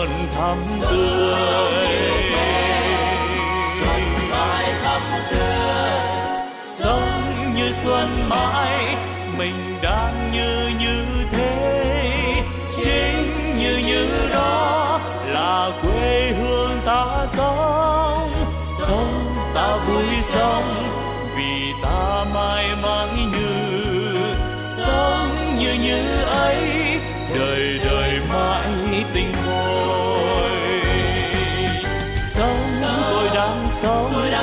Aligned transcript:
luôn 0.00 0.08
thắm 0.36 0.58
tươi. 0.80 1.88
Xuân 3.80 4.00
mãi 4.30 4.72
thắm 4.82 5.00
tươi 5.30 5.90
sống 6.62 7.54
như 7.56 7.72
xuân 7.72 8.28
mãi 8.28 8.96
mình 9.38 9.78
đang 9.82 10.29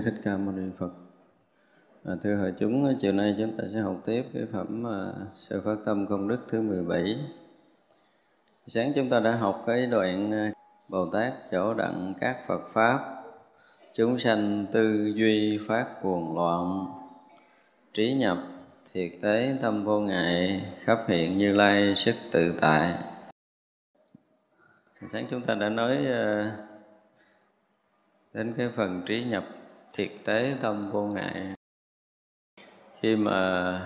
Thích 0.00 0.14
ca 0.24 0.36
mâu 0.36 0.54
ni 0.54 0.62
phật 0.78 0.90
à, 2.04 2.14
thưa 2.22 2.36
hội 2.36 2.54
chúng 2.58 2.96
chiều 3.00 3.12
nay 3.12 3.34
chúng 3.38 3.56
ta 3.56 3.64
sẽ 3.72 3.80
học 3.80 3.96
tiếp 4.06 4.24
cái 4.32 4.42
phẩm 4.52 4.86
à, 4.86 5.12
Sự 5.36 5.60
Phát 5.64 5.76
Tâm 5.84 6.06
Công 6.06 6.28
Đức 6.28 6.38
thứ 6.48 6.60
17. 6.60 7.18
Sáng 8.66 8.92
chúng 8.94 9.10
ta 9.10 9.20
đã 9.20 9.36
học 9.36 9.64
cái 9.66 9.86
đoạn 9.86 10.32
à, 10.32 10.52
Bồ 10.88 11.06
Tát 11.06 11.32
chỗ 11.50 11.74
đặng 11.74 12.14
các 12.20 12.36
Phật 12.46 12.60
Pháp, 12.72 13.22
chúng 13.94 14.18
sanh 14.18 14.66
tư 14.72 15.12
duy 15.16 15.58
phát 15.68 15.86
cuồng 16.02 16.34
loạn, 16.36 16.86
trí 17.92 18.14
nhập 18.14 18.38
thiệt 18.94 19.12
tế 19.22 19.56
tâm 19.62 19.84
vô 19.84 20.00
ngại, 20.00 20.64
khắp 20.84 20.98
hiện 21.08 21.38
như 21.38 21.52
lai 21.52 21.94
sức 21.96 22.14
tự 22.32 22.54
tại. 22.60 22.94
Sáng 25.12 25.26
chúng 25.30 25.42
ta 25.42 25.54
đã 25.54 25.68
nói 25.68 25.96
à, 26.06 26.56
đến 28.34 28.54
cái 28.56 28.68
phần 28.76 29.02
trí 29.06 29.24
nhập 29.24 29.44
thiệt 29.94 30.10
tế 30.24 30.54
tâm 30.62 30.90
vô 30.90 31.02
ngại. 31.02 31.54
Khi 33.00 33.16
mà 33.16 33.80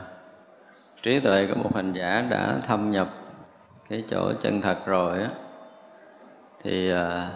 trí 1.03 1.21
tuệ 1.21 1.47
của 1.47 1.63
một 1.63 1.75
hành 1.75 1.93
giả 1.93 2.27
đã 2.31 2.59
thâm 2.67 2.91
nhập 2.91 3.09
cái 3.89 4.05
chỗ 4.09 4.33
chân 4.41 4.61
thật 4.61 4.87
rồi 4.87 5.23
á 5.23 5.31
thì 6.63 6.91
à, 6.91 7.31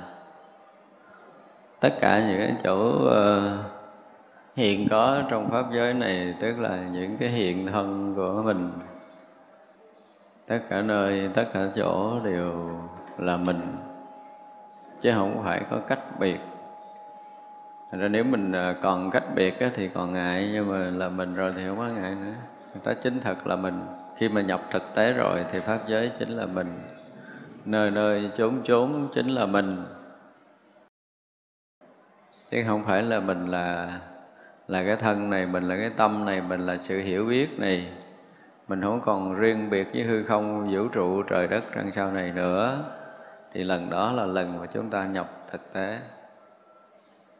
tất 1.81 1.95
cả 2.01 2.21
những 2.29 2.39
cái 2.39 2.55
chỗ 2.63 3.07
à, 3.11 3.59
hiện 4.57 4.87
có 4.91 5.23
trong 5.31 5.51
pháp 5.51 5.65
giới 5.73 5.95
này 5.95 6.35
tức 6.41 6.59
là 6.59 6.83
những 6.93 7.17
cái 7.21 7.29
hiện 7.29 7.67
thân 7.67 8.15
của 8.17 8.43
mình 8.45 8.73
tất 10.47 10.59
cả 10.71 10.83
nơi 10.83 11.31
tất 11.35 11.45
cả 11.55 11.61
chỗ 11.77 12.21
đều 12.25 12.81
là 13.19 13.37
mình 13.37 13.77
chứ 15.01 15.13
không 15.15 15.43
phải 15.45 15.63
có 15.71 15.79
cách 15.89 16.01
biệt. 16.21 16.39
Thành 17.93 18.01
ra 18.01 18.09
nếu 18.09 18.25
mình 18.25 18.53
à, 18.53 18.75
còn 18.83 19.11
cách 19.11 19.25
biệt 19.35 19.55
thì 19.75 19.89
còn 19.89 20.13
ngại 20.13 20.51
nhưng 20.53 20.71
mà 20.71 20.79
là 20.79 21.09
mình 21.09 21.35
rồi 21.35 21.53
thì 21.57 21.63
không 21.67 21.79
có 21.79 21.87
ngại 21.87 22.15
nữa. 22.15 22.33
Đó 22.85 22.93
chính 23.03 23.21
thật 23.21 23.47
là 23.47 23.57
mình. 23.57 23.81
Khi 24.17 24.29
mà 24.29 24.41
nhập 24.41 24.61
thực 24.71 24.83
tế 24.95 25.13
rồi 25.13 25.45
thì 25.51 25.61
pháp 25.61 25.79
giới 25.87 26.11
chính 26.19 26.29
là 26.29 26.47
mình. 26.47 26.81
Nơi 27.65 27.91
nơi 27.91 28.31
chốn 28.37 28.61
chốn 28.65 29.09
chính 29.15 29.29
là 29.29 29.47
mình. 29.47 29.85
Chứ 32.51 32.65
không 32.67 32.85
phải 32.85 33.03
là 33.03 33.21
mình 33.21 33.47
là 33.47 33.99
là 34.69 34.85
cái 34.85 34.97
thân 34.97 35.31
này, 35.31 35.47
mình 35.47 35.69
là 35.69 35.77
cái 35.77 35.91
tâm 35.97 36.27
này, 36.27 36.43
mình 36.49 36.61
là 36.61 36.77
sự 36.81 36.99
hiểu 36.99 37.25
biết 37.25 37.59
này. 37.59 37.93
Mình 38.69 38.83
không 38.83 39.01
còn 39.01 39.35
riêng 39.35 39.71
biệt 39.71 39.89
với 39.93 40.03
hư 40.03 40.23
không 40.25 40.71
vũ 40.71 40.89
trụ 40.89 41.23
trời 41.23 41.47
đất 41.47 41.73
răng 41.73 41.91
sau 41.95 42.13
này 42.13 42.33
nữa. 42.33 42.85
Thì 43.53 43.65
lần 43.65 43.91
đó 43.91 44.13
là 44.13 44.27
lần 44.27 44.59
mà 44.59 44.67
chúng 44.67 44.91
ta 44.91 45.07
nhập 45.07 45.31
thực 45.51 45.73
tế. 45.73 45.99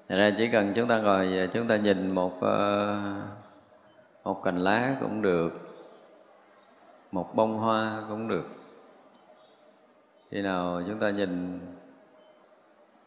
Thật 0.09 0.17
ra 0.17 0.31
chỉ 0.39 0.49
cần 0.53 0.73
chúng 0.75 0.89
ta 0.89 0.99
ngồi 0.99 1.49
chúng 1.53 1.69
ta 1.69 1.77
nhìn 1.77 2.11
một 2.11 2.41
ờ, 2.41 2.99
một 4.25 4.43
cành 4.43 4.59
lá 4.59 4.97
cũng 5.01 5.23
được, 5.23 5.51
một 7.13 7.35
bông 7.35 7.59
hoa 7.59 8.03
cũng 8.09 8.29
được. 8.29 8.45
Khi 10.31 10.43
nào 10.43 10.83
chúng 10.87 10.99
ta 10.99 11.11
nhìn 11.11 11.61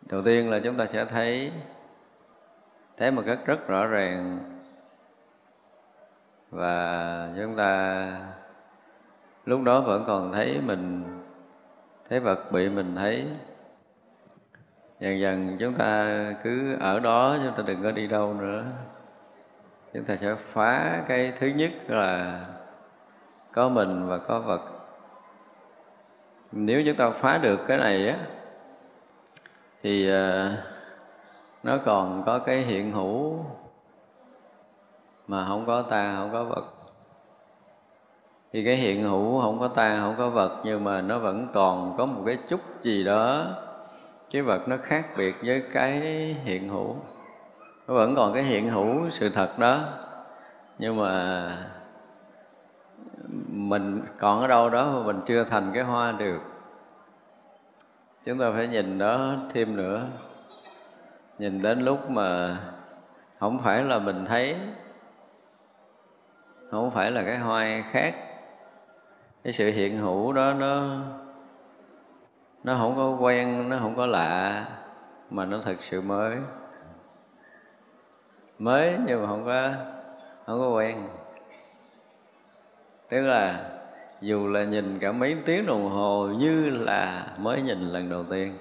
đầu 0.01 0.21
tiên 0.21 0.49
là 0.49 0.59
chúng 0.63 0.77
ta 0.77 0.85
sẽ 0.85 1.05
thấy 1.05 1.51
thấy 2.97 3.11
một 3.11 3.23
cách 3.25 3.39
rất 3.45 3.67
rõ 3.67 3.85
ràng 3.85 4.39
và 6.51 7.29
chúng 7.37 7.55
ta 7.55 8.05
lúc 9.45 9.61
đó 9.63 9.81
vẫn 9.81 10.03
còn 10.07 10.31
thấy 10.31 10.61
mình 10.65 11.03
thấy 12.09 12.19
vật 12.19 12.51
bị 12.51 12.69
mình 12.69 12.95
thấy 12.95 13.27
dần 14.99 15.19
dần 15.19 15.57
chúng 15.59 15.73
ta 15.73 16.21
cứ 16.43 16.75
ở 16.79 16.99
đó, 16.99 17.37
chúng 17.43 17.53
ta 17.57 17.63
đừng 17.67 17.83
có 17.83 17.91
đi 17.91 18.07
đâu 18.07 18.33
nữa. 18.33 18.63
Chúng 19.93 20.03
ta 20.03 20.15
sẽ 20.15 20.35
phá 20.35 21.03
cái 21.07 21.33
thứ 21.39 21.47
nhất 21.47 21.71
là 21.87 22.45
có 23.51 23.69
mình 23.69 24.07
và 24.07 24.17
có 24.17 24.39
vật. 24.39 24.61
Nếu 26.51 26.83
chúng 26.85 26.95
ta 26.95 27.09
phá 27.09 27.37
được 27.37 27.59
cái 27.67 27.77
này 27.77 28.09
á, 28.09 28.17
thì 29.83 30.09
ờ, 30.09 30.51
nó 31.63 31.77
còn 31.85 32.23
có 32.25 32.39
cái 32.39 32.57
hiện 32.57 32.91
hữu 32.91 33.45
mà 35.27 35.45
không 35.47 35.65
có 35.65 35.81
ta, 35.81 36.15
không 36.17 36.31
có 36.31 36.43
vật. 36.43 36.65
Thì 38.53 38.65
cái 38.65 38.75
hiện 38.75 39.03
hữu 39.03 39.41
không 39.41 39.59
có 39.59 39.67
ta, 39.67 39.97
không 39.99 40.15
có 40.17 40.29
vật, 40.29 40.61
nhưng 40.63 40.83
mà 40.83 41.01
nó 41.01 41.19
vẫn 41.19 41.47
còn 41.53 41.95
có 41.97 42.05
một 42.05 42.23
cái 42.25 42.37
chút 42.49 42.59
gì 42.81 43.03
đó 43.03 43.47
cái 44.31 44.41
vật 44.41 44.67
nó 44.67 44.77
khác 44.77 45.05
biệt 45.17 45.35
với 45.43 45.63
cái 45.71 45.99
hiện 46.43 46.69
hữu. 46.69 46.95
Nó 47.87 47.93
vẫn 47.93 48.15
còn 48.15 48.33
cái 48.33 48.43
hiện 48.43 48.69
hữu 48.69 49.09
sự 49.09 49.29
thật 49.29 49.59
đó. 49.59 49.79
Nhưng 50.79 50.97
mà 50.97 51.49
mình 53.47 54.01
còn 54.19 54.41
ở 54.41 54.47
đâu 54.47 54.69
đó 54.69 54.91
mà 54.91 55.03
mình 55.05 55.21
chưa 55.25 55.43
thành 55.43 55.71
cái 55.73 55.83
hoa 55.83 56.11
được. 56.11 56.39
Chúng 58.25 58.39
ta 58.39 58.51
phải 58.55 58.67
nhìn 58.67 58.97
đó 58.97 59.35
thêm 59.53 59.75
nữa. 59.77 60.05
Nhìn 61.39 61.61
đến 61.61 61.81
lúc 61.81 62.09
mà 62.09 62.57
không 63.39 63.59
phải 63.63 63.83
là 63.83 63.99
mình 63.99 64.25
thấy, 64.25 64.55
không 66.71 66.91
phải 66.91 67.11
là 67.11 67.23
cái 67.23 67.37
hoa 67.37 67.83
khác. 67.91 68.15
Cái 69.43 69.53
sự 69.53 69.71
hiện 69.71 69.97
hữu 69.97 70.33
đó 70.33 70.53
nó 70.53 70.99
nó 72.65 72.75
không 72.77 72.95
có 72.95 73.17
quen, 73.25 73.69
nó 73.69 73.79
không 73.79 73.95
có 73.95 74.05
lạ, 74.05 74.65
mà 75.29 75.45
nó 75.45 75.59
thật 75.63 75.75
sự 75.79 76.01
mới. 76.01 76.37
Mới 78.59 78.97
nhưng 79.05 79.21
mà 79.21 79.27
không 79.27 79.45
có 79.45 79.71
không 80.45 80.59
có 80.59 80.69
quen. 80.69 81.07
Tức 83.09 83.21
là, 83.21 83.69
dù 84.21 84.47
là 84.47 84.63
nhìn 84.63 84.99
cả 84.99 85.11
mấy 85.11 85.37
tiếng 85.45 85.65
đồng 85.65 85.89
hồ 85.89 86.27
như 86.37 86.69
là 86.69 87.27
mới 87.37 87.61
nhìn 87.61 87.89
lần 87.89 88.09
đầu 88.09 88.23
tiên, 88.23 88.57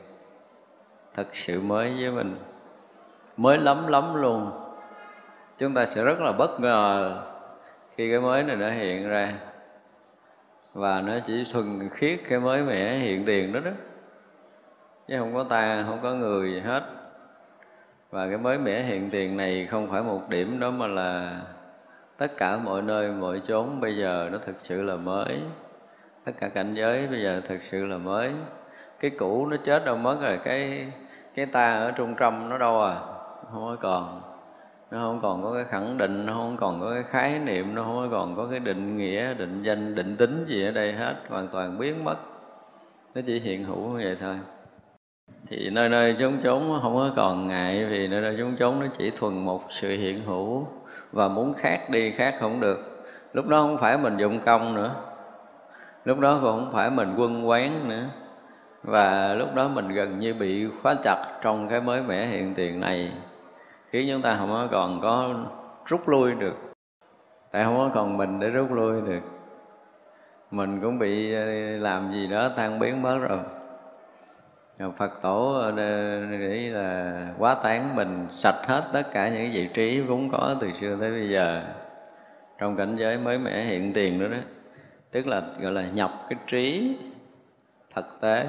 thật 1.14 1.26
sự 1.32 1.61
mới 1.61 1.96
với 2.00 2.11
mình. 2.11 2.37
Mới 3.37 3.58
lắm 3.58 3.87
lắm 3.87 4.14
luôn. 4.14 4.50
Chúng 5.58 5.75
ta 5.75 5.87
sẽ 5.87 6.04
rất 6.04 6.20
là 6.20 6.32
bất 6.32 6.61
ngờ 6.61 7.16
khi 7.96 8.11
cái 8.11 8.20
mới 8.20 8.42
này 8.42 8.56
nó 8.56 8.70
hiện 8.70 9.08
ra. 9.08 9.34
Và 10.75 11.00
nó 11.00 11.18
chỉ 11.26 11.44
thuần 11.52 11.88
khiết 11.92 12.20
cái 12.28 12.40
mới 12.40 12.62
mẻ 12.62 12.94
hiện 12.94 13.25
tiền 13.25 13.52
đó 13.52 13.61
đó 13.64 13.70
chứ 15.08 15.18
không 15.18 15.34
có 15.34 15.44
ta, 15.44 15.84
không 15.87 15.99
có 16.02 16.14
người 16.14 16.52
gì 16.52 16.61
hết. 16.61 16.82
Và 18.11 18.28
cái 18.28 18.38
mới 18.38 18.58
mẻ 18.58 18.82
hiện 18.82 19.11
tiền 19.11 19.37
này 19.37 19.66
không 19.66 19.88
phải 19.90 20.02
một 20.02 20.28
điểm 20.28 20.61
đó 20.61 20.70
mà 20.70 20.87
là 20.87 21.40
tất 22.18 22.37
cả 22.37 22.56
mọi 22.56 22.82
nơi, 22.82 23.11
mọi 23.11 23.42
chốn 23.46 23.80
bây 23.80 23.96
giờ 23.96 24.28
nó 24.32 24.38
thực 24.38 24.56
sự 24.58 24.82
là 24.82 24.96
mới. 24.96 25.40
Tất 26.25 26.32
cả 26.40 26.49
cảnh 26.49 26.75
giới 26.75 27.06
bây 27.06 27.23
giờ 27.23 27.40
thực 27.44 27.62
sự 27.62 27.87
là 27.87 27.96
mới. 27.96 28.32
Cái 29.00 29.11
cũ 29.11 29.46
nó 29.46 29.56
chết 29.64 29.84
đâu 29.84 29.96
mất 29.96 30.16
rồi, 30.20 30.38
cái 30.44 30.87
cái 31.34 31.46
ta 31.46 31.75
ở 31.75 31.90
trung 31.90 32.14
tâm 32.18 32.49
nó 32.49 32.58
đâu 32.58 32.82
à? 32.82 32.94
Không 33.52 33.64
có 33.64 33.76
còn. 33.80 34.23
Nó 34.90 34.99
không 34.99 35.20
còn 35.23 35.42
có 35.42 35.54
cái 35.54 35.64
khẳng 35.64 35.99
định, 35.99 36.26
nó 36.26 36.32
không 36.32 36.56
còn 36.56 36.80
có 36.80 36.90
cái 36.94 37.02
khái 37.02 37.38
niệm, 37.38 37.75
nó 37.75 37.82
không 37.82 38.08
còn 38.11 38.37
có 38.37 38.46
cái 38.50 38.58
định 38.58 38.96
nghĩa, 38.96 39.34
định 39.34 39.62
danh, 39.62 39.94
định 39.94 40.16
tính 40.16 40.44
gì 40.49 40.64
ở 40.64 40.70
đây 40.70 40.92
hết. 40.92 41.14
Hoàn 41.28 41.49
toàn 41.49 41.78
biến 41.78 42.04
mất. 42.04 42.16
Nó 43.14 43.20
chỉ 43.26 43.40
hiện 43.40 43.64
hữu 43.64 43.88
như 43.88 44.04
vậy 44.04 44.16
thôi 44.20 44.37
thì 45.49 45.71
nơi 45.71 45.88
nơi 45.88 46.16
chúng 46.19 46.38
chốn 46.43 46.78
không 46.83 46.95
có 46.95 47.11
còn 47.16 47.47
ngại 47.47 47.85
vì 47.85 48.09
nơi 48.09 48.21
nơi 48.21 48.35
chúng 48.38 48.57
chốn 48.57 48.81
nó 48.81 48.87
chỉ 48.99 49.11
thuần 49.11 49.45
một 49.45 49.62
sự 49.69 49.88
hiện 49.88 50.25
hữu 50.25 50.66
và 51.12 51.28
muốn 51.28 51.52
khác 51.52 51.90
đi 51.90 52.11
khác 52.11 52.35
không 52.40 52.61
được. 52.61 53.07
Lúc 53.33 53.47
đó 53.49 53.62
không 53.62 53.78
phải 53.78 53.99
mình 53.99 54.16
dụng 54.16 54.40
công 54.40 54.75
nữa, 54.75 54.95
lúc 56.04 56.19
đó 56.19 56.38
cũng 56.43 56.61
không 56.61 56.73
phải 56.73 56.90
mình 56.90 57.14
quân 57.16 57.49
quán 57.49 57.88
nữa. 57.88 58.04
Và 58.83 59.35
lúc 59.35 59.54
đó 59.54 59.69
mình 59.69 59.88
gần 59.88 60.19
như 60.19 60.35
bị 60.35 60.66
khóa 60.83 60.95
chặt 61.02 61.25
trong 61.43 61.69
cái 61.69 61.81
mới 61.81 62.02
mẻ 62.02 62.26
hiện 62.26 62.54
tiền 62.54 62.81
này, 62.81 63.12
khiến 63.90 64.09
chúng 64.11 64.23
ta 64.23 64.37
không 64.38 64.50
có 64.50 64.69
còn 64.71 65.00
có 65.00 65.35
rút 65.87 66.09
lui 66.09 66.35
được. 66.35 66.57
Tại 67.50 67.64
không 67.64 67.76
có 67.76 67.90
còn 67.95 68.16
mình 68.16 68.40
để 68.40 68.49
rút 68.49 68.73
lui 68.73 69.00
được. 69.00 69.23
Mình 70.50 70.81
cũng 70.83 70.99
bị 70.99 71.35
ờ, 71.35 71.45
làm 71.78 72.12
gì 72.12 72.26
đó 72.26 72.50
tan 72.57 72.78
biến 72.78 73.02
mất 73.02 73.19
rồi. 73.28 73.38
Phật 74.78 75.23
tổ 75.23 75.52
ờ, 75.52 75.73
nghĩ 76.31 76.69
là 76.69 77.28
quá 77.38 77.54
tán 77.62 77.97
mình, 77.97 78.26
sạch 78.31 78.66
hết 78.66 78.85
tất 78.93 79.02
cả 79.12 79.28
những 79.28 79.52
vị 79.52 79.69
trí 79.75 80.00
vốn 80.00 80.31
có 80.31 80.57
từ 80.61 80.73
xưa 80.73 80.97
tới 81.00 81.11
bây 81.11 81.28
giờ. 81.28 81.62
Trong 82.59 82.76
cảnh 82.76 82.97
giới 82.97 83.19
mới 83.19 83.38
mẻ 83.38 83.64
hiện 83.64 83.93
tiền 83.93 84.21
đó 84.21 84.28
đó, 84.28 84.37
tức 85.11 85.26
là, 85.26 85.43
gọi 85.61 85.73
là, 85.73 85.83
nhập 85.83 86.11
cái 86.28 86.38
trí 86.47 86.97
thực 87.95 88.21
tế. 88.21 88.47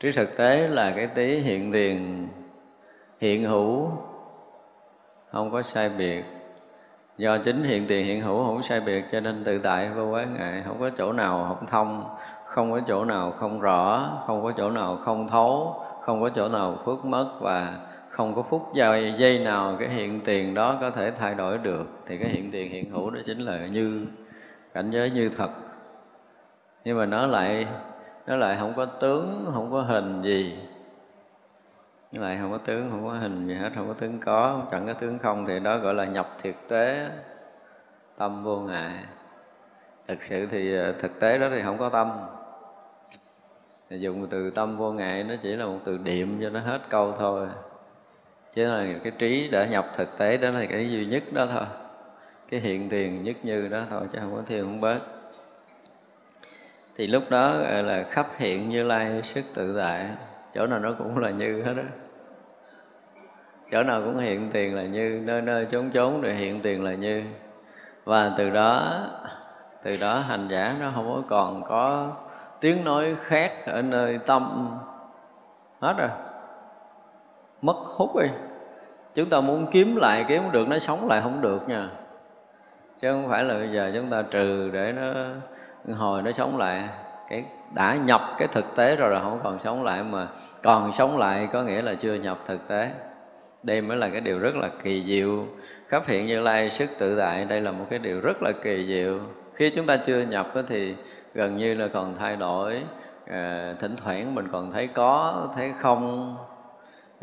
Trí 0.00 0.12
thực 0.12 0.36
tế 0.36 0.68
là 0.68 0.92
cái 0.96 1.06
tí 1.06 1.36
hiện 1.36 1.72
tiền, 1.72 2.28
hiện 3.20 3.44
hữu, 3.44 3.90
không 5.30 5.52
có 5.52 5.62
sai 5.62 5.88
biệt. 5.88 6.24
Do 7.18 7.38
chính 7.38 7.64
hiện 7.64 7.86
tiền 7.86 8.06
hiện 8.06 8.20
hữu 8.20 8.46
không 8.46 8.62
sai 8.62 8.80
biệt 8.80 9.04
cho 9.12 9.20
nên 9.20 9.44
tự 9.44 9.58
tại 9.58 9.90
vô 9.90 10.10
quán 10.10 10.34
ngại, 10.34 10.62
không 10.66 10.80
có 10.80 10.90
chỗ 10.98 11.12
nào 11.12 11.46
không 11.48 11.66
thông 11.66 12.04
không 12.54 12.72
có 12.72 12.80
chỗ 12.86 13.04
nào 13.04 13.30
không 13.30 13.60
rõ, 13.60 14.10
không 14.26 14.42
có 14.42 14.52
chỗ 14.56 14.70
nào 14.70 14.98
không 15.04 15.28
thấu, 15.28 15.80
không 16.00 16.22
có 16.22 16.30
chỗ 16.34 16.48
nào 16.48 16.76
phước 16.84 17.04
mất 17.04 17.30
và 17.40 17.74
không 18.08 18.34
có 18.34 18.42
phút 18.42 18.74
giây 18.74 19.14
giây 19.18 19.38
nào 19.38 19.76
cái 19.78 19.88
hiện 19.88 20.20
tiền 20.24 20.54
đó 20.54 20.78
có 20.80 20.90
thể 20.90 21.10
thay 21.10 21.34
đổi 21.34 21.58
được 21.58 21.86
thì 22.06 22.18
cái 22.18 22.28
hiện 22.28 22.50
tiền 22.50 22.70
hiện 22.70 22.90
hữu 22.90 23.10
đó 23.10 23.20
chính 23.26 23.38
là 23.38 23.66
như, 23.66 24.06
cảnh 24.74 24.90
giới 24.90 25.10
như 25.10 25.30
thật. 25.36 25.50
Nhưng 26.84 26.98
mà 26.98 27.06
nó 27.06 27.26
lại 27.26 27.66
nó 28.26 28.36
lại 28.36 28.56
không 28.60 28.72
có 28.76 28.86
tướng, 28.86 29.50
không 29.54 29.70
có 29.70 29.82
hình 29.82 30.22
gì. 30.22 30.58
Nó 32.16 32.22
lại 32.22 32.38
không 32.40 32.50
có 32.50 32.58
tướng, 32.58 32.90
không 32.90 33.06
có 33.06 33.12
hình 33.12 33.48
gì 33.48 33.54
hết, 33.54 33.70
không 33.74 33.88
có 33.88 33.94
tướng 33.94 34.18
có. 34.18 34.62
Chẳng 34.70 34.86
có 34.86 34.92
tướng 34.92 35.18
không 35.18 35.46
thì 35.46 35.60
đó 35.60 35.78
gọi 35.78 35.94
là 35.94 36.04
nhập 36.04 36.28
thực 36.42 36.68
tế, 36.68 37.08
tâm 38.18 38.44
vô 38.44 38.56
ngại. 38.56 38.92
Thực 40.08 40.18
sự 40.28 40.46
thì 40.46 40.76
ờ, 40.76 40.92
thực 40.92 41.20
tế 41.20 41.38
đó 41.38 41.46
thì 41.50 41.62
không 41.62 41.78
có 41.78 41.88
tâm 41.88 42.10
dùng 43.98 44.26
từ 44.30 44.50
tâm 44.50 44.76
vô 44.76 44.92
ngại, 44.92 45.24
nó 45.24 45.34
chỉ 45.42 45.56
là 45.56 45.66
một 45.66 45.78
từ 45.84 45.98
điểm 45.98 46.38
cho 46.42 46.50
nó 46.50 46.60
hết 46.60 46.80
câu 46.88 47.14
thôi. 47.18 47.46
Chứ 48.52 48.64
là 48.64 48.86
cái 49.04 49.12
trí 49.18 49.48
đã 49.48 49.66
nhập 49.66 49.86
thực 49.94 50.18
tế, 50.18 50.36
đó 50.36 50.50
là 50.50 50.66
cái 50.66 50.90
duy 50.90 51.06
nhất 51.06 51.22
đó 51.32 51.46
thôi. 51.52 51.66
Cái 52.50 52.60
hiện 52.60 52.88
tiền 52.88 53.22
nhất 53.22 53.36
như 53.42 53.68
đó 53.68 53.82
thôi, 53.90 54.02
chứ 54.12 54.18
không 54.22 54.34
có 54.34 54.42
thêm 54.46 54.64
không 54.64 54.80
bớt. 54.80 54.98
Thì 56.96 57.06
lúc 57.06 57.22
đó 57.30 57.54
là, 57.58 58.02
khắp 58.02 58.28
hiện 58.36 58.68
như 58.68 58.82
lai 58.82 59.20
sức 59.24 59.44
tự 59.54 59.78
tại, 59.78 60.10
chỗ 60.54 60.66
nào 60.66 60.78
nó 60.78 60.94
cũng 60.98 61.18
là 61.18 61.30
như 61.30 61.62
hết 61.62 61.74
đó 61.76 61.82
chỗ 63.72 63.82
nào 63.82 64.02
cũng 64.04 64.18
hiện 64.18 64.50
tiền 64.52 64.74
là 64.74 64.82
như, 64.82 65.20
nơi 65.24 65.42
nơi 65.42 65.66
chốn 65.70 65.90
chốn 65.90 66.20
rồi 66.20 66.34
hiện 66.34 66.60
tiền 66.60 66.84
là 66.84 66.94
như. 66.94 67.22
Và 68.04 68.32
từ 68.36 68.50
đó 68.50 69.00
từ 69.82 69.96
đó 69.96 70.18
hành 70.18 70.48
giả 70.48 70.76
nó 70.80 70.92
không 70.94 71.06
có 71.14 71.22
còn 71.28 71.62
có 71.64 72.12
tiếng 72.62 72.84
nói 72.84 73.16
khác 73.22 73.52
ở 73.66 73.82
nơi 73.82 74.18
tâm. 74.26 74.68
Hết 75.80 75.94
rồi. 75.98 76.08
Mất 77.62 77.76
hút 77.76 78.10
đi. 78.16 78.28
Chúng 79.14 79.28
ta 79.28 79.40
muốn 79.40 79.66
kiếm 79.72 79.96
lại, 79.96 80.24
kiếm 80.28 80.42
được, 80.52 80.68
nó 80.68 80.78
sống 80.78 81.08
lại 81.08 81.20
không 81.22 81.40
được 81.40 81.68
nha. 81.68 81.90
Chứ 83.00 83.12
không 83.12 83.28
phải 83.28 83.44
là 83.44 83.54
bây 83.54 83.68
giờ 83.72 83.90
chúng 83.94 84.10
ta 84.10 84.22
trừ 84.30 84.70
để 84.72 84.92
nó, 84.92 85.12
hồi 85.94 86.22
nó 86.22 86.32
sống 86.32 86.58
lại. 86.58 86.88
Cái, 87.28 87.44
đã 87.74 87.96
nhập 87.96 88.20
cái 88.38 88.48
thực 88.48 88.76
tế 88.76 88.96
rồi 88.96 89.10
là 89.10 89.20
không 89.20 89.40
còn 89.44 89.58
sống 89.60 89.84
lại 89.84 90.02
mà 90.02 90.28
còn 90.62 90.92
sống 90.92 91.18
lại 91.18 91.48
có 91.52 91.62
nghĩa 91.62 91.82
là 91.82 91.94
chưa 91.94 92.14
nhập 92.14 92.38
thực 92.46 92.68
tế. 92.68 92.90
Đây 93.62 93.80
mới 93.80 93.96
là 93.96 94.08
cái 94.08 94.20
điều 94.20 94.38
rất 94.38 94.54
là 94.54 94.68
kỳ 94.82 95.04
diệu. 95.06 95.46
Khắp 95.88 96.02
hiện 96.06 96.26
như 96.26 96.40
lai 96.40 96.70
sức 96.70 96.90
tự 96.98 97.18
tại, 97.18 97.44
đây 97.44 97.60
là 97.60 97.70
một 97.70 97.84
cái 97.90 97.98
điều 97.98 98.20
rất 98.20 98.42
là 98.42 98.52
kỳ 98.62 98.86
diệu. 98.86 99.18
Khi 99.54 99.70
chúng 99.70 99.86
ta 99.86 99.96
chưa 99.96 100.20
nhập 100.20 100.52
thì 100.68 100.94
gần 101.34 101.56
như 101.56 101.74
là 101.74 101.88
còn 101.88 102.14
thay 102.18 102.36
đổi 102.36 102.82
à, 103.26 103.74
thỉnh 103.80 103.96
thoảng 103.96 104.34
mình 104.34 104.48
còn 104.52 104.72
thấy 104.72 104.86
có 104.86 105.48
thấy 105.56 105.72
không. 105.78 106.36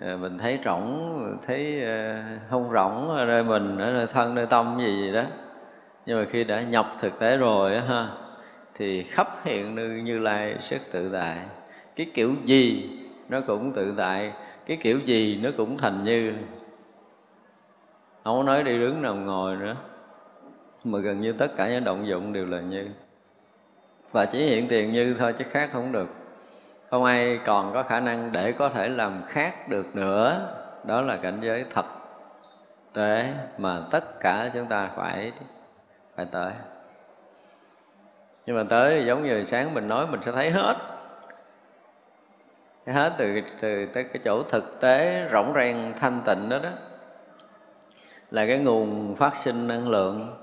À, 0.01 0.15
mình 0.21 0.37
thấy 0.37 0.59
rỗng 0.65 1.37
thấy 1.47 1.85
à, 1.85 2.25
không 2.49 2.71
rỗng 2.73 3.27
nơi 3.27 3.43
mình 3.43 3.77
nơi 3.77 4.07
thân 4.07 4.35
nơi 4.35 4.45
tâm 4.45 4.77
gì 4.79 5.01
gì 5.01 5.13
đó. 5.13 5.23
Nhưng 6.05 6.19
mà 6.19 6.25
khi 6.29 6.43
đã 6.43 6.61
nhập 6.61 6.85
thực 6.99 7.19
tế 7.19 7.37
rồi 7.37 7.75
á 7.75 7.81
ha 7.81 8.07
thì 8.75 9.03
khắp 9.03 9.45
hiện 9.45 9.75
như 9.75 9.87
như 9.87 10.19
lai 10.19 10.55
sức 10.61 10.81
tự 10.91 11.09
tại. 11.13 11.39
Cái 11.95 12.11
kiểu 12.13 12.35
gì 12.45 12.89
nó 13.29 13.41
cũng 13.47 13.73
tự 13.73 13.93
tại 13.97 14.33
cái 14.65 14.77
kiểu 14.81 14.99
gì 14.99 15.39
nó 15.43 15.49
cũng 15.57 15.77
thành 15.77 16.03
như. 16.03 16.33
Không 18.23 18.37
có 18.37 18.43
nói 18.43 18.63
đi 18.63 18.79
đứng 18.79 19.01
nằm 19.01 19.25
ngồi 19.25 19.55
nữa 19.55 19.75
mà 20.83 20.99
gần 20.99 21.21
như 21.21 21.33
tất 21.33 21.55
cả 21.57 21.69
những 21.69 21.83
động 21.83 22.07
dụng 22.07 22.33
đều 22.33 22.45
là 22.45 22.59
như 22.61 22.87
và 24.11 24.25
chỉ 24.25 24.45
hiện 24.45 24.67
tiền 24.67 24.93
như 24.93 25.15
thôi 25.19 25.33
chứ 25.37 25.45
khác 25.49 25.69
không 25.73 25.91
được. 25.91 26.07
Không 26.89 27.03
ai 27.03 27.39
còn 27.45 27.73
có 27.73 27.83
khả 27.83 27.99
năng 27.99 28.31
để 28.31 28.51
có 28.51 28.69
thể 28.69 28.89
làm 28.89 29.23
khác 29.27 29.69
được 29.69 29.95
nữa. 29.95 30.55
Đó 30.83 31.01
là 31.01 31.17
cảnh 31.17 31.39
giới 31.41 31.65
thật 31.69 31.85
tế 32.93 33.33
mà 33.57 33.81
tất 33.91 34.19
cả 34.19 34.49
chúng 34.53 34.65
ta 34.65 34.89
phải 34.95 35.31
phải 36.15 36.25
tới. 36.25 36.51
Nhưng 38.45 38.55
mà 38.55 38.63
tới 38.69 39.05
giống 39.05 39.23
như 39.23 39.43
sáng 39.43 39.73
mình 39.73 39.87
nói 39.87 40.07
mình 40.07 40.21
sẽ 40.25 40.31
thấy 40.31 40.51
hết. 40.51 40.75
Hết 42.87 43.13
từ 43.17 43.41
từ 43.59 43.85
tới 43.85 44.03
cái 44.03 44.21
chỗ 44.25 44.43
thực 44.43 44.79
tế 44.79 45.29
rỗng 45.31 45.53
rang 45.55 45.93
thanh 45.99 46.21
tịnh 46.25 46.49
đó 46.49 46.59
đó. 46.63 46.69
Là 48.31 48.45
cái 48.47 48.57
nguồn 48.57 49.15
phát 49.15 49.37
sinh 49.37 49.67
năng 49.67 49.89
lượng, 49.89 50.37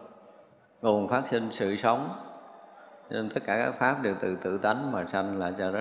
nguồn 0.82 1.08
phát 1.08 1.22
sinh 1.30 1.48
sự 1.52 1.76
sống 1.76 2.25
nên 3.10 3.30
tất 3.30 3.40
cả 3.46 3.56
các 3.56 3.74
pháp 3.78 4.02
đều 4.02 4.14
từ 4.20 4.36
tự 4.36 4.58
tánh 4.58 4.92
mà 4.92 5.04
sanh 5.08 5.38
lại 5.38 5.52
cho 5.58 5.70
đó. 5.72 5.80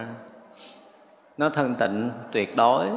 Nó 1.37 1.49
thân 1.49 1.75
tịnh, 1.75 2.11
tuyệt 2.31 2.55
đối. 2.55 2.87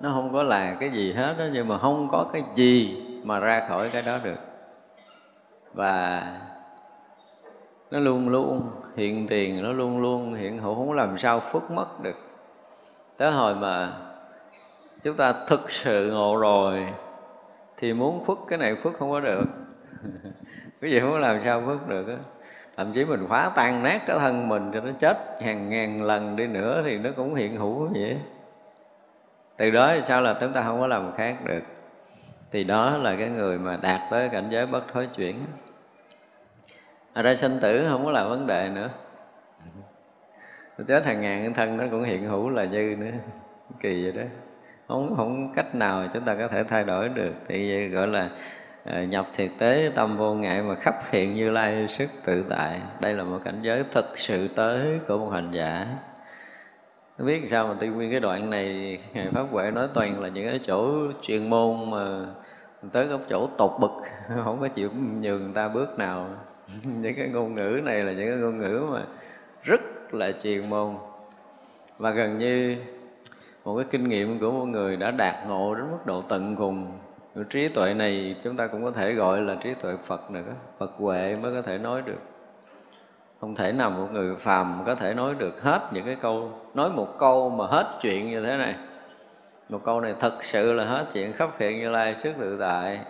Nó 0.00 0.12
không 0.12 0.32
có 0.32 0.42
là 0.42 0.76
cái 0.80 0.90
gì 0.90 1.12
hết 1.12 1.34
đó, 1.38 1.44
nhưng 1.52 1.68
mà 1.68 1.78
không 1.78 2.08
có 2.12 2.26
cái 2.32 2.42
gì 2.54 3.02
mà 3.24 3.38
ra 3.38 3.66
khỏi 3.68 3.90
cái 3.92 4.02
đó 4.02 4.18
được. 4.18 4.38
Và 5.74 6.22
nó 7.90 7.98
luôn 7.98 8.28
luôn 8.28 8.70
hiện 8.96 9.26
tiền, 9.28 9.62
nó 9.62 9.72
luôn 9.72 10.00
luôn 10.00 10.34
hiện 10.34 10.58
hữu, 10.58 10.74
không 10.74 10.92
làm 10.92 11.18
sao 11.18 11.40
phước 11.40 11.70
mất 11.70 12.02
được. 12.02 12.16
Tới 13.16 13.32
hồi 13.32 13.54
mà 13.54 13.92
chúng 15.02 15.16
ta 15.16 15.34
thực 15.46 15.70
sự 15.70 16.10
ngộ 16.10 16.36
rồi, 16.36 16.86
thì 17.76 17.92
muốn 17.92 18.24
phước 18.24 18.38
cái 18.48 18.58
này 18.58 18.76
phước 18.82 18.98
không 18.98 19.10
có 19.10 19.20
được. 19.20 19.44
Cái 20.80 20.90
gì 20.90 21.00
không 21.00 21.18
làm 21.18 21.40
sao 21.44 21.62
phước 21.66 21.88
được 21.88 22.08
á? 22.08 22.16
Thậm 22.76 22.92
chí 22.92 23.04
mình 23.04 23.26
phá 23.28 23.50
tan 23.56 23.82
nát 23.82 24.02
cái 24.06 24.18
thân 24.18 24.48
mình 24.48 24.70
cho 24.74 24.80
nó 24.80 24.90
chết 24.98 25.16
hàng 25.42 25.68
ngàn 25.68 26.02
lần 26.02 26.36
đi 26.36 26.46
nữa 26.46 26.82
thì 26.84 26.98
nó 26.98 27.10
cũng 27.16 27.34
hiện 27.34 27.56
hữu 27.56 27.88
vậy. 27.94 28.18
Từ 29.56 29.70
đó 29.70 29.92
thì 29.94 30.02
sao 30.02 30.22
là 30.22 30.36
chúng 30.40 30.52
ta 30.52 30.62
không 30.62 30.80
có 30.80 30.86
làm 30.86 31.12
khác 31.16 31.36
được. 31.44 31.62
Thì 32.50 32.64
đó 32.64 32.96
là 32.96 33.16
cái 33.16 33.28
người 33.28 33.58
mà 33.58 33.78
đạt 33.82 34.00
tới 34.10 34.28
cảnh 34.28 34.46
giới 34.50 34.66
bất 34.66 34.92
thối 34.92 35.08
chuyển. 35.16 35.46
Ở 37.12 37.22
đây 37.22 37.36
sinh 37.36 37.58
tử 37.62 37.86
không 37.90 38.04
có 38.04 38.10
là 38.10 38.24
vấn 38.24 38.46
đề 38.46 38.68
nữa. 38.68 38.90
Chết 40.88 41.06
hàng 41.06 41.20
ngàn 41.20 41.40
cái 41.40 41.54
thân 41.54 41.76
nó 41.76 41.84
cũng 41.90 42.02
hiện 42.02 42.28
hữu 42.28 42.50
là 42.50 42.66
dư 42.66 42.96
nữa. 42.98 43.10
Kỳ 43.80 44.02
vậy 44.02 44.12
đó. 44.12 44.22
Không 44.88 45.16
không 45.16 45.52
cách 45.54 45.74
nào 45.74 46.04
chúng 46.14 46.24
ta 46.24 46.34
có 46.34 46.48
thể 46.48 46.64
thay 46.64 46.84
đổi 46.84 47.08
được. 47.08 47.32
Thì 47.48 47.70
vậy 47.70 47.88
gọi 47.88 48.06
là 48.06 48.30
Ờ, 48.84 49.02
nhập 49.02 49.26
thiệt 49.36 49.50
tế 49.58 49.92
tâm 49.94 50.16
vô 50.16 50.34
ngại 50.34 50.62
mà 50.62 50.74
khắp 50.74 50.94
hiện 51.10 51.34
như 51.34 51.50
lai 51.50 51.88
sức 51.88 52.10
tự 52.24 52.44
tại. 52.48 52.80
Đây 53.00 53.14
là 53.14 53.24
một 53.24 53.38
cảnh 53.44 53.58
giới 53.62 53.84
thực 53.90 54.18
sự 54.18 54.48
tới 54.48 55.00
của 55.08 55.18
một 55.18 55.30
hành 55.30 55.50
giả. 55.52 55.86
Không 57.18 57.26
biết 57.26 57.42
sao 57.50 57.66
mà 57.66 57.74
tiên 57.80 57.92
nguyên 57.92 58.10
cái 58.10 58.20
đoạn 58.20 58.50
này, 58.50 58.98
ngài 59.14 59.28
pháp 59.32 59.46
huệ 59.50 59.70
nói 59.70 59.88
toàn 59.94 60.20
là 60.20 60.28
những 60.28 60.48
cái 60.48 60.60
chỗ 60.66 60.92
chuyên 61.22 61.50
môn 61.50 61.90
mà 61.90 62.26
tới 62.92 63.06
góc 63.06 63.20
chỗ 63.28 63.48
tột 63.58 63.70
bực. 63.80 63.90
Không 64.44 64.60
có 64.60 64.68
chịu 64.68 64.90
nhường 65.20 65.44
người 65.44 65.54
ta 65.54 65.68
bước 65.68 65.98
nào. 65.98 66.28
Những 66.84 67.14
cái 67.14 67.28
ngôn 67.28 67.54
ngữ 67.54 67.80
này 67.84 68.04
là 68.04 68.12
những 68.12 68.28
cái 68.28 68.36
ngôn 68.36 68.58
ngữ 68.58 68.86
mà 68.90 69.02
rất 69.62 69.80
là 70.14 70.32
chuyên 70.42 70.70
môn. 70.70 70.94
Và 71.98 72.10
gần 72.10 72.38
như 72.38 72.76
một 73.64 73.76
cái 73.76 73.86
kinh 73.90 74.08
nghiệm 74.08 74.38
của 74.38 74.50
một 74.50 74.64
người 74.64 74.96
đã 74.96 75.10
đạt 75.10 75.34
ngộ 75.48 75.74
đến 75.74 75.84
mức 75.90 76.06
độ 76.06 76.22
tận 76.22 76.56
cùng 76.56 76.86
trí 77.50 77.68
tuệ 77.68 77.94
này 77.94 78.36
chúng 78.44 78.56
ta 78.56 78.66
cũng 78.66 78.84
có 78.84 78.90
thể 78.90 79.12
gọi 79.12 79.40
là 79.40 79.54
trí 79.54 79.74
tuệ 79.74 79.96
Phật 80.06 80.30
nữa 80.30 80.54
Phật 80.78 80.92
huệ 80.96 81.36
mới 81.36 81.54
có 81.54 81.62
thể 81.62 81.78
nói 81.78 82.02
được. 82.02 82.20
Không 83.40 83.54
thể 83.54 83.72
nào 83.72 83.90
một 83.90 84.08
người 84.12 84.36
phàm 84.36 84.82
có 84.86 84.94
thể 84.94 85.14
nói 85.14 85.34
được 85.38 85.62
hết 85.62 85.80
những 85.92 86.04
cái 86.04 86.16
câu, 86.22 86.50
nói 86.74 86.90
một 86.90 87.18
câu 87.18 87.50
mà 87.50 87.66
hết 87.66 87.98
chuyện 88.02 88.30
như 88.30 88.44
thế 88.44 88.56
này. 88.56 88.74
Một 89.68 89.80
câu 89.84 90.00
này 90.00 90.14
thật 90.20 90.44
sự 90.44 90.72
là 90.72 90.84
hết 90.84 91.06
chuyện, 91.12 91.32
khắp 91.32 91.50
hiện 91.58 91.80
như 91.80 91.90
lai 91.90 92.14
sức 92.14 92.32
tự 92.40 92.56
tại. 92.60 93.00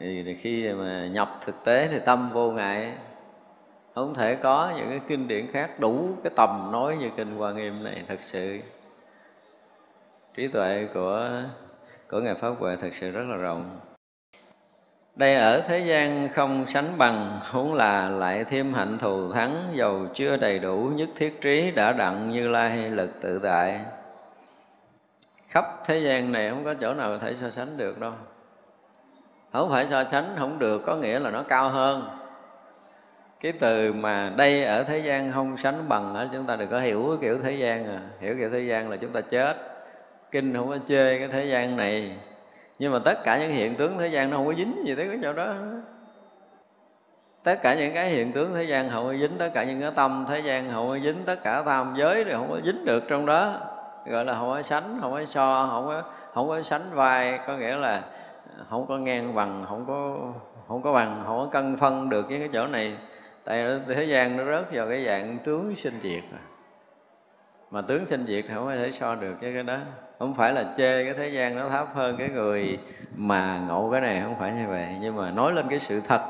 Thì 0.00 0.34
khi 0.34 0.72
mà 0.72 1.06
nhập 1.06 1.28
thực 1.40 1.64
tế 1.64 1.88
thì 1.90 1.98
tâm 2.06 2.30
vô 2.32 2.50
ngại. 2.50 2.92
Không 3.94 4.14
thể 4.14 4.34
có 4.34 4.72
những 4.76 4.88
cái 4.88 5.00
kinh 5.08 5.28
điển 5.28 5.46
khác 5.52 5.80
đủ 5.80 6.08
cái 6.24 6.32
tầm 6.36 6.68
nói 6.72 6.96
như 6.96 7.10
kinh 7.16 7.36
Hoa 7.36 7.52
Nghiêm 7.52 7.84
này, 7.84 8.02
thật 8.08 8.18
sự. 8.24 8.58
Trí 10.36 10.48
tuệ 10.48 10.88
của 10.94 11.30
của 12.12 12.20
ngài 12.20 12.34
pháp 12.34 12.50
huệ 12.58 12.76
thật 12.76 12.88
sự 12.92 13.10
rất 13.10 13.22
là 13.28 13.36
rộng. 13.36 13.80
Đây 15.16 15.34
ở 15.34 15.60
thế 15.60 15.78
gian 15.78 16.28
không 16.28 16.64
sánh 16.68 16.98
bằng 16.98 17.40
huống 17.50 17.74
là 17.74 18.08
lại 18.08 18.44
thêm 18.44 18.74
hạnh 18.74 18.98
thù 18.98 19.32
thắng 19.32 19.68
dầu 19.72 20.06
chưa 20.14 20.36
đầy 20.36 20.58
đủ 20.58 20.90
nhất 20.94 21.08
thiết 21.16 21.40
trí 21.40 21.70
đã 21.70 21.92
đặng 21.92 22.30
như 22.30 22.48
lai 22.48 22.90
lực 22.90 23.10
tự 23.20 23.38
tại. 23.38 23.80
Khắp 25.48 25.64
thế 25.84 25.98
gian 25.98 26.32
này 26.32 26.50
không 26.50 26.64
có 26.64 26.74
chỗ 26.74 26.94
nào 26.94 27.08
có 27.08 27.18
thể 27.18 27.34
so 27.40 27.50
sánh 27.50 27.76
được 27.76 28.00
đâu. 28.00 28.12
Không 29.52 29.70
phải 29.70 29.86
so 29.90 30.04
sánh 30.04 30.34
không 30.38 30.58
được 30.58 30.82
có 30.86 30.96
nghĩa 30.96 31.18
là 31.18 31.30
nó 31.30 31.42
cao 31.42 31.68
hơn. 31.68 32.18
Cái 33.40 33.52
từ 33.52 33.92
mà 33.92 34.32
đây 34.36 34.64
ở 34.64 34.82
thế 34.82 34.98
gian 34.98 35.32
không 35.32 35.56
sánh 35.56 35.88
bằng 35.88 36.14
đó, 36.14 36.26
chúng 36.32 36.46
ta 36.46 36.56
đừng 36.56 36.68
có 36.68 36.80
hiểu 36.80 37.18
kiểu 37.20 37.38
thế 37.42 37.52
gian 37.52 37.86
à. 37.86 38.00
Hiểu 38.20 38.34
kiểu 38.38 38.50
thế 38.50 38.60
gian 38.60 38.90
là 38.90 38.96
chúng 38.96 39.12
ta 39.12 39.20
chết 39.20 39.71
kinh 40.32 40.54
không 40.54 40.68
có 40.68 40.78
chê 40.88 41.18
cái 41.18 41.28
thế 41.28 41.44
gian 41.44 41.76
này. 41.76 42.16
Nhưng 42.78 42.92
mà 42.92 42.98
tất 43.04 43.24
cả 43.24 43.38
những 43.38 43.50
hiện 43.50 43.74
tướng 43.74 43.98
thế 43.98 44.08
gian 44.08 44.30
nó 44.30 44.36
không 44.36 44.46
có 44.46 44.54
dính 44.54 44.82
gì 44.86 44.94
tới 44.94 45.08
cái 45.08 45.18
chỗ 45.22 45.32
đó. 45.32 45.54
Tất 47.42 47.62
cả 47.62 47.74
những 47.74 47.94
cái 47.94 48.10
hiện 48.10 48.32
tướng 48.32 48.54
thế 48.54 48.64
gian 48.64 48.90
không 48.90 49.06
có 49.06 49.14
dính, 49.14 49.38
tất 49.38 49.50
cả 49.54 49.64
những 49.64 49.80
cái 49.80 49.90
tâm 49.94 50.26
thế 50.28 50.40
gian 50.40 50.70
không 50.72 50.88
có 50.88 50.98
dính, 50.98 51.22
tất 51.26 51.42
cả 51.42 51.62
tam 51.66 51.94
giới 51.96 52.24
thì 52.24 52.32
không 52.32 52.50
có 52.50 52.60
dính 52.64 52.84
được 52.84 53.04
trong 53.08 53.26
đó. 53.26 53.60
Gọi 54.06 54.24
là 54.24 54.34
không 54.34 54.50
có 54.50 54.62
sánh, 54.62 54.98
không 55.00 55.12
có 55.12 55.24
so, 55.26 55.68
không 55.70 55.86
có 55.86 56.02
không 56.34 56.48
có 56.48 56.62
sánh 56.62 56.82
vai, 56.92 57.38
có 57.46 57.56
nghĩa 57.56 57.76
là 57.76 58.02
không 58.70 58.86
có 58.88 58.98
ngang 58.98 59.34
bằng, 59.34 59.64
không 59.68 59.84
có 59.86 60.18
không 60.68 60.82
có 60.82 60.92
bằng, 60.92 61.22
không 61.26 61.38
có 61.38 61.48
cân 61.52 61.76
phân 61.76 62.08
được 62.08 62.28
với 62.28 62.38
cái 62.38 62.48
chỗ 62.52 62.66
này. 62.66 62.96
Tại 63.44 63.80
thế 63.88 64.04
gian 64.04 64.36
nó 64.36 64.44
rớt 64.44 64.72
vào 64.72 64.88
cái 64.88 65.04
dạng 65.04 65.38
tướng 65.44 65.76
sinh 65.76 66.00
diệt 66.02 66.22
rồi 66.30 66.40
mà 67.72 67.80
tướng 67.80 68.06
sinh 68.06 68.26
diệt 68.26 68.44
không 68.54 68.66
có 68.66 68.74
thể 68.76 68.92
so 68.92 69.14
được 69.14 69.34
với 69.40 69.52
cái 69.54 69.62
đó. 69.62 69.78
Không 70.18 70.34
phải 70.34 70.52
là 70.52 70.64
chê 70.76 71.04
cái 71.04 71.14
thế 71.14 71.28
gian 71.28 71.56
nó 71.56 71.68
thấp 71.68 71.88
hơn 71.94 72.16
cái 72.16 72.28
người 72.28 72.78
mà 73.14 73.58
ngộ 73.68 73.90
cái 73.92 74.00
này, 74.00 74.20
không 74.20 74.36
phải 74.38 74.52
như 74.52 74.68
vậy. 74.68 74.96
Nhưng 75.00 75.16
mà 75.16 75.30
nói 75.30 75.52
lên 75.52 75.68
cái 75.68 75.78
sự 75.78 76.00
thật, 76.08 76.20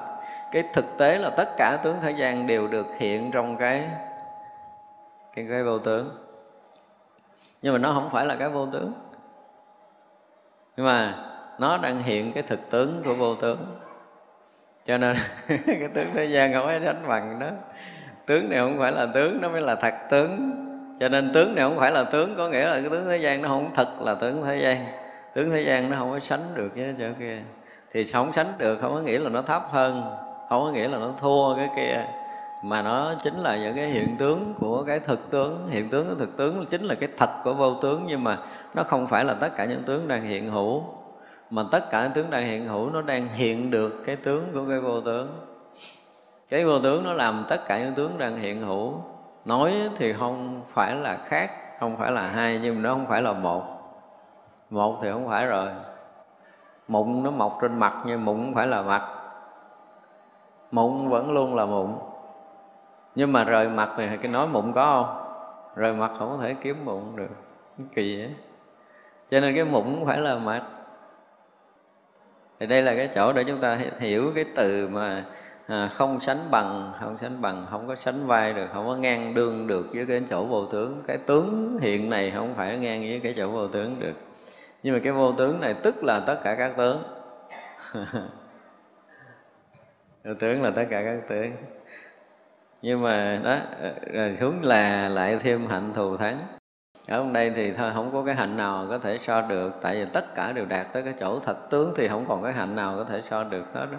cái 0.53 0.65
thực 0.75 0.85
tế 0.99 1.19
là 1.19 1.31
tất 1.37 1.49
cả 1.59 1.79
tướng 1.85 1.97
thế 2.01 2.11
gian 2.11 2.47
đều 2.47 2.69
được 2.69 2.87
hiện 2.99 3.31
trong 3.31 3.57
cái 3.57 3.89
cái 5.35 5.47
cái 5.51 5.63
vô 5.63 5.79
tướng. 5.79 6.11
Nhưng 7.63 7.73
mà 7.73 7.79
nó 7.79 7.93
không 7.93 8.11
phải 8.13 8.27
là 8.27 8.37
cái 8.37 8.49
vô 8.49 8.67
tướng. 8.67 8.93
Nhưng 10.77 10.87
mà 10.87 11.15
nó 11.59 11.79
đang 11.79 12.03
hiện 12.03 12.33
cái 12.33 12.43
thực 12.43 12.71
tướng 12.71 13.03
của 13.05 13.15
vô 13.15 13.35
tướng. 13.35 13.79
Cho 14.85 14.99
nên 14.99 15.17
cái 15.49 15.89
tướng 15.95 16.07
thế 16.15 16.25
gian 16.25 16.53
không 16.53 16.67
có 16.67 16.79
sánh 16.85 17.09
bằng 17.09 17.39
đó 17.39 17.49
tướng 18.27 18.51
này 18.51 18.59
không 18.59 18.79
phải 18.79 18.93
là 18.93 19.07
tướng, 19.15 19.41
nó 19.41 19.49
mới 19.49 19.61
là 19.61 19.75
thật 19.75 19.95
tướng 20.11 20.63
cho 21.03 21.09
nên 21.09 21.33
tướng 21.33 21.55
này 21.55 21.65
không 21.65 21.79
phải 21.79 21.93
là 21.93 22.05
tướng, 22.05 22.35
có 22.37 22.49
nghĩa 22.49 22.67
là 22.67 22.81
cái 22.81 22.91
tướng 22.91 23.05
thế 23.05 23.17
gian 23.17 23.43
nó 23.43 23.49
không 23.49 23.71
thật 23.75 23.89
là 24.01 24.15
tướng 24.15 24.43
thế 24.45 24.57
gian. 24.57 24.87
Tướng 25.35 25.51
thế 25.51 25.63
gian 25.63 25.91
nó 25.91 25.97
không 25.99 26.11
có 26.11 26.21
sánh 26.21 26.55
được 26.55 26.69
với 26.77 26.95
chỗ 26.99 27.05
kia. 27.19 27.39
Thì 27.93 28.05
không 28.05 28.33
sánh 28.33 28.53
được, 28.59 28.79
không 28.81 28.95
có 28.95 29.01
nghĩa 29.01 29.19
là 29.19 29.29
nó 29.29 29.43
thấp 29.43 29.63
hơn, 29.71 30.03
không 30.49 30.65
có 30.65 30.71
nghĩa 30.71 30.89
là 30.89 30.99
nó 30.99 31.11
thua 31.21 31.57
cái 31.57 31.69
kia. 31.77 32.05
Mà 32.65 32.83
nó 32.83 33.15
chính 33.25 33.39
là 33.39 33.57
những 33.57 33.77
cái 33.77 33.89
hiện 33.89 34.17
tướng 34.19 34.55
của 34.59 34.83
cái 34.83 35.01
thực 35.01 35.31
tướng. 35.31 35.69
Hiện 35.71 35.89
tướng 35.89 36.09
của 36.09 36.15
thực 36.15 36.37
tướng 36.37 36.67
chính 36.71 36.83
là 36.83 36.95
cái 36.95 37.09
thật 37.17 37.31
của 37.45 37.55
vô 37.55 37.75
tướng, 37.75 38.05
nhưng 38.07 38.25
mà 38.25 38.39
nó 38.75 38.83
không 38.83 39.07
phải 39.07 39.25
là 39.25 39.35
tất 39.35 39.57
cả 39.57 39.65
những 39.65 39.83
tướng 39.83 40.09
đang 40.09 40.23
hiện 40.23 40.51
hữu. 40.51 40.85
Mà 41.51 41.65
tất 41.73 41.91
cả 41.91 42.03
những 42.03 42.13
tướng 42.13 42.31
đang 42.31 42.47
hiện 42.47 42.69
hữu 42.69 42.91
nó 42.91 43.03
đang 43.03 43.29
hiện 43.35 43.71
được 43.71 44.03
cái 44.07 44.17
tướng 44.17 44.45
của 44.55 44.65
cái 44.69 44.81
vô 44.81 45.01
tướng. 45.01 45.29
Cái 46.51 46.65
vô 46.65 46.81
tướng 46.81 47.05
nó 47.05 47.13
làm 47.13 47.47
tất 47.49 47.67
cả 47.67 47.79
những 47.79 47.95
tướng 47.95 48.19
đang 48.19 48.37
hiện 48.37 48.67
hữu 48.67 48.95
nói 49.45 49.91
thì 49.97 50.13
không 50.13 50.63
phải 50.73 50.95
là 50.95 51.19
khác, 51.25 51.51
không 51.81 51.97
phải 51.97 52.13
là 52.13 52.29
hai, 52.29 52.61
nhưng 52.63 52.83
nó 52.83 52.95
không 52.95 53.07
phải 53.07 53.23
là 53.23 53.33
một. 53.33 53.63
Một 54.71 54.99
thì 55.03 55.11
không 55.11 55.29
phải 55.29 55.47
rồi. 55.47 55.71
Mụn 56.89 57.23
nó 57.23 57.31
mọc 57.31 57.59
trên 57.63 57.79
mặt, 57.79 57.95
nhưng 58.07 58.25
mụn 58.25 58.37
không 58.37 58.55
phải 58.55 58.67
là 58.67 58.83
mặt. 58.83 59.09
Mụn 60.71 61.09
vẫn 61.09 61.31
luôn 61.31 61.55
là 61.55 61.67
mụn. 61.67 61.93
Nhưng 63.15 63.33
mà 63.33 63.45
rời 63.45 63.69
mặt 63.69 63.91
thì 63.97 64.09
cái 64.17 64.33
nói 64.33 64.47
mụn 64.47 64.73
có 64.73 64.85
không? 64.85 65.23
Rời 65.77 65.93
mặt 65.93 66.11
không 66.19 66.37
có 66.37 66.43
thể 66.43 66.55
kiếm 66.55 66.85
mụn 66.85 67.17
được. 67.17 67.31
Kỳ 67.95 68.19
vậy. 68.19 68.35
Cho 69.31 69.41
nên 69.41 69.55
cái 69.55 69.65
mụn 69.65 69.83
không 69.83 70.07
phải 70.07 70.19
là 70.19 70.35
mặt. 70.35 70.63
Thì 72.61 72.67
đây 72.67 72.83
là 72.83 72.95
cái 72.95 73.09
chỗ 73.15 73.33
để 73.33 73.45
chúng 73.45 73.61
ta 73.61 73.79
hiểu 73.99 74.33
cái 74.35 74.45
từ 74.57 74.89
mà 74.89 75.25
à, 75.67 75.89
không 75.95 76.21
sánh 76.21 76.51
bằng 76.51 76.93
không 77.01 77.19
sánh 77.19 77.41
bằng 77.41 77.67
không 77.71 77.89
có 77.89 77.97
sánh 77.97 78.27
vai 78.27 78.53
được 78.53 78.67
không 78.73 78.87
có 78.87 78.97
ngang 78.97 79.35
đương 79.35 79.67
được 79.67 79.87
với 79.95 80.07
cái 80.07 80.23
chỗ 80.31 80.45
vô 80.45 80.67
tướng. 80.67 81.03
Cái 81.07 81.19
tướng 81.19 81.79
hiện 81.81 82.11
này 82.11 82.31
không 82.31 82.55
phải 82.55 82.79
ngang 82.79 83.01
với 83.01 83.21
cái 83.23 83.35
chỗ 83.37 83.49
vô 83.49 83.69
tướng 83.69 84.01
được. 84.01 84.15
Nhưng 84.83 84.95
mà 84.95 85.01
cái 85.05 85.13
vô 85.13 85.33
tướng 85.33 85.61
này 85.61 85.75
tức 85.75 86.05
là 86.05 86.21
tất 86.21 86.41
cả 86.45 86.55
các 86.55 86.77
tướng. 86.77 87.03
Vô 90.25 90.35
tướng 90.41 90.63
là 90.63 90.71
tất 90.71 90.85
cả 90.91 91.03
các 91.05 91.19
tướng. 91.29 91.53
Nhưng 92.83 93.03
mà 93.03 93.41
đó 93.45 93.59
rồi 94.13 94.37
hướng 94.41 94.65
là 94.65 95.09
lại 95.09 95.39
thêm 95.43 95.67
hạnh 95.67 95.93
thù 95.95 96.17
thắng. 96.17 96.39
Ở 97.09 97.27
đây 97.33 97.53
thì 97.57 97.73
thôi 97.73 97.91
không 97.95 98.13
có 98.13 98.23
cái 98.25 98.35
hạnh 98.35 98.57
nào 98.57 98.87
có 98.89 98.99
thể 98.99 99.19
so 99.19 99.43
được. 99.43 99.73
Tại 99.83 99.95
vì 99.95 100.11
tất 100.13 100.35
cả 100.35 100.53
đều 100.53 100.65
đạt 100.65 100.87
tới 100.93 101.03
cái 101.03 101.15
chỗ 101.21 101.41
thật 101.41 101.71
tướng 101.71 101.93
thì 101.97 102.09
không 102.09 102.25
còn 102.29 102.43
cái 102.43 102.53
hạnh 102.53 102.77
nào 102.77 102.97
có 102.97 103.05
thể 103.05 103.23
so 103.23 103.45
được 103.45 103.65
hết 103.75 103.87
đó 103.93 103.99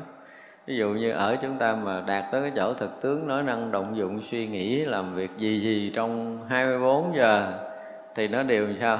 ví 0.66 0.78
dụ 0.78 0.90
như 0.90 1.12
ở 1.12 1.38
chúng 1.42 1.58
ta 1.58 1.76
mà 1.76 2.04
đạt 2.08 2.24
tới 2.32 2.42
cái 2.42 2.52
chỗ 2.56 2.74
thực 2.74 3.02
tướng 3.02 3.28
nói 3.28 3.44
năng, 3.44 3.72
động 3.72 3.98
dụng, 3.98 4.22
suy 4.22 4.48
nghĩ, 4.48 4.86
làm 4.86 5.16
việc 5.16 5.32
gì 5.38 5.60
gì 5.60 5.92
trong 5.96 6.40
24 6.50 7.16
giờ, 7.16 7.54
thì 8.16 8.28
nó 8.28 8.44
đều 8.44 8.68
sao? 8.80 9.00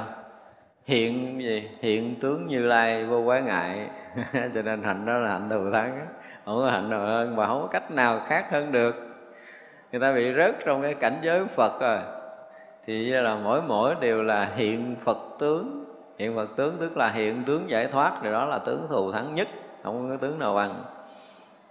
Hiện 0.84 1.40
gì? 1.42 1.70
Hiện 1.80 2.14
tướng 2.20 2.46
như 2.46 2.66
lai, 2.66 3.04
vô 3.04 3.22
quái 3.24 3.42
ngại. 3.42 3.88
Cho 4.54 4.62
nên 4.62 4.82
hạnh 4.82 5.06
đó 5.06 5.18
là 5.18 5.30
hạnh 5.32 5.48
thù 5.50 5.70
thắng 5.72 6.06
không 6.44 6.58
có 6.58 6.70
hạnh 6.70 6.90
nào 6.90 7.00
hơn, 7.00 7.36
mà 7.36 7.46
không 7.46 7.62
có 7.62 7.66
cách 7.66 7.90
nào 7.90 8.20
khác 8.26 8.50
hơn 8.50 8.72
được. 8.72 8.94
Người 9.92 10.00
ta 10.00 10.12
bị 10.12 10.34
rớt 10.34 10.54
trong 10.66 10.82
cái 10.82 10.94
cảnh 10.94 11.18
giới 11.22 11.46
phật 11.46 11.80
rồi. 11.80 11.98
Thì 12.86 13.10
là 13.10 13.34
mỗi 13.34 13.62
mỗi 13.62 13.94
đều 14.00 14.22
là 14.22 14.50
hiện 14.56 14.96
phật 15.04 15.18
tướng. 15.38 15.84
Hiện 16.18 16.36
phật 16.36 16.56
tướng 16.56 16.76
tức 16.80 16.96
là 16.96 17.08
hiện 17.08 17.42
tướng 17.46 17.70
giải 17.70 17.86
thoát 17.86 18.12
thì 18.22 18.30
đó 18.30 18.44
là 18.46 18.58
tướng 18.58 18.86
thù 18.90 19.12
thắng 19.12 19.34
nhất. 19.34 19.48
Không 19.82 20.10
có 20.10 20.16
tướng 20.16 20.38
nào 20.38 20.54
bằng 20.54 20.84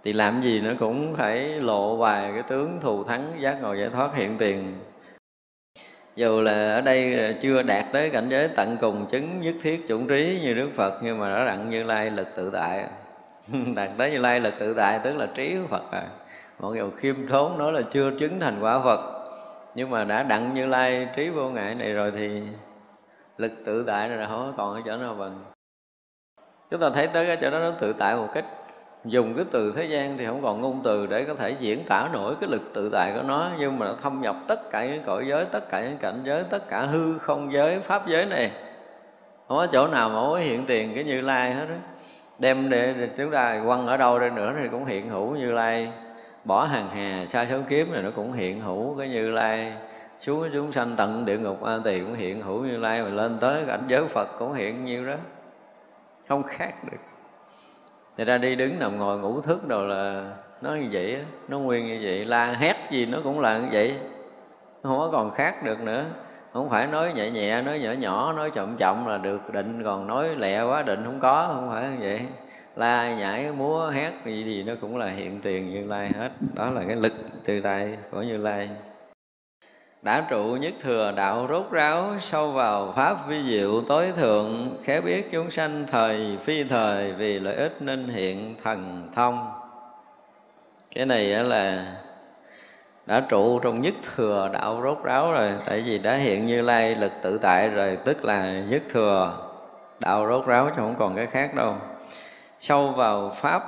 thì 0.04 0.12
làm 0.12 0.42
gì 0.42 0.60
nó 0.60 0.70
cũng 0.78 1.14
phải 1.16 1.60
lộ 1.60 1.96
vài 1.96 2.30
cái 2.32 2.42
tướng 2.42 2.80
thù 2.80 3.04
thắng, 3.04 3.32
giác 3.38 3.58
ngộ 3.62 3.74
giải 3.74 3.88
thoát 3.88 4.14
hiện 4.14 4.38
tiền. 4.38 4.74
Dù 6.16 6.40
là 6.40 6.74
ở 6.74 6.80
đây 6.80 7.34
chưa 7.40 7.62
đạt 7.62 7.84
tới 7.92 8.10
cảnh 8.10 8.28
giới 8.28 8.48
tận 8.48 8.76
cùng, 8.80 9.06
chứng 9.06 9.40
nhất 9.40 9.54
thiết 9.62 9.88
chủng 9.88 10.08
trí 10.08 10.40
như 10.42 10.54
đức 10.54 10.70
phật, 10.76 11.00
nhưng 11.02 11.18
mà 11.18 11.28
đã 11.28 11.44
đặng 11.44 11.70
như 11.70 11.82
lai 11.82 12.10
lực 12.10 12.28
tự 12.36 12.50
tại. 12.50 12.84
Đạt 13.74 13.90
tới 13.98 14.10
như 14.10 14.18
lai 14.18 14.40
lực 14.40 14.54
tự 14.58 14.74
tại, 14.74 15.00
tức 15.04 15.16
là 15.16 15.26
trí 15.34 15.56
của 15.56 15.66
phật 15.66 15.92
rồi 15.92 16.02
mọi 16.60 16.76
người 16.76 16.90
khiêm 16.96 17.26
thốn 17.26 17.58
nói 17.58 17.72
là 17.72 17.82
chưa 17.90 18.10
chứng 18.18 18.40
thành 18.40 18.58
quả 18.60 18.80
phật. 18.84 19.00
Nhưng 19.74 19.90
mà 19.90 20.04
đã 20.04 20.22
đặng 20.22 20.54
như 20.54 20.66
lai 20.66 21.08
trí 21.16 21.28
vô 21.28 21.50
ngại 21.50 21.74
này 21.74 21.92
rồi 21.92 22.12
thì 22.16 22.42
lực 23.38 23.52
tự 23.64 23.84
tại 23.86 24.08
rồi 24.08 24.26
không 24.26 24.54
còn 24.56 24.74
ở 24.74 24.80
chỗ 24.86 24.96
nào 24.96 25.14
bằng. 25.14 25.44
Chúng 26.70 26.80
ta 26.80 26.90
thấy 26.94 27.06
tới 27.06 27.26
cái 27.26 27.38
chỗ 27.40 27.50
đó 27.50 27.58
nó 27.58 27.70
tự 27.80 27.92
tại 27.98 28.16
một 28.16 28.28
cách 28.34 28.44
dùng 29.04 29.34
cái 29.34 29.44
từ 29.50 29.72
thế 29.76 29.84
gian 29.84 30.18
thì 30.18 30.26
không 30.26 30.42
còn 30.42 30.60
ngôn 30.60 30.80
từ 30.84 31.06
để 31.06 31.24
có 31.24 31.34
thể 31.34 31.54
diễn 31.58 31.84
tả 31.84 32.08
nổi 32.12 32.34
cái 32.40 32.50
lực 32.50 32.62
tự 32.74 32.88
tại 32.92 33.12
của 33.14 33.22
nó. 33.22 33.50
Nhưng 33.58 33.78
mà 33.78 33.86
nó 33.86 33.94
thâm 34.02 34.20
nhập 34.20 34.36
tất 34.48 34.70
cả 34.70 34.86
những 34.86 35.02
cõi 35.06 35.24
giới 35.26 35.44
tất 35.44 35.70
cả 35.70 35.80
những 35.80 35.98
cảnh 35.98 36.20
giới 36.24 36.44
tất 36.50 36.68
cả 36.68 36.80
hư 36.80 37.18
không 37.18 37.52
giới 37.52 37.80
pháp 37.80 38.06
giới 38.06 38.26
này 38.26 38.50
không 39.48 39.58
có 39.58 39.66
chỗ 39.72 39.86
nào 39.86 40.08
mà 40.08 40.14
có 40.14 40.36
hiện 40.36 40.64
tiền 40.66 40.92
cái 40.94 41.04
như 41.04 41.20
lai 41.20 41.54
hết 41.54 41.66
đó 41.68 41.74
đem 42.38 42.70
để, 42.70 43.08
chúng 43.16 43.30
ta 43.30 43.60
quăng 43.66 43.86
ở 43.86 43.96
đâu 43.96 44.18
đây 44.18 44.30
nữa 44.30 44.54
thì 44.62 44.68
cũng 44.68 44.84
hiện 44.84 45.08
hữu 45.08 45.36
như 45.36 45.52
lai. 45.52 45.92
Bỏ 46.44 46.64
hàng 46.64 46.88
hà 46.88 47.26
xa 47.26 47.46
số 47.50 47.56
kiếm 47.68 47.92
này 47.92 48.02
nó 48.02 48.10
cũng 48.16 48.32
hiện 48.32 48.60
hữu 48.60 48.98
cái 48.98 49.08
như 49.08 49.30
lai. 49.30 49.72
Xuống 50.18 50.48
chúng 50.52 50.72
sanh 50.72 50.94
tận 50.96 51.24
địa 51.24 51.38
ngục 51.38 51.62
a 51.62 51.78
tỳ 51.84 52.00
cũng 52.00 52.14
hiện 52.14 52.42
hữu 52.42 52.60
như 52.64 52.76
lai. 52.76 53.02
Mà 53.02 53.08
lên 53.08 53.38
tới 53.40 53.64
cảnh 53.66 53.82
giới 53.88 54.08
phật 54.08 54.28
cũng 54.38 54.52
hiện 54.52 54.84
nhiêu 54.84 55.06
đó. 55.06 55.14
Không 56.28 56.42
khác 56.42 56.72
được 56.90 57.13
thì 58.16 58.24
ra 58.24 58.38
đi 58.38 58.54
đứng 58.54 58.78
nằm 58.78 58.98
ngồi 58.98 59.18
ngủ 59.18 59.40
thức 59.40 59.68
đồ 59.68 59.86
là 59.86 60.30
nó 60.60 60.74
như 60.74 60.88
vậy 60.92 61.16
nó 61.48 61.58
nguyên 61.58 61.86
như 61.86 62.00
vậy. 62.02 62.24
La 62.24 62.46
hét 62.52 62.76
gì 62.90 63.06
nó 63.06 63.18
cũng 63.24 63.40
là 63.40 63.58
như 63.58 63.68
vậy. 63.72 63.94
Không 64.82 64.98
có 64.98 65.08
còn 65.12 65.30
khác 65.30 65.64
được 65.64 65.80
nữa. 65.80 66.04
Không 66.52 66.70
phải 66.70 66.86
nói 66.86 67.12
nhẹ 67.14 67.30
nhẹ, 67.30 67.62
nói 67.62 67.78
nhỏ 67.78 67.92
nhỏ, 67.92 68.32
nói 68.32 68.50
chậm 68.50 68.76
chậm 68.76 69.06
là 69.06 69.18
được 69.18 69.52
định. 69.52 69.82
Còn 69.84 70.06
nói 70.06 70.28
lẹ 70.36 70.62
quá 70.62 70.82
định 70.82 71.04
không 71.04 71.20
có, 71.20 71.50
không 71.54 71.70
phải 71.70 71.82
như 71.90 71.96
vậy. 72.00 72.20
La 72.76 73.14
nhảy 73.14 73.52
múa 73.52 73.90
hét 73.90 74.12
gì 74.24 74.44
gì 74.44 74.62
nó 74.62 74.72
cũng 74.80 74.96
là 74.96 75.06
hiện 75.06 75.40
tiền 75.40 75.70
như 75.70 75.86
lai 75.86 76.10
hết. 76.18 76.30
Đó 76.54 76.70
là 76.70 76.82
cái 76.86 76.96
lực 76.96 77.12
từ 77.44 77.60
tại 77.60 77.98
của 78.10 78.22
như 78.22 78.36
lai 78.36 78.68
đã 80.04 80.26
trụ 80.30 80.44
nhất 80.44 80.74
thừa 80.82 81.12
đạo 81.16 81.46
rốt 81.50 81.70
ráo, 81.70 82.14
sâu 82.20 82.50
vào 82.50 82.92
pháp 82.96 83.16
vi 83.28 83.42
diệu 83.44 83.82
tối 83.88 84.12
thượng 84.16 84.76
khé 84.82 85.00
biết 85.00 85.32
chúng 85.32 85.50
sanh 85.50 85.84
thời, 85.86 86.38
phi 86.40 86.64
thời, 86.64 87.12
vì 87.12 87.40
lợi 87.40 87.54
ích 87.54 87.76
nên 87.80 88.08
hiện 88.08 88.54
thần 88.64 89.08
thông. 89.14 89.52
Cái 90.94 91.06
này 91.06 91.26
là 91.26 91.92
đã 93.06 93.20
trụ 93.28 93.58
trong 93.58 93.80
nhất 93.80 93.94
thừa 94.16 94.50
đạo 94.52 94.80
rốt 94.82 94.98
ráo 95.04 95.32
rồi, 95.32 95.52
tại 95.66 95.80
vì 95.80 95.98
đã 95.98 96.14
hiện 96.14 96.46
như 96.46 96.62
lai 96.62 96.94
lực 96.94 97.12
tự 97.22 97.38
tại 97.38 97.68
rồi, 97.68 97.98
tức 98.04 98.24
là 98.24 98.52
nhất 98.52 98.82
thừa 98.88 99.38
đạo 100.00 100.26
rốt 100.28 100.46
ráo 100.46 100.66
chứ 100.66 100.76
không 100.76 100.94
còn 100.98 101.16
cái 101.16 101.26
khác 101.26 101.54
đâu. 101.54 101.74
Sâu 102.58 102.88
vào 102.88 103.32
pháp 103.36 103.62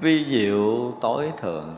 vi 0.00 0.24
diệu 0.24 0.92
tối 1.00 1.32
thượng. 1.36 1.76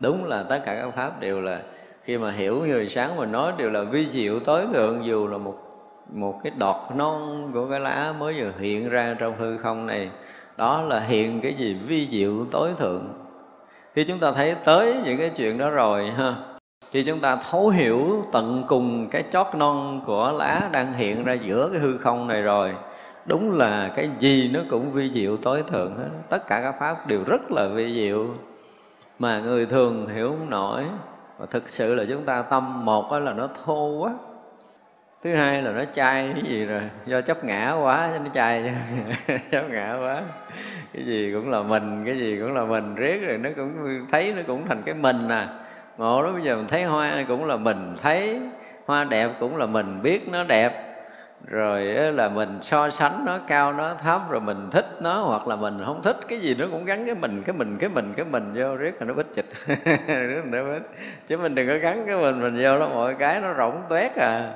Đúng 0.00 0.24
là 0.24 0.42
tất 0.42 0.60
cả 0.64 0.74
các 0.74 0.90
pháp 0.96 1.20
đều 1.20 1.40
là 1.40 1.60
khi 2.06 2.18
mà 2.18 2.30
hiểu 2.30 2.64
người 2.66 2.88
sáng 2.88 3.16
mà 3.16 3.26
nói 3.26 3.52
đều 3.56 3.70
là 3.70 3.82
vi 3.82 4.08
diệu 4.10 4.40
tối 4.40 4.62
thượng, 4.72 5.06
dù 5.06 5.26
là 5.26 5.38
một 5.38 5.54
một 6.12 6.40
cái 6.42 6.52
đọt 6.58 6.76
non 6.96 7.50
của 7.54 7.66
cái 7.70 7.80
lá 7.80 8.14
mới 8.18 8.34
vừa 8.40 8.52
hiện 8.58 8.88
ra 8.88 9.16
trong 9.18 9.36
hư 9.38 9.58
không 9.58 9.86
này, 9.86 10.10
đó 10.56 10.82
là 10.82 11.00
hiện 11.00 11.40
cái 11.40 11.54
gì? 11.54 11.74
Vi 11.86 12.08
diệu 12.10 12.46
tối 12.50 12.70
thượng. 12.78 13.08
Khi 13.94 14.04
chúng 14.04 14.18
ta 14.18 14.32
thấy 14.32 14.54
tới 14.64 14.96
những 15.04 15.18
cái 15.18 15.30
chuyện 15.36 15.58
đó 15.58 15.70
rồi, 15.70 16.10
ha, 16.10 16.34
khi 16.90 17.04
chúng 17.04 17.20
ta 17.20 17.38
thấu 17.50 17.68
hiểu 17.68 18.24
tận 18.32 18.64
cùng 18.68 19.08
cái 19.08 19.24
chót 19.30 19.46
non 19.58 20.00
của 20.06 20.32
lá 20.32 20.68
đang 20.72 20.92
hiện 20.92 21.24
ra 21.24 21.32
giữa 21.32 21.68
cái 21.72 21.80
hư 21.80 21.96
không 21.96 22.28
này 22.28 22.42
rồi, 22.42 22.74
đúng 23.26 23.52
là 23.52 23.92
cái 23.96 24.10
gì 24.18 24.50
nó 24.54 24.60
cũng 24.70 24.92
vi 24.92 25.10
diệu 25.14 25.36
tối 25.36 25.62
thượng 25.66 25.96
hết. 25.96 26.10
Tất 26.30 26.46
cả 26.46 26.60
các 26.62 26.74
pháp 26.80 27.06
đều 27.06 27.20
rất 27.26 27.50
là 27.50 27.68
vi 27.68 27.94
diệu. 27.94 28.26
Mà 29.18 29.40
người 29.40 29.66
thường 29.66 30.08
hiểu 30.14 30.28
không 30.28 30.50
nổi 30.50 30.84
và 31.38 31.46
thực 31.46 31.68
sự 31.68 31.94
là 31.94 32.04
chúng 32.08 32.24
ta 32.24 32.42
tâm 32.42 32.84
một 32.84 33.12
là 33.12 33.32
nó 33.32 33.48
thô 33.64 33.88
quá. 33.88 34.14
Thứ 35.24 35.34
hai 35.34 35.62
là 35.62 35.70
nó 35.72 35.84
chai 35.92 36.30
cái 36.34 36.42
gì 36.42 36.64
rồi, 36.64 36.82
do 37.06 37.20
chấp 37.20 37.44
ngã 37.44 37.72
quá, 37.82 38.10
cho 38.14 38.18
nó 38.24 38.30
chai 38.34 38.74
chấp 39.50 39.64
ngã 39.70 39.98
quá. 40.00 40.22
Cái 40.92 41.04
gì 41.04 41.32
cũng 41.34 41.50
là 41.50 41.62
mình, 41.62 42.02
cái 42.06 42.18
gì 42.18 42.38
cũng 42.40 42.54
là 42.54 42.64
mình, 42.64 42.94
riết 42.94 43.18
rồi 43.26 43.38
nó 43.38 43.50
cũng 43.56 44.06
thấy 44.12 44.34
nó 44.36 44.42
cũng 44.46 44.68
thành 44.68 44.82
cái 44.86 44.94
mình 44.94 45.28
à. 45.28 45.48
Ngộ 45.98 46.22
đó 46.22 46.32
bây 46.32 46.42
giờ 46.42 46.56
mình 46.56 46.68
thấy 46.68 46.84
hoa 46.84 47.24
cũng 47.28 47.44
là 47.44 47.56
mình, 47.56 47.96
thấy 48.02 48.40
hoa 48.86 49.04
đẹp 49.04 49.30
cũng 49.40 49.56
là 49.56 49.66
mình, 49.66 50.02
biết 50.02 50.28
nó 50.28 50.44
đẹp 50.44 50.85
rồi 51.44 51.84
là 52.12 52.28
mình 52.28 52.58
so 52.62 52.90
sánh 52.90 53.24
nó, 53.24 53.38
cao 53.46 53.72
nó, 53.72 53.94
thấp, 53.94 54.20
rồi 54.30 54.40
mình 54.40 54.68
thích 54.70 54.86
nó, 55.00 55.20
hoặc 55.20 55.48
là 55.48 55.56
mình 55.56 55.82
không 55.84 56.02
thích, 56.02 56.16
cái 56.28 56.38
gì 56.38 56.54
nó 56.58 56.66
cũng 56.70 56.84
gắn 56.84 57.06
cái 57.06 57.14
mình 57.14 57.42
cái 57.46 57.56
mình 57.56 57.76
cái 57.78 57.90
mình 57.90 58.14
cái 58.16 58.26
mình 58.26 58.52
vô, 58.54 58.76
riết 58.76 58.94
là 59.00 59.06
nó 59.06 59.14
bích 59.14 59.34
chịch. 59.34 59.48
Nó 60.44 60.64
bích 60.64 60.82
chứ 61.26 61.38
mình 61.38 61.54
đừng 61.54 61.68
có 61.68 61.74
gắn 61.82 62.04
cái 62.06 62.16
mình 62.16 62.42
mình 62.42 62.64
vô 62.64 62.78
nó 62.78 62.88
mọi 62.88 63.14
cái 63.14 63.40
nó 63.40 63.54
rỗng 63.54 63.82
tuét 63.88 64.16
à. 64.16 64.50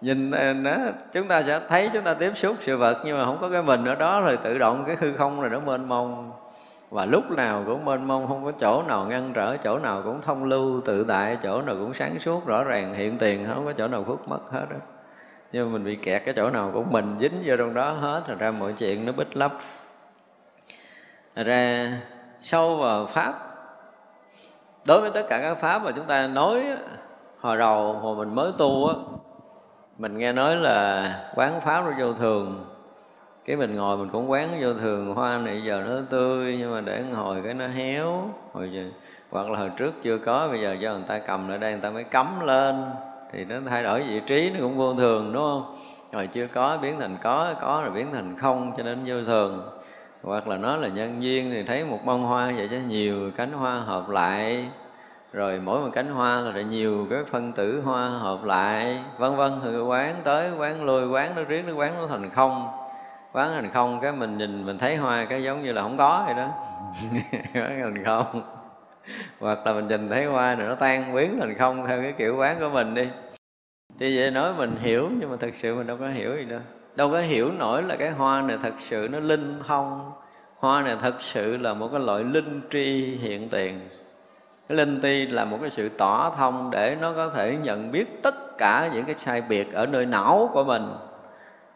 Nhìn 0.00 0.30
à, 0.30 0.52
nó, 0.52 0.76
chúng 1.12 1.28
ta 1.28 1.42
sẽ 1.42 1.60
thấy, 1.68 1.90
chúng 1.92 2.02
ta 2.02 2.14
tiếp 2.14 2.30
xúc 2.34 2.56
sự 2.60 2.76
vật, 2.76 3.02
nhưng 3.04 3.18
mà 3.18 3.24
không 3.24 3.38
có 3.40 3.48
cái 3.48 3.62
mình 3.62 3.84
ở 3.84 3.94
đó, 3.94 4.20
rồi 4.20 4.36
tự 4.36 4.58
động 4.58 4.84
cái 4.86 4.96
hư 5.00 5.12
không 5.16 5.40
rồi 5.40 5.50
nó 5.50 5.60
mênh 5.60 5.88
mông. 5.88 6.32
Và 6.90 7.04
lúc 7.04 7.30
nào 7.30 7.62
cũng 7.66 7.84
mênh 7.84 8.04
mông, 8.04 8.28
không 8.28 8.44
có 8.44 8.52
chỗ 8.60 8.82
nào 8.88 9.06
ngăn 9.06 9.32
trở, 9.34 9.56
chỗ 9.56 9.78
nào 9.78 10.02
cũng 10.04 10.20
thông 10.22 10.44
lưu, 10.44 10.80
tự 10.80 11.04
tại, 11.08 11.38
chỗ 11.42 11.62
nào 11.62 11.74
cũng 11.74 11.94
sáng 11.94 12.18
suốt, 12.18 12.46
rõ 12.46 12.64
ràng, 12.64 12.94
hiện 12.94 13.18
tiền, 13.18 13.46
không 13.54 13.64
có 13.64 13.72
chỗ 13.72 13.88
nào 13.88 14.04
khuất 14.04 14.18
mất 14.26 14.50
hết 14.50 14.66
đó 14.70 14.76
nhưng 15.52 15.66
mà 15.66 15.72
mình 15.72 15.84
bị 15.84 15.96
kẹt 15.96 16.22
cái 16.24 16.34
chỗ 16.34 16.50
nào 16.50 16.70
của 16.74 16.82
mình 16.82 17.16
dính 17.20 17.42
vô 17.44 17.56
trong 17.58 17.74
đó 17.74 17.90
hết 17.90 18.22
rồi 18.26 18.36
ra 18.40 18.50
mọi 18.50 18.72
chuyện 18.72 19.06
nó 19.06 19.12
bích 19.12 19.36
lấp 19.36 19.52
ra 21.34 21.92
sâu 22.38 22.76
vào 22.76 23.06
pháp 23.06 23.34
đối 24.86 25.00
với 25.00 25.10
tất 25.14 25.22
cả 25.28 25.38
các 25.42 25.54
pháp 25.54 25.84
mà 25.84 25.90
chúng 25.96 26.06
ta 26.06 26.26
nói 26.26 26.64
hồi 27.40 27.56
đầu 27.58 27.92
hồi 27.92 28.16
mình 28.16 28.34
mới 28.34 28.52
tu 28.58 28.86
á 28.86 28.94
mình 29.98 30.18
nghe 30.18 30.32
nói 30.32 30.56
là 30.56 31.30
quán 31.34 31.60
pháp 31.60 31.84
nó 31.84 31.92
vô 31.98 32.12
thường. 32.12 32.64
Cái 33.44 33.56
mình 33.56 33.74
ngồi 33.74 33.96
mình 33.96 34.08
cũng 34.12 34.30
quán 34.30 34.58
vô 34.60 34.74
thường 34.74 35.14
hoa 35.14 35.38
này 35.38 35.62
giờ 35.64 35.84
nó 35.88 35.94
tươi 36.10 36.56
nhưng 36.58 36.74
mà 36.74 36.80
để 36.80 37.02
hồi 37.02 37.40
cái 37.44 37.54
nó 37.54 37.66
héo. 37.66 38.30
Hồi 38.52 38.70
giờ, 38.72 38.82
hoặc 39.30 39.50
là 39.50 39.58
hồi 39.58 39.70
trước 39.76 39.94
chưa 40.02 40.18
có 40.18 40.48
bây 40.48 40.60
giờ 40.60 40.76
cho 40.82 40.92
người 40.92 41.04
ta 41.06 41.18
cầm 41.18 41.48
lại 41.48 41.58
đây 41.58 41.72
người 41.72 41.80
ta 41.80 41.90
mới 41.90 42.04
cắm 42.04 42.40
lên 42.46 42.84
thì 43.32 43.44
nó 43.44 43.56
thay 43.70 43.82
đổi 43.82 44.02
vị 44.02 44.20
trí, 44.26 44.50
nó 44.50 44.60
cũng 44.60 44.76
vô 44.76 44.94
thường, 44.94 45.32
đúng 45.32 45.42
không? 45.42 45.76
Rồi 46.12 46.26
chưa 46.26 46.46
có, 46.46 46.78
biến 46.82 47.00
thành 47.00 47.16
có 47.22 47.54
có 47.60 47.80
rồi 47.84 47.90
biến 47.94 48.06
thành 48.12 48.36
không, 48.38 48.72
cho 48.76 48.82
nên 48.82 48.98
vô 49.06 49.24
thường. 49.26 49.70
Hoặc 50.22 50.48
là 50.48 50.56
nó 50.56 50.76
là 50.76 50.88
nhân 50.88 51.22
duyên 51.22 51.50
thì 51.50 51.62
thấy 51.62 51.84
một 51.84 51.98
bông 52.04 52.22
hoa 52.22 52.52
vậy 52.56 52.68
cho 52.70 52.76
nhiều 52.88 53.30
cánh 53.36 53.52
hoa 53.52 53.80
hợp 53.80 54.08
lại. 54.08 54.66
Rồi 55.32 55.60
mỗi 55.64 55.80
một 55.80 55.90
cánh 55.92 56.10
hoa 56.10 56.40
là 56.40 56.50
lại 56.50 56.64
nhiều 56.64 57.06
cái 57.10 57.24
phân 57.30 57.52
tử 57.52 57.80
hoa 57.84 58.08
hợp 58.08 58.44
lại. 58.44 58.98
Vân 59.18 59.36
vân 59.36 59.60
thì 59.64 59.78
quán 59.78 60.14
tới, 60.24 60.50
quán 60.58 60.84
lui, 60.84 61.08
quán 61.08 61.32
nó 61.36 61.42
riết, 61.42 61.62
nó 61.66 61.74
quán 61.74 61.94
nó 62.00 62.06
thành 62.06 62.30
không. 62.30 62.68
Quán 63.32 63.50
thành 63.52 63.70
không, 63.70 64.00
cái 64.02 64.12
mình 64.12 64.38
nhìn, 64.38 64.66
mình 64.66 64.78
thấy 64.78 64.96
hoa 64.96 65.24
cái 65.24 65.42
giống 65.42 65.62
như 65.62 65.72
là 65.72 65.82
không 65.82 65.96
có 65.96 66.22
vậy 66.26 66.34
đó. 66.34 66.48
Quán 67.54 67.80
thành 67.82 68.04
không. 68.04 68.42
Hoặc 69.40 69.66
là 69.66 69.72
mình 69.72 69.88
nhìn 69.88 70.08
thấy 70.08 70.24
hoa 70.24 70.54
rồi 70.54 70.68
nó 70.68 70.74
tan 70.74 71.14
biến 71.14 71.36
thành 71.40 71.54
không 71.58 71.86
theo 71.86 72.02
cái 72.02 72.12
kiểu 72.12 72.36
quán 72.36 72.56
của 72.60 72.68
mình 72.68 72.94
đi 72.94 73.08
thì 74.02 74.18
vậy 74.18 74.30
nói 74.30 74.54
mình 74.54 74.76
hiểu, 74.80 75.10
nhưng 75.18 75.30
mà 75.30 75.36
thật 75.40 75.50
sự 75.54 75.74
mình 75.74 75.86
đâu 75.86 75.96
có 75.96 76.08
hiểu 76.08 76.36
gì 76.36 76.44
đâu. 76.44 76.60
Đâu 76.94 77.10
có 77.10 77.18
hiểu 77.18 77.52
nổi 77.52 77.82
là 77.82 77.96
cái 77.96 78.10
hoa 78.10 78.42
này 78.42 78.58
thật 78.62 78.72
sự 78.78 79.08
nó 79.12 79.20
linh 79.20 79.60
thông. 79.66 80.12
Hoa 80.56 80.82
này 80.82 80.96
thật 81.00 81.22
sự 81.22 81.56
là 81.56 81.74
một 81.74 81.88
cái 81.92 82.00
loại 82.00 82.24
linh 82.24 82.60
tri 82.70 83.16
hiện 83.16 83.48
tiền. 83.48 83.80
Cái 84.68 84.76
linh 84.76 85.00
ti 85.00 85.26
là 85.26 85.44
một 85.44 85.58
cái 85.60 85.70
sự 85.70 85.88
tỏ 85.88 86.34
thông 86.36 86.70
để 86.70 86.96
nó 87.00 87.12
có 87.12 87.30
thể 87.30 87.56
nhận 87.62 87.92
biết 87.92 88.22
tất 88.22 88.58
cả 88.58 88.90
những 88.94 89.04
cái 89.04 89.14
sai 89.14 89.42
biệt 89.42 89.72
ở 89.72 89.86
nơi 89.86 90.06
não 90.06 90.50
của 90.52 90.64
mình. 90.64 90.94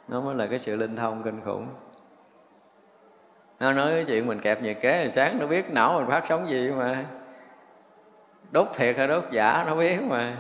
Nó 0.09 0.21
mới 0.21 0.35
là 0.35 0.47
cái 0.47 0.59
sự 0.59 0.77
linh 0.77 0.97
thông 0.97 1.23
kinh 1.23 1.41
khủng. 1.45 1.67
Nó 3.61 3.73
nói 3.73 3.91
cái 3.93 4.05
chuyện 4.05 4.27
mình 4.27 4.41
kẹp 4.41 4.63
nhiệt 4.63 4.79
kế 4.81 5.11
sáng 5.15 5.39
nó 5.41 5.47
biết 5.47 5.71
não 5.71 5.99
mình 5.99 6.09
phát 6.09 6.25
sóng 6.29 6.51
gì 6.51 6.71
mà. 6.71 7.05
Đốt 8.51 8.69
thiệt 8.75 8.97
hay 8.97 9.09
đốt 9.09 9.25
giả 9.31 9.65
nó 9.67 9.77
biết 9.77 10.03
mà 10.03 10.37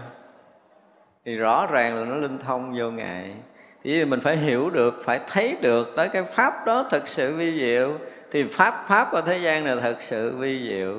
thì 1.26 1.36
rõ 1.36 1.66
ràng 1.66 1.96
là 1.98 2.04
nó 2.04 2.16
linh 2.16 2.38
thông 2.38 2.74
vô 2.78 2.90
ngại 2.90 3.34
thì 3.84 4.04
mình 4.04 4.20
phải 4.20 4.36
hiểu 4.36 4.70
được, 4.70 5.02
phải 5.04 5.20
thấy 5.26 5.56
được 5.60 5.92
tới 5.96 6.08
cái 6.08 6.22
pháp 6.22 6.66
đó 6.66 6.84
thực 6.90 7.08
sự 7.08 7.36
vi 7.36 7.58
diệu. 7.58 7.92
Thì 8.30 8.44
pháp 8.44 8.84
pháp 8.88 9.12
ở 9.12 9.20
thế 9.20 9.38
gian 9.38 9.64
này 9.64 9.76
thật 9.82 9.96
sự 10.00 10.36
vi 10.36 10.68
diệu. 10.68 10.94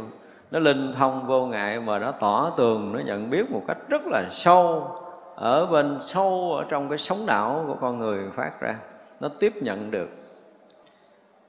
Nó 0.52 0.60
linh 0.60 0.94
thông 0.94 1.28
vô 1.28 1.46
ngại 1.46 1.80
mà 1.80 2.00
nó 2.00 2.12
tỏ 2.12 2.54
tường, 2.58 2.94
nó 2.94 3.00
nhận 3.00 3.30
biết 3.30 3.52
một 3.52 3.64
cách 3.68 3.78
rất 3.90 4.02
là 4.06 4.24
sâu 4.32 4.92
ở 5.36 5.66
bên, 5.66 6.00
sâu 6.02 6.54
ở 6.58 6.66
trong 6.70 6.90
cái 6.90 6.98
sống 6.98 7.26
não 7.26 7.64
của 7.68 7.76
con 7.82 8.00
người 8.00 8.20
phát 8.36 8.62
ra. 8.62 8.76
Nó 9.20 9.30
tiếp 9.40 9.54
nhận 9.56 9.92
được. 9.92 10.10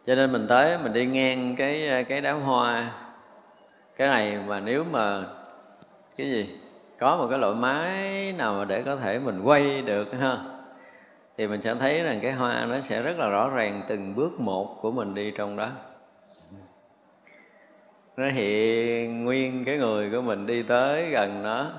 Cho 0.06 0.14
nên 0.14 0.32
mình 0.32 0.46
tới, 0.48 0.78
mình 0.82 0.92
đi 0.92 1.06
ngang 1.06 1.54
cái 1.56 2.04
cái 2.08 2.20
đám 2.20 2.40
hoa. 2.40 2.92
Cái 3.96 4.08
này 4.08 4.38
mà 4.46 4.60
nếu 4.60 4.84
mà, 4.90 5.24
cái 6.16 6.30
gì? 6.30 6.58
Có 6.98 7.16
một 7.16 7.26
cái 7.30 7.38
loại 7.38 7.54
máy 7.54 8.34
nào 8.38 8.54
mà 8.54 8.64
để 8.64 8.82
có 8.82 8.96
thể 8.96 9.18
mình 9.18 9.40
quay 9.44 9.82
được, 9.82 10.20
ha? 10.20 10.36
Thì 11.36 11.46
mình 11.46 11.60
sẽ 11.60 11.74
thấy 11.74 12.02
rằng 12.02 12.18
cái 12.22 12.32
hoa 12.32 12.66
nó 12.68 12.80
sẽ 12.80 13.02
rất 13.02 13.18
là 13.18 13.28
rõ 13.28 13.48
ràng 13.48 13.82
từng 13.88 14.14
bước 14.14 14.40
một 14.40 14.78
của 14.82 14.90
mình 14.90 15.14
đi 15.14 15.32
trong 15.36 15.56
đó. 15.56 15.68
Nó 18.16 18.30
hiện 18.30 19.24
nguyên 19.24 19.64
cái 19.64 19.78
người 19.78 20.10
của 20.10 20.20
mình 20.20 20.46
đi 20.46 20.62
tới 20.62 21.10
gần 21.10 21.42
nó 21.42 21.70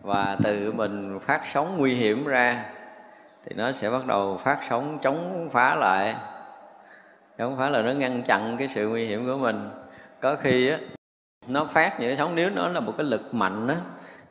và 0.00 0.36
từ 0.42 0.72
mình 0.72 1.18
phát 1.18 1.40
sóng 1.46 1.76
nguy 1.78 1.94
hiểm 1.94 2.24
ra 2.24 2.64
thì 3.44 3.56
nó 3.56 3.72
sẽ 3.72 3.90
bắt 3.90 4.06
đầu 4.06 4.40
phát 4.44 4.58
sóng 4.68 4.98
chống 5.02 5.48
phá 5.52 5.74
lại. 5.74 6.14
Chống 7.38 7.56
phá 7.58 7.70
là 7.70 7.82
nó 7.82 7.92
ngăn 7.92 8.22
chặn 8.22 8.56
cái 8.58 8.68
sự 8.68 8.88
nguy 8.88 9.06
hiểm 9.06 9.26
của 9.26 9.36
mình. 9.36 9.70
Có 10.20 10.36
khi 10.42 10.68
á, 10.68 10.78
nó 11.48 11.64
phát 11.64 12.00
những 12.00 12.08
cái 12.08 12.16
sóng, 12.16 12.34
nếu 12.34 12.50
nó 12.50 12.68
là 12.68 12.80
một 12.80 12.94
cái 12.96 13.06
lực 13.06 13.34
mạnh 13.34 13.68
á 13.68 13.76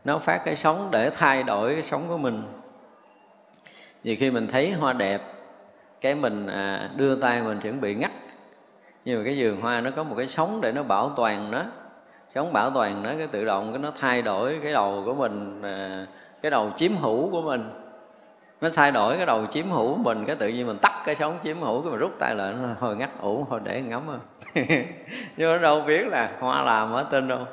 nó 0.06 0.20
phát 0.20 0.42
cái 0.46 0.56
sóng 0.56 0.90
để 0.92 1.10
thay 1.10 1.44
đổi 1.44 1.74
cái 1.74 1.84
sóng 1.84 2.08
của 2.08 2.18
mình. 2.18 2.44
Vì 4.04 4.16
khi 4.16 4.32
mình 4.32 4.48
thấy 4.48 4.72
hoa 4.72 4.94
đẹp 4.94 5.22
cái 6.02 6.16
mình 6.16 6.48
à, 6.48 6.90
đưa 6.96 7.16
tay 7.16 7.42
mình 7.42 7.60
chuẩn 7.60 7.82
bị 7.82 7.96
ngắt. 7.96 8.12
Nhưng 9.06 9.18
mà 9.18 9.26
cái 9.26 9.36
vườn 9.38 9.62
hoa 9.62 9.82
nó 9.82 9.92
có 9.92 10.04
một 10.04 10.16
cái 10.18 10.28
sóng 10.28 10.62
để 10.62 10.72
nó 10.72 10.84
bảo 10.84 11.14
toàn 11.16 11.52
nó. 11.52 11.64
Sóng 12.30 12.54
bảo 12.54 12.70
toàn 12.70 13.04
nó 13.04 13.10
cái 13.18 13.28
tự 13.28 13.46
động 13.46 13.72
cái 13.72 13.80
nó 13.80 13.92
thay 14.00 14.22
đổi 14.22 14.60
cái 14.64 14.74
đầu 14.74 15.04
của 15.06 15.14
mình 15.14 15.62
à, 15.62 16.06
cái 16.42 16.50
đầu 16.50 16.72
chiếm 16.76 16.96
hữu 16.96 17.32
của 17.32 17.42
mình. 17.42 17.70
Nó 18.62 18.70
thay 18.74 18.92
đổi 18.92 19.18
cái 19.18 19.26
đầu 19.26 19.46
chiếm 19.46 19.70
hữu 19.70 19.88
của 19.88 20.04
mình 20.04 20.26
cái 20.26 20.36
tự 20.36 20.48
nhiên 20.48 20.68
mình 20.68 20.78
tắt 20.82 21.02
cái 21.06 21.16
sóng 21.16 21.40
chiếm 21.44 21.62
hữu 21.62 21.82
cái 21.82 21.92
mình 21.92 22.00
rút 22.00 22.12
tay 22.20 22.36
lại 22.36 22.54
nó 22.54 22.70
hồi 22.80 22.96
ngắt 22.96 23.10
ủ 23.22 23.46
hồi 23.50 23.60
để 23.64 23.82
ngắm. 23.82 24.08
Rồi 24.08 24.20
nhưng 25.38 25.52
mà 25.52 25.58
đâu 25.58 25.82
biết 25.82 26.08
là 26.08 26.32
hoa 26.40 26.62
làm 26.62 26.94
ở 26.94 27.04
tên 27.12 27.28
đâu 27.28 27.46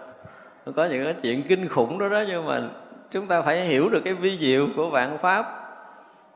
nó 0.66 0.72
có 0.76 0.84
những 0.84 1.04
cái 1.04 1.14
chuyện 1.22 1.42
kinh 1.42 1.68
khủng 1.68 1.98
đó 1.98 2.08
đó, 2.08 2.22
nhưng 2.28 2.46
mà 2.46 2.62
chúng 3.10 3.26
ta 3.26 3.42
phải 3.42 3.64
hiểu 3.64 3.88
được 3.88 4.00
cái 4.04 4.14
vi 4.14 4.38
diệu 4.38 4.66
của 4.76 4.90
vạn 4.90 5.18
pháp. 5.18 5.46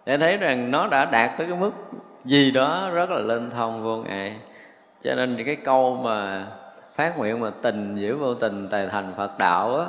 Để 0.06 0.18
thấy 0.18 0.36
rằng 0.36 0.70
nó 0.70 0.86
đã 0.86 1.04
đạt 1.04 1.30
tới 1.38 1.46
cái 1.46 1.56
mức 1.60 1.70
gì 2.24 2.50
đó 2.50 2.90
rất 2.94 3.10
là 3.10 3.18
linh 3.18 3.50
thông 3.50 3.84
vô 3.84 3.96
ngại. 3.96 4.36
Cho 5.02 5.14
nên 5.14 5.44
cái 5.46 5.56
câu 5.56 6.00
mà 6.04 6.46
phát 6.94 7.18
nguyện 7.18 7.40
mà 7.40 7.50
tình 7.62 7.96
giữ 7.96 8.16
vô 8.16 8.34
tình 8.34 8.68
tài 8.70 8.88
thành 8.92 9.14
phật 9.16 9.38
đạo 9.38 9.78
á, 9.78 9.86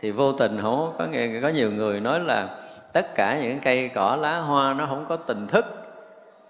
thì 0.00 0.10
vô 0.10 0.32
tình 0.32 0.58
không 0.62 0.94
có 0.98 1.06
nghe, 1.06 1.40
có 1.42 1.48
nhiều 1.48 1.70
người 1.70 2.00
nói 2.00 2.20
là 2.20 2.48
tất 2.92 3.14
cả 3.14 3.38
những 3.42 3.58
cây 3.62 3.90
cỏ 3.94 4.18
lá 4.20 4.38
hoa 4.38 4.74
nó 4.74 4.86
không 4.86 5.06
có 5.08 5.16
tình 5.16 5.46
thức. 5.46 5.66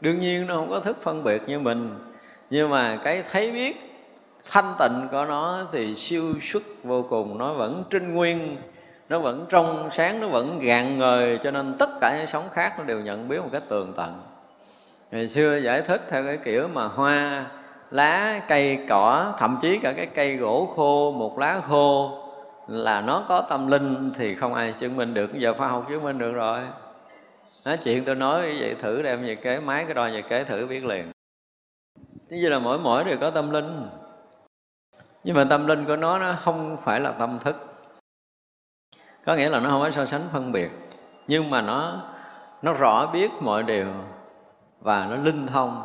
Đương 0.00 0.20
nhiên 0.20 0.46
nó 0.46 0.54
không 0.54 0.70
có 0.70 0.80
thức 0.80 0.96
phân 1.02 1.24
biệt 1.24 1.42
như 1.46 1.58
mình, 1.58 1.98
nhưng 2.50 2.70
mà 2.70 2.98
cái 3.04 3.22
thấy 3.32 3.52
biết 3.52 3.89
thanh 4.50 4.74
tịnh 4.78 5.08
của 5.10 5.24
nó 5.24 5.66
thì 5.72 5.96
siêu 5.96 6.34
xuất 6.42 6.62
vô 6.84 7.02
cùng. 7.10 7.38
Nó 7.38 7.54
vẫn 7.54 7.84
trinh 7.90 8.14
nguyên, 8.14 8.56
nó 9.08 9.18
vẫn 9.18 9.46
trong 9.48 9.88
sáng, 9.92 10.20
nó 10.20 10.26
vẫn 10.26 10.58
gạn 10.58 10.98
ngời, 10.98 11.38
cho 11.42 11.50
nên 11.50 11.74
tất 11.78 11.90
cả 12.00 12.16
những 12.18 12.26
sống 12.26 12.48
khác 12.52 12.74
nó 12.78 12.84
đều 12.84 13.00
nhận 13.00 13.28
biết 13.28 13.38
một 13.38 13.48
cách 13.52 13.62
tường 13.68 13.92
tận. 13.96 14.20
Ngày 15.10 15.28
xưa 15.28 15.56
giải 15.56 15.82
thích 15.82 16.02
theo 16.08 16.24
cái 16.24 16.36
kiểu 16.44 16.68
mà 16.68 16.88
hoa, 16.88 17.46
lá, 17.90 18.40
cây, 18.48 18.78
cỏ, 18.88 19.34
thậm 19.38 19.58
chí 19.60 19.78
cả 19.78 19.92
cái 19.92 20.06
cây 20.06 20.36
gỗ 20.36 20.72
khô, 20.76 21.12
một 21.12 21.38
lá 21.38 21.60
khô, 21.68 22.18
là 22.68 23.00
nó 23.00 23.24
có 23.28 23.46
tâm 23.50 23.66
linh 23.66 24.12
thì 24.16 24.34
không 24.34 24.54
ai 24.54 24.74
chứng 24.78 24.96
minh 24.96 25.14
được. 25.14 25.30
Giờ 25.34 25.54
khoa 25.58 25.68
học 25.68 25.86
chứng 25.88 26.04
minh 26.04 26.18
được 26.18 26.32
rồi. 26.32 26.60
Nói 27.64 27.78
chuyện 27.84 28.04
tôi 28.04 28.14
nói 28.14 28.56
vậy 28.60 28.74
thử 28.82 29.02
đem 29.02 29.26
về 29.26 29.34
kế, 29.34 29.60
máy 29.60 29.84
cái 29.84 29.94
đo 29.94 30.08
về 30.10 30.22
kế 30.22 30.44
thử 30.44 30.66
biết 30.66 30.84
liền. 30.84 31.12
Thế 32.30 32.36
như 32.36 32.48
là 32.48 32.58
mỗi 32.58 32.78
mỗi 32.78 33.04
đều 33.04 33.16
có 33.20 33.30
tâm 33.30 33.50
linh 33.50 33.82
nhưng 35.24 35.36
mà 35.36 35.44
tâm 35.44 35.66
linh 35.66 35.84
của 35.84 35.96
nó 35.96 36.18
nó 36.18 36.34
không 36.44 36.76
phải 36.84 37.00
là 37.00 37.12
tâm 37.12 37.38
thức. 37.38 37.56
Có 39.26 39.34
nghĩa 39.34 39.48
là 39.48 39.60
nó 39.60 39.70
không 39.70 39.80
có 39.80 39.90
so 39.90 40.06
sánh 40.06 40.28
phân 40.32 40.52
biệt. 40.52 40.70
Nhưng 41.26 41.50
mà 41.50 41.62
nó 41.62 42.02
nó 42.62 42.72
rõ 42.72 43.06
biết 43.06 43.30
mọi 43.40 43.62
điều 43.62 43.86
và 44.80 45.06
nó 45.10 45.16
linh 45.16 45.46
thông. 45.46 45.82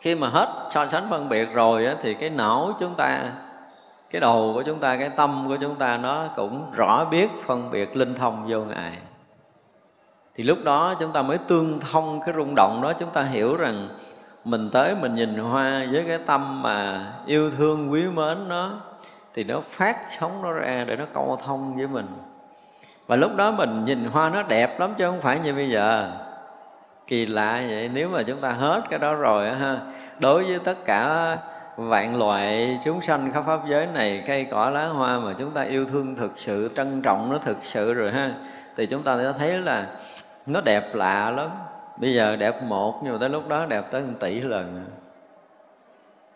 Khi 0.00 0.14
mà 0.14 0.28
hết 0.28 0.68
so 0.70 0.86
sánh 0.86 1.06
phân 1.10 1.28
biệt 1.28 1.48
rồi 1.52 1.86
á, 1.86 1.96
thì 2.02 2.14
cái 2.14 2.30
não 2.30 2.72
chúng 2.80 2.94
ta 2.94 3.32
cái 4.10 4.20
đầu 4.20 4.52
của 4.54 4.62
chúng 4.62 4.80
ta 4.80 4.96
cái 4.96 5.10
tâm 5.16 5.44
của 5.48 5.56
chúng 5.60 5.74
ta 5.74 5.96
nó 5.96 6.28
cũng 6.36 6.70
rõ 6.72 7.04
biết 7.04 7.28
phân 7.44 7.70
biệt 7.70 7.96
linh 7.96 8.14
thông 8.14 8.46
vô 8.48 8.60
ngại 8.60 8.98
thì 10.34 10.44
lúc 10.44 10.58
đó 10.64 10.94
chúng 11.00 11.12
ta 11.12 11.22
mới 11.22 11.38
tương 11.38 11.80
thông 11.80 12.20
cái 12.26 12.34
rung 12.34 12.54
động 12.56 12.80
đó 12.82 12.92
chúng 12.92 13.10
ta 13.10 13.22
hiểu 13.22 13.56
rằng 13.56 13.88
mình 14.46 14.70
tới 14.70 14.94
mình 14.94 15.14
nhìn 15.14 15.38
hoa 15.38 15.86
với 15.92 16.04
cái 16.08 16.18
tâm 16.26 16.62
mà 16.62 17.06
yêu 17.26 17.50
thương 17.50 17.92
quý 17.92 18.04
mến 18.14 18.48
nó, 18.48 18.70
thì 19.34 19.44
nó 19.44 19.60
phát 19.70 19.98
sống 20.18 20.42
nó 20.42 20.52
ra 20.52 20.84
để 20.86 20.96
nó 20.96 21.04
câu 21.14 21.38
thông 21.44 21.76
với 21.76 21.86
mình. 21.86 22.06
Và 23.06 23.16
lúc 23.16 23.36
đó 23.36 23.50
mình 23.50 23.84
nhìn 23.84 24.04
hoa 24.04 24.30
nó 24.30 24.42
đẹp 24.42 24.80
lắm 24.80 24.94
chứ 24.98 25.06
không 25.06 25.20
phải 25.20 25.38
như 25.38 25.54
bây 25.54 25.70
giờ. 25.70 26.10
Kỳ 27.06 27.26
lạ 27.26 27.62
vậy, 27.68 27.90
nếu 27.94 28.08
mà 28.08 28.22
chúng 28.22 28.40
ta 28.40 28.50
hết 28.50 28.82
cái 28.90 28.98
đó 28.98 29.14
rồi 29.14 29.54
ha, 29.54 29.78
đối 30.18 30.44
với 30.44 30.58
tất 30.64 30.84
cả 30.84 31.36
vạn 31.76 32.18
loại 32.18 32.78
chúng 32.84 33.02
sanh 33.02 33.32
khắp 33.32 33.44
pháp 33.46 33.60
giới 33.68 33.86
này, 33.86 34.22
cây 34.26 34.46
cỏ 34.50 34.70
lá 34.70 34.86
hoa 34.86 35.18
mà 35.18 35.34
chúng 35.38 35.50
ta 35.50 35.62
yêu 35.62 35.86
thương 35.86 36.16
thực 36.16 36.32
sự, 36.38 36.70
trân 36.76 37.02
trọng 37.02 37.32
nó 37.32 37.38
thực 37.38 37.56
sự 37.62 37.94
rồi 37.94 38.12
ha, 38.12 38.34
thì 38.76 38.86
chúng 38.86 39.02
ta 39.02 39.16
sẽ 39.18 39.32
thấy 39.38 39.58
là 39.58 39.86
nó 40.46 40.60
đẹp 40.60 40.94
lạ 40.94 41.30
lắm 41.30 41.50
bây 41.96 42.14
giờ 42.14 42.36
đẹp 42.36 42.62
một, 42.62 43.00
nhưng 43.02 43.12
mà 43.12 43.18
tới 43.18 43.28
lúc 43.28 43.48
đó 43.48 43.66
đẹp 43.66 43.90
tới 43.90 44.02
một 44.02 44.14
tỷ 44.20 44.40
lần. 44.40 44.84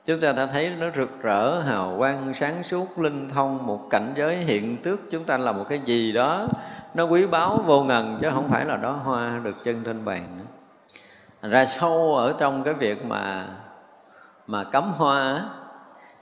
Chúng 0.04 0.20
ta 0.20 0.32
đã 0.32 0.46
thấy 0.46 0.72
nó 0.78 0.86
rực 0.96 1.22
rỡ, 1.22 1.60
hào 1.60 1.94
quang, 1.98 2.34
sáng 2.34 2.62
suốt, 2.62 2.98
linh 2.98 3.28
thông, 3.28 3.66
một 3.66 3.86
cảnh 3.90 4.12
giới 4.16 4.36
hiện 4.36 4.76
tước. 4.76 5.00
Chúng 5.10 5.24
ta 5.24 5.38
là 5.38 5.52
một 5.52 5.64
cái 5.68 5.80
gì 5.84 6.12
đó, 6.12 6.46
nó 6.94 7.04
quý 7.04 7.26
báu, 7.26 7.58
vô 7.66 7.82
ngần, 7.82 8.18
chứ 8.20 8.30
không 8.34 8.48
phải 8.48 8.64
là 8.64 8.76
đó 8.76 8.92
hoa 8.92 9.40
được 9.44 9.64
chân 9.64 9.82
trên 9.84 10.04
bàn. 10.04 10.38
Nữa 10.38 10.44
Thành 11.42 11.50
ra 11.50 11.66
sâu 11.66 12.16
ở 12.16 12.34
trong 12.38 12.62
cái 12.62 12.74
việc 12.74 13.04
mà 13.04 13.46
mà 14.46 14.64
cắm 14.64 14.92
hoa 14.92 15.44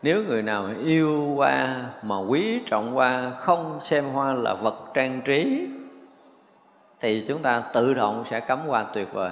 nếu 0.03 0.22
người 0.29 0.42
nào 0.42 0.68
yêu 0.85 1.35
hoa 1.37 1.77
mà 2.03 2.18
quý 2.18 2.61
trọng 2.66 2.94
hoa, 2.94 3.31
không 3.31 3.79
xem 3.81 4.05
hoa 4.05 4.33
là 4.33 4.55
vật 4.55 4.77
trang 4.94 5.20
trí 5.24 5.68
thì 7.00 7.24
chúng 7.28 7.42
ta 7.42 7.62
tự 7.72 7.94
động 7.94 8.24
sẽ 8.30 8.40
cắm 8.40 8.61
hoa 8.68 8.84
tuyệt 8.94 9.12
vời. 9.12 9.30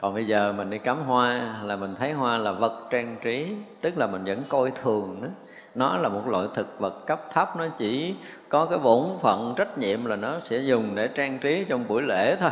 Còn 0.00 0.14
bây 0.14 0.26
giờ 0.26 0.52
mình 0.52 0.70
đi 0.70 0.78
cắm 0.78 1.02
hoa 1.02 1.56
là 1.62 1.76
mình 1.76 1.94
thấy 1.98 2.12
hoa 2.12 2.38
là 2.38 2.52
vật 2.52 2.86
trang 2.90 3.16
trí, 3.22 3.56
tức 3.80 3.98
là 3.98 4.06
mình 4.06 4.24
vẫn 4.24 4.42
coi 4.48 4.70
thường 4.70 5.18
đó 5.22 5.28
nó 5.74 5.96
là 5.96 6.08
một 6.08 6.22
loại 6.26 6.46
thực 6.54 6.80
vật 6.80 7.06
cấp 7.06 7.20
thấp, 7.30 7.56
nó 7.56 7.68
chỉ 7.78 8.14
có 8.48 8.66
cái 8.66 8.78
bổn 8.78 9.04
phận 9.20 9.54
trách 9.56 9.78
nhiệm 9.78 10.04
là 10.04 10.16
nó 10.16 10.32
sẽ 10.44 10.58
dùng 10.58 10.94
để 10.94 11.08
trang 11.08 11.38
trí 11.38 11.64
trong 11.68 11.88
buổi 11.88 12.02
lễ 12.02 12.36
thôi. 12.40 12.50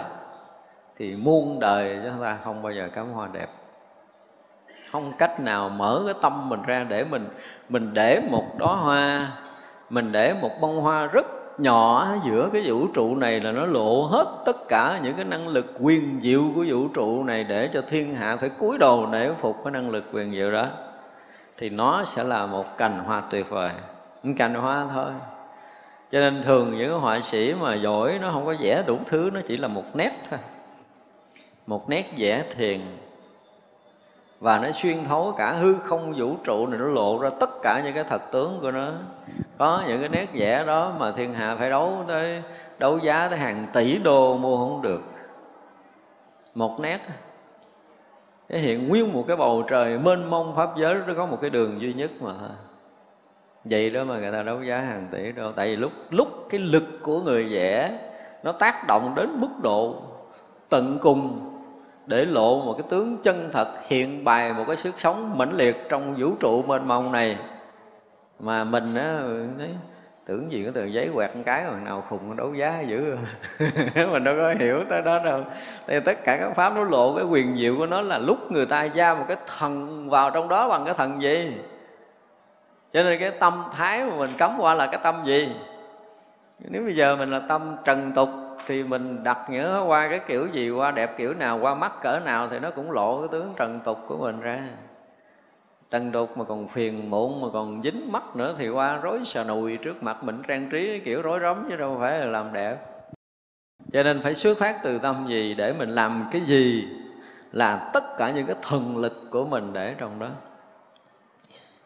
Thì 0.99 1.17
muôn 1.17 1.61
đời 1.61 1.99
chúng 2.05 2.23
ta 2.23 2.39
không 2.45 2.63
bao 2.63 2.73
giờ 2.73 2.89
cắm 2.95 3.13
hoa 3.13 3.29
đẹp. 3.33 3.47
Không 4.93 5.13
cách 5.19 5.41
nào 5.41 5.69
mở 5.69 6.03
cái 6.07 6.15
tâm 6.23 6.49
mình 6.49 6.63
ra 6.63 6.87
để 6.89 7.05
mình 7.05 7.29
mình 7.69 7.95
để 7.95 8.21
một 8.31 8.45
đóa 8.59 8.77
hoa, 8.77 9.33
mình 9.91 10.13
để 10.13 10.35
một 10.41 10.51
bông 10.61 10.81
hoa 10.81 11.07
rất 11.07 11.27
nhỏ 11.63 12.15
giữa 12.25 12.51
cái 12.53 12.63
vũ 12.67 12.87
trụ 12.87 13.17
này 13.17 13.41
là 13.41 13.53
nó 13.53 13.67
lộ 13.67 14.03
hết 14.03 14.27
tất 14.45 14.69
cả 14.69 15.01
những 15.03 15.15
cái 15.15 15.25
năng 15.25 15.49
lực 15.49 15.67
quyền 15.81 16.21
diệu 16.23 16.43
của 16.55 16.65
vũ 16.69 16.89
trụ 16.89 17.25
này 17.25 17.45
để 17.45 17.71
cho 17.73 17.83
thiên 17.89 18.15
hạ 18.15 18.37
phải 18.37 18.49
cúi 18.49 18.79
đầu 18.79 19.09
để 19.13 19.31
phục 19.41 19.57
cái 19.65 19.71
năng 19.71 19.91
lực 19.91 20.05
quyền 20.13 20.33
diệu 20.33 20.51
đó. 20.51 20.69
Thì 21.59 21.71
nó 21.71 22.05
sẽ 22.05 22.25
là 22.25 22.47
một 22.47 22.79
cành 22.79 22.99
hoa 22.99 23.23
tuyệt 23.31 23.51
vời 23.51 23.71
những 24.23 24.35
cành 24.35 24.55
hoa 24.55 24.87
thôi. 24.95 25.13
Cho 26.11 26.21
nên 26.21 26.43
thường 26.43 26.79
những 26.79 27.01
họa 27.01 27.21
sĩ 27.21 27.55
mà 27.55 27.75
giỏi 27.75 28.19
nó 28.21 28.31
không 28.31 28.47
có 28.47 28.55
vẽ 28.61 28.83
đủ 28.87 28.99
thứ, 29.07 29.31
nó 29.33 29.41
chỉ 29.47 29.57
là 29.57 29.69
một 29.69 29.85
nét 29.95 30.13
thôi. 30.31 30.39
Một 31.67 31.91
nét 31.91 32.13
vẽ 32.19 32.45
thiền 32.57 32.81
và 34.41 34.59
nó 34.59 34.71
xuyên 34.73 35.05
thấu 35.05 35.35
cả 35.39 35.53
hư 35.53 35.75
không 35.79 36.13
vũ 36.17 36.37
trụ 36.45 36.67
này, 36.67 36.81
nó 36.81 36.87
lộ 36.87 37.19
ra 37.19 37.31
tất 37.41 37.51
cả 37.63 37.83
những 37.85 37.95
cái 37.95 38.05
thật 38.05 38.23
tướng 38.33 38.59
của 38.61 38.71
nó. 38.71 38.93
Có 39.59 39.83
những 39.89 40.01
cái 40.01 40.09
nét 40.09 40.27
vẽ 40.35 40.65
đó 40.67 40.93
mà 40.99 41.13
thiên 41.13 41.35
hạ 41.35 41.57
phải 41.59 41.71
đấu 41.71 41.93
tới, 42.09 42.43
đấu 42.79 42.99
giá 42.99 43.29
tới 43.29 43.39
hàng 43.39 43.67
tỷ 43.73 43.99
đô 43.99 44.37
mua 44.37 44.57
không 44.57 44.83
được. 44.83 45.01
Một 46.55 46.81
nét. 46.81 46.99
Thể 48.49 48.59
hiện 48.59 48.89
nguyên 48.89 49.13
một 49.13 49.25
cái 49.29 49.37
bầu 49.37 49.65
trời 49.69 49.99
mênh 49.99 50.31
mông 50.31 50.57
pháp 50.57 50.71
giới, 50.77 50.95
nó 51.07 51.15
có 51.17 51.27
một 51.27 51.39
cái 51.41 51.51
đường 51.51 51.81
duy 51.81 51.93
nhất 51.93 52.11
mà. 52.21 52.35
Vậy 53.65 53.91
đó 53.91 54.05
mà 54.05 54.19
người 54.19 54.33
ta 54.33 54.43
đấu 54.43 54.63
giá 54.63 54.79
hàng 54.79 55.07
tỷ 55.11 55.33
đô. 55.33 55.53
Tại 55.53 55.67
vì 55.67 55.77
lúc 55.77 55.93
lúc 56.11 56.29
cái 56.51 56.61
lực 56.61 56.85
của 57.03 57.21
người 57.21 57.45
vẽ 57.51 57.99
nó 58.45 58.53
tác 58.53 58.87
động 58.87 59.13
đến 59.17 59.41
mức 59.41 59.51
độ 59.63 59.95
tận 60.69 60.99
cùng 61.03 61.50
để 62.11 62.25
lộ 62.25 62.61
một 62.61 62.75
cái 62.79 62.87
tướng 62.91 63.17
chân 63.23 63.51
thật, 63.53 63.69
hiện 63.89 64.25
bày 64.25 64.53
một 64.53 64.65
cái 64.67 64.77
sức 64.77 64.95
sống 64.99 65.39
mãnh 65.39 65.57
liệt 65.57 65.89
trong 65.89 66.15
vũ 66.19 66.31
trụ 66.41 66.63
mênh 66.63 66.89
mông 66.89 67.13
này. 67.13 67.37
Mà 68.41 68.65
mình 68.65 68.95
á 68.95 69.21
tưởng 70.27 70.53
gì 70.53 70.65
có 70.67 70.71
tờ 70.75 70.85
giấy 70.85 71.09
quẹt 71.15 71.37
một 71.37 71.43
cái 71.47 71.65
mà 71.71 71.81
nào 71.81 72.05
khùng 72.09 72.37
đấu 72.37 72.55
giá 72.55 72.81
dữ. 72.81 73.17
Mình 74.13 74.25
đâu 74.25 74.35
có 74.37 74.55
hiểu 74.59 74.85
tới 74.91 75.03
đó 75.03 75.19
đâu. 75.25 75.45
Thì 75.87 76.01
tất 76.05 76.25
cả 76.25 76.37
các 76.41 76.53
pháp 76.57 76.75
nó 76.77 76.85
lộ 76.85 77.17
cái 77.17 77.25
quyền 77.25 77.59
diệu 77.59 77.77
của 77.79 77.87
nó 77.87 78.01
là 78.01 78.19
lúc 78.19 78.53
người 78.53 78.67
ta 78.67 78.89
ra 78.95 79.15
một 79.15 79.25
cái 79.29 79.37
thần 79.59 80.07
vào 80.11 80.31
trong 80.31 80.49
đó 80.49 80.69
bằng 80.69 80.85
cái 80.85 80.95
thần 80.95 81.23
gì? 81.23 81.53
Cho 82.93 83.03
nên 83.03 83.21
cái 83.21 83.31
tâm 83.31 83.63
thái 83.73 84.05
mà 84.05 84.17
mình 84.17 84.31
cấm 84.39 84.57
qua 84.59 84.75
là 84.75 84.87
cái 84.87 85.01
tâm 85.03 85.15
gì? 85.25 85.53
Nếu 86.69 86.83
bây 86.83 86.95
giờ 86.95 87.17
mình 87.17 87.31
là 87.31 87.41
tâm 87.49 87.77
trần 87.85 88.13
tục 88.13 88.29
thì 88.67 88.83
mình 88.83 89.25
đặt 89.25 89.39
nhớ 89.49 89.85
qua 89.87 90.09
cái 90.09 90.21
kiểu 90.27 90.47
gì 90.47 90.71
qua 90.71 90.91
đẹp 90.91 91.15
kiểu 91.17 91.35
nào 91.35 91.59
qua 91.59 91.75
mắt 91.75 91.93
cỡ 92.03 92.21
nào 92.25 92.49
thì 92.49 92.59
nó 92.59 92.71
cũng 92.71 92.91
lộ 92.91 93.19
cái 93.21 93.29
tướng 93.33 93.55
trần 93.57 93.81
tục 93.85 93.99
của 94.09 94.17
mình 94.17 94.41
ra. 94.41 94.61
Trần 95.91 96.13
tục 96.13 96.39
mà 96.39 96.45
còn 96.45 96.69
phiền 96.69 97.11
muộn 97.11 97.41
mà 97.41 97.49
còn 97.53 97.83
dính 97.83 98.13
mắt 98.13 98.37
nữa 98.37 98.55
thì 98.59 98.69
qua 98.69 98.97
rối 98.97 99.21
xà 99.25 99.45
nùi 99.45 99.77
trước 99.77 100.03
mặt 100.03 100.25
mình 100.25 100.43
trang 100.49 100.69
trí 100.71 101.01
kiểu 101.05 101.23
rối 101.23 101.41
rắm 101.43 101.67
chứ 101.69 101.77
đâu 101.77 101.97
phải 102.01 102.19
là 102.19 102.27
làm 102.27 102.53
đẹp. 102.53 102.77
Cho 103.93 104.03
nên 104.03 104.23
phải 104.23 104.35
xuất 104.35 104.59
phát 104.59 104.77
từ 104.83 104.99
tâm 104.99 105.27
gì 105.29 105.55
để 105.55 105.73
mình 105.73 105.91
làm 105.91 106.29
cái 106.33 106.41
gì 106.41 106.89
là 107.53 107.91
tất 107.93 108.05
cả 108.19 108.31
những 108.31 108.47
cái 108.47 108.57
thần 108.63 108.97
lực 108.97 109.27
của 109.31 109.45
mình 109.45 109.73
để 109.73 109.95
trong 109.99 110.19
đó. 110.19 110.29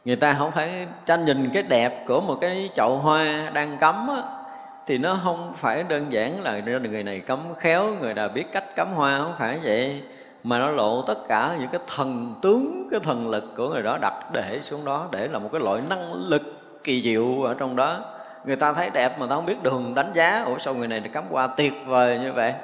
Người 0.04 0.16
ta 0.16 0.34
không 0.38 0.52
phải 0.52 0.86
tranh 1.06 1.24
nhìn 1.24 1.50
cái 1.52 1.62
đẹp 1.62 2.04
của 2.06 2.20
một 2.20 2.38
cái 2.40 2.70
chậu 2.74 2.98
hoa 2.98 3.50
đang 3.54 3.78
cắm 3.78 4.08
á, 4.08 4.43
thì 4.86 4.98
nó 4.98 5.18
không 5.24 5.52
phải 5.52 5.82
đơn 5.82 6.12
giản 6.12 6.42
là 6.42 6.60
người 6.90 7.02
này 7.02 7.20
cấm 7.20 7.40
khéo, 7.58 7.94
người 8.00 8.14
nào 8.14 8.28
biết 8.28 8.52
cách 8.52 8.76
cắm 8.76 8.92
hoa, 8.94 9.18
không 9.18 9.34
phải 9.38 9.58
vậy. 9.62 10.02
Mà 10.44 10.58
nó 10.58 10.70
lộ 10.70 11.02
tất 11.02 11.28
cả 11.28 11.56
những 11.60 11.68
cái 11.68 11.80
thần 11.86 12.34
tướng, 12.42 12.88
cái 12.90 13.00
thần 13.00 13.30
lực 13.30 13.44
của 13.56 13.68
người 13.68 13.82
đó 13.82 13.98
đặt 14.00 14.14
để 14.32 14.60
xuống 14.62 14.84
đó 14.84 15.08
để 15.10 15.28
là 15.28 15.38
một 15.38 15.48
cái 15.52 15.60
loại 15.60 15.82
năng 15.88 16.12
lực 16.12 16.42
kỳ 16.84 17.02
diệu 17.02 17.42
ở 17.42 17.54
trong 17.54 17.76
đó. 17.76 18.00
Người 18.44 18.56
ta 18.56 18.72
thấy 18.72 18.90
đẹp 18.90 19.18
mà 19.18 19.26
ta 19.26 19.34
không 19.34 19.46
biết 19.46 19.62
đường 19.62 19.94
đánh 19.94 20.10
giá. 20.14 20.42
Ủa, 20.42 20.58
sao 20.58 20.74
người 20.74 20.88
này 20.88 21.00
cắm 21.12 21.24
hoa 21.30 21.46
tuyệt 21.46 21.72
vời 21.86 22.18
như 22.18 22.32
vậy? 22.32 22.54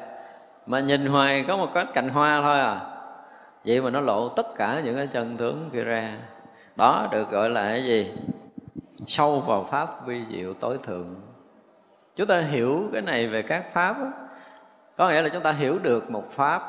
Mà 0.67 0.81
nhìn 0.81 1.07
hoài 1.07 1.45
có 1.49 1.57
một 1.57 1.69
cái 1.75 1.85
cành 1.95 2.09
hoa 2.09 2.41
thôi 2.43 2.61
à. 2.61 2.81
Vậy 3.65 3.81
mà 3.81 3.91
nó 3.91 4.01
lộ 4.01 4.29
tất 4.29 4.55
cả 4.57 4.81
những 4.85 4.97
cái 4.97 5.07
chân 5.07 5.37
tướng 5.37 5.71
kia 5.73 5.85
ra. 5.85 6.13
Đó 6.77 7.09
được 7.13 7.31
gọi 7.31 7.51
là 7.51 7.63
cái 7.63 7.85
gì? 7.85 8.13
Sâu 9.07 9.41
vào 9.41 9.67
pháp 9.71 10.07
vi 10.07 10.23
diệu 10.31 10.55
tối 10.55 10.79
thượng 10.87 11.15
chúng 12.17 12.27
ta 12.27 12.41
hiểu 12.41 12.89
cái 12.93 13.03
này 13.03 13.27
về 13.27 13.43
các 13.43 13.73
pháp 13.73 13.99
đó. 14.01 14.07
có 14.97 15.09
nghĩa 15.09 15.23
là 15.23 15.29
chúng 15.29 15.43
ta 15.43 15.53
hiểu 15.53 15.79
được 15.79 16.11
một 16.11 16.33
pháp. 16.33 16.63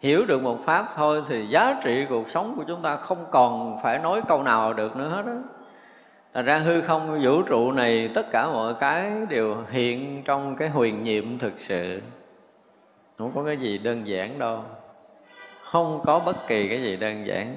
Hiểu 0.00 0.26
được 0.26 0.42
một 0.42 0.58
pháp 0.64 0.88
thôi 0.96 1.22
thì 1.28 1.46
giá 1.46 1.80
trị 1.84 2.06
cuộc 2.08 2.30
sống 2.30 2.54
của 2.56 2.64
chúng 2.66 2.82
ta 2.82 2.96
không 2.96 3.24
còn 3.30 3.78
phải 3.82 3.98
nói 3.98 4.20
câu 4.28 4.42
nào 4.42 4.72
được 4.72 4.96
nữa 4.96 5.08
hết 5.08 5.26
đó 5.26 5.32
Thành 6.34 6.44
ra 6.44 6.58
hư 6.58 6.80
không, 6.80 7.20
vũ 7.22 7.42
trụ 7.42 7.72
này, 7.72 8.10
tất 8.14 8.30
cả 8.30 8.46
mọi 8.46 8.74
cái 8.80 9.12
đều 9.28 9.56
hiện 9.70 10.22
trong 10.24 10.56
cái 10.56 10.68
huyền 10.68 11.02
nhiệm 11.02 11.38
thực 11.38 11.52
sự. 11.58 12.02
Không 13.18 13.32
có 13.34 13.44
cái 13.44 13.56
gì 13.56 13.78
đơn 13.78 14.06
giản 14.06 14.38
đâu. 14.38 14.62
Không 15.62 16.00
có 16.04 16.18
bất 16.18 16.46
kỳ 16.46 16.68
cái 16.68 16.82
gì 16.82 16.96
đơn 16.96 17.26
giản. 17.26 17.56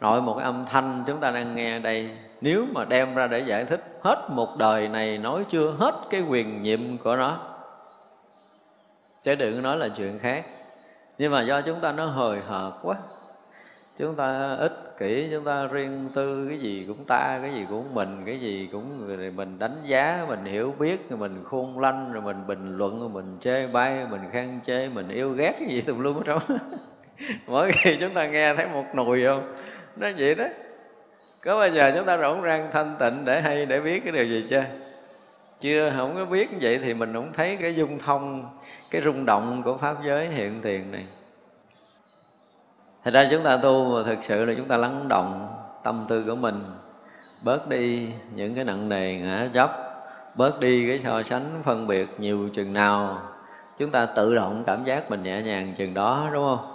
Nội 0.00 0.22
một 0.22 0.34
cái 0.34 0.44
âm 0.44 0.64
thanh 0.66 1.04
chúng 1.06 1.20
ta 1.20 1.30
đang 1.30 1.56
nghe 1.56 1.78
đây 1.78 2.10
nếu 2.42 2.66
mà 2.72 2.84
đem 2.84 3.14
ra 3.14 3.26
để 3.26 3.40
giải 3.40 3.64
thích, 3.64 3.98
hết 4.00 4.26
một 4.30 4.56
đời 4.58 4.88
này 4.88 5.18
nói 5.18 5.44
chưa 5.48 5.70
hết 5.78 5.94
cái 6.10 6.22
quyền 6.28 6.62
nhiệm 6.62 6.98
của 6.98 7.16
nó. 7.16 7.38
Chứ 9.22 9.34
đừng 9.34 9.62
nói 9.62 9.76
là 9.76 9.88
chuyện 9.96 10.18
khác. 10.18 10.44
Nhưng 11.18 11.32
mà 11.32 11.42
do 11.42 11.60
chúng 11.60 11.80
ta 11.80 11.92
nó 11.92 12.06
hời 12.06 12.40
hợt 12.40 12.72
quá. 12.82 12.96
Chúng 13.98 14.14
ta 14.14 14.54
ích 14.58 14.94
kỷ, 14.98 15.28
chúng 15.30 15.44
ta 15.44 15.66
riêng 15.66 16.08
tư, 16.14 16.46
cái 16.48 16.58
gì 16.58 16.84
cũng 16.88 17.04
ta, 17.04 17.38
cái 17.42 17.54
gì 17.54 17.66
cũng 17.68 17.94
mình, 17.94 18.22
cái 18.26 18.40
gì 18.40 18.68
cũng 18.72 19.08
mình 19.36 19.58
đánh 19.58 19.76
giá, 19.84 20.26
mình 20.28 20.44
hiểu 20.44 20.74
biết 20.78 21.10
rồi 21.10 21.18
mình 21.18 21.44
khôn 21.44 21.80
lanh, 21.80 22.12
rồi 22.12 22.22
mình 22.22 22.36
bình 22.46 22.76
luận 22.76 23.00
rồi 23.00 23.08
mình 23.08 23.38
chê 23.40 23.66
bai, 23.66 24.06
mình 24.10 24.20
khen 24.32 24.60
chê, 24.66 24.88
mình 24.88 25.08
yêu 25.08 25.30
ghét 25.30 25.52
cái 25.58 25.68
gì 25.68 25.80
tùm 25.80 26.00
lum 26.00 26.14
hết 26.14 26.22
trơn 26.26 26.58
mỗi 27.46 27.72
khi 27.72 27.96
chúng 28.00 28.14
ta 28.14 28.26
nghe 28.26 28.54
thấy 28.54 28.66
một 28.66 28.84
nùi 28.94 29.24
không? 29.26 29.42
Nó 29.96 30.08
vậy 30.18 30.34
đó 30.34 30.44
có 31.44 31.58
bao 31.58 31.68
giờ 31.68 31.92
chúng 31.96 32.06
ta 32.06 32.18
rỗng 32.18 32.42
rang, 32.42 32.70
thanh 32.72 32.96
tịnh 32.98 33.24
để 33.24 33.40
hay 33.40 33.66
để 33.66 33.80
biết 33.80 34.00
cái 34.04 34.12
điều 34.12 34.24
gì 34.24 34.46
chưa? 34.50 34.64
Chưa, 35.60 35.92
không 35.96 36.14
có 36.16 36.24
biết 36.24 36.48
vậy 36.60 36.78
thì 36.82 36.94
mình 36.94 37.12
không 37.12 37.32
thấy 37.32 37.56
cái 37.60 37.74
dung 37.74 37.98
thông, 37.98 38.44
cái 38.90 39.02
rung 39.04 39.24
động 39.24 39.62
của 39.64 39.76
pháp 39.76 39.96
giới 40.04 40.28
hiện 40.28 40.60
tiền 40.62 40.92
này. 40.92 41.04
Thật 43.04 43.10
ra 43.14 43.28
chúng 43.30 43.42
ta 43.42 43.56
tu 43.56 43.84
mà 43.84 44.02
thực 44.06 44.18
sự 44.22 44.44
là 44.44 44.54
chúng 44.56 44.68
ta 44.68 44.76
lắng 44.76 45.08
động 45.08 45.48
tâm 45.84 46.06
tư 46.08 46.24
của 46.26 46.34
mình, 46.34 46.64
Bớt 47.44 47.68
đi 47.68 48.08
những 48.34 48.54
cái 48.54 48.64
nặng 48.64 48.88
nề 48.88 49.14
ngã 49.14 49.48
chấp 49.54 49.70
Bớt 50.34 50.60
đi 50.60 50.88
cái 50.88 51.00
so 51.04 51.22
sánh 51.22 51.62
phân 51.64 51.86
biệt 51.86 52.08
nhiều 52.18 52.48
chừng 52.54 52.72
nào, 52.72 53.18
Chúng 53.78 53.90
ta 53.90 54.06
tự 54.06 54.34
động 54.34 54.62
cảm 54.66 54.84
giác 54.84 55.10
mình 55.10 55.22
nhẹ 55.22 55.42
nhàng 55.42 55.74
chừng 55.78 55.94
đó, 55.94 56.28
đúng 56.32 56.44
không? 56.44 56.66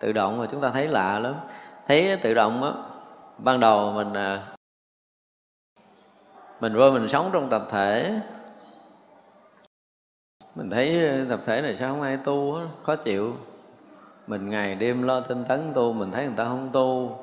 Tự 0.00 0.12
động 0.12 0.38
mà 0.38 0.46
chúng 0.52 0.60
ta 0.60 0.70
thấy 0.70 0.88
lạ 0.88 1.18
lắm. 1.18 1.34
Thấy 1.88 2.18
tự 2.22 2.34
động 2.34 2.64
á 2.64 2.70
Ban 3.38 3.60
đầu 3.60 3.92
mình 3.92 4.12
à, 4.12 4.46
Mình 6.60 6.74
vô 6.74 6.90
mình 6.90 7.08
sống 7.08 7.30
trong 7.32 7.48
tập 7.50 7.66
thể. 7.70 8.20
Mình 10.56 10.70
thấy 10.70 11.06
à, 11.06 11.24
tập 11.28 11.40
thể 11.46 11.62
này 11.62 11.76
sao 11.78 11.94
không 11.94 12.02
ai 12.02 12.16
tu 12.24 12.58
đó, 12.58 12.64
Khó 12.82 12.96
chịu. 12.96 13.34
Mình 14.26 14.50
ngày 14.50 14.74
đêm 14.74 15.02
lo 15.02 15.20
tinh 15.20 15.44
tấn 15.48 15.72
tu 15.74 15.92
mình 15.92 16.10
thấy 16.10 16.26
người 16.26 16.36
ta 16.36 16.44
không 16.44 16.70
tu. 16.72 17.18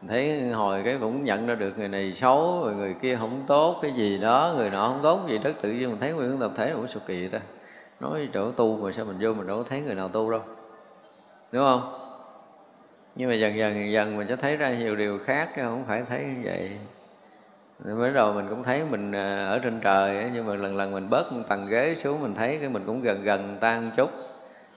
Mình 0.00 0.08
thấy 0.08 0.50
hồi 0.50 0.82
cái 0.84 0.98
cũng 1.00 1.24
nhận 1.24 1.46
ra 1.46 1.54
được 1.54 1.78
người 1.78 1.88
này 1.88 2.14
xấu 2.20 2.62
rồi 2.64 2.74
người 2.74 2.94
kia 3.02 3.16
không 3.16 3.44
tốt 3.46 3.78
cái 3.82 3.92
gì 3.92 4.18
đó 4.18 4.54
người 4.56 4.70
nọ 4.70 4.88
không 4.88 5.00
tốt 5.02 5.20
gì 5.28 5.38
đó 5.38 5.50
tự 5.62 5.72
nhiên 5.72 5.90
mình 5.90 6.00
thấy 6.00 6.12
nguyên 6.12 6.38
tập 6.40 6.50
thể 6.56 6.72
cũng 6.74 6.88
sụp 6.88 7.02
kỳ 7.06 7.28
ta. 7.28 7.40
Nói 8.00 8.28
chỗ 8.34 8.52
tu 8.52 8.76
mà 8.76 8.92
sao 8.96 9.04
mình 9.04 9.16
vô 9.20 9.32
mình 9.32 9.46
đâu 9.46 9.58
có 9.58 9.64
thấy 9.68 9.80
người 9.80 9.94
nào 9.94 10.08
tu 10.08 10.30
đâu. 10.30 10.40
Đúng 11.52 11.64
không? 11.64 12.03
Nhưng 13.16 13.28
mà 13.28 13.34
dần 13.34 13.56
dần 13.56 13.74
dần, 13.74 13.92
dần 13.92 14.16
mình 14.16 14.28
sẽ 14.28 14.36
thấy 14.36 14.56
ra 14.56 14.74
nhiều 14.74 14.96
điều 14.96 15.18
khác 15.18 15.48
chứ 15.56 15.62
không 15.62 15.84
phải 15.88 16.02
thấy 16.08 16.20
như 16.24 16.40
vậy. 16.44 16.70
Mới 17.84 18.12
đầu 18.12 18.32
mình 18.32 18.46
cũng 18.50 18.62
thấy 18.62 18.82
mình 18.90 19.12
à, 19.12 19.46
ở 19.46 19.58
trên 19.58 19.80
trời 19.80 20.30
nhưng 20.34 20.46
mà 20.46 20.54
lần 20.54 20.76
lần 20.76 20.92
mình 20.92 21.10
bớt 21.10 21.32
một 21.32 21.42
tầng 21.48 21.66
ghế 21.68 21.94
xuống 21.94 22.22
mình 22.22 22.34
thấy 22.34 22.58
cái 22.60 22.68
mình 22.68 22.82
cũng 22.86 23.02
gần 23.02 23.22
gần 23.22 23.56
tan 23.60 23.90
chút. 23.96 24.10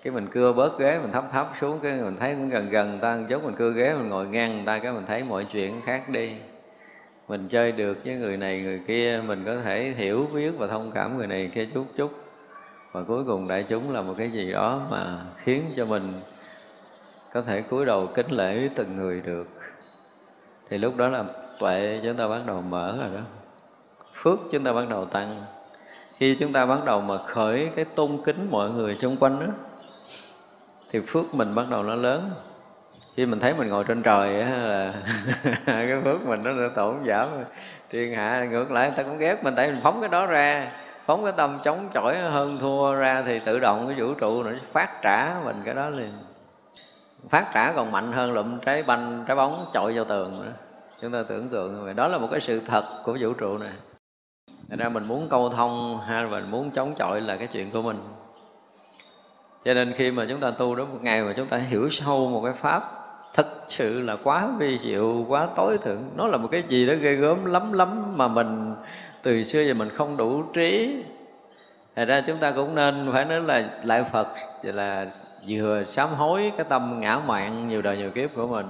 Cái 0.04 0.13
mình 0.13 0.28
cưa 0.32 0.54
bớt 0.54 0.80
ghế 0.80 1.00
mình 1.00 1.12
thấp 1.12 1.26
thấp 1.32 1.47
xuống 1.62 1.80
cái 1.84 1.93
mình 1.93 2.15
thấy 2.19 2.34
cũng 2.34 2.50
gần 2.50 2.69
gần 2.69 3.00
ta 3.02 3.15
một 3.15 3.23
chút. 3.30 3.43
Mình 3.45 3.56
cưa 3.58 3.71
ghế 3.71 3.93
mình 3.93 4.10
ngồi 4.10 4.28
ngang 4.28 4.56
người 4.56 4.65
ta 4.65 4.80
cái 4.80 4.91
mình 4.91 5.06
thấy 5.08 5.23
mọi 5.23 5.45
chuyện 5.54 5.82
khác 5.86 6.10
đi. 6.10 6.32
Mình 7.28 7.47
chơi 7.50 7.71
được 7.71 7.97
với 8.06 8.15
người 8.15 8.38
này 8.38 8.62
người 8.62 8.82
kia 8.88 9.21
mình 9.28 9.43
có 9.45 9.56
thể 9.63 9.93
hiểu 9.97 10.28
biết 10.34 10.52
và 10.58 10.67
thông 10.67 10.91
cảm 10.91 11.17
người 11.17 11.28
này 11.28 11.52
kia 11.54 11.67
chút 11.73 11.86
chút. 11.97 12.12
Và 12.91 13.04
cuối 13.08 13.23
cùng 13.23 13.47
đại 13.47 13.65
chúng 13.69 13.93
là 13.93 14.02
một 14.02 14.15
cái 14.17 14.32
gì 14.32 14.52
đó 14.52 14.82
mà 14.91 15.17
khiến 15.43 15.62
cho 15.76 15.86
mình 15.86 16.13
có 17.33 17.41
thể 17.41 17.61
cúi 17.61 17.85
đầu 17.85 18.07
kính 18.07 18.31
lễ 18.31 18.69
từng 18.75 18.97
người 18.97 19.21
được. 19.21 19.47
Thì 20.69 20.77
lúc 20.77 20.97
đó 20.97 21.07
là 21.07 21.23
tuệ 21.59 21.99
chúng 22.03 22.15
ta 22.15 22.27
bắt 22.27 22.41
đầu 22.45 22.61
mở 22.61 22.97
rồi 22.99 23.09
đó. 23.15 23.21
Phước 24.13 24.39
chúng 24.51 24.63
ta 24.63 24.73
bắt 24.73 24.89
đầu 24.89 25.05
tăng. 25.05 25.43
Khi 26.17 26.37
chúng 26.39 26.53
ta 26.53 26.65
bắt 26.65 26.85
đầu 26.85 27.01
mà 27.01 27.17
khởi 27.17 27.69
cái 27.75 27.85
tôn 27.85 28.17
kính 28.25 28.47
mọi 28.51 28.69
người 28.69 28.97
xung 29.01 29.17
quanh 29.17 29.39
đó, 29.39 29.45
thì 30.91 30.99
phước 30.99 31.35
mình 31.35 31.55
bắt 31.55 31.65
đầu 31.69 31.83
nó 31.83 31.95
lớn. 31.95 32.31
Khi 33.15 33.25
mình 33.25 33.39
thấy 33.39 33.53
mình 33.53 33.69
ngồi 33.69 33.83
trên 33.83 34.03
trời 34.03 34.41
á 34.41 34.49
là 34.49 34.93
cái 35.65 36.01
phước 36.03 36.25
mình 36.27 36.43
nó 36.43 36.69
tổn 36.75 36.95
giảm. 37.07 37.27
Thiên 37.89 38.13
hạ 38.13 38.47
ngược 38.51 38.71
lại, 38.71 38.87
người 38.87 38.97
ta 38.97 39.03
cũng 39.03 39.17
ghét 39.17 39.43
mình, 39.43 39.53
tại 39.55 39.67
mình 39.67 39.79
phóng 39.83 39.99
cái 39.99 40.09
đó 40.09 40.25
ra. 40.25 40.71
Phóng 41.05 41.23
cái 41.23 41.33
tâm 41.37 41.57
chống 41.63 41.89
chọi 41.93 42.17
hơn 42.17 42.57
thua 42.59 42.93
ra 42.93 43.23
thì 43.25 43.39
tự 43.39 43.59
động 43.59 43.87
cái 43.87 43.99
vũ 43.99 44.13
trụ 44.13 44.43
nó 44.43 44.51
phát 44.71 45.01
trả 45.01 45.35
mình 45.45 45.55
cái 45.65 45.73
đó 45.73 45.89
liền 45.89 46.11
phát 47.29 47.51
trả 47.53 47.71
còn 47.71 47.91
mạnh 47.91 48.11
hơn 48.11 48.31
lụm 48.33 48.59
trái 48.59 48.83
banh, 48.83 49.23
trái 49.27 49.37
bóng 49.37 49.65
chọi 49.73 49.93
vào 49.93 50.05
tường 50.05 50.41
nữa. 50.41 50.51
Chúng 51.02 51.12
ta 51.12 51.23
tưởng 51.27 51.49
tượng 51.49 51.83
vậy. 51.83 51.93
Đó 51.93 52.08
là 52.08 52.17
một 52.17 52.27
cái 52.31 52.39
sự 52.39 52.60
thật 52.60 52.83
của 53.04 53.17
vũ 53.21 53.33
trụ 53.33 53.58
này. 53.58 53.71
Thành 54.69 54.79
ra 54.79 54.89
mình 54.89 55.08
muốn 55.08 55.27
câu 55.29 55.49
thông 55.49 55.99
hay 56.08 56.23
là 56.23 56.29
mình 56.29 56.52
muốn 56.52 56.71
chống 56.71 56.93
chọi 56.97 57.21
là 57.21 57.37
cái 57.37 57.47
chuyện 57.47 57.71
của 57.71 57.81
mình. 57.81 57.97
Cho 59.65 59.73
nên 59.73 59.93
khi 59.93 60.12
mà 60.12 60.25
chúng 60.29 60.39
ta 60.39 60.52
tu 60.52 60.75
đó 60.75 60.85
một 60.85 60.99
ngày 61.02 61.21
mà 61.21 61.33
chúng 61.37 61.47
ta 61.47 61.58
hiểu 61.58 61.89
sâu 61.89 62.29
một 62.29 62.41
cái 62.43 62.54
pháp, 62.54 62.91
thật 63.33 63.47
sự 63.67 64.02
là 64.02 64.17
quá 64.23 64.49
vi 64.60 64.79
diệu, 64.79 65.25
quá 65.27 65.47
tối 65.56 65.77
thượng. 65.77 66.04
Nó 66.15 66.27
là 66.27 66.37
một 66.37 66.47
cái 66.52 66.63
gì 66.69 66.87
đó 66.87 66.93
ghê 67.02 67.13
gớm, 67.15 67.45
lắm 67.45 67.73
lắm 67.73 68.17
mà 68.17 68.27
mình 68.27 68.73
từ 69.21 69.43
xưa 69.43 69.62
giờ 69.62 69.73
mình 69.73 69.89
không 69.89 70.17
đủ 70.17 70.43
trí 70.54 71.04
Thật 71.98 72.06
ra 72.06 72.21
chúng 72.21 72.37
ta 72.37 72.52
cũng 72.52 72.75
nên 72.75 73.10
phải 73.12 73.25
nói 73.25 73.41
là 73.41 73.69
lại 73.83 74.04
Phật 74.12 74.27
là 74.62 75.06
vừa 75.48 75.83
sám 75.83 76.10
hối 76.10 76.52
cái 76.58 76.65
tâm 76.69 77.00
ngã 77.00 77.19
mạn 77.19 77.69
nhiều 77.69 77.81
đời 77.81 77.98
nhiều 77.98 78.12
kiếp 78.12 78.29
của 78.35 78.48
mình. 78.48 78.65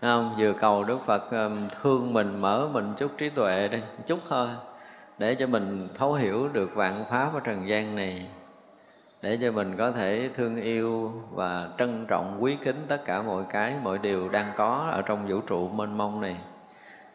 Không? 0.00 0.34
Vừa 0.38 0.52
cầu 0.52 0.84
Đức 0.84 0.98
Phật 1.06 1.30
um, 1.30 1.68
thương 1.82 2.12
mình, 2.12 2.36
mở 2.40 2.68
mình 2.72 2.92
chút 2.98 3.10
trí 3.18 3.30
tuệ 3.30 3.68
đi, 3.68 3.78
chút 4.06 4.18
thôi 4.28 4.48
Để 5.18 5.34
cho 5.34 5.46
mình 5.46 5.88
thấu 5.98 6.14
hiểu 6.14 6.48
được 6.52 6.74
vạn 6.74 7.04
pháp 7.10 7.34
ở 7.34 7.40
trần 7.44 7.68
gian 7.68 7.96
này. 7.96 8.26
Để 9.22 9.38
cho 9.42 9.52
mình 9.52 9.74
có 9.76 9.90
thể 9.90 10.30
thương 10.36 10.62
yêu 10.62 11.12
và 11.34 11.68
trân 11.78 12.06
trọng 12.08 12.36
quý 12.40 12.56
kính 12.64 12.84
tất 12.88 13.04
cả 13.04 13.22
mọi 13.22 13.44
cái 13.52 13.74
mọi 13.82 13.98
điều 13.98 14.28
đang 14.28 14.52
có 14.56 14.88
ở 14.92 15.02
trong 15.02 15.26
vũ 15.28 15.40
trụ 15.40 15.68
mênh 15.68 15.98
mông 15.98 16.20
này. 16.20 16.36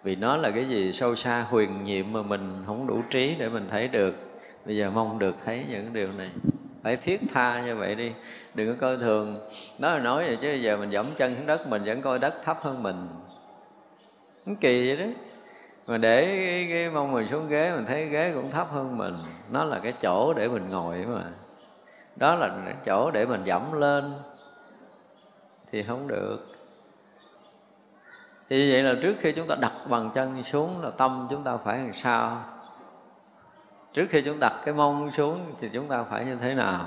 Vì 0.03 0.15
nó 0.15 0.37
là 0.37 0.51
cái 0.51 0.65
gì 0.65 0.93
sâu 0.93 1.15
xa 1.15 1.45
huyền 1.49 1.83
nhiệm 1.83 2.05
mà 2.11 2.21
mình 2.21 2.63
không 2.65 2.87
đủ 2.87 3.01
trí 3.09 3.35
để 3.39 3.49
mình 3.49 3.67
thấy 3.69 3.87
được 3.87 4.30
bây 4.65 4.77
giờ 4.77 4.89
mong 4.89 5.19
được 5.19 5.35
thấy 5.45 5.65
những 5.69 5.93
điều 5.93 6.07
này. 6.17 6.31
Phải 6.83 6.97
thiết 6.97 7.21
tha 7.33 7.61
như 7.65 7.75
vậy 7.75 7.95
đi. 7.95 8.11
Đừng 8.53 8.67
có 8.67 8.81
coi 8.81 8.97
thường. 8.97 9.39
Nó 9.79 9.93
là 9.93 9.99
nói 9.99 10.25
vậy 10.25 10.37
chứ 10.41 10.47
bây 10.47 10.61
giờ 10.61 10.77
mình 10.77 10.89
dẫm 10.89 11.05
chân 11.17 11.35
xuống 11.35 11.45
đất 11.45 11.67
mình 11.67 11.83
vẫn 11.85 12.01
coi 12.01 12.19
đất 12.19 12.33
thấp 12.43 12.57
hơn 12.61 12.83
mình. 12.83 13.07
Nó 14.45 14.53
kỳ 14.61 14.87
vậy 14.87 15.05
đó. 15.05 15.11
Mà 15.87 15.97
để 15.97 16.25
cái, 16.25 16.67
cái 16.69 16.89
mong 16.89 17.11
mình 17.11 17.27
xuống 17.31 17.49
ghế 17.49 17.71
mình 17.75 17.85
thấy 17.85 18.05
ghế 18.05 18.31
cũng 18.35 18.51
thấp 18.51 18.67
hơn 18.71 18.97
mình. 18.97 19.15
Nó 19.51 19.63
là 19.63 19.79
cái 19.79 19.93
chỗ 20.01 20.33
để 20.33 20.47
mình 20.47 20.69
ngồi 20.69 21.05
mà. 21.07 21.23
Đó 22.15 22.35
là 22.35 22.51
cái 22.65 22.75
chỗ 22.85 23.11
để 23.11 23.25
mình 23.25 23.41
dẫm 23.45 23.73
lên. 23.73 24.13
Thì 25.71 25.83
không 25.83 26.07
được. 26.07 26.37
Thì 28.49 28.71
vậy 28.71 28.83
là 28.83 28.95
trước 29.01 29.15
khi 29.19 29.31
chúng 29.31 29.47
ta 29.47 29.55
đặt 29.55 29.73
bằng 29.89 30.09
chân 30.15 30.43
xuống 30.43 30.81
là 30.83 30.89
tâm 30.89 31.27
chúng 31.29 31.43
ta 31.43 31.57
phải 31.57 31.77
làm 31.77 31.93
sao? 31.93 32.43
Trước 33.93 34.05
khi 34.09 34.21
chúng 34.21 34.39
đặt 34.39 34.53
cái 34.65 34.73
mông 34.73 35.11
xuống 35.17 35.39
thì 35.61 35.69
chúng 35.73 35.87
ta 35.87 36.03
phải 36.03 36.25
như 36.25 36.35
thế 36.41 36.53
nào? 36.53 36.85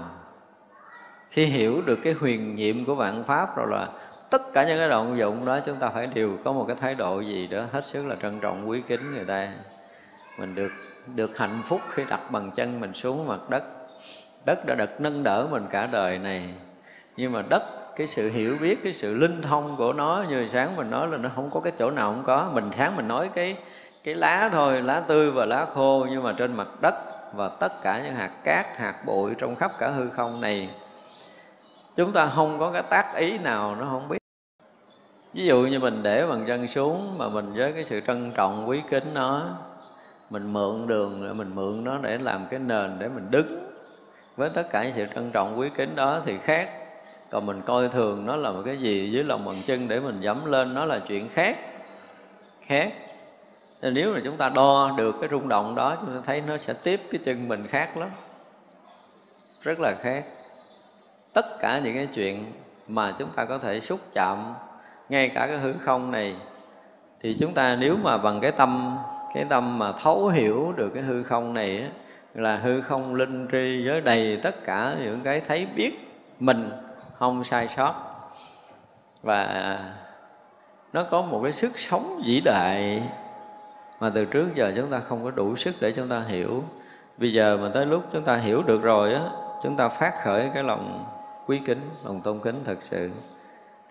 Khi 1.30 1.46
hiểu 1.46 1.82
được 1.86 1.98
cái 2.04 2.12
huyền 2.12 2.56
nhiệm 2.56 2.84
của 2.84 2.94
vạn 2.94 3.24
pháp 3.24 3.56
rồi 3.56 3.66
là 3.70 3.88
tất 4.30 4.52
cả 4.52 4.64
những 4.64 4.78
cái 4.78 4.88
động 4.88 5.18
dụng 5.18 5.44
đó, 5.44 5.60
chúng 5.66 5.76
ta 5.76 5.88
phải 5.88 6.06
đều 6.06 6.38
có 6.44 6.52
một 6.52 6.64
cái 6.68 6.76
thái 6.80 6.94
độ 6.94 7.20
gì 7.20 7.46
đó 7.46 7.64
hết 7.72 7.86
sức 7.86 8.06
là 8.06 8.16
trân 8.22 8.40
trọng, 8.40 8.68
quý 8.68 8.82
kính 8.88 9.14
người 9.14 9.24
ta. 9.24 9.48
Mình 10.38 10.54
được 10.54 10.72
được 11.14 11.38
hạnh 11.38 11.62
phúc 11.68 11.80
khi 11.90 12.04
đặt 12.08 12.30
bằng 12.30 12.50
chân 12.50 12.80
mình 12.80 12.92
xuống 12.92 13.28
mặt 13.28 13.50
đất. 13.50 13.62
Đất 14.46 14.66
đã 14.66 14.74
được 14.74 15.00
nâng 15.00 15.22
đỡ 15.22 15.46
mình 15.50 15.64
cả 15.70 15.88
đời 15.92 16.18
này. 16.18 16.54
Nhưng 17.16 17.32
mà 17.32 17.42
đất, 17.48 17.62
cái 17.96 18.06
sự 18.06 18.30
hiểu 18.30 18.56
biết, 18.60 18.84
cái 18.84 18.94
sự 18.94 19.14
linh 19.14 19.42
thông 19.42 19.76
của 19.76 19.92
nó, 19.92 20.24
như 20.28 20.48
sáng 20.52 20.76
mình 20.76 20.90
nói 20.90 21.08
là 21.08 21.16
nó 21.16 21.28
không 21.34 21.50
có 21.50 21.60
cái 21.60 21.72
chỗ 21.78 21.90
nào 21.90 22.12
không 22.12 22.22
có. 22.26 22.50
Mình 22.54 22.70
sáng 22.78 22.96
mình 22.96 23.08
nói 23.08 23.30
cái 23.34 23.56
cái 24.04 24.14
lá 24.14 24.48
thôi, 24.52 24.82
lá 24.82 25.00
tươi 25.00 25.30
và 25.30 25.44
lá 25.44 25.66
khô, 25.74 26.06
nhưng 26.10 26.22
mà 26.22 26.34
trên 26.38 26.56
mặt 26.56 26.68
đất 26.80 26.94
và 27.34 27.48
tất 27.48 27.82
cả 27.82 28.00
những 28.04 28.14
hạt 28.14 28.30
cát, 28.44 28.66
hạt 28.76 28.94
bụi 29.06 29.34
trong 29.38 29.56
khắp 29.56 29.72
cả 29.78 29.90
hư 29.90 30.08
không 30.08 30.40
này, 30.40 30.70
chúng 31.96 32.12
ta 32.12 32.26
không 32.34 32.58
có 32.58 32.70
cái 32.72 32.82
tác 32.82 33.14
ý 33.16 33.38
nào 33.38 33.76
nó 33.80 33.86
không 33.90 34.08
biết. 34.08 34.18
Ví 35.34 35.46
dụ 35.46 35.60
như 35.62 35.78
mình 35.78 36.02
để 36.02 36.26
bằng 36.26 36.44
chân 36.46 36.68
xuống 36.68 37.18
mà 37.18 37.28
mình 37.28 37.52
với 37.54 37.72
cái 37.72 37.84
sự 37.84 38.00
trân 38.00 38.32
trọng, 38.34 38.68
quý 38.68 38.82
kính 38.90 39.14
nó, 39.14 39.42
mình 40.30 40.52
mượn 40.52 40.86
đường 40.86 41.38
mình 41.38 41.54
mượn 41.54 41.84
nó 41.84 41.98
để 42.02 42.18
làm 42.18 42.46
cái 42.50 42.60
nền 42.60 42.96
để 42.98 43.08
mình 43.08 43.30
đứng. 43.30 43.70
Với 44.36 44.50
tất 44.50 44.70
cả 44.70 44.84
những 44.84 44.92
sự 44.96 45.06
trân 45.14 45.30
trọng, 45.30 45.58
quý 45.58 45.70
kính 45.76 45.96
đó 45.96 46.20
thì 46.26 46.38
khác. 46.38 46.68
Còn 47.30 47.46
mình 47.46 47.60
coi 47.60 47.88
thường 47.88 48.26
nó 48.26 48.36
là 48.36 48.52
một 48.52 48.62
cái 48.64 48.76
gì 48.76 49.10
dưới 49.10 49.24
lòng 49.24 49.44
bàn 49.44 49.62
chân 49.66 49.88
để 49.88 50.00
mình 50.00 50.20
dẫm 50.20 50.44
lên, 50.44 50.74
nó 50.74 50.84
là 50.84 51.00
chuyện 51.08 51.28
khác. 51.28 51.58
Khác 52.66 52.92
nên 53.84 53.94
nếu 53.94 54.12
mà 54.14 54.20
chúng 54.24 54.36
ta 54.36 54.48
đo 54.48 54.94
được 54.96 55.16
cái 55.20 55.28
rung 55.30 55.48
động 55.48 55.74
đó 55.74 55.96
chúng 56.00 56.14
ta 56.14 56.20
thấy 56.26 56.42
nó 56.46 56.58
sẽ 56.58 56.72
tiếp 56.72 57.00
cái 57.10 57.20
chân 57.24 57.48
mình 57.48 57.66
khác 57.66 57.96
lắm. 57.96 58.08
Rất 59.62 59.80
là 59.80 59.94
khác. 60.00 60.24
Tất 61.34 61.58
cả 61.60 61.80
những 61.84 61.94
cái 61.94 62.08
chuyện 62.14 62.52
mà 62.88 63.14
chúng 63.18 63.28
ta 63.28 63.44
có 63.44 63.58
thể 63.58 63.80
xúc 63.80 64.00
chạm 64.14 64.54
ngay 65.08 65.28
cả 65.28 65.46
cái 65.46 65.58
hư 65.58 65.72
không 65.84 66.10
này 66.10 66.36
thì 67.22 67.36
chúng 67.40 67.54
ta 67.54 67.76
nếu 67.80 67.96
mà 68.02 68.18
bằng 68.18 68.40
cái 68.40 68.52
tâm 68.52 68.96
cái 69.34 69.44
tâm 69.48 69.78
mà 69.78 69.92
thấu 69.92 70.28
hiểu 70.28 70.72
được 70.76 70.90
cái 70.94 71.02
hư 71.02 71.22
không 71.22 71.54
này 71.54 71.80
á, 71.80 71.88
là 72.34 72.56
hư 72.56 72.80
không 72.80 73.14
linh 73.14 73.48
tri 73.52 73.88
với 73.88 74.00
đầy 74.00 74.38
tất 74.42 74.64
cả 74.64 74.94
những 75.02 75.20
cái 75.24 75.40
thấy 75.40 75.66
biết 75.76 75.92
mình 76.40 76.70
không 77.18 77.44
sai 77.44 77.68
sót. 77.76 77.94
Và 79.22 79.78
nó 80.92 81.04
có 81.10 81.22
một 81.22 81.40
cái 81.42 81.52
sức 81.52 81.78
sống 81.78 82.22
vĩ 82.26 82.40
đại 82.40 83.02
mà 84.00 84.10
từ 84.14 84.24
trước 84.24 84.54
giờ 84.54 84.72
chúng 84.76 84.90
ta 84.90 85.00
không 85.00 85.24
có 85.24 85.30
đủ 85.30 85.56
sức 85.56 85.74
để 85.80 85.92
chúng 85.92 86.08
ta 86.08 86.20
hiểu. 86.20 86.62
Bây 87.18 87.32
giờ 87.32 87.58
mà 87.62 87.70
tới 87.74 87.86
lúc 87.86 88.02
chúng 88.12 88.22
ta 88.22 88.36
hiểu 88.36 88.62
được 88.62 88.82
rồi 88.82 89.14
á, 89.14 89.22
chúng 89.62 89.76
ta 89.76 89.88
phát 89.88 90.12
khởi 90.24 90.50
cái 90.54 90.62
lòng 90.62 91.04
quý 91.46 91.60
kính, 91.66 91.80
lòng 92.04 92.20
tôn 92.20 92.38
kính 92.38 92.62
thật 92.64 92.78
sự. 92.82 93.10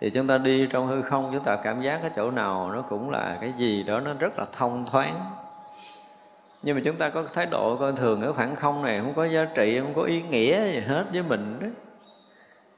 Thì 0.01 0.09
chúng 0.09 0.27
ta 0.27 0.37
đi 0.37 0.67
trong 0.67 0.87
hư 0.87 1.01
không, 1.01 1.29
chúng 1.33 1.43
ta 1.43 1.55
cảm 1.55 1.81
giác 1.81 1.99
cái 2.01 2.11
chỗ 2.15 2.31
nào 2.31 2.71
nó 2.71 2.81
cũng 2.81 3.09
là 3.09 3.37
cái 3.41 3.53
gì 3.57 3.83
đó 3.83 3.99
nó 3.99 4.13
rất 4.19 4.39
là 4.39 4.45
thông 4.57 4.85
thoáng. 4.91 5.15
Nhưng 6.63 6.75
mà 6.75 6.81
chúng 6.85 6.95
ta 6.95 7.09
có 7.09 7.23
thái 7.33 7.45
độ 7.45 7.75
coi 7.75 7.93
thường 7.93 8.21
ở 8.21 8.33
khoảng 8.33 8.55
không 8.55 8.83
này, 8.83 8.99
không 8.99 9.13
có 9.13 9.25
giá 9.25 9.45
trị, 9.55 9.79
không 9.79 9.93
có 9.93 10.01
ý 10.01 10.21
nghĩa 10.21 10.65
gì 10.65 10.79
hết 10.79 11.05
với 11.13 11.23
mình 11.23 11.57
đó. 11.61 11.67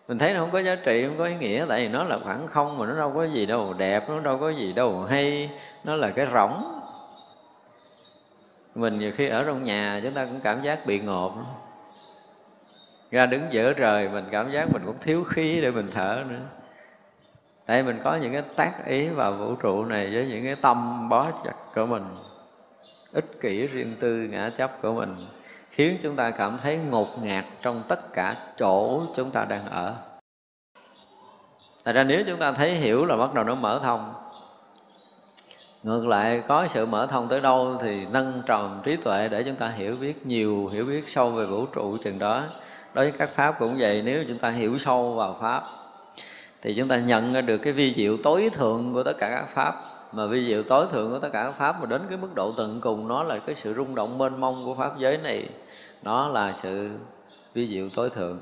Mình 0.08 0.18
thấy 0.18 0.34
nó 0.34 0.40
không 0.40 0.52
có 0.52 0.60
giá 0.60 0.76
trị, 0.76 1.06
không 1.08 1.18
có 1.18 1.26
ý 1.26 1.36
nghĩa, 1.36 1.66
tại 1.70 1.82
vì 1.82 1.90
nó 1.90 2.04
là 2.04 2.20
khoảng 2.24 2.48
không 2.48 2.78
mà 2.78 2.86
nó 2.86 2.96
đâu 2.96 3.12
có 3.16 3.24
gì 3.24 3.46
đâu 3.46 3.74
đẹp, 3.78 4.10
nó 4.10 4.20
đâu 4.20 4.38
có 4.38 4.50
gì 4.50 4.74
đâu 4.74 5.06
hay, 5.10 5.50
nó 5.84 5.96
là 5.96 6.10
cái 6.10 6.28
rỗng 6.34 6.75
mình 8.76 9.00
nhiều 9.00 9.12
khi 9.16 9.30
ở 9.30 9.44
trong 9.44 9.64
nhà 9.64 10.00
chúng 10.04 10.14
ta 10.14 10.26
cũng 10.26 10.40
cảm 10.44 10.62
giác 10.62 10.86
bị 10.86 11.00
ngộp. 11.00 11.34
Ra 13.12 13.26
đứng 13.26 13.48
giữa 13.52 13.74
trời, 13.74 14.10
mình 14.14 14.26
cảm 14.32 14.52
giác 14.52 14.74
mình 14.74 14.82
cũng 14.86 15.00
thiếu 15.02 15.24
khí 15.24 15.62
để 15.62 15.72
mình 15.72 15.88
thở 15.94 16.24
nữa. 16.30 16.40
Tại 17.66 17.84
mình 17.84 18.00
có 18.04 18.16
những 18.16 18.34
cái 18.34 18.44
tác 18.56 18.86
ý 18.86 19.08
vào 19.08 19.34
vũ 19.34 19.56
trụ 19.56 19.86
này 19.86 20.10
với 20.14 20.28
những 20.28 20.44
cái 20.44 20.56
tâm 20.56 21.10
bó 21.10 21.32
chặt 21.46 21.54
của 21.76 21.86
mình. 21.86 22.04
Ích 23.12 23.42
kỷ 23.42 23.68
riêng 23.68 23.96
tư 24.00 24.28
ngã 24.32 24.50
chấp 24.58 24.82
của 24.82 24.94
mình 24.94 25.16
khiến 25.70 25.98
chúng 26.04 26.16
ta 26.16 26.30
cảm 26.30 26.58
thấy 26.64 26.78
ngột 26.78 27.24
ngạt 27.24 27.46
trong 27.62 27.84
tất 27.88 28.14
cả 28.14 28.36
chỗ 28.58 29.02
chúng 29.16 29.32
ta 29.32 29.46
đang 29.46 29.66
ở. 29.66 29.96
Tại 31.84 31.94
ra 31.94 32.04
nếu 32.04 32.24
chúng 32.28 32.40
ta 32.40 32.52
thấy 32.52 32.72
hiểu 32.72 33.06
là 33.06 33.18
bắt 33.18 33.34
đầu 33.34 33.44
nó 33.44 33.56
mở 33.56 33.80
thông 33.84 34.14
ngược 35.86 36.08
lại, 36.08 36.44
có 36.48 36.68
sự 36.68 36.86
mở 36.86 37.08
thông 37.08 37.28
tới 37.28 37.42
đâu 37.42 37.78
thì 37.82 38.06
nâng 38.12 38.42
tròn 38.46 38.82
trí 38.84 38.96
tuệ 38.96 39.28
để 39.28 39.44
chúng 39.44 39.56
ta 39.56 39.70
hiểu 39.70 39.96
biết 40.02 40.26
nhiều, 40.26 40.68
hiểu 40.68 40.86
biết 40.86 41.04
sâu 41.08 41.30
về 41.30 41.46
vũ 41.46 41.66
trụ 41.66 41.98
chừng 42.04 42.20
đó. 42.20 42.44
Đối 42.94 43.06
với 43.06 43.18
các 43.18 43.30
pháp 43.36 43.60
cũng 43.60 43.76
vậy, 43.80 44.02
nếu 44.06 44.24
chúng 44.28 44.38
ta 44.38 44.50
hiểu 44.50 44.78
sâu 44.78 45.14
vào 45.14 45.38
pháp 45.42 45.64
thì 46.62 46.74
chúng 46.78 46.88
ta 46.88 46.98
nhận 46.98 47.34
ra 47.34 47.42
được 47.42 47.58
cái 47.58 47.74
vi 47.74 47.94
diệu 47.94 48.18
tối 48.24 48.50
thượng 48.54 48.94
của 48.94 49.04
tất 49.04 49.14
cả 49.18 49.30
các 49.30 49.46
pháp. 49.54 49.76
Mà 50.14 50.28
vi 50.28 50.48
diệu 50.48 50.64
tối 50.64 50.86
thượng 50.92 51.12
của 51.12 51.20
tất 51.20 51.30
cả 51.34 51.44
các 51.44 51.52
pháp 51.52 51.80
mà 51.82 51.86
đến 51.86 52.02
cái 52.10 52.18
mức 52.18 52.36
độ 52.36 52.52
tận 52.58 52.80
cùng, 52.82 53.08
nó 53.08 53.24
là 53.24 53.40
cái 53.40 53.56
sự 53.64 53.74
rung 53.74 53.96
động 53.96 54.18
mênh 54.18 54.42
mông 54.42 54.66
của 54.66 54.76
pháp 54.76 55.00
giới 55.00 55.18
này. 55.18 55.46
Nó 56.04 56.28
là 56.28 56.54
sự 56.64 56.90
vi 57.54 57.68
diệu 57.68 57.90
tối 57.96 58.10
thượng. 58.10 58.40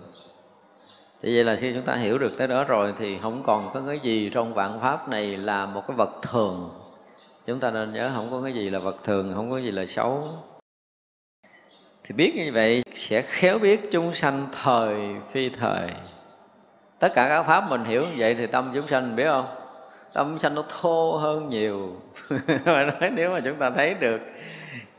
Thì 1.22 1.36
vậy 1.36 1.44
là 1.44 1.56
khi 1.56 1.74
chúng 1.74 1.84
ta 1.84 1.96
hiểu 1.96 2.18
được 2.18 2.38
tới 2.38 2.48
đó 2.48 2.64
rồi 2.64 2.94
thì 3.00 3.18
không 3.22 3.44
còn 3.46 3.70
có 3.74 3.82
cái 3.88 4.00
gì 4.00 4.30
trong 4.34 4.54
vạn 4.54 4.80
pháp 4.80 5.10
này 5.10 5.38
là 5.38 5.66
một 5.66 5.88
cái 5.88 5.98
vật 5.98 6.22
thường 6.22 6.70
chúng 7.46 7.60
ta 7.60 7.72
nên 7.72 7.94
nhớ 7.94 8.12
không 8.16 8.32
có 8.32 8.42
cái 8.44 8.54
gì 8.54 8.70
là 8.70 8.80
vật 8.80 8.96
thường 9.04 9.32
không 9.36 9.52
có 9.52 9.58
gì 9.58 9.72
là 9.72 9.86
xấu. 9.90 10.24
Thì 12.04 12.16
biết 12.16 12.34
như 12.36 12.52
vậy 12.54 12.84
sẽ 12.96 13.22
khéo 13.22 13.60
biết 13.60 13.92
chúng 13.92 14.14
sanh 14.14 14.48
thời 14.64 14.96
phi 15.32 15.50
thời. 15.50 15.90
Tất 17.00 17.12
cả 17.16 17.30
các 17.30 17.44
pháp 17.44 17.70
mình 17.70 17.86
hiểu 17.86 18.02
như 18.02 18.16
vậy 18.18 18.36
thì 18.36 18.48
tâm 18.48 18.72
chúng 18.74 18.88
sanh 18.88 19.08
mình 19.08 19.16
biết 19.16 19.28
không? 19.28 19.46
Tâm 20.14 20.30
chúng 20.30 20.40
sanh 20.40 20.56
nó 20.56 20.64
thô 20.82 21.18
hơn 21.18 21.50
nhiều. 21.50 21.90
Mà 22.66 22.84
nói 22.84 23.10
nếu 23.12 23.32
mà 23.32 23.42
chúng 23.46 23.56
ta 23.56 23.70
thấy 23.70 23.94
được 23.94 24.22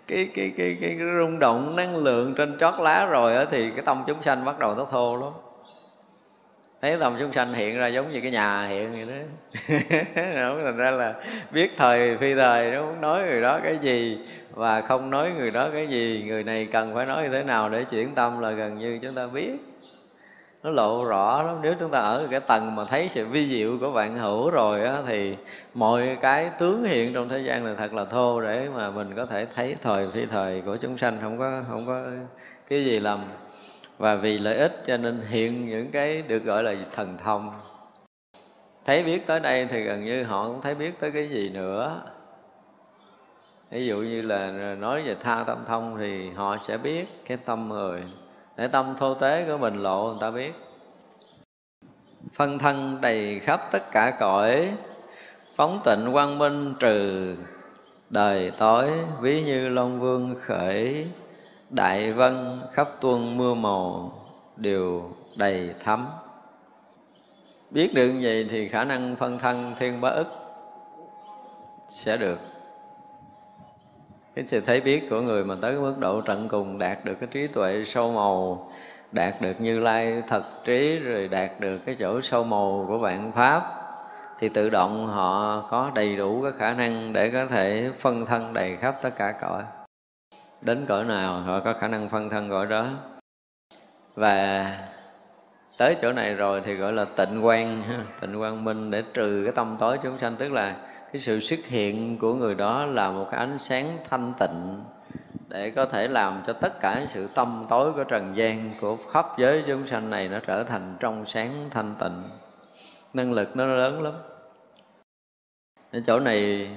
cái 0.06 0.28
cái 0.34 0.52
cái 0.56 0.76
cái, 0.80 0.96
cái 0.98 1.08
rung 1.18 1.38
động 1.38 1.76
năng 1.76 1.96
lượng 1.96 2.34
trên 2.34 2.58
chót 2.58 2.74
lá 2.80 3.06
rồi 3.06 3.34
đó, 3.34 3.44
thì 3.50 3.70
cái 3.70 3.84
tâm 3.84 4.04
chúng 4.06 4.22
sanh 4.22 4.44
bắt 4.44 4.58
đầu 4.58 4.74
nó 4.74 4.84
thô 4.84 5.16
lắm 5.16 5.32
thấy 6.84 6.96
tâm 7.00 7.16
chúng 7.18 7.32
sanh 7.32 7.54
hiện 7.54 7.78
ra 7.78 7.86
giống 7.86 8.12
như 8.12 8.20
cái 8.20 8.30
nhà 8.30 8.66
hiện 8.66 8.90
vậy 8.92 9.06
đó. 9.06 9.14
Thành 10.64 10.76
ra 10.76 10.90
là 10.90 11.14
biết 11.52 11.72
thời 11.76 12.16
phi 12.16 12.34
thời, 12.34 12.70
nó 12.70 12.82
muốn 12.82 13.00
nói 13.00 13.22
người 13.22 13.42
đó 13.42 13.60
cái 13.62 13.78
gì 13.82 14.18
và 14.50 14.80
không 14.80 15.10
nói 15.10 15.30
người 15.38 15.50
đó 15.50 15.68
cái 15.74 15.86
gì, 15.86 16.24
người 16.26 16.42
này 16.42 16.68
cần 16.72 16.94
phải 16.94 17.06
nói 17.06 17.22
như 17.22 17.28
thế 17.28 17.42
nào 17.42 17.68
để 17.68 17.84
chuyển 17.84 18.14
tâm 18.14 18.40
là 18.40 18.50
gần 18.50 18.78
như 18.78 18.98
chúng 19.02 19.14
ta 19.14 19.26
biết. 19.26 19.52
Nó 20.62 20.70
lộ 20.70 21.04
rõ 21.04 21.42
lắm, 21.42 21.56
nếu 21.62 21.74
chúng 21.80 21.90
ta 21.90 21.98
ở 21.98 22.26
cái 22.30 22.40
tầng 22.40 22.76
mà 22.76 22.84
thấy 22.84 23.08
sự 23.14 23.26
vi 23.26 23.48
diệu 23.48 23.78
của 23.80 23.90
vạn 23.90 24.18
hữu 24.18 24.50
rồi 24.50 24.84
á, 24.84 24.96
thì 25.06 25.36
mọi 25.74 26.16
cái 26.20 26.50
tướng 26.58 26.84
hiện 26.84 27.14
trong 27.14 27.28
thế 27.28 27.38
gian 27.38 27.64
này 27.64 27.74
thật 27.78 27.94
là 27.94 28.04
thô 28.04 28.40
để 28.40 28.68
mà 28.76 28.90
mình 28.90 29.14
có 29.16 29.26
thể 29.26 29.46
thấy 29.54 29.76
thời 29.82 30.08
phi 30.10 30.26
thời 30.26 30.60
của 30.60 30.76
chúng 30.76 30.98
sanh, 30.98 31.18
không 31.22 31.38
có 31.38 31.62
không 31.68 31.86
có 31.86 32.02
cái 32.68 32.84
gì 32.84 33.00
lầm 33.00 33.20
và 33.98 34.14
vì 34.14 34.38
lợi 34.38 34.56
ích 34.56 34.82
cho 34.86 34.96
nên 34.96 35.20
hiện 35.28 35.68
những 35.68 35.90
cái 35.90 36.22
được 36.22 36.44
gọi 36.44 36.62
là 36.62 36.74
thần 36.94 37.16
thông. 37.24 37.50
Thấy 38.84 39.02
biết 39.02 39.26
tới 39.26 39.40
đây 39.40 39.66
thì 39.70 39.82
gần 39.82 40.04
như 40.04 40.22
họ 40.22 40.48
cũng 40.48 40.60
thấy 40.60 40.74
biết 40.74 41.00
tới 41.00 41.10
cái 41.10 41.28
gì 41.28 41.50
nữa. 41.50 42.02
Ví 43.70 43.86
dụ 43.86 43.96
như 43.96 44.22
là 44.22 44.50
nói 44.80 45.02
về 45.02 45.16
tha 45.22 45.44
tâm 45.46 45.58
thông 45.66 45.96
thì 45.98 46.30
họ 46.30 46.56
sẽ 46.68 46.76
biết 46.76 47.04
cái 47.26 47.36
tâm 47.36 47.68
người. 47.68 48.02
Để 48.56 48.68
tâm 48.68 48.94
thô 48.98 49.14
tế 49.14 49.44
của 49.48 49.58
mình 49.58 49.82
lộ, 49.82 50.08
người 50.08 50.18
ta 50.20 50.30
biết. 50.30 50.54
Phân 52.34 52.58
thân 52.58 52.98
đầy 53.00 53.40
khắp 53.40 53.68
tất 53.72 53.90
cả 53.92 54.16
cõi, 54.20 54.72
phóng 55.56 55.80
tịnh 55.84 56.12
quang 56.12 56.38
minh 56.38 56.74
trừ 56.80 57.36
đời 58.10 58.52
tối, 58.58 58.90
ví 59.20 59.42
như 59.42 59.68
long 59.68 60.00
vương 60.00 60.34
khởi 60.40 61.06
đại 61.74 62.12
vân 62.12 62.60
khắp 62.72 62.88
tuôn 63.00 63.36
mưa 63.36 63.54
màu 63.54 64.12
đều 64.56 65.02
đầy 65.36 65.74
thấm 65.84 66.06
biết 67.70 67.94
được 67.94 68.08
như 68.08 68.20
vậy 68.22 68.48
thì 68.50 68.68
khả 68.68 68.84
năng 68.84 69.16
phân 69.16 69.38
thân 69.38 69.74
thiên 69.78 70.00
bá 70.00 70.08
ức 70.08 70.26
sẽ 71.88 72.16
được. 72.16 72.38
Cái 74.34 74.46
sự 74.46 74.60
thấy 74.60 74.80
biết 74.80 75.10
của 75.10 75.20
người 75.20 75.44
mà 75.44 75.54
tới 75.62 75.72
mức 75.72 75.94
độ 75.98 76.20
tận 76.20 76.48
cùng 76.48 76.78
đạt 76.78 77.04
được 77.04 77.14
cái 77.20 77.28
trí 77.32 77.46
tuệ 77.46 77.84
sâu 77.86 78.12
màu, 78.12 78.66
đạt 79.12 79.40
được 79.40 79.60
như 79.60 79.80
lai 79.80 80.22
thật 80.28 80.42
trí, 80.64 80.98
rồi 80.98 81.28
đạt 81.28 81.50
được 81.60 81.78
cái 81.78 81.96
chỗ 81.98 82.20
sâu 82.22 82.44
màu 82.44 82.84
của 82.88 82.98
vạn 82.98 83.32
pháp, 83.32 83.62
thì 84.38 84.48
tự 84.48 84.70
động 84.70 85.06
họ 85.06 85.60
có 85.70 85.90
đầy 85.94 86.16
đủ 86.16 86.42
cái 86.42 86.52
khả 86.58 86.72
năng 86.72 87.12
để 87.12 87.30
có 87.30 87.46
thể 87.46 87.90
phân 88.00 88.26
thân 88.26 88.52
đầy 88.52 88.76
khắp 88.76 88.94
tất 89.02 89.10
cả 89.18 89.32
cõi 89.40 89.62
đến 90.64 90.86
cõi 90.88 91.04
nào 91.04 91.40
họ 91.40 91.60
có 91.60 91.74
khả 91.74 91.88
năng 91.88 92.08
phân 92.08 92.30
thân 92.30 92.50
cõi 92.50 92.66
đó. 92.66 92.88
Và 94.14 94.66
tới 95.78 95.96
chỗ 96.02 96.12
này 96.12 96.34
rồi 96.34 96.62
thì 96.64 96.74
gọi 96.74 96.92
là 96.92 97.04
tịnh 97.04 97.46
quan 97.46 97.82
tịnh 98.20 98.38
quang 98.38 98.64
minh 98.64 98.90
để 98.90 99.02
trừ 99.14 99.42
cái 99.44 99.52
tâm 99.52 99.76
tối 99.80 99.98
chúng 100.02 100.18
sanh. 100.18 100.36
Tức 100.36 100.52
là 100.52 100.76
cái 101.12 101.20
sự 101.20 101.40
xuất 101.40 101.60
hiện 101.64 102.18
của 102.18 102.34
người 102.34 102.54
đó 102.54 102.86
là 102.86 103.10
một 103.10 103.28
cái 103.30 103.40
ánh 103.40 103.58
sáng 103.58 103.98
thanh 104.10 104.32
tịnh 104.38 104.80
để 105.48 105.70
có 105.70 105.86
thể 105.86 106.08
làm 106.08 106.42
cho 106.46 106.52
tất 106.52 106.80
cả 106.80 107.06
sự 107.14 107.28
tâm 107.34 107.66
tối 107.68 107.92
của 107.92 108.04
trần 108.04 108.36
gian, 108.36 108.70
của 108.80 108.96
khắp 109.12 109.26
giới 109.38 109.62
chúng 109.66 109.86
sanh 109.86 110.10
này 110.10 110.28
nó 110.28 110.38
trở 110.46 110.64
thành 110.64 110.96
trong 111.00 111.24
sáng 111.26 111.68
thanh 111.70 111.94
tịnh. 112.00 112.22
Năng 113.14 113.32
lực 113.32 113.56
nó 113.56 113.66
lớn 113.66 114.02
lắm. 114.02 114.12
Ở 115.92 116.00
chỗ 116.06 116.18
này 116.18 116.70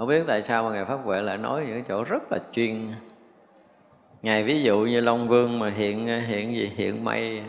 không 0.00 0.08
biết 0.08 0.22
tại 0.26 0.42
sao 0.42 0.64
mà 0.64 0.70
ngài 0.70 0.84
pháp 0.84 0.98
huệ 1.04 1.22
lại 1.22 1.38
nói 1.38 1.64
những 1.66 1.84
chỗ 1.88 2.04
rất 2.04 2.22
là 2.32 2.38
chuyên. 2.52 2.88
Ngài 4.22 4.44
ví 4.44 4.62
dụ 4.62 4.78
như 4.78 5.00
long 5.00 5.28
vương 5.28 5.58
mà 5.58 5.70
hiện 5.70 6.06
hiện 6.06 6.54
gì? 6.54 6.72
Hiện 6.76 7.04
mây. 7.04 7.42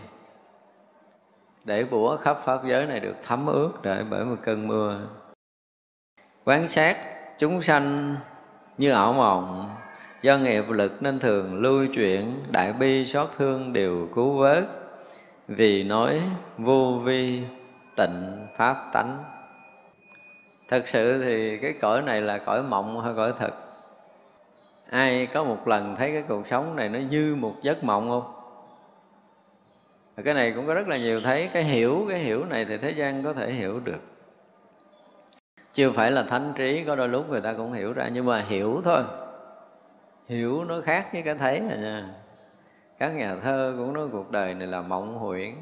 Để 1.66 1.84
bủa 1.84 2.18
khắp 2.18 2.41
pháp 2.45 2.62
giới 2.68 2.86
này 2.86 2.99
được 2.99 3.16
thấm 3.24 3.47
ướt 3.47 3.72
để 3.84 4.04
bởi 4.10 4.26
một 4.26 4.36
cơn 4.43 4.68
mưa. 4.68 4.99
Quán 6.45 6.68
sát 6.68 6.97
chúng 7.38 7.62
sanh 7.62 8.16
như 8.78 8.91
ảo 8.91 9.14
mộng. 9.14 9.70
Do 10.22 10.38
nghiệp 10.38 10.70
lực 10.70 11.04
nên 11.04 11.20
thường 11.20 11.62
lưu 11.62 11.86
chuyển, 11.95 12.34
đại 12.52 12.74
bi 12.74 13.06
xót 13.06 13.30
thương 13.38 13.74
đều 13.74 14.08
cứu 14.16 14.38
vớt. 14.38 14.64
Vì 15.47 15.84
nói 15.84 16.22
vô 16.58 17.02
vi, 17.04 17.41
tịnh 17.97 18.47
pháp 18.58 18.89
tánh 18.93 19.18
thật 20.72 20.88
sự 20.88 21.24
thì 21.24 21.57
cái 21.57 21.74
cõi 21.74 22.01
này 22.01 22.22
là 22.22 22.38
cõi 22.38 22.63
mộng 22.63 23.01
hay 23.01 23.13
cõi 23.15 23.34
thật? 23.39 23.51
Ai 24.89 25.28
có 25.34 25.43
một 25.43 25.67
lần 25.67 25.95
thấy 25.95 26.11
cái 26.13 26.24
cuộc 26.28 26.47
sống 26.47 26.76
này 26.76 26.89
nó 26.89 26.99
như 26.99 27.36
một 27.39 27.53
giấc 27.61 27.84
mộng 27.84 28.09
không? 28.09 28.34
Cái 30.24 30.34
này 30.34 30.51
cũng 30.55 30.67
có 30.67 30.74
rất 30.74 30.88
là 30.88 30.97
nhiều 30.97 31.22
thấy, 31.22 31.49
cái 31.53 31.63
hiểu 31.63 32.05
cái 32.09 32.19
hiểu 32.19 32.45
này 32.45 32.65
thì 32.65 32.78
thế 32.78 32.91
gian 32.91 33.24
có 33.24 33.34
thể 33.34 33.51
hiểu 33.51 33.80
được. 33.80 33.99
Chưa 35.74 35.91
phải 35.91 36.11
là 36.11 36.24
thánh 36.24 36.53
trí, 36.55 36.84
có 36.88 36.95
đôi 36.95 37.07
lúc 37.09 37.30
người 37.30 37.41
ta 37.41 37.53
cũng 37.53 37.74
hiểu 37.74 37.93
ra, 37.93 38.09
nhưng 38.13 38.26
mà 38.26 38.45
hiểu 38.47 38.82
thôi. 38.84 39.03
Hiểu 40.28 40.63
nó 40.63 40.82
khác 40.86 41.07
với 41.13 41.22
cái 41.22 41.36
thấy 41.36 41.59
này 41.59 41.78
nha. 41.78 42.05
Các 42.99 43.09
nhà 43.09 43.36
thơ 43.43 43.74
cũng 43.78 43.93
nói 43.93 44.07
cuộc 44.11 44.32
đời 44.32 44.53
này 44.53 44.67
là 44.67 44.82
mộng 44.82 45.17
huyễn. 45.17 45.53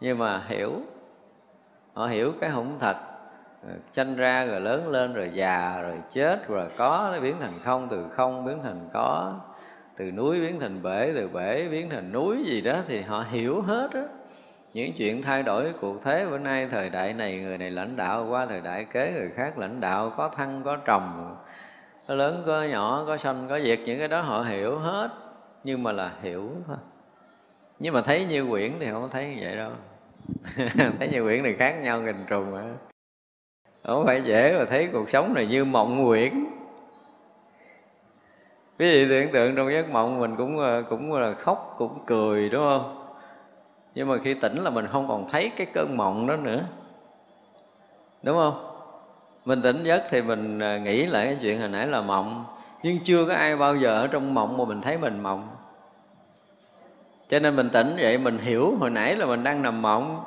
Nhưng 0.00 0.18
mà 0.18 0.44
hiểu, 0.48 0.72
họ 1.94 2.06
hiểu 2.06 2.32
cái 2.40 2.50
không 2.50 2.76
thật. 2.80 2.96
Ờ, 3.68 3.72
sanh 3.92 4.16
ra 4.16 4.44
rồi 4.44 4.60
lớn 4.60 4.88
lên 4.88 5.14
rồi 5.14 5.30
già 5.34 5.80
rồi 5.82 5.94
chết 6.14 6.48
rồi 6.48 6.68
có 6.76 7.10
nó 7.12 7.20
biến 7.20 7.36
thành 7.40 7.58
không, 7.64 7.88
từ 7.90 8.06
không 8.10 8.44
biến 8.44 8.58
thành 8.62 8.88
có, 8.92 9.34
từ 9.96 10.10
núi 10.10 10.40
biến 10.40 10.60
thành 10.60 10.82
bể, 10.82 11.12
từ 11.14 11.28
bể 11.28 11.68
biến 11.70 11.90
thành 11.90 12.12
núi 12.12 12.44
gì 12.46 12.60
đó 12.60 12.78
thì 12.88 13.00
họ 13.00 13.24
hiểu 13.30 13.62
hết 13.62 13.90
á. 13.94 14.02
Những 14.74 14.92
chuyện 14.98 15.22
thay 15.22 15.42
đổi 15.42 15.72
cuộc 15.80 16.04
thế 16.04 16.26
bữa 16.30 16.38
nay, 16.38 16.68
thời 16.70 16.90
đại 16.90 17.12
này, 17.12 17.38
người 17.38 17.58
này 17.58 17.70
lãnh 17.70 17.96
đạo 17.96 18.26
qua 18.30 18.46
thời 18.46 18.60
đại 18.60 18.84
kế, 18.84 19.12
người 19.12 19.30
khác 19.34 19.58
lãnh 19.58 19.80
đạo, 19.80 20.12
có 20.16 20.28
thăng 20.28 20.62
có 20.64 20.76
trầm 20.76 21.34
có 22.08 22.14
lớn, 22.14 22.42
có 22.46 22.62
nhỏ, 22.62 23.04
có 23.06 23.16
sanh, 23.16 23.46
có 23.48 23.60
diệt, 23.60 23.80
những 23.86 23.98
cái 23.98 24.08
đó 24.08 24.20
họ 24.20 24.42
hiểu 24.42 24.78
hết, 24.78 25.08
nhưng 25.64 25.82
mà 25.82 25.92
là 25.92 26.12
hiểu 26.22 26.50
thôi. 26.66 26.76
Nhưng 27.78 27.94
mà 27.94 28.02
thấy 28.02 28.24
như 28.24 28.46
quyển 28.50 28.72
thì 28.80 28.86
không 28.90 29.08
thấy 29.12 29.28
như 29.28 29.36
vậy 29.40 29.56
đâu. 29.56 29.70
Thấy 30.98 31.08
như 31.08 31.22
quyển 31.22 31.42
thì 31.42 31.54
khác 31.58 31.72
nhau 31.82 32.00
nghìn 32.00 32.16
trùng 32.28 32.54
á 32.54 32.62
không 33.86 34.06
phải 34.06 34.22
dễ 34.24 34.58
mà 34.58 34.64
thấy 34.64 34.88
cuộc 34.92 35.10
sống 35.10 35.34
này 35.34 35.46
như 35.46 35.64
mộng 35.64 36.02
nguyễn 36.02 36.46
quý 38.78 38.86
vị 38.86 39.06
tưởng 39.08 39.32
tượng 39.32 39.56
trong 39.56 39.72
giấc 39.72 39.90
mộng 39.90 40.20
mình 40.20 40.36
cũng 40.36 40.58
ờ, 40.58 40.82
cũng 40.90 41.12
là 41.12 41.32
khóc, 41.32 41.74
cũng 41.78 41.98
cười, 42.06 42.48
đúng 42.48 42.62
không? 42.62 43.06
Nhưng 43.94 44.08
mà 44.08 44.18
khi 44.24 44.34
tỉnh 44.34 44.64
là 44.64 44.70
mình 44.70 44.86
không 44.92 45.08
còn 45.08 45.28
thấy 45.30 45.50
cái 45.56 45.66
cơn 45.74 45.96
mộng 45.96 46.26
đó 46.26 46.36
nữa. 46.36 46.60
Đúng 48.22 48.36
không? 48.36 48.66
Mình 49.44 49.62
tỉnh 49.62 49.84
giấc 49.84 50.02
thì 50.10 50.22
mình 50.22 50.58
ờ, 50.58 50.78
nghĩ 50.78 51.06
lại 51.06 51.26
cái 51.26 51.36
chuyện 51.42 51.60
hồi 51.60 51.68
nãy 51.68 51.86
là 51.86 52.00
mộng. 52.00 52.44
Nhưng 52.82 52.98
chưa 53.04 53.26
có 53.26 53.34
ai 53.34 53.56
bao 53.56 53.76
giờ 53.76 54.00
ở 54.00 54.06
trong 54.06 54.34
mộng 54.34 54.58
mà 54.58 54.64
mình 54.64 54.80
thấy 54.80 54.98
mình 54.98 55.22
mộng. 55.22 55.48
Cho 57.28 57.38
nên 57.38 57.56
mình 57.56 57.70
tỉnh 57.70 57.96
vậy, 57.96 58.18
mình 58.18 58.38
hiểu 58.38 58.74
hồi 58.80 58.90
nãy 58.90 59.16
là 59.16 59.26
mình 59.26 59.44
đang 59.44 59.62
nằm 59.62 59.82
mộng 59.82 60.24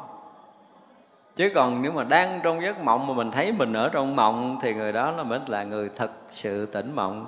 chứ 1.39 1.49
còn 1.55 1.81
nếu 1.81 1.91
mà 1.91 2.03
đang 2.03 2.39
trong 2.43 2.61
giấc 2.61 2.83
mộng 2.83 3.07
mà 3.07 3.13
mình 3.13 3.31
thấy 3.31 3.51
mình 3.51 3.73
ở 3.73 3.89
trong 3.89 4.15
mộng 4.15 4.59
thì 4.61 4.73
người 4.73 4.91
đó 4.91 5.11
là 5.11 5.23
mới 5.23 5.39
là 5.47 5.63
người 5.63 5.89
thật 5.95 6.11
sự 6.31 6.65
tỉnh 6.65 6.95
mộng. 6.95 7.25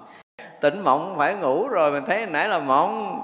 Tỉnh 0.62 0.84
mộng 0.84 1.16
phải 1.18 1.36
ngủ 1.36 1.68
rồi, 1.68 1.92
mình 1.92 2.04
thấy 2.08 2.26
nãy 2.26 2.48
là 2.48 2.60
mộng. 2.60 3.22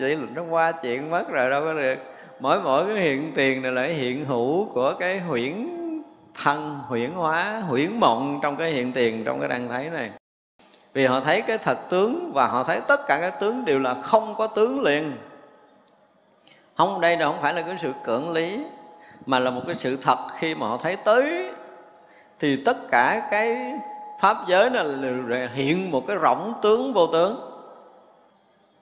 Vậy 0.00 0.16
là 0.16 0.26
nó 0.34 0.42
qua 0.50 0.72
chuyện 0.72 1.10
mất 1.10 1.28
rồi, 1.30 1.50
đâu 1.50 1.62
có 1.64 1.72
được. 1.72 1.94
Mỗi 2.40 2.60
mỗi 2.62 2.86
cái 2.86 2.96
hiện 2.96 3.32
tiền 3.34 3.62
này 3.62 3.72
là 3.72 3.82
hiện 3.82 4.24
hữu 4.24 4.64
của 4.64 4.94
cái 4.98 5.20
huyễn 5.20 5.68
thân, 6.42 6.78
huyễn 6.86 7.12
hóa, 7.12 7.62
huyễn 7.68 8.00
mộng 8.00 8.38
trong 8.42 8.56
cái 8.56 8.70
hiện 8.70 8.92
tiền, 8.92 9.24
trong 9.24 9.40
cái 9.40 9.48
đang 9.48 9.68
thấy 9.68 9.90
này. 9.90 10.10
Vì 10.92 11.06
họ 11.06 11.20
thấy 11.20 11.42
cái 11.42 11.58
thật 11.58 11.78
tướng 11.90 12.30
và 12.34 12.46
họ 12.46 12.64
thấy 12.64 12.80
tất 12.88 13.00
cả 13.06 13.18
các 13.20 13.40
tướng 13.40 13.64
đều 13.64 13.78
là 13.78 13.94
không 13.94 14.34
có 14.38 14.46
tướng 14.46 14.82
liền. 14.82 15.12
Không, 16.76 17.00
đây 17.00 17.16
là 17.16 17.26
không 17.26 17.38
phải 17.42 17.54
là 17.54 17.62
cái 17.62 17.76
sự 17.82 17.92
cưỡng 18.04 18.32
lý 18.32 18.64
mà 19.26 19.38
là 19.38 19.50
một 19.50 19.62
cái 19.66 19.76
sự 19.76 19.96
thật 19.96 20.18
khi 20.38 20.54
mà 20.54 20.68
họ 20.68 20.76
thấy 20.76 20.96
tới. 20.96 21.50
Thì 22.40 22.64
tất 22.64 22.76
cả 22.90 23.28
cái 23.30 23.74
pháp 24.20 24.36
giới 24.48 24.70
này 24.70 24.84
là 24.84 25.48
hiện 25.54 25.90
một 25.90 26.06
cái 26.06 26.16
rỗng 26.22 26.54
tướng 26.62 26.92
vô 26.92 27.06
tướng. 27.06 27.48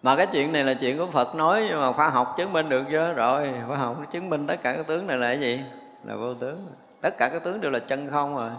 Mà 0.02 0.16
cái 0.16 0.26
chuyện 0.26 0.52
này 0.52 0.64
là 0.64 0.74
chuyện 0.74 0.98
của 0.98 1.06
Phật 1.06 1.34
nói, 1.34 1.66
nhưng 1.68 1.80
mà 1.80 1.92
khoa 1.92 2.08
học 2.08 2.34
chứng 2.36 2.52
minh 2.52 2.68
được 2.68 2.84
chưa? 2.90 3.12
Rồi, 3.12 3.50
khoa 3.68 3.76
học 3.76 3.96
nó 4.00 4.04
chứng 4.04 4.30
minh 4.30 4.46
tất 4.46 4.62
cả 4.62 4.72
các 4.72 4.86
tướng 4.86 5.06
này 5.06 5.16
là 5.16 5.26
cái 5.26 5.40
gì? 5.40 5.60
Là 6.04 6.16
vô 6.16 6.34
tướng. 6.34 6.66
Tất 7.00 7.18
cả 7.18 7.28
các 7.28 7.44
tướng 7.44 7.60
đều 7.60 7.70
là 7.70 7.78
chân 7.78 8.10
không 8.10 8.36
rồi. 8.36 8.50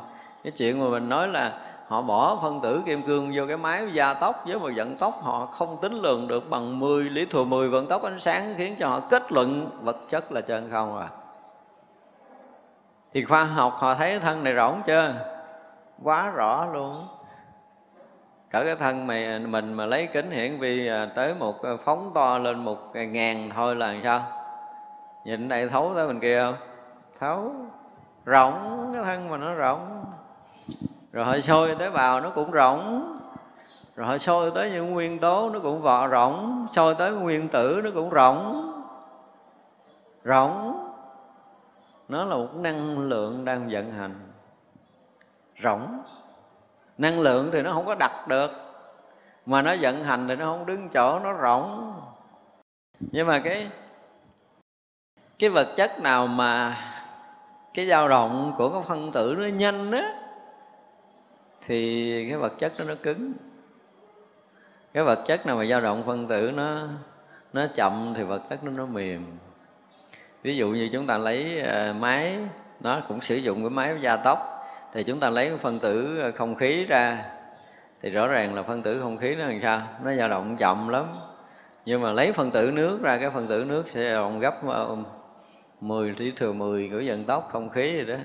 Cái 0.44 0.52
chuyện 0.52 0.80
mà 0.80 0.90
mình 0.90 1.10
nói 1.10 1.28
là 1.28 1.54
họ 1.88 2.02
bỏ 2.02 2.40
phân 2.42 2.60
tử 2.62 2.82
kim 2.86 3.02
cương 3.02 3.32
vô 3.36 3.44
cái 3.48 3.58
máy 3.58 3.88
gia 3.94 4.14
tốc 4.14 4.44
với 4.46 4.60
một 4.60 4.70
vận 4.76 4.98
tốc 4.98 5.20
họ 5.24 5.46
không 5.46 5.78
tính 5.82 5.94
lường 6.02 6.28
được 6.28 6.50
bằng 6.50 6.80
10 6.80 7.04
lý 7.04 7.26
thừa 7.26 7.44
10 7.44 7.70
vận 7.70 7.88
tốc 7.88 8.04
ánh 8.04 8.20
sáng 8.20 8.54
khiến 8.58 8.76
cho 8.80 8.88
họ 8.88 9.00
kết 9.00 9.32
luận 9.32 9.70
vật 9.82 9.98
chất 10.10 10.32
là 10.32 10.42
chân 10.42 10.70
không 10.72 10.96
rồi 10.96 11.06
thì 13.14 13.26
khoa 13.26 13.44
học 13.44 13.74
họ 13.78 13.96
thấy 13.96 14.20
thân 14.20 14.44
này 14.44 14.54
rỗng 14.56 14.82
chưa? 14.86 15.14
Quá 16.04 16.30
rõ 16.30 16.66
luôn. 16.66 17.08
Cả 18.50 18.64
cái 18.64 18.76
thân 18.76 19.08
mày 19.08 19.40
mình 19.40 19.74
mà 19.74 19.86
lấy 19.86 20.08
kính 20.14 20.32
hiển 20.32 20.60
vi 20.60 20.88
à, 20.88 21.08
tới 21.16 21.34
một 21.34 21.64
à, 21.64 21.72
phóng 21.86 22.12
to 22.14 22.38
lên 22.38 22.66
một 22.66 22.78
ngàn 22.94 23.50
thôi 23.56 23.76
là 23.76 23.96
sao? 24.04 24.24
Nhìn 25.26 25.50
đây 25.50 25.70
thấu 25.70 25.92
tới 25.96 26.08
bên 26.08 26.20
kia 26.20 26.44
không? 26.44 26.56
Thấu. 27.20 27.54
Rộng 28.26 28.90
cái 28.94 29.04
thân 29.04 29.30
mà 29.30 29.38
nó 29.38 29.54
rộng 29.54 30.06
rồi 31.12 31.26
họ 31.26 31.40
sôi 31.40 31.76
tế 31.76 31.90
bào 31.90 32.20
nó 32.20 32.30
cũng 32.30 32.52
rộng 32.52 33.08
rồi 33.96 34.08
họ 34.08 34.18
sôi 34.18 34.52
tới 34.52 34.72
những 34.72 34.92
nguyên 34.92 35.20
tố 35.20 35.50
nó 35.50 35.60
cũng 35.60 35.82
vọ 35.82 36.08
rộng 36.08 36.68
sôi 36.76 36.96
tới 36.96 37.12
nguyên 37.12 37.48
tử 37.48 37.82
nó 37.84 37.90
cũng 37.94 38.10
rộng 38.10 38.72
rộng 40.24 40.91
nó 42.12 42.26
là 42.26 42.36
một 42.36 42.56
năng 42.56 43.00
lượng 43.00 43.46
đang 43.46 43.70
vận 43.72 43.92
hành 43.92 44.14
rỗng. 45.64 46.04
Năng 46.98 47.20
lượng 47.20 47.50
thì 47.54 47.62
nó 47.62 47.74
không 47.74 47.86
có 47.86 47.96
đặt 47.96 48.28
được, 48.28 48.52
mà 49.46 49.62
nó 49.62 49.76
vận 49.82 50.04
hành 50.04 50.28
thì 50.28 50.36
nó 50.36 50.46
không 50.46 50.66
đứng 50.66 50.90
chỗ, 50.90 51.20
nó 51.20 51.38
rỗng. 51.42 51.94
Nhưng 53.00 53.28
mà 53.28 53.40
cái 53.40 53.70
cái 55.40 55.50
vật 55.50 55.74
chất 55.78 56.00
nào 56.00 56.28
mà 56.28 56.78
cái 57.74 57.88
dao 57.88 58.08
động 58.08 58.54
của 58.58 58.70
cái 58.70 58.82
phân 58.88 59.12
tử 59.12 59.36
nó 59.40 59.48
nhanh 59.48 59.92
á, 59.92 60.14
thì 61.66 62.30
cái 62.30 62.38
vật 62.38 62.54
chất 62.60 62.74
đó 62.78 62.86
nó 62.86 62.96
cứng. 63.04 63.34
Cái 64.94 65.04
vật 65.04 65.24
chất 65.28 65.46
nào 65.46 65.56
mà 65.56 65.66
dao 65.66 65.82
động 65.82 66.04
phân 66.06 66.28
tử 66.28 66.52
nó 66.52 66.88
nó 67.54 67.68
chậm 67.76 68.14
thì 68.18 68.24
vật 68.24 68.42
chất 68.50 68.64
nó 68.64 68.72
nó 68.72 68.86
mềm 68.86 69.26
ví 70.44 70.56
dụ 70.56 70.70
như 70.70 70.90
chúng 70.94 71.08
ta 71.08 71.18
lấy 71.18 71.60
ờ, 71.60 71.94
máy 72.00 72.38
nó 72.80 73.02
cũng 73.08 73.22
sử 73.22 73.36
dụng 73.36 73.62
cái 73.62 73.70
máy 73.70 73.96
gia 74.02 74.18
tốc 74.18 74.68
thì 74.94 75.04
chúng 75.04 75.20
ta 75.20 75.30
lấy 75.30 75.52
phân 75.58 75.80
tử 75.80 76.20
ờ, 76.20 76.32
không 76.32 76.56
khí 76.56 76.86
ra. 76.86 77.24
Thì 78.02 78.10
rõ 78.10 78.28
ràng 78.28 78.56
là 78.56 78.64
phân 78.64 78.82
tử 78.82 79.00
không 79.02 79.18
khí 79.18 79.36
nó 79.36 79.46
làm 79.46 79.60
sao? 79.62 79.82
Nó 80.04 80.16
dao 80.16 80.30
động 80.30 80.58
chậm 80.58 80.90
lắm. 80.90 81.06
Nhưng 81.86 82.02
mà 82.02 82.12
lấy 82.12 82.32
phân 82.32 82.52
tử 82.52 82.72
nước 82.74 83.00
ra 83.02 83.18
cái 83.18 83.30
phân 83.30 83.48
tử 83.48 83.66
nước 83.68 83.90
sẽ 83.90 84.04
dao 84.04 84.24
động 84.24 84.40
gấp 84.40 84.64
10 85.82 86.10
ờ, 86.10 86.16
lý 86.18 86.32
thừa 86.32 86.54
10 86.54 86.90
của 86.92 87.02
vận 87.06 87.24
tốc 87.24 87.50
không 87.52 87.70
khí 87.70 87.96
rồi 88.02 88.18
đó. 88.18 88.24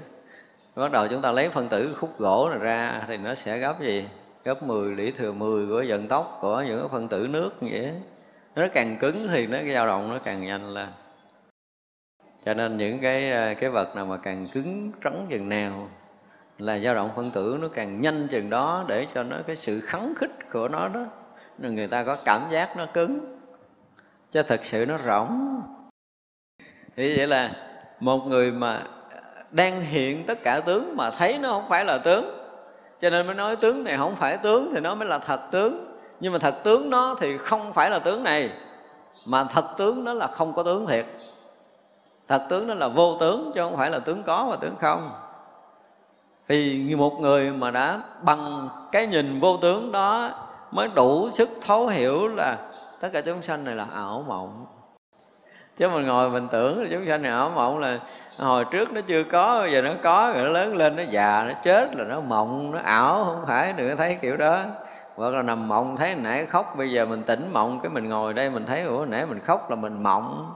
Bắt 0.76 0.92
đầu 0.92 1.08
chúng 1.08 1.22
ta 1.22 1.32
lấy 1.32 1.48
phân 1.48 1.68
tử 1.68 1.94
khúc 1.98 2.18
gỗ 2.18 2.48
này 2.50 2.58
ra 2.58 3.02
thì 3.08 3.16
nó 3.16 3.34
sẽ 3.34 3.58
gấp 3.58 3.80
gì? 3.80 4.08
Gấp 4.44 4.62
10 4.62 4.94
lý 4.94 5.10
thừa 5.10 5.32
10 5.32 5.66
của 5.66 5.84
vận 5.88 6.08
tốc 6.08 6.38
của 6.40 6.64
những 6.66 6.88
phân 6.88 7.08
tử 7.08 7.26
nước 7.30 7.62
như 7.62 7.70
vậy 7.72 7.92
nó 8.56 8.66
càng 8.74 8.96
cứng 9.00 9.28
thì 9.28 9.46
nó 9.46 9.58
cái 9.58 9.74
dao 9.74 9.86
động 9.86 10.10
nó 10.10 10.18
càng 10.18 10.44
nhanh 10.44 10.74
lên 10.74 10.88
cho 12.46 12.54
nên 12.54 12.76
những 12.76 12.98
cái 12.98 13.32
ờ, 13.32 13.54
cái 13.60 13.70
vật 13.70 13.96
nào 13.96 14.06
mà 14.06 14.16
càng 14.16 14.46
cứng 14.52 14.92
trắng 15.04 15.26
chừng 15.30 15.48
nào 15.48 15.88
là 16.58 16.78
dao 16.78 16.94
động 16.94 17.10
phân 17.16 17.30
tử 17.30 17.58
nó 17.60 17.68
càng 17.68 18.00
nhanh 18.00 18.28
chừng 18.30 18.50
đó 18.50 18.84
để 18.88 19.06
cho 19.14 19.22
nó 19.22 19.36
cái 19.46 19.56
sự 19.56 19.80
khắng 19.80 20.14
khích 20.16 20.50
của 20.52 20.68
nó 20.68 20.88
đó 20.88 21.00
người 21.58 21.86
ta 21.86 22.02
có 22.02 22.16
cảm 22.24 22.46
giác 22.50 22.76
nó 22.76 22.86
cứng. 22.86 23.18
Cho 24.30 24.42
thật 24.42 24.60
sự 24.64 24.86
nó 24.86 24.98
rỗng. 25.06 25.60
Thì 26.96 27.16
vậy 27.16 27.26
là 27.26 27.50
một 28.00 28.26
người 28.26 28.50
mà 28.50 28.82
đang 29.50 29.80
hiện 29.80 30.26
tất 30.26 30.42
cả 30.42 30.60
tướng 30.60 30.96
mà 30.96 31.10
thấy 31.10 31.38
nó 31.38 31.50
không 31.50 31.68
phải 31.68 31.84
là 31.84 31.98
tướng, 31.98 32.38
cho 33.00 33.10
nên 33.10 33.26
mới 33.26 33.34
nói 33.34 33.56
tướng 33.56 33.84
này 33.84 33.96
không 33.96 34.16
phải 34.16 34.36
tướng 34.36 34.70
thì 34.74 34.80
nó 34.80 34.94
mới 34.94 35.08
là 35.08 35.18
thật 35.18 35.40
tướng. 35.50 35.96
Nhưng 36.20 36.32
mà 36.32 36.38
thật 36.38 36.54
tướng 36.64 36.90
nó 36.90 37.16
thì 37.20 37.38
không 37.38 37.72
phải 37.72 37.90
là 37.90 37.98
tướng 37.98 38.22
này, 38.22 38.50
mà 39.24 39.44
thật 39.44 39.64
tướng 39.78 40.04
nó 40.04 40.12
là 40.14 40.26
không 40.26 40.52
có 40.52 40.62
tướng 40.62 40.86
thiệt 40.86 41.06
thật 42.28 42.42
tướng 42.48 42.66
đó 42.66 42.74
là 42.74 42.88
vô 42.88 43.16
tướng, 43.20 43.52
chứ 43.54 43.60
không 43.62 43.76
phải 43.76 43.90
là 43.90 43.98
tướng 43.98 44.22
có 44.22 44.46
và 44.50 44.56
tướng 44.56 44.76
không. 44.80 45.10
Thì 46.48 46.94
một 46.98 47.20
người 47.20 47.50
mà 47.50 47.70
đã 47.70 48.00
bằng 48.22 48.68
cái 48.92 49.06
nhìn 49.06 49.40
vô 49.40 49.56
tướng 49.56 49.92
đó 49.92 50.30
mới 50.72 50.88
đủ 50.94 51.30
sức 51.30 51.48
thấu 51.66 51.86
hiểu 51.86 52.28
là 52.28 52.58
tất 53.00 53.08
cả 53.12 53.20
chúng 53.20 53.42
sanh 53.42 53.64
này 53.64 53.74
là 53.74 53.86
ảo 53.94 54.24
mộng. 54.28 54.66
Chứ 55.76 55.88
mình 55.88 56.06
ngồi 56.06 56.30
mình 56.30 56.48
tưởng 56.52 56.82
là 56.82 56.88
chúng 56.92 57.06
sanh 57.08 57.22
này 57.22 57.32
ảo 57.32 57.50
mộng 57.54 57.78
là 57.78 57.98
hồi 58.38 58.64
trước 58.64 58.92
nó 58.92 59.00
chưa 59.00 59.24
có, 59.24 59.66
giờ 59.70 59.82
nó 59.82 59.90
có, 60.02 60.32
rồi 60.34 60.42
nó 60.42 60.48
lớn 60.48 60.76
lên, 60.76 60.96
nó 60.96 61.02
già, 61.10 61.44
nó 61.48 61.54
chết 61.64 61.96
là 61.96 62.04
nó 62.04 62.20
mộng, 62.20 62.70
nó 62.70 62.78
ảo, 62.84 63.24
không 63.24 63.44
phải 63.46 63.72
đừng 63.72 63.96
thấy 63.96 64.18
kiểu 64.22 64.36
đó. 64.36 64.60
Hoặc 65.16 65.34
là 65.34 65.42
nằm 65.42 65.68
mộng, 65.68 65.96
thấy 65.96 66.14
nãy 66.14 66.46
khóc, 66.46 66.74
bây 66.78 66.90
giờ 66.90 67.06
mình 67.06 67.22
tỉnh 67.22 67.50
mộng, 67.52 67.80
cái 67.82 67.90
mình 67.90 68.08
ngồi 68.08 68.34
đây 68.34 68.50
mình 68.50 68.66
thấy, 68.66 68.82
ủa, 68.82 69.04
nãy 69.08 69.26
mình 69.26 69.40
khóc 69.40 69.70
là 69.70 69.76
mình 69.76 70.02
mộng 70.02 70.52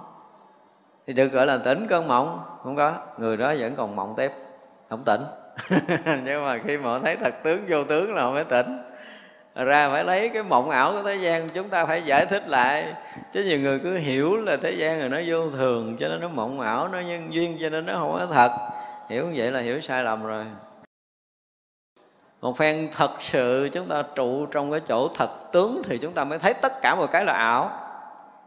thì 1.10 1.14
được 1.14 1.32
gọi 1.32 1.46
là 1.46 1.58
tỉnh 1.58 1.86
cơn 1.88 2.08
mộng, 2.08 2.40
không 2.62 2.76
có. 2.76 2.94
Người 3.18 3.36
đó 3.36 3.54
vẫn 3.58 3.74
còn 3.76 3.96
mộng 3.96 4.14
tiếp, 4.16 4.32
không 4.88 5.02
tỉnh. 5.06 5.20
Nhưng 6.24 6.44
mà 6.44 6.58
khi 6.66 6.76
mà 6.76 6.98
thấy 6.98 7.16
thật 7.16 7.34
tướng 7.42 7.64
vô 7.68 7.84
tướng 7.84 8.14
là 8.14 8.30
mới 8.30 8.44
tỉnh. 8.44 8.78
Ra 9.54 9.88
phải 9.88 10.04
lấy 10.04 10.28
cái 10.28 10.42
mộng 10.42 10.70
ảo 10.70 10.92
của 10.92 11.02
thế 11.02 11.16
gian, 11.16 11.48
chúng 11.50 11.68
ta 11.68 11.86
phải 11.86 12.02
giải 12.02 12.26
thích 12.26 12.48
lại. 12.48 12.94
Chứ 13.32 13.44
nhiều 13.44 13.58
người 13.58 13.78
cứ 13.78 13.96
hiểu 13.96 14.36
là 14.36 14.56
thế 14.56 14.70
gian 14.70 15.00
rồi 15.00 15.08
nó 15.08 15.18
vô 15.26 15.50
thường, 15.50 15.96
cho 16.00 16.08
nên 16.08 16.20
nó 16.20 16.28
mộng 16.28 16.60
ảo, 16.60 16.88
nó 16.88 17.00
nhân 17.00 17.34
duyên, 17.34 17.58
cho 17.60 17.68
nên 17.68 17.86
nó 17.86 17.94
không 17.94 18.12
có 18.12 18.26
thật. 18.34 18.50
Hiểu 19.08 19.26
như 19.26 19.32
vậy 19.36 19.50
là 19.50 19.60
hiểu 19.60 19.80
sai 19.80 20.04
lầm 20.04 20.26
rồi. 20.26 20.44
Một 22.40 22.58
phen 22.58 22.88
thật 22.92 23.10
sự 23.20 23.68
chúng 23.72 23.88
ta 23.88 24.02
trụ 24.14 24.46
trong 24.46 24.70
cái 24.70 24.80
chỗ 24.88 25.08
thật 25.18 25.30
tướng 25.52 25.82
thì 25.88 25.98
chúng 25.98 26.12
ta 26.12 26.24
mới 26.24 26.38
thấy 26.38 26.54
tất 26.54 26.72
cả 26.82 26.94
mọi 26.94 27.08
cái 27.12 27.24
là 27.24 27.32
ảo 27.32 27.70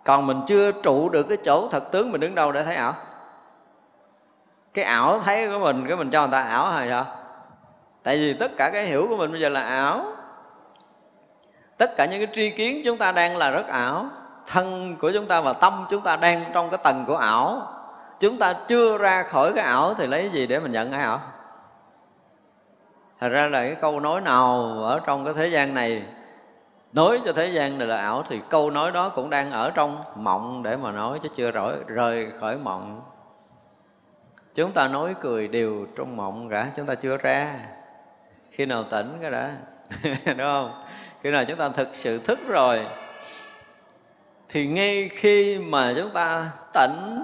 còn 0.04 0.28
mình 0.28 0.42
chưa 0.48 0.72
trụ 0.72 1.10
được 1.10 1.24
cái 1.24 1.38
chỗ 1.46 1.68
thật 1.72 1.92
tướng, 1.92 2.12
mình 2.12 2.22
đứng 2.22 2.36
đâu 2.36 2.52
để 2.52 2.64
thấy 2.64 2.76
ảo? 2.76 2.94
Cái 4.74 4.86
ảo 4.86 5.20
thấy 5.20 5.50
của 5.50 5.60
mình, 5.60 5.88
cái 5.88 5.98
mình 5.98 6.12
cho 6.12 6.22
người 6.22 6.32
ta 6.32 6.42
ảo 6.42 6.72
hay 6.72 6.90
sao? 6.90 7.06
Tại 8.04 8.18
vì 8.18 8.34
tất 8.34 8.52
cả 8.58 8.70
cái 8.74 8.86
hiểu 8.86 9.06
của 9.10 9.18
mình 9.18 9.32
bây 9.32 9.42
giờ 9.42 9.50
là 9.50 9.62
ảo. 9.62 10.06
Tất 11.78 11.96
cả 11.98 12.06
những 12.06 12.20
cái 12.20 12.36
tri 12.36 12.50
kiến 12.50 12.82
chúng 12.86 12.98
ta 12.98 13.12
đang 13.12 13.38
là 13.38 13.52
rất 13.52 13.68
ảo. 13.68 14.06
Thân 14.48 14.96
của 15.02 15.12
chúng 15.14 15.26
ta 15.26 15.42
và 15.42 15.54
tâm 15.54 15.86
chúng 15.90 16.02
ta 16.02 16.16
đang 16.16 16.44
trong 16.54 16.70
cái 16.70 16.80
tầng 16.84 17.04
của 17.08 17.18
ảo. 17.18 17.68
Chúng 18.20 18.40
ta 18.40 18.54
chưa 18.68 18.98
ra 18.98 19.24
khỏi 19.24 19.54
cái 19.54 19.64
ảo 19.64 19.94
thì 19.94 20.08
lấy 20.08 20.30
gì 20.34 20.48
để 20.48 20.60
mình 20.60 20.72
nhận 20.72 20.92
cái 20.92 21.02
ảo? 21.02 21.22
Thật 23.20 23.30
ra 23.30 23.48
là 23.48 23.64
cái 23.64 23.76
câu 23.76 24.00
nói 24.00 24.22
nào 24.22 24.74
ở 24.84 25.00
trong 25.06 25.26
cái 25.26 25.34
thế 25.34 25.48
gian 25.48 25.74
này 25.74 26.04
nói 26.94 27.22
cho 27.26 27.34
thế 27.34 27.48
gian 27.48 27.78
này 27.78 27.88
là 27.88 27.98
ảo 27.98 28.24
thì 28.30 28.40
câu 28.50 28.70
nói 28.70 28.92
đó 28.92 29.10
cũng 29.10 29.30
đang 29.30 29.52
ở 29.52 29.72
trong 29.72 30.04
mộng 30.16 30.64
để 30.64 30.78
mà 30.78 30.92
nói 30.92 31.20
chứ 31.24 31.30
chưa 31.36 31.52
rời, 31.52 31.76
rời 31.88 32.32
khỏi 32.40 32.58
mộng. 32.58 33.02
Chúng 34.56 34.72
ta 34.72 34.88
nói 34.88 35.16
cười 35.22 35.48
đều 35.48 35.88
trong 35.98 36.18
mộng 36.18 36.50
cả 36.50 36.70
chúng 36.76 36.86
ta 36.86 36.96
chưa 36.96 37.18
ra. 37.18 37.60
Khi 38.52 38.66
nào 38.66 38.84
tỉnh 38.84 39.18
cái 39.22 39.32
đã 39.32 39.52
đúng 40.26 40.38
không? 40.38 40.72
Khi 41.22 41.32
nào 41.32 41.46
chúng 41.46 41.58
ta 41.58 41.70
thực 41.70 41.90
sự 41.94 42.20
thức 42.20 42.40
rồi 42.48 42.86
thì 44.50 44.68
ngay 44.68 45.10
khi 45.14 45.58
mà 45.58 45.94
chúng 45.98 46.10
ta 46.10 46.52
tỉnh 46.74 47.24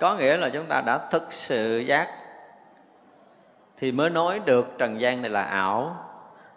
có 0.00 0.16
nghĩa 0.16 0.36
là 0.36 0.48
chúng 0.48 0.66
ta 0.66 0.80
đã 0.86 0.98
thực 1.10 1.32
sự 1.32 1.78
giác 1.78 2.08
thì 3.78 3.92
mới 3.92 4.10
nói 4.10 4.40
được 4.44 4.78
trần 4.78 5.00
gian 5.00 5.22
này 5.22 5.30
là 5.30 5.42
ảo. 5.42 5.96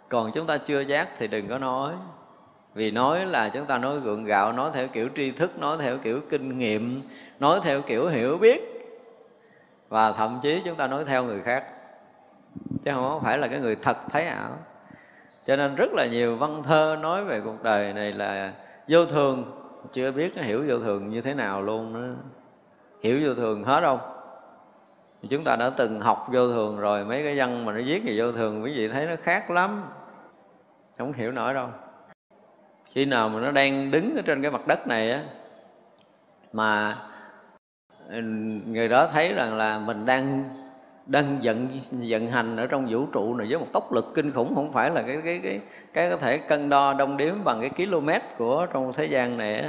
Còn 0.08 0.32
chúng 0.32 0.46
ta 0.46 0.58
chưa 0.58 0.80
giác 0.80 1.08
thì 1.18 1.26
đừng 1.26 1.48
có 1.48 1.58
nói 1.58 1.92
vì 2.74 2.90
nói 2.90 3.26
là 3.26 3.48
chúng 3.48 3.66
ta 3.66 3.78
nói 3.78 4.00
gượng 4.00 4.24
gạo, 4.24 4.52
nói 4.52 4.70
theo 4.74 4.88
kiểu 4.88 5.08
tri 5.16 5.30
thức, 5.30 5.58
nói 5.58 5.76
theo 5.80 5.98
kiểu 5.98 6.20
kinh 6.30 6.58
nghiệm, 6.58 7.02
nói 7.40 7.60
theo 7.62 7.82
kiểu 7.82 8.08
hiểu 8.08 8.38
biết. 8.38 8.60
Và 9.88 10.12
thậm 10.12 10.38
chí 10.42 10.62
chúng 10.64 10.74
ta 10.74 10.86
nói 10.86 11.04
theo 11.04 11.24
người 11.24 11.40
khác. 11.40 11.64
Chứ 12.84 12.90
không 12.94 13.20
phải 13.22 13.38
là 13.38 13.48
cái 13.48 13.60
người 13.60 13.76
thật 13.76 13.96
thấy 14.10 14.26
ảo. 14.26 14.50
Cho 15.46 15.56
nên 15.56 15.74
rất 15.74 15.92
là 15.92 16.06
nhiều 16.06 16.36
văn 16.36 16.62
thơ 16.62 16.96
nói 17.02 17.24
về 17.24 17.40
cuộc 17.44 17.62
đời 17.62 17.92
này 17.92 18.12
là 18.12 18.52
vô 18.88 19.06
thường. 19.06 19.44
Chưa 19.92 20.12
biết 20.12 20.36
nó 20.36 20.42
hiểu 20.42 20.64
vô 20.68 20.78
thường 20.78 21.08
như 21.08 21.20
thế 21.20 21.34
nào 21.34 21.62
luôn 21.62 21.92
nữa 21.92 22.14
hiểu 23.02 23.20
vô 23.24 23.34
thường 23.34 23.64
hết 23.64 23.80
không? 23.80 23.98
Chúng 25.30 25.44
ta 25.44 25.56
đã 25.56 25.70
từng 25.70 26.00
học 26.00 26.26
vô 26.32 26.48
thường 26.48 26.80
rồi, 26.80 27.04
mấy 27.04 27.22
cái 27.22 27.38
văn 27.38 27.64
mà 27.64 27.72
nó 27.72 27.80
viết 27.86 28.02
về 28.06 28.14
vô 28.18 28.32
thường 28.32 28.62
quý 28.62 28.72
vị 28.76 28.88
thấy 28.88 29.06
nó 29.06 29.14
khác 29.22 29.50
lắm. 29.50 29.82
Không 30.98 31.12
hiểu 31.12 31.32
nổi 31.32 31.54
đâu 31.54 31.68
khi 32.94 33.04
nào 33.04 33.28
mà 33.28 33.40
nó 33.40 33.50
đang 33.50 33.90
đứng 33.90 34.16
ở 34.16 34.22
trên 34.22 34.42
cái 34.42 34.50
mặt 34.50 34.66
đất 34.66 34.86
này 34.86 35.10
á, 35.10 35.22
mà 36.52 36.98
ừ, 38.08 38.20
người 38.66 38.88
đó 38.88 39.08
thấy 39.12 39.32
rằng 39.32 39.56
là 39.56 39.78
mình 39.78 40.06
đang 40.06 40.44
đang 41.06 41.38
vận 41.42 41.68
vận 41.90 42.28
hành 42.28 42.56
ở 42.56 42.66
trong 42.66 42.86
vũ 42.90 43.06
trụ 43.12 43.34
này 43.34 43.46
với 43.50 43.58
một 43.58 43.66
tốc 43.72 43.92
lực 43.92 44.12
kinh 44.14 44.32
khủng, 44.32 44.54
không 44.54 44.72
phải 44.72 44.90
là 44.90 45.02
cái 45.02 45.18
cái 45.24 45.40
cái 45.42 45.60
cái 45.92 46.10
có 46.10 46.16
thể 46.16 46.38
cân 46.38 46.68
đo 46.68 46.94
đong 46.94 47.16
đếm 47.16 47.34
bằng 47.44 47.60
cái 47.60 47.86
km 47.86 48.08
của 48.38 48.66
trong 48.72 48.92
thế 48.92 49.04
gian 49.04 49.38
này 49.38 49.64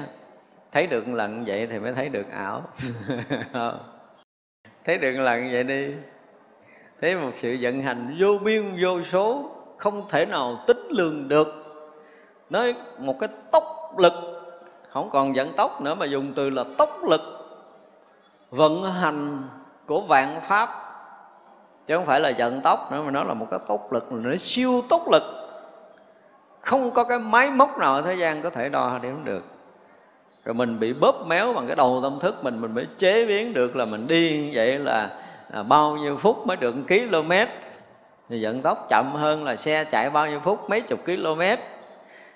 thấy 0.72 0.88
được 0.88 1.08
lần 1.08 1.44
vậy 1.48 1.68
thì 1.68 1.80
mới 1.80 1.94
thấy 1.94 2.10
được 2.10 2.32
ảo. 2.32 2.62
Ờ. 3.52 3.80
Thấy 4.86 4.98
được 4.98 5.12
lần 5.12 5.50
vậy 5.52 5.64
đi. 5.64 5.94
Thấy 7.02 7.16
một 7.16 7.32
sự 7.36 7.58
vận 7.62 7.82
hành 7.82 8.16
vô 8.20 8.38
biên 8.44 8.64
vô 8.82 9.02
số, 9.12 9.52
không 9.78 10.06
thể 10.10 10.26
nào 10.26 10.64
tính 10.68 10.88
lường 10.90 11.28
được 11.28 11.65
nói 12.50 12.76
một 12.98 13.20
cái 13.20 13.30
tốc 13.52 13.96
lực 13.98 14.14
không 14.90 15.10
còn 15.10 15.34
vận 15.34 15.54
tốc 15.54 15.82
nữa 15.82 15.96
mà 15.96 16.06
dùng 16.06 16.34
từ 16.36 16.50
là 16.50 16.64
tốc 16.78 17.04
lực 17.04 17.22
vận 18.52 18.84
hành 18.84 19.44
của 19.86 20.02
vạn 20.02 20.42
pháp. 20.48 20.70
Chứ 21.88 21.96
không 21.96 22.06
phải 22.06 22.20
là 22.20 22.32
vận 22.38 22.62
tốc 22.62 22.92
nữa 22.92 23.02
mà 23.06 23.12
nó 23.12 23.24
là 23.24 23.34
một 23.34 23.48
cái 23.52 23.60
tốc 23.68 23.94
lực 23.94 24.12
nó 24.12 24.36
siêu 24.36 24.84
tốc 24.90 25.12
lực. 25.12 25.24
Không 26.62 26.92
có 26.92 27.04
cái 27.04 27.20
máy 27.20 27.50
móc 27.50 27.78
nào 27.78 27.94
ở 27.94 28.02
thế 28.02 28.16
gian 28.16 28.42
có 28.42 28.50
thể 28.50 28.70
đo 28.70 29.00
đếm 29.02 29.16
được. 29.24 29.44
Rồi 30.46 30.54
mình 30.54 30.80
bị 30.80 30.94
bóp 30.94 31.28
méo 31.28 31.54
bằng 31.54 31.68
cái 31.68 31.76
đầu 31.76 32.00
tâm 32.04 32.20
thức 32.20 32.44
mình 32.44 32.62
mình 32.62 32.76
mới 32.76 32.88
chế 32.98 33.26
biến 33.26 33.54
được 33.54 33.76
là 33.76 33.86
mình 33.86 34.08
đi 34.08 34.40
như 34.46 34.52
vậy 34.54 34.80
là 34.80 35.10
à, 35.52 35.64
bao 35.64 35.96
nhiêu 35.96 36.18
phút 36.18 36.48
mới 36.48 36.58
được 36.58 36.76
km. 36.88 37.32
Thì 38.30 38.44
vận 38.44 38.62
tốc 38.62 38.86
chậm 38.90 39.12
hơn 39.14 39.44
là 39.44 39.56
xe 39.56 39.84
chạy 39.84 40.10
bao 40.10 40.28
nhiêu 40.28 40.40
phút 40.40 40.70
mấy 40.70 40.82
chục 40.82 41.00
km 41.06 41.42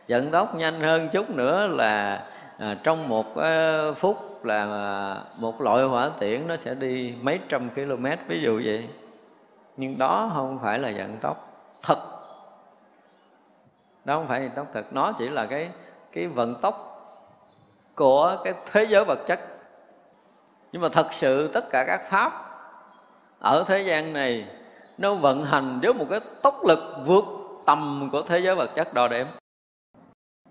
vận 0.09 0.31
tốc 0.31 0.55
nhanh 0.55 0.79
hơn 0.79 1.09
chút 1.09 1.29
nữa 1.29 1.67
là 1.67 2.23
à, 2.57 2.77
trong 2.83 3.09
một 3.09 3.25
uh, 3.31 3.97
phút 3.97 4.45
là 4.45 5.23
một 5.37 5.61
loại 5.61 5.83
hỏa 5.83 6.09
tiễn 6.19 6.47
nó 6.47 6.57
sẽ 6.57 6.73
đi 6.73 7.13
mấy 7.21 7.39
trăm 7.49 7.69
km 7.69 8.05
ví 8.27 8.41
dụ 8.41 8.61
vậy. 8.65 8.89
Nhưng 9.77 9.97
đó 9.97 10.31
không 10.33 10.59
phải 10.63 10.79
là 10.79 10.91
vận 10.97 11.17
tốc 11.17 11.37
thật. 11.81 11.99
Đó 14.05 14.15
không 14.15 14.27
phải 14.27 14.39
vận 14.39 14.49
tốc 14.49 14.67
thật 14.73 14.85
nó 14.91 15.11
chỉ 15.11 15.29
là 15.29 15.45
cái 15.45 15.69
cái 16.11 16.27
vận 16.27 16.55
tốc 16.55 16.85
của 17.95 18.37
cái 18.43 18.53
thế 18.71 18.83
giới 18.83 19.05
vật 19.05 19.19
chất. 19.27 19.39
Nhưng 20.71 20.81
mà 20.81 20.89
thật 20.89 21.13
sự 21.13 21.47
tất 21.47 21.69
cả 21.69 21.83
các 21.87 22.09
pháp 22.09 22.31
ở 23.39 23.63
thế 23.67 23.79
gian 23.79 24.13
này 24.13 24.45
nó 24.97 25.13
vận 25.13 25.43
hành 25.43 25.79
với 25.81 25.93
một 25.93 26.05
cái 26.09 26.19
tốc 26.41 26.65
lực 26.65 26.79
vượt 27.05 27.25
tầm 27.65 28.09
của 28.11 28.21
thế 28.21 28.39
giới 28.39 28.55
vật 28.55 28.69
chất 28.75 28.93
đo 28.93 29.07
đếm 29.07 29.27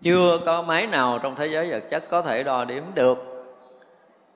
chưa 0.03 0.39
có 0.47 0.63
máy 0.63 0.87
nào 0.87 1.19
trong 1.23 1.37
thế 1.37 1.47
giới 1.47 1.71
vật 1.71 1.85
chất 1.91 2.05
có 2.11 2.23
thể 2.23 2.43
đo 2.43 2.65
đếm 2.65 2.83
được 2.95 3.45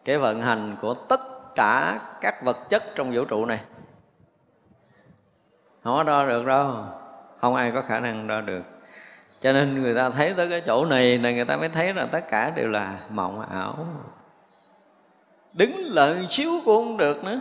cái 0.05 0.19
vận 0.19 0.43
hành 0.43 0.77
của 0.81 0.95
tất 0.95 1.21
cả 1.55 2.01
các 2.21 2.43
vật 2.43 2.59
chất 2.69 2.83
trong 2.95 3.13
vũ 3.15 3.25
trụ 3.25 3.45
này. 3.45 3.61
Không 5.85 5.97
có 5.97 6.03
đo 6.03 6.27
được 6.27 6.47
đâu? 6.47 6.75
Không 7.41 7.55
ai 7.55 7.73
có 7.75 7.83
khả 7.83 8.01
năng 8.01 8.27
đo 8.27 8.41
được. 8.41 8.63
Cho 9.41 9.53
nên 9.53 9.83
người 9.83 9.95
ta 9.95 10.11
thấy 10.11 10.35
tới 10.37 10.49
cái 10.51 10.63
chỗ 10.67 10.85
này 10.85 11.19
là 11.19 11.31
người 11.31 11.45
ta 11.45 11.57
mới 11.57 11.69
thấy 11.69 11.95
là 11.95 12.07
tất 12.07 12.29
cả 12.31 12.51
đều 12.51 12.69
là 12.69 12.99
mộng 13.11 13.47
ảo. 13.51 13.87
Đứng 15.55 15.77
lợn 15.79 16.27
xíu 16.29 16.51
cũng 16.65 16.85
không 16.85 16.97
được 16.97 17.25
nữa. 17.25 17.41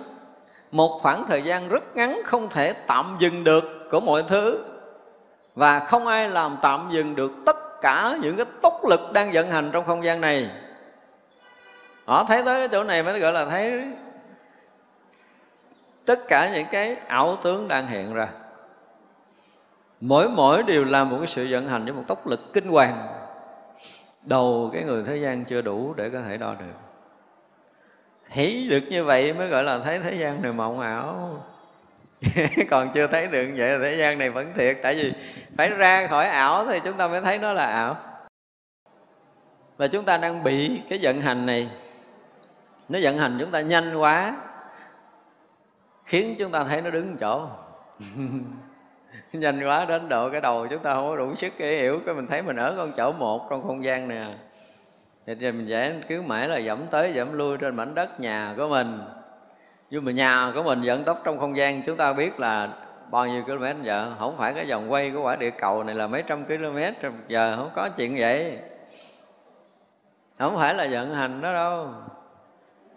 Một 0.72 1.00
khoảng 1.02 1.26
thời 1.28 1.42
gian 1.42 1.70
rất 1.70 1.96
ngắn 1.96 2.22
không 2.26 2.50
thể 2.50 2.74
tạm 2.88 3.16
dừng 3.20 3.44
được 3.44 3.64
của 3.92 4.00
mọi 4.00 4.24
thứ. 4.28 4.66
Và 5.56 5.80
không 5.80 6.08
ai 6.08 6.30
làm 6.30 6.58
tạm 6.62 6.90
dừng 6.92 7.16
được 7.16 7.32
tất 7.46 7.56
cả 7.82 8.18
những 8.22 8.38
cái 8.38 8.46
tốc 8.62 8.86
lực 8.86 9.14
đang 9.14 9.32
vận 9.34 9.52
hành 9.52 9.70
trong 9.72 9.86
không 9.86 10.04
gian 10.04 10.22
này. 10.22 10.52
Họ 12.06 12.24
thấy 12.24 12.44
tới 12.46 12.60
cái 12.60 12.68
chỗ 12.68 12.84
này 12.84 13.04
mới 13.04 13.20
gọi 13.20 13.32
là 13.34 13.46
thấy 13.46 13.84
tất 16.06 16.20
cả 16.28 16.50
những 16.54 16.68
cái 16.72 16.96
ảo 17.08 17.38
tướng 17.44 17.68
đang 17.68 17.88
hiện 17.88 18.14
ra. 18.14 18.28
Mỗi 20.02 20.30
mỗi 20.30 20.64
đều 20.64 20.84
là 20.84 21.04
một 21.04 21.18
cái 21.18 21.28
sự 21.28 21.48
vận 21.50 21.68
hành 21.68 21.84
với 21.84 21.94
một 21.94 22.04
tốc 22.08 22.28
lực 22.28 22.54
kinh 22.54 22.68
hoàng. 22.68 23.08
Đầu 24.22 24.70
cái 24.74 24.84
người 24.84 25.04
thế 25.04 25.18
gian 25.18 25.46
chưa 25.46 25.62
đủ 25.62 25.94
để 25.94 26.10
có 26.10 26.22
thể 26.22 26.38
đo 26.38 26.54
được. 26.54 26.74
Thấy 28.34 28.68
được 28.70 28.82
như 28.90 29.04
vậy 29.04 29.34
mới 29.34 29.48
gọi 29.48 29.64
là 29.64 29.80
thấy 29.80 30.00
thế 30.00 30.14
gian 30.16 30.42
này 30.42 30.52
mộng 30.52 30.80
ảo. 30.80 31.38
còn 32.70 32.90
chưa 32.94 33.08
thấy 33.08 33.28
được 33.28 33.48
vậy 33.56 33.70
là 33.70 33.80
thế 33.82 33.96
gian 33.98 34.18
này 34.18 34.30
vẫn 34.30 34.54
thiệt. 34.56 34.78
Tại 34.82 34.96
vì 34.96 35.14
phải 35.58 35.70
ra 35.70 36.08
khỏi 36.08 36.26
ảo 36.26 36.66
thì 36.66 36.80
chúng 36.84 36.98
ta 36.98 37.08
mới 37.08 37.22
thấy 37.22 37.38
nó 37.38 37.54
là 37.54 37.66
ảo. 37.66 37.98
Và 39.78 39.88
chúng 39.88 40.06
ta 40.06 40.18
đang 40.18 40.44
bị 40.44 40.82
cái 40.90 41.00
vận 41.02 41.22
hành 41.22 41.46
này. 41.46 41.70
Nó 42.90 43.00
vận 43.02 43.18
hành 43.18 43.38
chúng 43.40 43.52
ta 43.52 43.62
nhanh 43.62 43.96
quá, 43.96 44.36
khiến 46.04 46.36
chúng 46.40 46.52
ta 46.52 46.64
thấy 46.64 46.82
nó 46.82 46.90
đứng 46.90 47.18
chỗ. 47.18 47.48
Nhanh 49.34 49.60
quá 49.64 49.86
đến 49.86 50.10
độ 50.10 50.30
cái 50.30 50.42
đầu 50.42 50.68
chúng 50.68 50.84
ta 50.84 50.94
không 50.94 51.10
có 51.10 51.16
đủ 51.16 51.36
sức 51.36 51.54
để 51.58 51.78
hiểu. 51.78 52.00
Cái 52.06 52.16
mình 52.16 52.28
thấy 52.28 52.42
mình 52.42 52.56
ở 52.56 52.74
con 52.78 52.92
chỗ 52.98 53.12
một 53.12 53.48
trong 53.50 53.64
không 53.68 53.84
gian 53.84 54.08
nè. 54.08 54.26
Thì 55.26 55.36
mình 55.36 55.68
dễ 55.68 55.96
cứ 56.08 56.22
mãi 56.22 56.50
là 56.50 56.58
dẫm 56.58 56.88
tới 56.92 57.14
dẫm 57.14 57.34
lui 57.34 57.58
trên 57.58 57.76
mảnh 57.76 57.96
đất 57.96 58.20
nhà 58.20 58.54
của 58.58 58.68
mình 58.68 59.00
nhưng 59.92 60.06
mà 60.06 60.12
nhà 60.12 60.52
của 60.56 60.64
mình 60.64 60.82
vận 60.84 61.04
tốc 61.04 61.22
trong 61.24 61.39
không 61.39 61.58
gian. 61.58 61.82
Chúng 61.86 61.98
ta 61.98 62.14
biết 62.14 62.39
là 62.39 62.70
bao 63.12 63.28
nhiêu 63.28 63.44
km 63.44 63.84
giờ. 63.84 64.16
Không 64.20 64.38
phải 64.38 64.54
cái 64.54 64.66
vòng 64.70 64.92
quay 64.92 65.12
của 65.12 65.22
quả 65.22 65.36
địa 65.36 65.50
cầu 65.50 65.84
này 65.84 65.96
là 65.96 66.08
mấy 66.08 66.24
trăm 66.28 66.46
km 66.46 66.78
giờ. 67.28 67.56
Không 67.58 67.72
có 67.76 67.89
chuyện 67.98 68.16
vậy. 68.18 68.60
Không 70.39 70.58
phải 70.58 70.74
là 70.74 70.88
vận 70.92 71.16
hành 71.16 71.42
đó 71.42 71.54
đâu. 71.54 71.88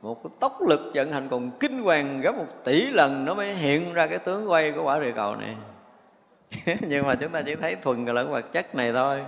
Một 0.03 0.23
cái 0.25 0.31
tốc 0.41 0.63
lực 0.69 0.81
vận 0.95 1.13
hành 1.13 1.29
còn 1.31 1.51
kinh 1.61 1.83
hoàng 1.83 2.21
gấp 2.21 2.35
một 2.35 2.47
tỷ 2.65 2.87
lần 2.87 3.25
nó 3.25 3.35
mới 3.35 3.55
hiện 3.55 3.95
ra 3.95 4.07
cái 4.07 4.19
tướng 4.19 4.51
quay 4.51 4.73
của 4.73 4.83
quả 4.83 4.99
địa 4.99 5.13
cầu 5.17 5.37
này. 5.37 5.57
Nhưng 6.81 7.07
mà 7.07 7.15
chúng 7.15 7.33
ta 7.33 7.43
chỉ 7.47 7.55
thấy 7.55 7.77
thuần 7.77 8.05
là 8.05 8.23
vật 8.23 8.53
chất 8.53 8.75
này 8.75 8.93
thôi. 8.93 9.21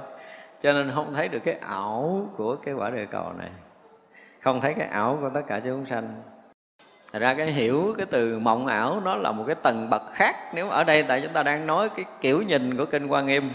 Cho 0.61 0.73
nên 0.73 0.93
không 0.95 1.14
thấy 1.14 1.29
được 1.29 1.41
cái 1.45 1.55
ảo 1.61 2.29
của 2.37 2.57
cái 2.57 2.75
quả 2.75 2.91
địa 2.91 3.07
cầu 3.11 3.33
này. 3.39 3.51
Không 4.41 4.61
thấy 4.61 4.75
cái 4.75 4.89
ảo 4.89 5.19
của 5.21 5.31
tất 5.35 5.43
cả 5.47 5.61
chúng 5.64 5.87
sanh. 5.87 6.23
Thật 7.13 7.19
ra 7.19 7.35
cái 7.35 7.47
hiểu 7.47 7.95
cái 7.99 8.07
từ 8.11 8.39
mộng 8.39 8.67
ảo 8.67 9.01
nó 9.05 9.17
là 9.17 9.33
một 9.33 9.45
cái 9.47 9.57
tầng 9.63 9.91
bậc 9.91 10.03
khác. 10.13 10.37
Nếu 10.55 10.71
ở 10.71 10.85
đây 10.85 11.03
tại 11.03 11.21
chúng 11.21 11.33
ta 11.33 11.43
đang 11.43 11.67
nói 11.67 11.89
cái 11.89 12.05
kiểu 12.21 12.43
nhìn 12.43 12.77
của 12.77 12.85
Kinh 12.85 13.07
Quan 13.07 13.27
Nghiêm, 13.27 13.51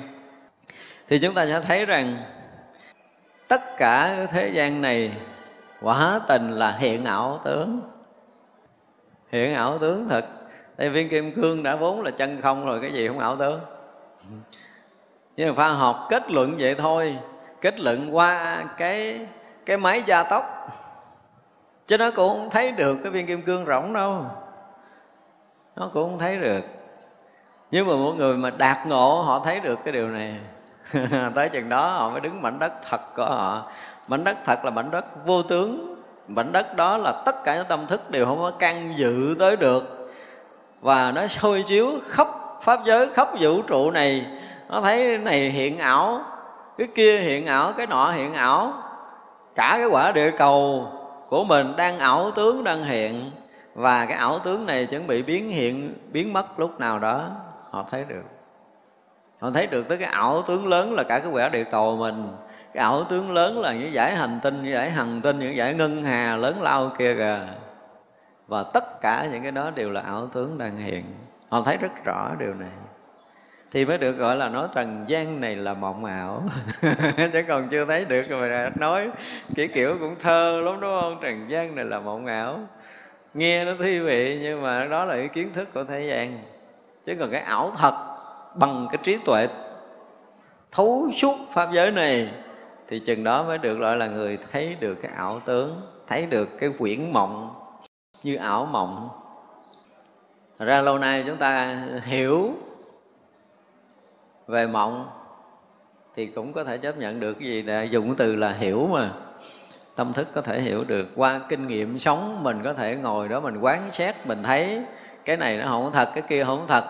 Thì 1.07 1.19
chúng 1.19 1.33
ta 1.33 1.45
sẽ 1.45 1.61
thấy 1.61 1.85
rằng 1.85 2.23
Tất 3.47 3.77
cả 3.77 4.25
thế 4.29 4.47
gian 4.53 4.81
này 4.81 5.11
quả 5.81 6.19
tình 6.27 6.51
là 6.51 6.71
hiện 6.71 7.05
ảo 7.05 7.39
tướng. 7.43 7.81
Hiện 9.31 9.53
ảo 9.53 9.77
tướng 9.77 10.07
thật. 10.09 10.25
Tại 10.77 10.89
viên 10.89 11.09
kim 11.09 11.31
cương 11.31 11.63
đã 11.63 11.75
vốn 11.75 12.01
là 12.01 12.11
chân 12.11 12.41
không 12.41 12.65
rồi, 12.65 12.79
Cái 12.81 12.93
gì 12.93 13.07
không 13.07 13.19
ảo 13.19 13.35
tướng? 13.35 13.59
Nhưng 15.37 15.47
mà 15.47 15.53
pha 15.55 15.73
học 15.73 16.07
kết 16.09 16.31
luận 16.31 16.55
vậy 16.59 16.75
thôi. 16.75 17.17
Kết 17.61 17.79
luận 17.79 18.15
qua 18.15 18.63
cái 18.77 19.19
cái 19.65 19.77
máy 19.77 20.03
gia 20.05 20.23
tốc 20.23 20.45
chứ 21.91 21.97
nó 21.97 22.11
cũng 22.11 22.37
không 22.37 22.49
thấy 22.49 22.71
được 22.71 22.97
cái 23.03 23.11
viên 23.11 23.27
kim 23.27 23.41
cương 23.41 23.65
rỗng 23.65 23.93
đâu. 23.93 24.25
Nó 25.75 25.89
cũng 25.93 26.09
không 26.09 26.19
thấy 26.19 26.37
được. 26.37 26.61
Nhưng 27.71 27.87
mà 27.87 27.93
mỗi 27.93 28.15
người 28.15 28.37
mà 28.37 28.49
đạt 28.49 28.87
ngộ, 28.87 29.21
họ 29.21 29.41
thấy 29.45 29.59
được 29.59 29.79
cái 29.85 29.91
điều 29.91 30.07
này. 30.07 30.37
Tới 31.35 31.49
chừng 31.49 31.69
đó, 31.69 31.89
họ 31.89 32.09
mới 32.09 32.21
đứng 32.21 32.41
mảnh 32.41 32.59
đất 32.59 32.73
thật 32.89 33.01
của 33.15 33.25
họ. 33.25 33.71
Mảnh 34.07 34.23
đất 34.23 34.37
thật 34.45 34.65
là 34.65 34.71
mảnh 34.71 34.91
đất 34.91 35.25
vô 35.25 35.43
tướng. 35.43 35.95
Mảnh 36.27 36.51
đất 36.51 36.75
đó 36.75 36.97
là 36.97 37.21
tất 37.25 37.43
cả 37.43 37.55
những 37.55 37.65
tâm 37.69 37.87
thức 37.87 38.11
đều 38.11 38.25
không 38.25 38.39
có 38.39 38.51
căn 38.51 38.93
dự 38.97 39.35
tới 39.39 39.55
được. 39.55 40.11
Và 40.81 41.11
nó 41.11 41.27
sôi 41.27 41.63
chiếu 41.67 41.91
khắp 42.07 42.27
pháp 42.61 42.79
giới, 42.85 43.09
khắp 43.13 43.29
vũ 43.39 43.61
trụ 43.61 43.91
này. 43.91 44.25
Nó 44.69 44.81
thấy 44.81 45.03
cái 45.03 45.17
này 45.17 45.49
hiện 45.49 45.77
ảo, 45.77 46.21
cái 46.77 46.87
kia 46.95 47.17
hiện 47.17 47.45
ảo, 47.45 47.73
cái 47.77 47.87
nọ 47.87 48.11
hiện 48.11 48.33
ảo. 48.33 48.73
Cả 49.55 49.75
cái 49.77 49.87
quả 49.87 50.11
địa 50.11 50.31
cầu 50.37 50.91
của 51.31 51.43
mình 51.43 51.75
đang 51.75 51.99
ảo 51.99 52.31
tướng 52.31 52.63
đang 52.63 52.83
hiện. 52.83 53.31
Và 53.75 54.05
cái 54.05 54.17
ảo 54.17 54.39
tướng 54.39 54.65
này 54.65 54.85
chuẩn 54.85 55.07
bị 55.07 55.23
biến 55.23 55.49
hiện, 55.49 55.93
biến 56.11 56.33
mất 56.33 56.59
lúc 56.59 56.79
nào 56.79 56.99
đó. 56.99 57.29
Họ 57.69 57.85
thấy 57.91 58.05
được. 58.07 58.23
Họ 59.39 59.51
thấy 59.51 59.67
được 59.67 59.89
tới 59.89 59.97
cái 59.97 60.07
ảo 60.07 60.41
tướng 60.41 60.67
lớn 60.67 60.93
là 60.93 61.03
cả 61.03 61.19
cái 61.19 61.31
quả 61.31 61.49
địa 61.49 61.63
cầu 61.63 61.97
mình. 61.97 62.27
Cái 62.73 62.83
ảo 62.83 63.03
tướng 63.03 63.31
lớn 63.31 63.59
là 63.59 63.73
những 63.73 63.93
giải 63.93 64.15
hành 64.15 64.39
tinh, 64.43 64.63
những 64.63 64.73
giải 64.73 64.91
hành 64.91 65.21
tinh, 65.21 65.39
những 65.39 65.55
giải 65.55 65.73
ngân 65.73 66.03
hà 66.03 66.35
lớn 66.35 66.61
lao 66.61 66.91
kia 66.97 67.15
kìa. 67.15 67.47
Và 68.47 68.63
tất 68.63 69.01
cả 69.01 69.27
những 69.31 69.43
cái 69.43 69.51
đó 69.51 69.69
đều 69.69 69.91
là 69.91 70.01
ảo 70.01 70.27
tướng 70.27 70.57
đang 70.57 70.77
hiện. 70.77 71.03
Họ 71.49 71.61
thấy 71.61 71.77
rất 71.77 71.91
rõ 72.05 72.31
điều 72.39 72.53
này 72.53 72.71
thì 73.71 73.85
mới 73.85 73.97
được 73.97 74.11
gọi 74.11 74.35
là 74.35 74.49
nói 74.49 74.67
trần 74.75 75.05
gian 75.07 75.41
này 75.41 75.55
là 75.55 75.73
mộng 75.73 76.05
ảo. 76.05 76.43
Chứ 77.33 77.43
còn 77.47 77.69
chưa 77.69 77.85
thấy 77.85 78.05
được 78.05 78.29
rồi 78.29 78.49
mà 78.49 78.71
nói, 78.75 79.09
kiểu 79.55 79.67
kiểu 79.73 79.97
cũng 79.99 80.15
thơ 80.19 80.61
lắm, 80.65 80.75
đúng 80.81 81.01
không? 81.01 81.17
Trần 81.21 81.49
gian 81.49 81.75
này 81.75 81.85
là 81.85 81.99
mộng 81.99 82.25
ảo. 82.25 82.59
Nghe 83.33 83.65
nó 83.65 83.71
thi 83.79 83.99
vị, 83.99 84.39
nhưng 84.41 84.61
mà 84.61 84.85
đó 84.85 85.05
là 85.05 85.15
cái 85.15 85.27
kiến 85.27 85.53
thức 85.53 85.73
của 85.73 85.83
thế 85.83 86.07
gian. 86.07 86.39
Chứ 87.05 87.15
còn 87.19 87.31
cái 87.31 87.41
ảo 87.41 87.71
thật 87.77 87.93
bằng 88.55 88.87
cái 88.91 88.97
trí 89.03 89.17
tuệ 89.25 89.47
thấu 90.71 91.09
suốt 91.17 91.35
pháp 91.53 91.69
giới 91.73 91.91
này, 91.91 92.29
thì 92.87 92.99
chừng 92.99 93.23
đó 93.23 93.43
mới 93.43 93.57
được 93.57 93.75
gọi 93.75 93.97
là 93.97 94.07
người 94.07 94.37
thấy 94.51 94.75
được 94.79 94.95
cái 95.01 95.11
ảo 95.15 95.41
tướng, 95.45 95.75
thấy 96.07 96.25
được 96.25 96.49
cái 96.59 96.69
quyển 96.79 97.13
mộng 97.13 97.55
như 98.23 98.35
ảo 98.35 98.65
mộng. 98.65 99.09
Thật 100.59 100.65
ra 100.65 100.81
lâu 100.81 100.97
nay 100.97 101.23
chúng 101.27 101.37
ta 101.37 101.83
hiểu 102.03 102.53
về 104.51 104.67
mộng 104.67 105.09
thì 106.15 106.25
cũng 106.25 106.53
có 106.53 106.63
thể 106.63 106.77
chấp 106.77 106.97
nhận 106.97 107.19
được 107.19 107.33
cái 107.33 107.49
gì 107.49 107.61
để 107.61 107.85
dùng 107.85 108.15
từ 108.15 108.35
là 108.35 108.51
hiểu 108.51 108.89
mà. 108.93 109.11
Tâm 109.95 110.13
thức 110.13 110.27
có 110.33 110.41
thể 110.41 110.61
hiểu 110.61 110.83
được. 110.87 111.07
Qua 111.15 111.41
kinh 111.49 111.67
nghiệm 111.67 111.99
sống, 111.99 112.43
mình 112.43 112.61
có 112.63 112.73
thể 112.73 112.95
ngồi 112.95 113.27
đó 113.27 113.39
mình 113.39 113.57
quán 113.57 113.81
xét, 113.91 114.15
mình 114.25 114.43
thấy 114.43 114.81
cái 115.25 115.37
này 115.37 115.57
nó 115.57 115.67
không 115.67 115.91
thật, 115.93 116.09
cái 116.13 116.23
kia 116.27 116.43
không 116.43 116.65
thật, 116.67 116.83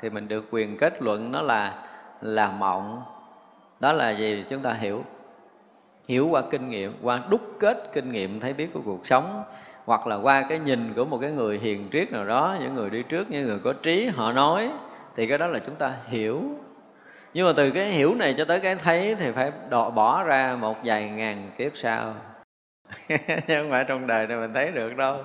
thì 0.00 0.10
mình 0.10 0.28
được 0.28 0.44
quyền 0.50 0.78
kết 0.78 1.02
luận 1.02 1.32
nó 1.32 1.42
là 1.42 1.74
là 2.20 2.50
mộng. 2.50 3.02
Đó 3.80 3.92
là 3.92 4.10
gì? 4.10 4.44
Chúng 4.50 4.60
ta 4.60 4.72
hiểu. 4.72 5.04
Hiểu 6.08 6.28
qua 6.28 6.42
kinh 6.50 6.68
nghiệm, 6.68 6.92
qua 7.02 7.20
đúc 7.30 7.40
kết 7.60 7.90
kinh 7.92 8.12
nghiệm 8.12 8.40
thấy 8.40 8.52
biết 8.52 8.68
của 8.74 8.80
cuộc 8.84 9.06
sống, 9.06 9.44
hoặc 9.84 10.06
là 10.06 10.16
qua 10.16 10.42
cái 10.48 10.58
nhìn 10.58 10.92
của 10.96 11.04
một 11.04 11.18
cái 11.20 11.30
người 11.30 11.58
hiền 11.58 11.88
triết 11.92 12.12
nào 12.12 12.24
đó, 12.24 12.56
những 12.60 12.74
người 12.74 12.90
đi 12.90 13.02
trước, 13.02 13.30
những 13.30 13.46
người 13.46 13.58
có 13.64 13.72
trí, 13.72 14.06
họ 14.06 14.32
nói, 14.32 14.70
thì 15.16 15.26
cái 15.26 15.38
đó 15.38 15.46
là 15.46 15.58
chúng 15.58 15.74
ta 15.74 15.92
hiểu 16.06 16.42
nhưng 17.34 17.46
mà 17.46 17.52
từ 17.56 17.70
cái 17.70 17.88
hiểu 17.88 18.14
này 18.14 18.34
cho 18.38 18.44
tới 18.44 18.60
cái 18.60 18.74
thấy 18.74 19.14
thì 19.18 19.32
phải 19.32 19.52
đọ, 19.68 19.90
bỏ 19.90 20.24
ra 20.24 20.56
một 20.60 20.76
vài 20.84 21.08
ngàn 21.08 21.50
kiếp 21.58 21.72
sau. 21.74 22.14
Chứ 23.08 23.16
không 23.48 23.70
phải 23.70 23.84
trong 23.88 24.06
đời 24.06 24.26
này 24.26 24.38
mình 24.38 24.54
thấy 24.54 24.70
được 24.70 24.96
đâu. 24.96 25.24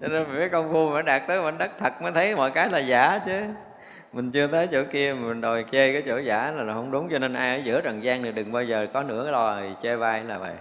Cho 0.00 0.08
nên 0.08 0.26
phải 0.26 0.48
công 0.48 0.72
phu 0.72 0.92
phải 0.92 1.02
đạt 1.02 1.22
tới 1.28 1.40
mảnh 1.42 1.58
đất 1.58 1.70
thật 1.78 2.02
mới 2.02 2.12
thấy 2.12 2.36
mọi 2.36 2.50
cái 2.50 2.70
là 2.70 2.78
giả 2.78 3.18
chứ. 3.26 3.42
Mình 4.12 4.30
chưa 4.30 4.46
tới 4.46 4.68
chỗ 4.72 4.82
kia 4.92 5.14
mình 5.14 5.40
đòi 5.40 5.64
chê 5.72 5.92
cái 5.92 6.02
chỗ 6.06 6.18
giả 6.18 6.50
là, 6.50 6.62
là 6.62 6.74
không 6.74 6.90
đúng. 6.90 7.08
Cho 7.10 7.18
nên 7.18 7.34
ai 7.34 7.56
ở 7.56 7.62
giữa 7.64 7.80
trần 7.80 8.02
gian 8.02 8.22
này 8.22 8.32
đừng 8.32 8.52
bao 8.52 8.62
giờ 8.64 8.86
có 8.92 9.02
nửa 9.02 9.22
cái 9.22 9.32
lời 9.32 9.72
chê 9.82 9.96
vai 9.96 10.24
là 10.24 10.38
vậy. 10.38 10.54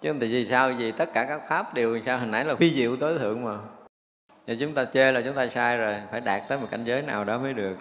Chứ 0.00 0.14
thì 0.20 0.32
vì 0.32 0.46
sao? 0.46 0.72
Vì 0.78 0.92
tất 0.92 1.12
cả 1.14 1.24
các 1.28 1.40
pháp 1.48 1.74
đều 1.74 2.00
sao? 2.00 2.18
Hồi 2.18 2.26
nãy 2.26 2.44
là 2.44 2.54
phi 2.54 2.70
diệu 2.70 2.96
tối 2.96 3.18
thượng 3.18 3.44
mà. 3.44 3.58
Và 4.46 4.54
chúng 4.60 4.74
ta 4.74 4.84
chê 4.84 5.12
là 5.12 5.22
chúng 5.24 5.34
ta 5.34 5.48
sai 5.48 5.76
rồi. 5.76 5.94
Phải 6.10 6.20
đạt 6.20 6.42
tới 6.48 6.58
một 6.58 6.66
cảnh 6.70 6.84
giới 6.84 7.02
nào 7.02 7.24
đó 7.24 7.38
mới 7.38 7.52
được 7.52 7.76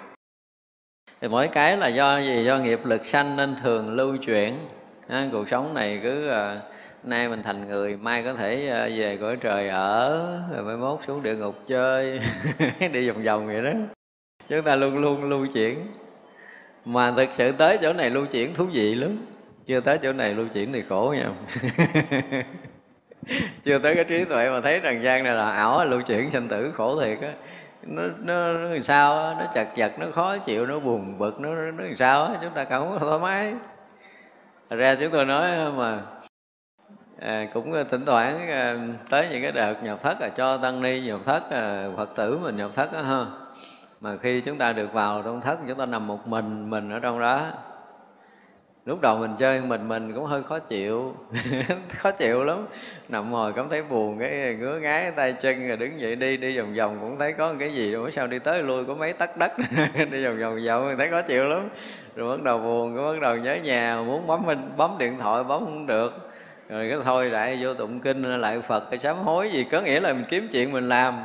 thì 1.22 1.28
mỗi 1.28 1.48
cái 1.48 1.78
là 1.78 1.88
do 1.88 2.20
gì? 2.20 2.44
Do 2.46 2.58
nghiệp 2.58 2.86
lực 2.86 3.06
sanh 3.06 3.36
nên 3.36 3.56
thường 3.56 3.96
lưu 3.96 4.18
chuyển. 4.18 4.60
À, 5.08 5.28
cuộc 5.32 5.50
sống 5.50 5.74
này 5.74 6.00
cứ 6.04 6.28
à, 6.28 6.60
nay 7.04 7.30
mình 7.30 7.44
thành 7.44 7.68
người 7.68 7.98
mai 7.98 8.24
có 8.24 8.34
thể 8.34 8.68
à, 8.68 8.90
về 8.96 9.18
cõi 9.22 9.38
trời 9.42 9.70
ở 9.70 10.40
rồi 10.54 10.64
mai 10.64 10.78
mốt 10.78 11.00
xuống 11.08 11.24
địa 11.24 11.36
ngục 11.36 11.56
chơi 11.68 12.20
đi 12.94 13.10
vòng 13.10 13.24
vòng 13.24 13.48
vậy 13.48 13.64
đó. 13.64 13.72
Chúng 14.50 14.62
ta 14.62 14.76
luôn 14.76 14.98
luôn 14.98 15.30
lưu 15.30 15.48
chuyển. 15.54 15.78
Mà 16.86 17.12
thực 17.12 17.30
sự 17.32 17.52
tới 17.52 17.78
chỗ 17.82 17.94
này 17.94 18.10
lưu 18.10 18.26
chuyển 18.26 18.54
thú 18.54 18.66
vị 18.74 18.96
lắm. 18.96 19.18
Chưa 19.66 19.80
tới 19.80 19.98
chỗ 19.98 20.14
này 20.14 20.34
lưu 20.34 20.46
chuyển 20.54 20.74
thì 20.74 20.84
khổ 20.90 21.16
nha. 21.18 21.32
Chưa 23.64 23.80
tới 23.80 23.96
cái 23.96 24.04
trí 24.04 24.26
tuệ 24.26 24.50
mà 24.50 24.62
thấy 24.62 24.80
rằng 24.80 25.04
gian 25.04 25.24
này 25.24 25.36
là 25.36 25.52
ảo 25.52 25.86
lưu 25.86 26.02
chuyển 26.02 26.32
sanh 26.32 26.48
tử 26.48 26.72
khổ 26.76 27.02
thiệt 27.02 27.22
á 27.22 27.34
nó 27.84 28.04
nó, 28.20 28.54
nó 28.54 28.70
làm 28.70 28.82
sao 28.82 29.16
đó, 29.16 29.36
nó 29.40 29.46
chật 29.54 29.68
vật 29.78 29.92
nó 30.00 30.06
khó 30.14 30.38
chịu 30.38 30.66
nó 30.66 30.80
buồn 30.80 31.18
bực 31.18 31.40
nó 31.40 31.50
nó 31.56 31.84
làm 31.84 31.96
sao 31.98 32.28
đó, 32.28 32.36
chúng 32.42 32.54
ta 32.54 32.66
không 32.66 32.98
thoải 33.00 33.20
mái. 33.20 33.54
Thật 34.70 34.76
ra 34.76 34.96
chúng 34.96 35.12
tôi 35.12 35.26
nói 35.26 35.72
mà 35.72 36.02
à, 37.20 37.48
cũng 37.54 37.74
thỉnh 37.90 38.06
thoảng 38.06 38.50
à, 38.50 38.78
tới 39.10 39.28
những 39.32 39.42
cái 39.42 39.52
đợt 39.52 39.84
nhập 39.84 40.00
thất 40.04 40.22
là 40.22 40.30
cho 40.30 40.58
tăng 40.58 40.82
ni 40.82 41.02
nhập 41.02 41.20
thất 41.26 41.52
à, 41.52 41.88
phật 41.98 42.16
tử 42.16 42.38
mình 42.38 42.58
nhập 42.58 42.72
thất 42.74 42.94
đó 42.94 43.02
ha. 43.02 43.26
Mà 44.02 44.18
khi 44.22 44.42
chúng 44.42 44.58
ta 44.58 44.74
được 44.74 44.94
vào 44.94 45.22
trong 45.22 45.42
thất 45.42 45.60
chúng 45.68 45.78
ta 45.78 45.86
nằm 45.86 46.08
một 46.08 46.28
mình 46.28 46.70
mình 46.70 46.90
ở 46.90 47.00
trong 47.00 47.20
đó 47.20 47.52
lúc 48.86 49.02
đầu 49.02 49.18
mình 49.18 49.36
chơi 49.40 49.62
mình 49.62 49.88
mình 49.88 50.14
cũng 50.14 50.26
hơi 50.26 50.44
khó 50.44 50.60
chịu. 50.60 51.16
Khó 51.98 52.12
chịu 52.12 52.44
lắm. 52.44 52.66
Nằm 53.10 53.32
ngồi 53.32 53.54
cảm 53.54 53.70
thấy 53.70 53.84
buồn, 53.84 54.20
cái 54.20 54.56
ngứa 54.60 54.80
ngái 54.80 55.12
tay 55.12 55.34
chân 55.42 55.68
rồi 55.68 55.78
đứng 55.78 56.00
dậy 56.00 56.16
đi 56.16 56.38
đi 56.38 56.58
vòng 56.58 56.74
vòng 56.76 56.98
cũng 57.02 57.20
thấy 57.20 57.34
có 57.34 57.54
cái 57.60 57.74
gì. 57.74 57.92
Rồi 57.92 58.12
sao 58.12 58.28
đi 58.28 58.40
tới 58.40 58.64
lui 58.64 58.86
có 58.86 58.94
mấy 58.94 59.14
tấc 59.14 59.38
đất? 59.38 59.52
Đi 60.12 60.26
vòng 60.26 60.40
vòng 60.40 60.58
vòng 60.68 60.96
thấy 60.98 61.08
khó 61.08 61.22
chịu 61.22 61.46
lắm. 61.46 61.70
Rồi 62.16 62.38
bắt 62.38 62.44
đầu 62.44 62.58
buồn 62.58 62.96
cũng 62.96 63.06
bắt 63.06 63.22
đầu 63.22 63.38
nhớ 63.38 63.58
nhà, 63.64 64.02
muốn 64.06 64.28
bấm 64.28 64.46
bấm 64.78 64.98
điện 64.98 65.18
thoại 65.20 65.44
bấm 65.44 65.60
không 65.66 65.88
được. 65.88 66.32
Rồi 66.70 66.90
cái 66.90 67.00
thôi 67.04 67.30
lại 67.30 67.60
vô 67.62 67.74
tụng 67.74 68.00
kinh, 68.00 68.42
lại 68.42 68.62
phật 68.62 68.90
cái 68.90 69.00
sám 69.00 69.18
hối 69.18 69.50
gì, 69.52 69.66
có 69.72 69.82
nghĩa 69.82 70.00
là 70.00 70.14
mình 70.14 70.26
kiếm 70.30 70.48
chuyện 70.52 70.72
mình 70.72 70.90
làm. 70.90 71.24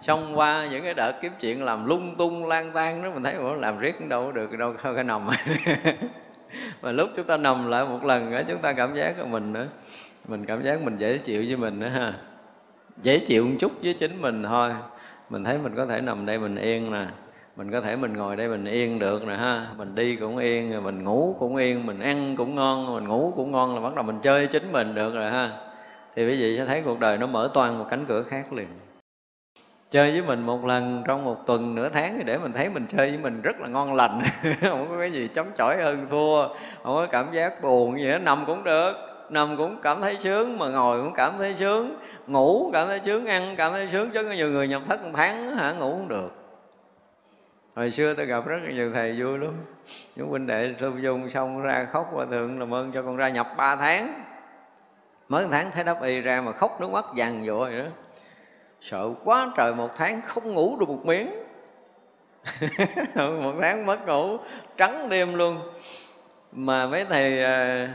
Xong 0.00 0.38
qua 0.38 0.66
những 0.70 0.84
cái 0.84 0.94
đợt 0.94 1.12
kiếm 1.22 1.32
chuyện 1.40 1.64
làm 1.64 1.86
lung 1.86 2.14
tung, 2.18 2.46
lang 2.46 2.70
tan 2.74 3.02
đó, 3.02 3.08
mình 3.14 3.22
thấy, 3.22 3.34
ủa, 3.34 3.54
làm 3.54 3.78
riết 3.78 4.08
đâu 4.08 4.26
có 4.26 4.32
được, 4.32 4.58
đâu 4.58 4.74
không 4.82 4.94
cái 4.94 5.04
nồng 5.04 5.26
mà 6.82 6.92
lúc 6.92 7.10
chúng 7.16 7.26
ta 7.26 7.36
nằm 7.36 7.68
lại 7.68 7.84
một 7.84 8.04
lần 8.04 8.30
nữa 8.30 8.42
chúng 8.48 8.58
ta 8.58 8.72
cảm 8.72 8.94
giác 8.94 9.14
của 9.20 9.26
mình 9.26 9.52
nữa 9.52 9.66
mình 10.28 10.46
cảm 10.46 10.62
giác 10.62 10.82
mình 10.82 10.96
dễ 10.96 11.18
chịu 11.18 11.44
với 11.46 11.56
mình 11.56 11.80
nữa 11.80 11.88
ha. 11.88 12.14
Dễ 13.02 13.18
chịu 13.18 13.46
một 13.46 13.54
chút 13.58 13.72
với 13.82 13.94
chính 13.94 14.22
mình 14.22 14.42
thôi. 14.42 14.70
Mình 15.30 15.44
thấy 15.44 15.58
mình 15.58 15.74
có 15.76 15.86
thể 15.86 16.00
nằm 16.00 16.26
đây 16.26 16.38
mình 16.38 16.56
yên 16.56 16.92
nè. 16.92 17.06
Mình 17.56 17.70
có 17.70 17.80
thể 17.80 17.96
mình 17.96 18.16
ngồi 18.16 18.36
đây 18.36 18.48
mình 18.48 18.64
yên 18.64 18.98
được 18.98 19.26
nè 19.26 19.36
ha. 19.36 19.66
Mình 19.76 19.94
đi 19.94 20.16
cũng 20.16 20.36
yên, 20.36 20.72
rồi 20.72 20.80
mình 20.80 21.04
ngủ 21.04 21.36
cũng 21.38 21.56
yên, 21.56 21.86
mình 21.86 22.00
ăn 22.00 22.36
cũng 22.36 22.54
ngon 22.54 22.94
mình 22.94 23.08
ngủ 23.08 23.32
cũng 23.36 23.50
ngon 23.50 23.74
là 23.74 23.80
bắt 23.80 23.94
đầu 23.94 24.04
mình 24.04 24.18
chơi 24.22 24.46
chính 24.46 24.72
mình 24.72 24.94
được 24.94 25.14
rồi 25.14 25.30
ha. 25.30 25.50
Thì 26.16 26.26
quý 26.26 26.40
vị 26.40 26.56
sẽ 26.58 26.66
thấy 26.66 26.82
cuộc 26.84 27.00
đời 27.00 27.18
nó 27.18 27.26
mở 27.26 27.50
toàn 27.54 27.78
một 27.78 27.86
cánh 27.90 28.04
cửa 28.06 28.22
khác 28.22 28.52
liền 28.52 28.68
chơi 29.90 30.10
với 30.10 30.22
mình 30.22 30.42
một 30.42 30.64
lần 30.64 31.02
trong 31.06 31.24
một 31.24 31.46
tuần, 31.46 31.74
nửa 31.74 31.88
tháng 31.88 32.14
thì 32.18 32.24
để 32.24 32.38
mình 32.38 32.52
thấy 32.52 32.70
mình 32.70 32.86
chơi 32.88 33.10
với 33.10 33.18
mình 33.18 33.42
rất 33.42 33.60
là 33.60 33.68
ngon 33.68 33.94
lành. 33.94 34.20
Không 34.60 34.86
có 34.88 34.98
cái 34.98 35.10
gì 35.10 35.28
chống 35.34 35.46
chọi 35.56 35.76
hơn 35.76 36.06
thua, 36.10 36.48
không 36.82 36.94
có 36.94 37.06
cảm 37.10 37.32
giác 37.32 37.62
buồn 37.62 37.98
gì 37.98 38.06
hết. 38.06 38.18
Nằm 38.18 38.38
cũng 38.46 38.64
được, 38.64 38.92
nằm 39.30 39.56
cũng 39.56 39.76
cảm 39.82 40.00
thấy 40.00 40.16
sướng, 40.18 40.58
mà 40.58 40.68
ngồi 40.68 41.02
cũng 41.02 41.14
cảm 41.14 41.32
thấy 41.38 41.54
sướng. 41.58 41.96
Ngủ 42.26 42.70
cảm 42.72 42.88
thấy 42.88 43.00
sướng, 43.04 43.26
ăn 43.26 43.54
cảm 43.56 43.72
thấy 43.72 43.88
sướng, 43.92 44.10
chứ 44.10 44.24
có 44.24 44.34
nhiều 44.34 44.50
người 44.50 44.68
nhập 44.68 44.82
thất 44.88 45.04
một 45.04 45.10
tháng 45.14 45.56
hả, 45.56 45.72
ngủ 45.72 45.90
không 45.90 46.08
được. 46.08 46.30
Hồi 47.76 47.90
xưa 47.90 48.14
tôi 48.14 48.26
gặp 48.26 48.46
rất 48.46 48.56
là 48.64 48.72
nhiều 48.72 48.92
thầy 48.94 49.22
vui 49.22 49.38
lắm. 49.38 49.52
Những 50.16 50.28
huynh 50.28 50.46
đệ 50.46 50.74
thu 50.80 50.90
dung 51.02 51.30
xong 51.30 51.62
ra 51.62 51.86
khóc 51.92 52.10
và 52.12 52.26
thượng 52.26 52.58
làm 52.58 52.74
ơn 52.74 52.92
cho 52.92 53.02
con 53.02 53.16
ra 53.16 53.28
nhập 53.28 53.46
ba 53.56 53.76
tháng. 53.76 54.22
Mới 55.28 55.44
một 55.44 55.48
tháng 55.52 55.70
thấy 55.70 55.84
đắp 55.84 56.02
y 56.02 56.20
ra 56.20 56.40
mà 56.40 56.52
khóc 56.52 56.80
nước 56.80 56.90
mắt 56.90 57.04
vàng 57.16 57.46
dội 57.46 57.70
rồi 57.70 57.84
đó 57.84 57.90
sợ 58.80 59.10
quá 59.24 59.52
trời 59.56 59.74
một 59.74 59.90
tháng 59.96 60.20
không 60.26 60.54
ngủ 60.54 60.76
được 60.80 60.88
một 60.88 61.00
miếng. 61.04 61.28
Một 63.14 63.54
tháng 63.60 63.86
mất 63.86 64.06
ngủ 64.06 64.38
trắng 64.76 65.08
đêm 65.08 65.34
luôn. 65.34 65.60
Mà 66.52 66.86
mấy 66.86 67.04
thầy 67.04 67.44
à, 67.44 67.88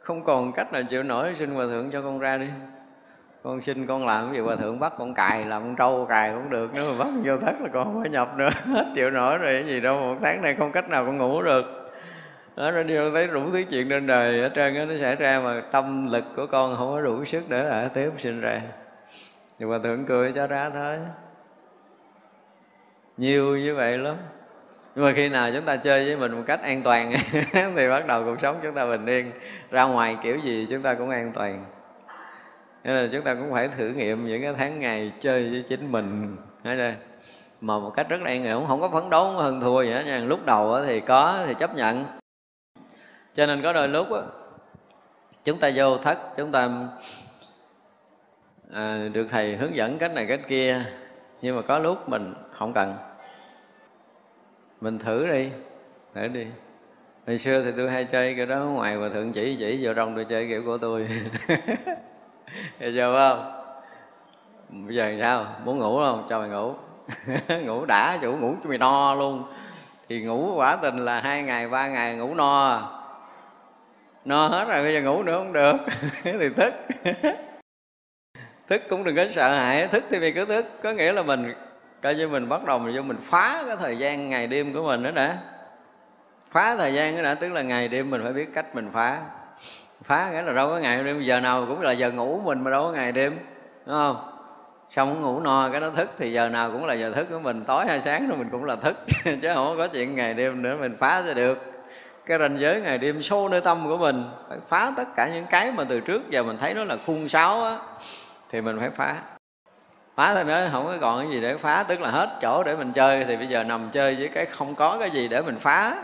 không 0.00 0.24
còn 0.24 0.52
cách 0.52 0.72
nào 0.72 0.82
chịu 0.90 1.02
nổi 1.02 1.34
xin 1.38 1.50
hòa 1.50 1.66
thượng 1.66 1.90
cho 1.90 2.02
con 2.02 2.18
ra 2.18 2.38
đi. 2.38 2.46
Con 3.42 3.62
xin 3.62 3.86
con 3.86 4.06
làm 4.06 4.26
cái 4.26 4.34
gì? 4.34 4.40
Hòa 4.40 4.56
thượng 4.56 4.80
bắt 4.80 4.92
con 4.98 5.14
cài 5.14 5.44
làm 5.44 5.62
con 5.62 5.76
trâu 5.76 6.06
cài 6.08 6.32
cũng 6.34 6.50
được 6.50 6.70
nếu 6.74 6.92
mà 6.92 7.04
bắt 7.04 7.10
vô 7.24 7.36
thất 7.36 7.60
là 7.60 7.68
con 7.72 7.84
không 7.84 8.02
phải 8.02 8.10
nhập 8.10 8.36
nữa 8.36 8.50
hết 8.64 8.86
chịu 8.94 9.10
nổi 9.10 9.38
rồi 9.38 9.52
cái 9.52 9.66
gì 9.66 9.80
đâu 9.80 10.00
một 10.00 10.16
tháng 10.22 10.42
này 10.42 10.54
không 10.54 10.72
cách 10.72 10.88
nào 10.88 11.06
con 11.06 11.18
ngủ 11.18 11.42
được. 11.42 11.64
Đó 12.56 12.70
nó 12.70 12.82
đi 12.82 12.94
thấy 13.14 13.26
đủ 13.26 13.50
thứ 13.52 13.62
chuyện 13.70 13.88
trên 13.88 14.06
đời 14.06 14.40
ở 14.42 14.48
trên 14.48 14.74
đó, 14.74 14.84
nó 14.84 14.94
xảy 15.00 15.16
ra 15.16 15.40
mà 15.40 15.62
tâm 15.72 16.12
lực 16.12 16.24
của 16.36 16.46
con 16.46 16.76
không 16.76 16.92
có 16.92 17.00
đủ 17.00 17.24
sức 17.24 17.42
để 17.48 17.62
lại 17.62 17.88
tiếp 17.94 18.10
sinh 18.18 18.40
ra 18.40 18.60
thì 19.58 19.64
hòa 19.64 19.78
thượng 19.82 20.06
cười 20.06 20.32
cho 20.32 20.46
ra 20.46 20.70
thôi. 20.70 20.98
Nhiều 23.16 23.56
như 23.56 23.74
vậy 23.74 23.98
lắm. 23.98 24.16
Nhưng 24.94 25.04
mà 25.04 25.12
khi 25.12 25.28
nào 25.28 25.50
chúng 25.52 25.64
ta 25.64 25.76
chơi 25.76 26.04
với 26.06 26.16
mình 26.16 26.32
một 26.32 26.42
cách 26.46 26.62
an 26.62 26.82
toàn 26.82 27.12
thì 27.76 27.88
bắt 27.88 28.06
đầu 28.06 28.24
cuộc 28.24 28.36
sống 28.42 28.60
chúng 28.62 28.74
ta 28.74 28.86
bình 28.86 29.06
yên. 29.06 29.32
Ra 29.70 29.84
ngoài 29.84 30.16
kiểu 30.22 30.38
gì 30.38 30.66
chúng 30.70 30.82
ta 30.82 30.94
cũng 30.94 31.10
an 31.10 31.32
toàn. 31.34 31.64
Nên 32.84 32.96
là 32.96 33.08
chúng 33.12 33.24
ta 33.24 33.34
cũng 33.34 33.52
phải 33.52 33.68
thử 33.68 33.88
nghiệm 33.88 34.26
những 34.26 34.42
cái 34.42 34.54
tháng 34.58 34.80
ngày 34.80 35.12
chơi 35.20 35.50
với 35.50 35.64
chính 35.68 35.92
mình. 35.92 36.36
Thấy 36.64 36.76
đây 36.76 36.94
mà 37.60 37.78
một 37.78 37.90
cách 37.96 38.08
rất 38.08 38.20
là 38.22 38.30
an 38.30 38.50
ổn, 38.50 38.66
không 38.68 38.80
có 38.80 38.88
phấn 38.88 39.10
đấu 39.10 39.30
hơn 39.30 39.60
thua 39.60 39.82
gì 39.82 39.90
hết 39.90 40.02
nha. 40.06 40.18
Lúc 40.18 40.46
đầu 40.46 40.84
thì 40.86 41.00
có 41.00 41.44
thì 41.46 41.54
chấp 41.54 41.74
nhận. 41.74 42.04
Cho 43.34 43.46
nên 43.46 43.62
có 43.62 43.72
đôi 43.72 43.88
lúc 43.88 44.06
chúng 45.44 45.58
ta 45.58 45.70
vô 45.74 45.98
thất 45.98 46.18
chúng 46.36 46.52
ta 46.52 46.68
à, 48.74 49.08
được 49.12 49.26
thầy 49.30 49.56
hướng 49.56 49.76
dẫn 49.76 49.98
cách 49.98 50.14
này 50.14 50.26
cách 50.26 50.40
kia 50.48 50.84
nhưng 51.42 51.56
mà 51.56 51.62
có 51.62 51.78
lúc 51.78 52.08
mình 52.08 52.34
không 52.52 52.72
cần. 52.72 52.94
Mình 54.80 54.98
thử 54.98 55.26
đi 55.26 55.48
thử 56.14 56.28
đi. 56.28 56.46
Hồi 57.26 57.38
xưa 57.38 57.64
thì 57.64 57.72
tôi 57.76 57.90
hay 57.90 58.04
chơi 58.04 58.34
cái 58.36 58.46
đó 58.46 58.58
ngoài 58.58 58.98
và 58.98 59.08
thượng 59.08 59.32
chỉ 59.32 59.56
chỉ 59.58 59.80
vô 59.82 59.94
trong 59.94 60.14
tôi 60.14 60.24
chơi 60.24 60.48
kiểu 60.48 60.62
của 60.64 60.78
tôi. 60.78 61.08
Hiểu 62.78 62.92
chưa 62.94 63.14
không? 63.18 63.62
Bây 64.86 64.96
giờ 64.96 65.16
sao? 65.20 65.46
Muốn 65.64 65.78
ngủ 65.78 65.98
không? 65.98 66.26
Cho 66.30 66.40
mày 66.40 66.48
ngủ. 66.48 66.74
Ngủ 67.66 67.84
đã 67.84 68.18
chủ 68.22 68.36
ngủ 68.36 68.54
cho 68.62 68.68
mày 68.68 68.78
no 68.78 69.14
luôn. 69.14 69.44
Thì 70.08 70.20
ngủ 70.20 70.54
quả 70.56 70.76
tình 70.82 71.04
là 71.04 71.20
hai 71.20 71.42
ngày 71.42 71.68
ba 71.68 71.88
ngày 71.88 72.16
ngủ 72.16 72.34
no 72.34 72.70
à. 72.70 72.80
no 74.24 74.46
hết 74.46 74.68
rồi 74.68 74.82
bây 74.82 74.94
giờ 74.94 75.02
ngủ 75.02 75.22
nữa 75.22 75.38
không 75.38 75.52
được. 75.52 75.76
Thì 76.24 76.48
thức 76.56 76.74
thức 78.68 78.82
cũng 78.88 79.04
đừng 79.04 79.16
có 79.16 79.24
sợ 79.30 79.54
hãi, 79.54 79.86
thức 79.86 80.04
thì 80.10 80.18
vì 80.18 80.32
cứ 80.32 80.44
thức. 80.44 80.66
Có 80.82 80.92
nghĩa 80.92 81.12
là 81.12 81.22
mình, 81.22 81.54
coi 82.02 82.14
như 82.14 82.28
mình 82.28 82.48
bắt 82.48 82.64
đầu 82.64 82.78
mình 82.78 82.96
vô, 82.96 83.02
mình 83.02 83.16
phá 83.22 83.62
cái 83.66 83.76
thời 83.76 83.98
gian 83.98 84.30
ngày 84.30 84.46
đêm 84.46 84.74
của 84.74 84.82
mình 84.82 85.02
đó 85.02 85.10
đã. 85.14 85.38
Phá 86.50 86.76
thời 86.76 86.94
gian 86.94 87.16
đó 87.16 87.22
đã, 87.22 87.34
tức 87.34 87.48
là 87.48 87.62
ngày 87.62 87.88
đêm 87.88 88.10
mình 88.10 88.22
phải 88.22 88.32
biết 88.32 88.46
cách 88.54 88.74
mình 88.74 88.90
phá. 88.92 89.20
Phá 90.04 90.30
nghĩa 90.32 90.42
là 90.42 90.52
đâu 90.52 90.68
có 90.68 90.78
ngày 90.78 91.04
đêm, 91.04 91.22
giờ 91.22 91.40
nào 91.40 91.64
cũng 91.68 91.80
là 91.80 91.92
giờ 91.92 92.10
ngủ 92.10 92.40
mình 92.44 92.64
mà 92.64 92.70
đâu 92.70 92.82
có 92.82 92.92
ngày 92.92 93.12
đêm, 93.12 93.38
đúng 93.86 93.96
không? 93.96 94.30
Xong 94.90 95.20
ngủ 95.20 95.40
no, 95.40 95.68
cái 95.72 95.80
nó 95.80 95.90
thức 95.90 96.10
thì 96.18 96.32
giờ 96.32 96.48
nào 96.48 96.70
cũng 96.70 96.84
là 96.84 96.94
giờ 96.94 97.12
thức 97.12 97.26
của 97.30 97.38
mình. 97.38 97.64
Tối 97.64 97.86
hay 97.86 98.00
sáng 98.00 98.28
rồi 98.28 98.38
mình 98.38 98.48
cũng 98.50 98.64
là 98.64 98.76
thức, 98.76 98.96
chứ 99.24 99.48
không 99.54 99.78
có 99.78 99.88
chuyện 99.88 100.14
ngày 100.14 100.34
đêm 100.34 100.62
nữa, 100.62 100.76
mình 100.80 100.96
phá 100.98 101.22
ra 101.26 101.34
được. 101.34 101.58
Cái 102.26 102.38
ranh 102.38 102.60
giới 102.60 102.80
ngày 102.80 102.98
đêm 102.98 103.22
sâu 103.22 103.48
nơi 103.48 103.60
tâm 103.60 103.78
của 103.84 103.96
mình, 103.96 104.24
phải 104.48 104.58
phá 104.68 104.92
tất 104.96 105.08
cả 105.16 105.28
những 105.34 105.46
cái 105.50 105.72
mà 105.72 105.84
từ 105.88 106.00
trước 106.00 106.30
giờ 106.30 106.42
mình 106.42 106.58
thấy 106.60 106.74
nó 106.74 106.84
là 106.84 106.96
khuôn 107.06 107.28
sáo 107.28 107.64
á 107.64 107.78
thì 108.54 108.60
mình 108.60 108.80
phải 108.80 108.90
phá. 108.90 109.22
Phá 110.14 110.34
thôi 110.34 110.44
nữa 110.44 110.68
không 110.72 110.86
có 110.86 110.96
còn 111.00 111.22
cái 111.22 111.32
gì 111.32 111.40
để 111.40 111.56
phá, 111.56 111.82
tức 111.88 112.00
là 112.00 112.10
hết 112.10 112.38
chỗ 112.42 112.62
để 112.64 112.76
mình 112.76 112.92
chơi. 112.92 113.24
Thì 113.24 113.36
bây 113.36 113.46
giờ 113.46 113.64
nằm 113.64 113.90
chơi 113.92 114.14
với 114.14 114.28
cái 114.28 114.46
không 114.46 114.74
có 114.74 114.98
cái 114.98 115.10
gì 115.10 115.28
để 115.28 115.42
mình 115.42 115.58
phá, 115.60 115.96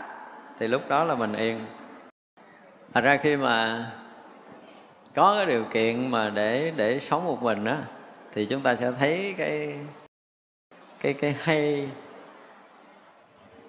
thì 0.59 0.67
lúc 0.67 0.89
đó 0.89 1.03
là 1.03 1.15
mình 1.15 1.33
yên. 1.33 1.65
Thật 2.93 3.01
ra 3.01 3.17
khi 3.17 3.37
mà 3.37 3.85
có 5.15 5.33
cái 5.37 5.45
điều 5.45 5.63
kiện 5.63 6.11
mà 6.11 6.29
để 6.29 6.73
để 6.75 6.99
sống 6.99 7.25
một 7.25 7.43
mình 7.43 7.65
á, 7.65 7.77
thì 8.33 8.45
chúng 8.45 8.61
ta 8.61 8.75
sẽ 8.75 8.91
thấy 8.99 9.35
cái 9.37 9.75
cái 11.01 11.13
cái 11.13 11.35
hay. 11.39 11.89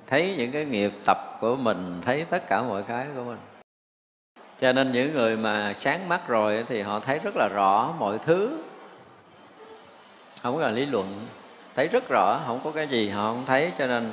Thấy 0.07 0.35
những 0.39 0.53
cái 0.53 0.65
nghiệp 0.65 0.93
tập 1.05 1.37
của 1.41 1.57
mình, 1.57 2.01
thấy 2.05 2.27
tất 2.31 2.49
cả 2.49 2.63
mọi 2.63 2.83
cái 2.83 3.07
của 3.17 3.25
mình. 3.25 3.39
Cho 4.59 4.73
nên 4.73 4.93
những 4.93 5.13
người 5.13 5.37
mà 5.37 5.73
sáng 5.77 6.09
mắt 6.09 6.29
rồi 6.29 6.65
thì 6.69 6.83
họ 6.83 7.01
thấy 7.01 7.19
rất 7.19 7.37
là 7.37 7.49
rõ 7.55 7.95
mọi 7.99 8.19
thứ 8.19 8.59
không 10.43 10.59
là 10.59 10.71
lý 10.71 10.87
luận. 10.87 11.27
Thấy 11.77 11.89
rất 11.89 12.09
rõ, 12.09 12.41
không 12.47 12.61
có 12.65 12.71
cái 12.71 12.87
gì 12.87 13.09
họ 13.09 13.23
không 13.23 13.45
thấy, 13.47 13.73
cho 13.79 13.87
nên 13.87 14.13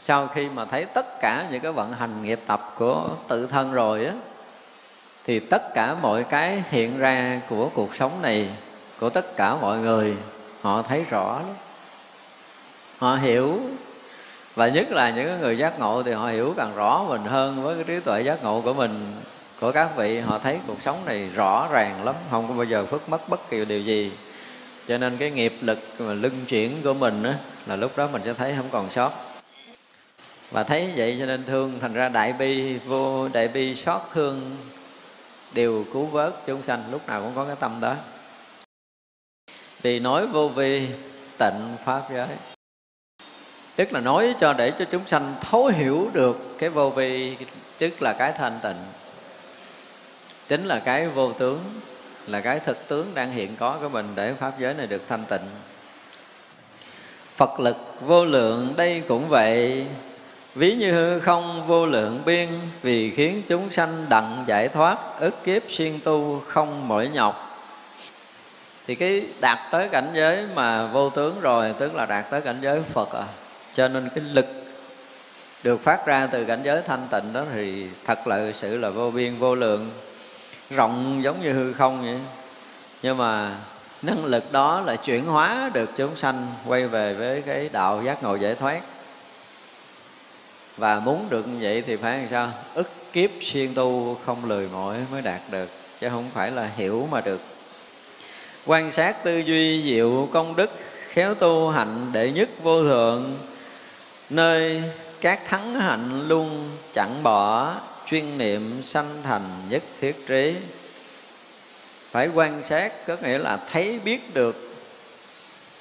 sau 0.00 0.26
khi 0.26 0.48
mà 0.48 0.64
thấy 0.64 0.84
tất 0.84 1.20
cả 1.20 1.46
những 1.50 1.60
cái 1.60 1.72
vận 1.72 1.92
hành 1.92 2.22
nghiệp 2.22 2.40
tập 2.46 2.74
của 2.78 3.08
tự 3.28 3.46
thân 3.46 3.72
rồi 3.72 4.04
á, 4.04 4.12
thì 5.24 5.40
tất 5.40 5.74
cả 5.74 5.94
mọi 6.02 6.24
cái 6.24 6.62
hiện 6.70 6.98
ra 6.98 7.40
của 7.48 7.68
cuộc 7.74 7.96
sống 7.96 8.22
này, 8.22 8.48
của 9.00 9.10
tất 9.10 9.36
cả 9.36 9.56
mọi 9.60 9.78
người, 9.78 10.16
họ 10.60 10.82
thấy 10.82 11.04
rõ 11.10 11.32
lắm. 11.32 11.54
Họ 12.98 13.16
hiểu. 13.16 13.60
Và 14.54 14.68
nhất 14.68 14.90
là 14.90 15.10
những 15.10 15.40
người 15.40 15.58
giác 15.58 15.78
ngộ 15.78 16.02
thì 16.02 16.12
họ 16.12 16.28
hiểu 16.28 16.54
càng 16.56 16.76
rõ 16.76 17.04
mình 17.08 17.24
hơn 17.24 17.62
với 17.62 17.74
cái 17.74 17.84
trí 17.84 18.00
tuệ 18.00 18.22
giác 18.22 18.44
ngộ 18.44 18.60
của 18.60 18.74
mình, 18.74 19.12
của 19.60 19.72
các 19.72 19.96
vị. 19.96 20.20
Họ 20.20 20.38
thấy 20.38 20.58
cuộc 20.66 20.82
sống 20.82 21.02
này 21.04 21.28
rõ 21.34 21.68
ràng 21.70 22.04
lắm, 22.04 22.14
không 22.30 22.48
có 22.48 22.54
bao 22.54 22.64
giờ 22.64 22.86
phước 22.86 23.08
mất 23.08 23.28
bất 23.28 23.50
kỳ 23.50 23.64
điều 23.64 23.80
gì 23.80 24.12
cho 24.90 24.98
nên 24.98 25.16
cái 25.16 25.30
nghiệp 25.30 25.54
lực 25.60 25.78
mà 25.98 26.12
lưng 26.12 26.44
chuyển 26.48 26.82
của 26.84 26.94
mình 26.94 27.22
á, 27.22 27.38
là 27.66 27.76
lúc 27.76 27.96
đó 27.96 28.08
mình 28.12 28.22
sẽ 28.24 28.34
thấy 28.34 28.54
không 28.56 28.68
còn 28.70 28.90
sót. 28.90 29.12
Và 30.50 30.62
thấy 30.62 30.92
vậy 30.96 31.16
cho 31.20 31.26
nên 31.26 31.44
thương 31.44 31.78
thành 31.80 31.92
ra 31.92 32.08
đại 32.08 32.32
bi 32.32 32.78
vô 32.78 33.28
đại 33.28 33.48
bi 33.48 33.74
xót 33.74 34.00
thương 34.12 34.56
đều 35.52 35.84
cứu 35.92 36.06
vớt 36.06 36.34
chúng 36.46 36.62
sanh 36.62 36.82
lúc 36.90 37.08
nào 37.08 37.22
cũng 37.22 37.32
có 37.34 37.44
cái 37.44 37.56
tâm 37.60 37.78
đó. 37.80 37.96
Vì 39.82 40.00
nói 40.00 40.26
vô 40.26 40.48
vi 40.48 40.86
tịnh 41.38 41.76
pháp 41.84 42.02
giới. 42.14 42.28
Tức 43.76 43.92
là 43.92 44.00
nói 44.00 44.34
cho 44.40 44.52
để 44.52 44.72
cho 44.78 44.84
chúng 44.90 45.06
sanh 45.06 45.34
thấu 45.40 45.66
hiểu 45.66 46.10
được 46.12 46.56
cái 46.58 46.68
vô 46.68 46.90
vi 46.90 47.36
tức 47.78 48.02
là 48.02 48.12
cái 48.12 48.32
thanh 48.32 48.58
tịnh. 48.62 48.82
Chính 50.48 50.64
là 50.64 50.78
cái 50.78 51.08
vô 51.08 51.32
tướng 51.32 51.60
là 52.30 52.40
cái 52.40 52.60
thực 52.60 52.88
tướng 52.88 53.14
đang 53.14 53.32
hiện 53.32 53.56
có 53.58 53.78
của 53.82 53.88
mình 53.88 54.08
để 54.14 54.34
pháp 54.34 54.52
giới 54.58 54.74
này 54.74 54.86
được 54.86 55.02
thanh 55.08 55.24
tịnh. 55.28 55.40
Phật 57.36 57.60
lực 57.60 57.76
vô 58.00 58.24
lượng, 58.24 58.74
đây 58.76 59.02
cũng 59.08 59.28
vậy. 59.28 59.86
Ví 60.54 60.74
như 60.74 60.92
hư 60.92 61.20
không 61.20 61.66
vô 61.66 61.86
lượng 61.86 62.22
biên, 62.24 62.48
vì 62.82 63.10
khiến 63.10 63.42
chúng 63.48 63.70
sanh 63.70 64.06
đặng 64.08 64.44
giải 64.46 64.68
thoát, 64.68 64.98
ức 65.20 65.44
kiếp 65.44 65.62
xuyên 65.68 66.00
tu 66.04 66.42
không 66.46 66.88
mỏi 66.88 67.10
nhọc. 67.12 67.46
Thì 68.86 68.94
cái 68.94 69.22
đạt 69.40 69.58
tới 69.70 69.88
cảnh 69.88 70.10
giới 70.14 70.46
mà 70.54 70.86
vô 70.86 71.10
tướng 71.10 71.40
rồi, 71.40 71.74
tức 71.78 71.94
là 71.94 72.06
đạt 72.06 72.30
tới 72.30 72.40
cảnh 72.40 72.58
giới 72.60 72.82
phật 72.92 73.12
à. 73.12 73.24
Cho 73.74 73.88
nên 73.88 74.08
cái 74.14 74.24
lực 74.24 74.46
được 75.62 75.84
phát 75.84 76.06
ra 76.06 76.26
từ 76.26 76.44
cảnh 76.44 76.60
giới 76.64 76.82
thanh 76.82 77.08
tịnh 77.10 77.32
đó 77.32 77.44
thì 77.52 77.86
thật 78.06 78.26
là 78.26 78.52
sự 78.54 78.76
là 78.76 78.90
vô 78.90 79.10
biên 79.10 79.38
vô 79.38 79.54
lượng 79.54 79.90
rộng 80.70 81.20
giống 81.22 81.42
như 81.42 81.52
hư 81.52 81.72
không 81.72 82.02
vậy. 82.02 82.18
Nhưng 83.02 83.16
mà 83.16 83.56
năng 84.02 84.24
lực 84.24 84.52
đó 84.52 84.80
là 84.80 84.96
chuyển 84.96 85.24
hóa 85.24 85.70
được 85.74 85.90
chúng 85.96 86.16
sanh 86.16 86.46
quay 86.66 86.86
về 86.86 87.14
với 87.14 87.42
cái 87.42 87.68
đạo 87.72 88.02
giác 88.02 88.22
ngộ 88.22 88.34
giải 88.34 88.54
thoát. 88.54 88.80
Và 90.76 91.00
muốn 91.00 91.26
được 91.30 91.48
như 91.48 91.58
vậy 91.60 91.82
thì 91.86 91.96
phải 91.96 92.18
làm 92.18 92.28
sao? 92.30 92.52
Ức 92.74 92.90
kiếp 93.12 93.30
siêng 93.40 93.74
tu 93.74 94.18
không 94.26 94.44
lười 94.44 94.68
mỏi 94.72 94.96
mới 95.12 95.22
đạt 95.22 95.40
được, 95.50 95.68
chứ 96.00 96.08
không 96.08 96.30
phải 96.34 96.50
là 96.50 96.68
hiểu 96.76 97.08
mà 97.10 97.20
được. 97.20 97.40
Quan 98.66 98.92
sát 98.92 99.24
tư 99.24 99.38
duy 99.38 99.82
diệu 99.82 100.28
công 100.32 100.56
đức, 100.56 100.70
khéo 101.08 101.34
tu 101.34 101.70
hạnh 101.70 102.12
đệ 102.12 102.32
nhất 102.32 102.48
vô 102.62 102.82
thượng, 102.82 103.38
nơi 104.30 104.82
các 105.20 105.40
thắng 105.48 105.74
hạnh 105.74 106.28
luôn 106.28 106.70
chẳng 106.94 107.22
bỏ 107.22 107.74
chuyên 108.10 108.38
niệm 108.38 108.82
sanh 108.82 109.22
thành 109.22 109.62
nhất 109.68 109.82
thiết 110.00 110.26
trí. 110.26 110.56
Phải 112.10 112.28
quan 112.28 112.62
sát, 112.64 113.06
có 113.06 113.16
nghĩa 113.22 113.38
là 113.38 113.56
thấy 113.72 113.98
biết 113.98 114.34
được, 114.34 114.76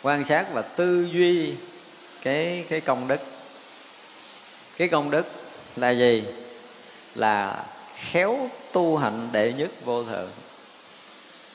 quan 0.02 0.26
sát 0.26 0.46
và 0.54 0.62
tư 0.62 1.08
duy 1.12 1.54
cái 2.22 2.66
cái 2.70 2.82
công 2.82 3.08
đức. 3.08 3.20
Cái 4.78 4.88
công 4.88 5.12
đức 5.12 5.26
là 5.76 5.90
gì? 5.90 6.24
Là 7.16 7.66
khéo 7.96 8.50
tu 8.72 8.98
hạnh 8.98 9.30
đệ 9.32 9.54
nhất 9.54 9.70
vô 9.86 10.04
thượng. 10.04 10.30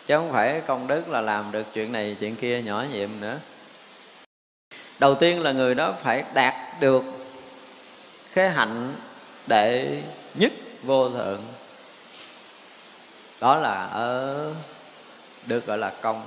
Chứ 0.07 0.17
không 0.17 0.33
phải 0.33 0.61
công 0.67 0.87
đức 0.87 1.09
là 1.09 1.21
làm 1.21 1.53
được 1.53 1.67
chuyện 1.75 1.93
này, 1.93 2.17
chuyện 2.21 2.37
kia, 2.37 2.63
nhỏ 2.63 2.85
nhiệm 2.93 3.11
nữa. 3.21 3.39
Đầu 4.99 5.15
tiên 5.15 5.43
là 5.43 5.53
người 5.53 5.75
đó 5.75 5.95
phải 6.03 6.25
đạt 6.35 6.55
được 6.81 7.05
cái 8.35 8.51
hạnh 8.51 8.95
đệ 9.47 10.03
nhất 10.35 10.53
vô 10.87 11.11
thượng. 11.11 11.41
Đó 13.41 13.57
là 13.57 13.87
ở, 13.87 14.51
được 15.47 15.67
gọi 15.67 15.79
là 15.79 15.93
công 16.01 16.23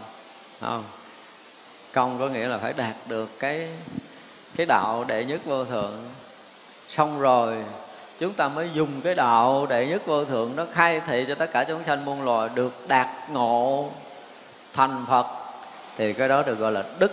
không? 0.61 0.83
Công 1.93 2.19
có 2.19 2.27
nghĩa 2.27 2.47
là 2.47 2.57
phải 2.57 2.73
đạt 2.73 2.95
được 3.05 3.39
cái 3.39 3.69
cái 4.55 4.65
đạo 4.65 5.03
đệ 5.07 5.25
nhất 5.25 5.41
vô 5.45 5.65
thượng. 5.65 5.93
Xong 6.89 7.19
rồi, 7.19 7.63
chúng 8.19 8.33
ta 8.33 8.47
mới 8.47 8.69
dùng 8.73 9.01
cái 9.03 9.15
đạo 9.15 9.65
đệ 9.69 9.87
nhất 9.87 10.05
vô 10.05 10.25
thượng 10.25 10.55
nó 10.55 10.65
khai 10.73 11.01
thị 11.07 11.25
cho 11.27 11.35
tất 11.35 11.49
cả 11.53 11.63
chúng 11.63 11.83
sanh 11.83 12.05
muôn 12.05 12.25
loài 12.25 12.49
được 12.55 12.87
đạt 12.87 13.07
ngộ 13.29 13.89
thành 14.73 15.05
phật. 15.09 15.25
Thì 15.97 16.13
cái 16.13 16.27
đó 16.27 16.43
được 16.43 16.59
gọi 16.59 16.71
là 16.71 16.83
đức. 16.99 17.11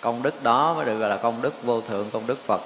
Công 0.00 0.22
đức 0.22 0.42
đó 0.42 0.74
mới 0.74 0.84
được 0.84 0.98
gọi 0.98 1.10
là 1.10 1.16
công 1.16 1.42
đức 1.42 1.62
vô 1.62 1.80
thượng, 1.80 2.10
công 2.10 2.26
đức 2.26 2.38
phật 2.46 2.60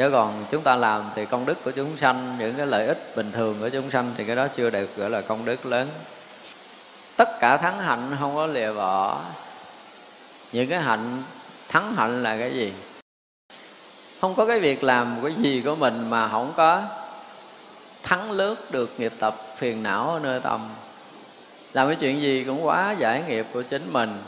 chứ 0.00 0.10
còn 0.10 0.44
chúng 0.50 0.62
ta 0.62 0.76
làm 0.76 1.10
thì 1.14 1.26
công 1.26 1.46
đức 1.46 1.64
của 1.64 1.70
chúng 1.70 1.96
sanh, 1.96 2.36
những 2.38 2.54
cái 2.54 2.66
lợi 2.66 2.86
ích 2.86 3.16
bình 3.16 3.32
thường 3.32 3.56
của 3.60 3.68
chúng 3.68 3.90
sanh 3.90 4.12
thì 4.16 4.24
cái 4.24 4.36
đó 4.36 4.48
chưa 4.48 4.70
được 4.70 4.96
gọi 4.96 5.10
là 5.10 5.20
công 5.20 5.44
đức 5.44 5.66
lớn. 5.66 5.88
Tất 7.16 7.28
cả 7.40 7.56
thắng 7.56 7.78
hạnh 7.78 8.16
không 8.20 8.34
có 8.34 8.46
lìa 8.46 8.72
bỏ. 8.72 9.20
Những 10.52 10.68
cái 10.70 10.80
hạnh, 10.80 11.22
thắng 11.68 11.94
hạnh 11.94 12.22
là 12.22 12.36
cái 12.36 12.54
gì? 12.54 12.72
Không 14.20 14.34
có 14.34 14.46
cái 14.46 14.60
việc 14.60 14.84
làm 14.84 15.16
cái 15.22 15.34
gì 15.34 15.62
của 15.64 15.76
mình 15.76 16.10
mà 16.10 16.28
không 16.28 16.52
có 16.56 16.82
thắng 18.02 18.30
lướt 18.30 18.70
được 18.70 18.90
nghiệp 18.98 19.12
tập 19.18 19.36
phiền 19.56 19.82
não 19.82 20.10
ở 20.10 20.18
nơi 20.18 20.40
tâm. 20.40 20.68
Làm 21.72 21.86
cái 21.86 21.96
chuyện 21.96 22.20
gì 22.20 22.44
cũng 22.44 22.66
quá 22.66 22.94
giải 22.98 23.22
nghiệp 23.28 23.46
của 23.52 23.62
chính 23.62 23.92
mình 23.92 24.18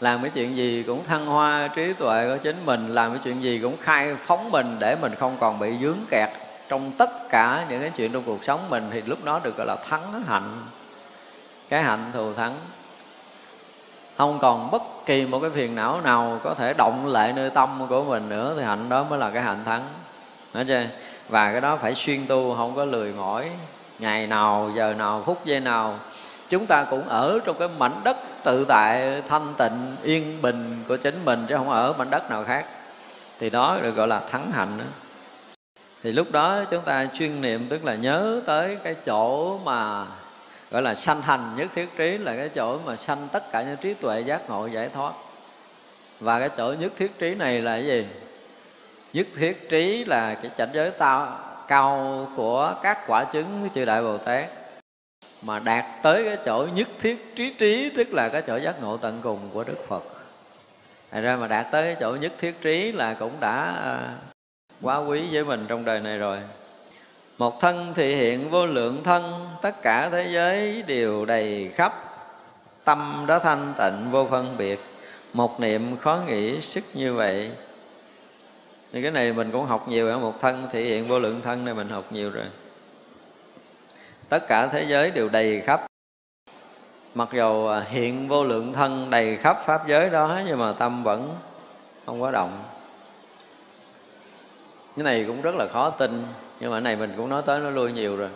làm 0.00 0.22
cái 0.22 0.30
chuyện 0.34 0.56
gì 0.56 0.84
cũng 0.86 1.04
thăng 1.04 1.26
hoa, 1.26 1.68
trí 1.68 1.92
tuệ 1.92 2.28
của 2.28 2.36
chính 2.42 2.56
mình. 2.66 2.94
Làm 2.94 3.10
cái 3.10 3.20
chuyện 3.24 3.42
gì 3.42 3.58
cũng 3.62 3.76
khai 3.80 4.14
phóng 4.26 4.50
mình 4.50 4.76
để 4.78 4.96
mình 5.00 5.14
không 5.14 5.36
còn 5.40 5.58
bị 5.58 5.74
dướng 5.82 5.98
kẹt 6.10 6.28
trong 6.68 6.92
tất 6.98 7.28
cả 7.30 7.66
những 7.68 7.80
cái 7.80 7.90
chuyện 7.96 8.12
trong 8.12 8.22
cuộc 8.26 8.44
sống 8.44 8.70
mình. 8.70 8.88
Thì 8.90 9.02
lúc 9.02 9.24
đó 9.24 9.40
được 9.44 9.56
gọi 9.56 9.66
là 9.66 9.76
thắng 9.88 10.22
hạnh. 10.28 10.62
Cái 11.68 11.82
hạnh 11.82 12.10
thù 12.12 12.34
thắng. 12.34 12.54
Không 14.16 14.38
còn 14.38 14.70
bất 14.70 14.82
kỳ 15.06 15.26
một 15.26 15.40
cái 15.40 15.50
phiền 15.50 15.74
não 15.74 16.00
nào 16.00 16.40
có 16.44 16.54
thể 16.54 16.74
động 16.78 17.06
lại 17.06 17.32
nơi 17.32 17.50
tâm 17.50 17.86
của 17.88 18.04
mình 18.04 18.28
nữa, 18.28 18.54
thì 18.56 18.62
hạnh 18.62 18.88
đó 18.88 19.04
mới 19.04 19.18
là 19.18 19.30
cái 19.30 19.42
hạnh 19.42 19.64
thắng. 19.64 19.82
Nói 20.54 20.64
chưa? 20.68 20.84
và 21.28 21.52
cái 21.52 21.60
đó 21.60 21.76
phải 21.76 21.94
xuyên 21.94 22.26
tu, 22.26 22.54
không 22.56 22.76
có 22.76 22.84
lười 22.84 23.12
mỏi. 23.12 23.50
Ngày 23.98 24.26
nào, 24.26 24.70
giờ 24.74 24.94
nào, 24.98 25.22
phút 25.26 25.44
giây 25.44 25.60
nào 25.60 25.98
chúng 26.50 26.66
ta 26.66 26.86
cũng 26.90 27.08
ở 27.08 27.40
trong 27.44 27.58
cái 27.58 27.68
mảnh 27.78 28.00
đất 28.04 28.16
tự 28.44 28.64
tại, 28.68 29.22
thanh 29.28 29.54
tịnh, 29.58 29.96
yên 30.02 30.42
bình 30.42 30.84
của 30.88 30.96
chính 30.96 31.24
mình 31.24 31.46
chứ 31.48 31.54
không 31.56 31.70
ở 31.70 31.92
mảnh 31.92 32.10
đất 32.10 32.30
nào 32.30 32.44
khác. 32.44 32.66
Thì 33.38 33.50
đó 33.50 33.78
được 33.82 33.94
gọi 33.94 34.08
là 34.08 34.20
thắng 34.30 34.50
hạnh 34.50 34.78
đó. 34.78 34.84
thì 36.02 36.12
lúc 36.12 36.30
đó 36.30 36.64
chúng 36.70 36.82
ta 36.82 37.06
chuyên 37.14 37.40
niệm, 37.40 37.66
tức 37.68 37.84
là 37.84 37.94
nhớ 37.94 38.40
tới 38.46 38.76
cái 38.84 38.94
chỗ 39.06 39.58
mà 39.58 40.06
gọi 40.70 40.82
là 40.82 40.94
sanh 40.94 41.22
thành 41.22 41.56
nhất 41.56 41.68
thiết 41.74 41.96
trí, 41.96 42.18
là 42.18 42.36
cái 42.36 42.48
chỗ 42.48 42.78
mà 42.86 42.96
sanh 42.96 43.28
tất 43.32 43.52
cả 43.52 43.62
những 43.62 43.76
trí 43.76 43.94
tuệ 43.94 44.20
giác 44.20 44.50
ngộ 44.50 44.66
giải 44.66 44.88
thoát. 44.88 45.12
Và 46.20 46.38
cái 46.38 46.48
chỗ 46.56 46.74
nhất 46.80 46.92
thiết 46.98 47.18
trí 47.18 47.34
này 47.34 47.60
là 47.60 47.72
cái 47.72 47.86
gì? 47.86 48.06
Nhất 49.12 49.26
thiết 49.36 49.68
trí 49.68 50.04
là 50.04 50.34
cái 50.34 50.50
cảnh 50.56 50.68
giới 50.72 50.90
tao, 50.90 51.38
cao 51.68 52.28
của 52.36 52.74
các 52.82 52.98
quả 53.06 53.24
chứng 53.24 53.68
chư 53.74 53.84
đại 53.84 54.02
bồ 54.02 54.18
tát 54.18 54.59
mà 55.42 55.58
đạt 55.58 55.84
tới 56.02 56.24
cái 56.24 56.36
chỗ 56.44 56.66
nhất 56.74 56.88
thiết 56.98 57.36
trí 57.36 57.54
trí, 57.58 57.90
tức 57.96 58.12
là 58.12 58.28
cái 58.28 58.42
chỗ 58.42 58.56
giác 58.56 58.82
ngộ 58.82 58.96
tận 58.96 59.20
cùng 59.22 59.38
của 59.52 59.64
đức 59.64 59.88
phật. 59.88 60.04
Thành 61.10 61.22
ra 61.22 61.36
mà 61.36 61.46
đạt 61.46 61.66
tới 61.72 61.82
cái 61.84 61.96
chỗ 62.00 62.16
nhất 62.16 62.32
thiết 62.38 62.60
trí 62.60 62.92
là 62.92 63.14
cũng 63.14 63.32
đã 63.40 63.72
à, 63.82 64.14
quá 64.82 64.98
quý 64.98 65.22
với 65.32 65.44
mình 65.44 65.64
trong 65.68 65.84
đời 65.84 66.00
này 66.00 66.18
rồi. 66.18 66.38
Một 67.38 67.60
thân 67.60 67.92
thì 67.96 68.16
hiện 68.16 68.50
vô 68.50 68.66
lượng 68.66 69.04
thân, 69.04 69.48
tất 69.62 69.82
cả 69.82 70.08
thế 70.08 70.26
giới 70.30 70.82
đều 70.82 71.24
đầy 71.24 71.70
khắp. 71.74 71.92
Tâm 72.84 73.24
đó 73.28 73.38
thanh 73.38 73.74
tịnh 73.78 74.10
vô 74.10 74.26
phân 74.30 74.56
biệt. 74.56 74.80
Một 75.32 75.60
niệm 75.60 75.96
khó 75.96 76.20
nghĩ 76.26 76.60
sức 76.60 76.84
như 76.94 77.14
vậy. 77.14 77.50
Thì 78.92 79.02
cái 79.02 79.10
này 79.10 79.32
mình 79.32 79.50
cũng 79.50 79.66
học 79.66 79.88
nhiều 79.88 80.08
ở 80.08 80.18
một 80.18 80.40
thân 80.40 80.68
thể 80.72 80.82
hiện 80.82 81.08
vô 81.08 81.18
lượng 81.18 81.40
thân 81.44 81.64
này 81.64 81.74
mình 81.74 81.88
học 81.88 82.04
nhiều 82.12 82.30
rồi 82.30 82.46
tất 84.30 84.48
cả 84.48 84.66
thế 84.66 84.86
giới 84.88 85.10
đều 85.10 85.28
đầy 85.28 85.60
khắp. 85.60 85.86
Mặc 87.14 87.28
dù 87.32 87.66
à, 87.66 87.86
hiện 87.90 88.28
vô 88.28 88.44
lượng 88.44 88.72
thân 88.72 89.10
đầy 89.10 89.36
khắp 89.36 89.62
pháp 89.66 89.88
giới 89.88 90.10
đó, 90.10 90.40
nhưng 90.46 90.58
mà 90.58 90.72
tâm 90.72 91.02
vẫn 91.02 91.36
không 92.06 92.20
có 92.20 92.30
động. 92.30 92.62
Cái 94.96 95.04
này 95.04 95.24
cũng 95.26 95.42
rất 95.42 95.54
là 95.54 95.66
khó 95.72 95.90
tin, 95.90 96.24
nhưng 96.60 96.70
mà 96.70 96.74
cái 96.74 96.80
này 96.80 96.96
mình 96.96 97.14
cũng 97.16 97.28
nói 97.28 97.42
tới, 97.46 97.60
nó 97.60 97.70
lui 97.70 97.92
nhiều 97.92 98.16
rồi. 98.16 98.28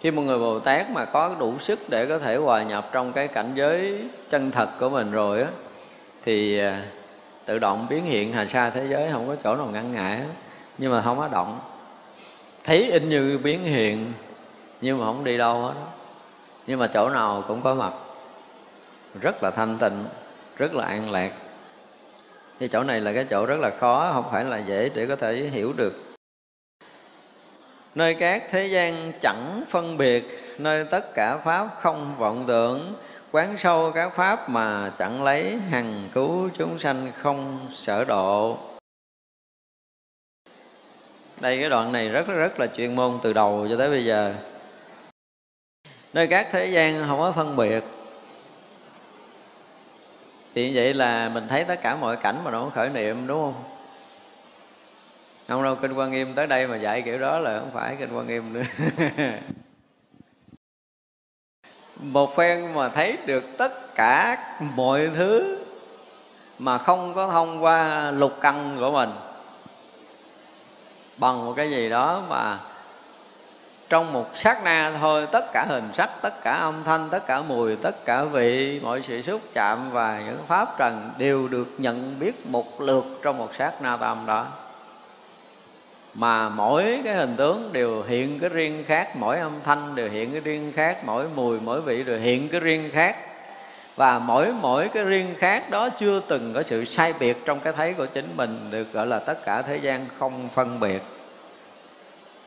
Khi 0.00 0.10
một 0.10 0.22
người 0.22 0.38
bồ 0.38 0.60
tát 0.60 0.90
mà 0.90 1.04
có 1.04 1.36
đủ 1.38 1.58
sức 1.58 1.78
để 1.88 2.06
có 2.06 2.18
thể 2.18 2.36
hòa 2.36 2.62
nhập 2.62 2.88
trong 2.92 3.12
cái 3.12 3.28
cảnh 3.28 3.52
giới 3.54 3.98
chân 4.30 4.50
thật 4.50 4.68
của 4.80 4.88
mình 4.88 5.10
rồi 5.10 5.42
á, 5.42 5.48
thì 6.24 6.58
à, 6.58 6.84
tự 7.44 7.58
động 7.58 7.86
biến 7.90 8.04
hiện 8.04 8.32
hành 8.32 8.48
xa 8.48 8.70
thế 8.70 8.86
giới, 8.88 9.12
không 9.12 9.28
có 9.28 9.36
chỗ 9.44 9.56
nào 9.56 9.66
ngăn 9.66 9.92
ngại 9.92 10.20
nhưng 10.78 10.92
mà 10.92 11.02
không 11.02 11.18
có 11.18 11.28
động. 11.28 11.60
Thấy 12.64 12.90
in 12.90 13.08
như 13.08 13.38
biến 13.42 13.62
hiện 13.62 14.12
nhưng 14.84 14.98
mà 14.98 15.04
không 15.04 15.24
đi 15.24 15.38
đâu 15.38 15.60
hết. 15.60 15.74
Nhưng 16.66 16.78
mà 16.78 16.86
chỗ 16.86 17.08
nào 17.08 17.44
cũng 17.48 17.62
có 17.62 17.74
mặt. 17.74 17.92
Rất 19.20 19.42
là 19.42 19.50
thanh 19.50 19.78
tịnh, 19.78 20.04
rất 20.56 20.74
là 20.74 20.84
an 20.84 21.10
lạc. 21.10 21.32
Thì 22.60 22.68
chỗ 22.68 22.82
này 22.82 23.00
là 23.00 23.12
cái 23.12 23.26
chỗ 23.30 23.46
rất 23.46 23.60
là 23.60 23.70
khó, 23.80 24.10
không 24.14 24.28
phải 24.30 24.44
là 24.44 24.58
dễ 24.58 24.90
để 24.94 25.06
có 25.06 25.16
thể 25.16 25.34
hiểu 25.34 25.72
được. 25.76 25.94
Nơi 27.94 28.14
các 28.14 28.42
thế 28.50 28.66
gian 28.66 29.12
chẳng 29.20 29.62
phân 29.70 29.96
biệt, 29.96 30.54
nơi 30.58 30.84
tất 30.84 31.14
cả 31.14 31.36
pháp 31.36 31.68
không 31.80 32.14
vọng 32.18 32.44
tưởng. 32.46 32.94
Quán 33.32 33.58
sâu 33.58 33.92
các 33.94 34.12
pháp 34.14 34.48
mà 34.48 34.92
chẳng 34.98 35.24
lấy, 35.24 35.56
hằng 35.70 36.08
cứu 36.14 36.50
chúng 36.54 36.78
sanh 36.78 37.12
không 37.16 37.66
sở 37.72 38.04
độ. 38.04 38.58
Đây, 41.40 41.60
cái 41.60 41.70
đoạn 41.70 41.92
này 41.92 42.08
rất 42.08 42.26
rất 42.26 42.60
là 42.60 42.66
chuyên 42.66 42.96
môn 42.96 43.18
từ 43.22 43.32
đầu 43.32 43.66
cho 43.70 43.76
tới 43.76 43.90
bây 43.90 44.04
giờ 44.04 44.34
nơi 46.14 46.26
các 46.26 46.48
thế 46.50 46.66
gian 46.66 47.04
không 47.08 47.18
có 47.18 47.32
phân 47.32 47.56
biệt. 47.56 47.84
Thì 50.54 50.68
như 50.68 50.72
vậy 50.74 50.94
là 50.94 51.28
mình 51.28 51.48
thấy 51.48 51.64
tất 51.64 51.82
cả 51.82 51.96
mọi 51.96 52.16
cảnh 52.16 52.44
mà 52.44 52.50
nó 52.50 52.70
khởi 52.74 52.88
niệm, 52.88 53.26
đúng 53.26 53.40
không? 53.40 53.64
Không 55.48 55.62
đâu, 55.62 55.76
kinh 55.82 55.92
quan 55.92 56.10
nghiêm 56.10 56.34
tới 56.34 56.46
đây 56.46 56.66
mà 56.66 56.76
dạy 56.76 57.02
kiểu 57.02 57.18
đó 57.18 57.38
là 57.38 57.60
không 57.60 57.70
phải 57.74 57.96
kinh 57.98 58.16
quan 58.16 58.26
nghiêm 58.26 58.52
nữa. 58.52 58.62
Một 61.96 62.36
phen 62.36 62.74
mà 62.74 62.88
thấy 62.88 63.18
được 63.26 63.44
tất 63.58 63.94
cả 63.94 64.36
mọi 64.60 65.10
thứ 65.16 65.58
mà 66.58 66.78
không 66.78 67.14
có 67.14 67.28
thông 67.28 67.64
qua 67.64 68.10
lục 68.10 68.32
căn 68.40 68.76
của 68.80 68.90
mình. 68.90 69.10
Bằng 71.16 71.46
một 71.46 71.52
cái 71.56 71.70
gì 71.70 71.88
đó 71.88 72.22
mà 72.28 72.58
trong 73.88 74.12
một 74.12 74.26
sát 74.34 74.64
na 74.64 74.92
thôi, 75.00 75.26
tất 75.32 75.52
cả 75.52 75.64
hình 75.68 75.88
sắc, 75.94 76.10
tất 76.22 76.42
cả 76.42 76.52
âm 76.52 76.74
thanh, 76.84 77.08
tất 77.10 77.26
cả 77.26 77.42
mùi, 77.42 77.76
tất 77.76 78.04
cả 78.04 78.24
vị, 78.24 78.80
mọi 78.82 79.02
sự 79.02 79.22
xúc 79.22 79.40
chạm 79.54 79.90
và 79.92 80.22
những 80.26 80.38
pháp 80.48 80.78
trần 80.78 81.10
đều 81.18 81.48
được 81.48 81.68
nhận 81.78 82.18
biết 82.20 82.46
một 82.46 82.80
lượt 82.80 83.04
trong 83.22 83.38
một 83.38 83.50
sát 83.58 83.82
na 83.82 83.96
tâm 83.96 84.26
đó. 84.26 84.46
Mà 86.14 86.48
mỗi 86.48 87.00
cái 87.04 87.14
hình 87.14 87.36
tướng 87.36 87.72
đều 87.72 88.02
hiện 88.02 88.38
cái 88.40 88.50
riêng 88.50 88.84
khác, 88.86 89.16
mỗi 89.16 89.38
âm 89.38 89.52
thanh 89.64 89.94
đều 89.94 90.08
hiện 90.10 90.32
cái 90.32 90.40
riêng 90.40 90.72
khác, 90.76 90.98
mỗi 91.04 91.26
mùi, 91.34 91.60
mỗi 91.60 91.80
vị 91.80 92.04
đều 92.04 92.18
hiện 92.18 92.48
cái 92.48 92.60
riêng 92.60 92.90
khác. 92.92 93.16
Và 93.96 94.18
mỗi 94.18 94.52
mỗi 94.60 94.88
cái 94.88 95.04
riêng 95.04 95.34
khác 95.38 95.70
đó 95.70 95.88
chưa 95.90 96.20
từng 96.28 96.52
có 96.54 96.62
sự 96.62 96.84
sai 96.84 97.12
biệt 97.20 97.36
trong 97.44 97.60
cái 97.60 97.72
thấy 97.72 97.92
của 97.92 98.06
chính 98.06 98.36
mình, 98.36 98.68
được 98.70 98.92
gọi 98.92 99.06
là 99.06 99.18
tất 99.18 99.44
cả 99.44 99.62
thế 99.62 99.76
gian 99.76 100.06
không 100.18 100.48
phân 100.54 100.80
biệt 100.80 101.02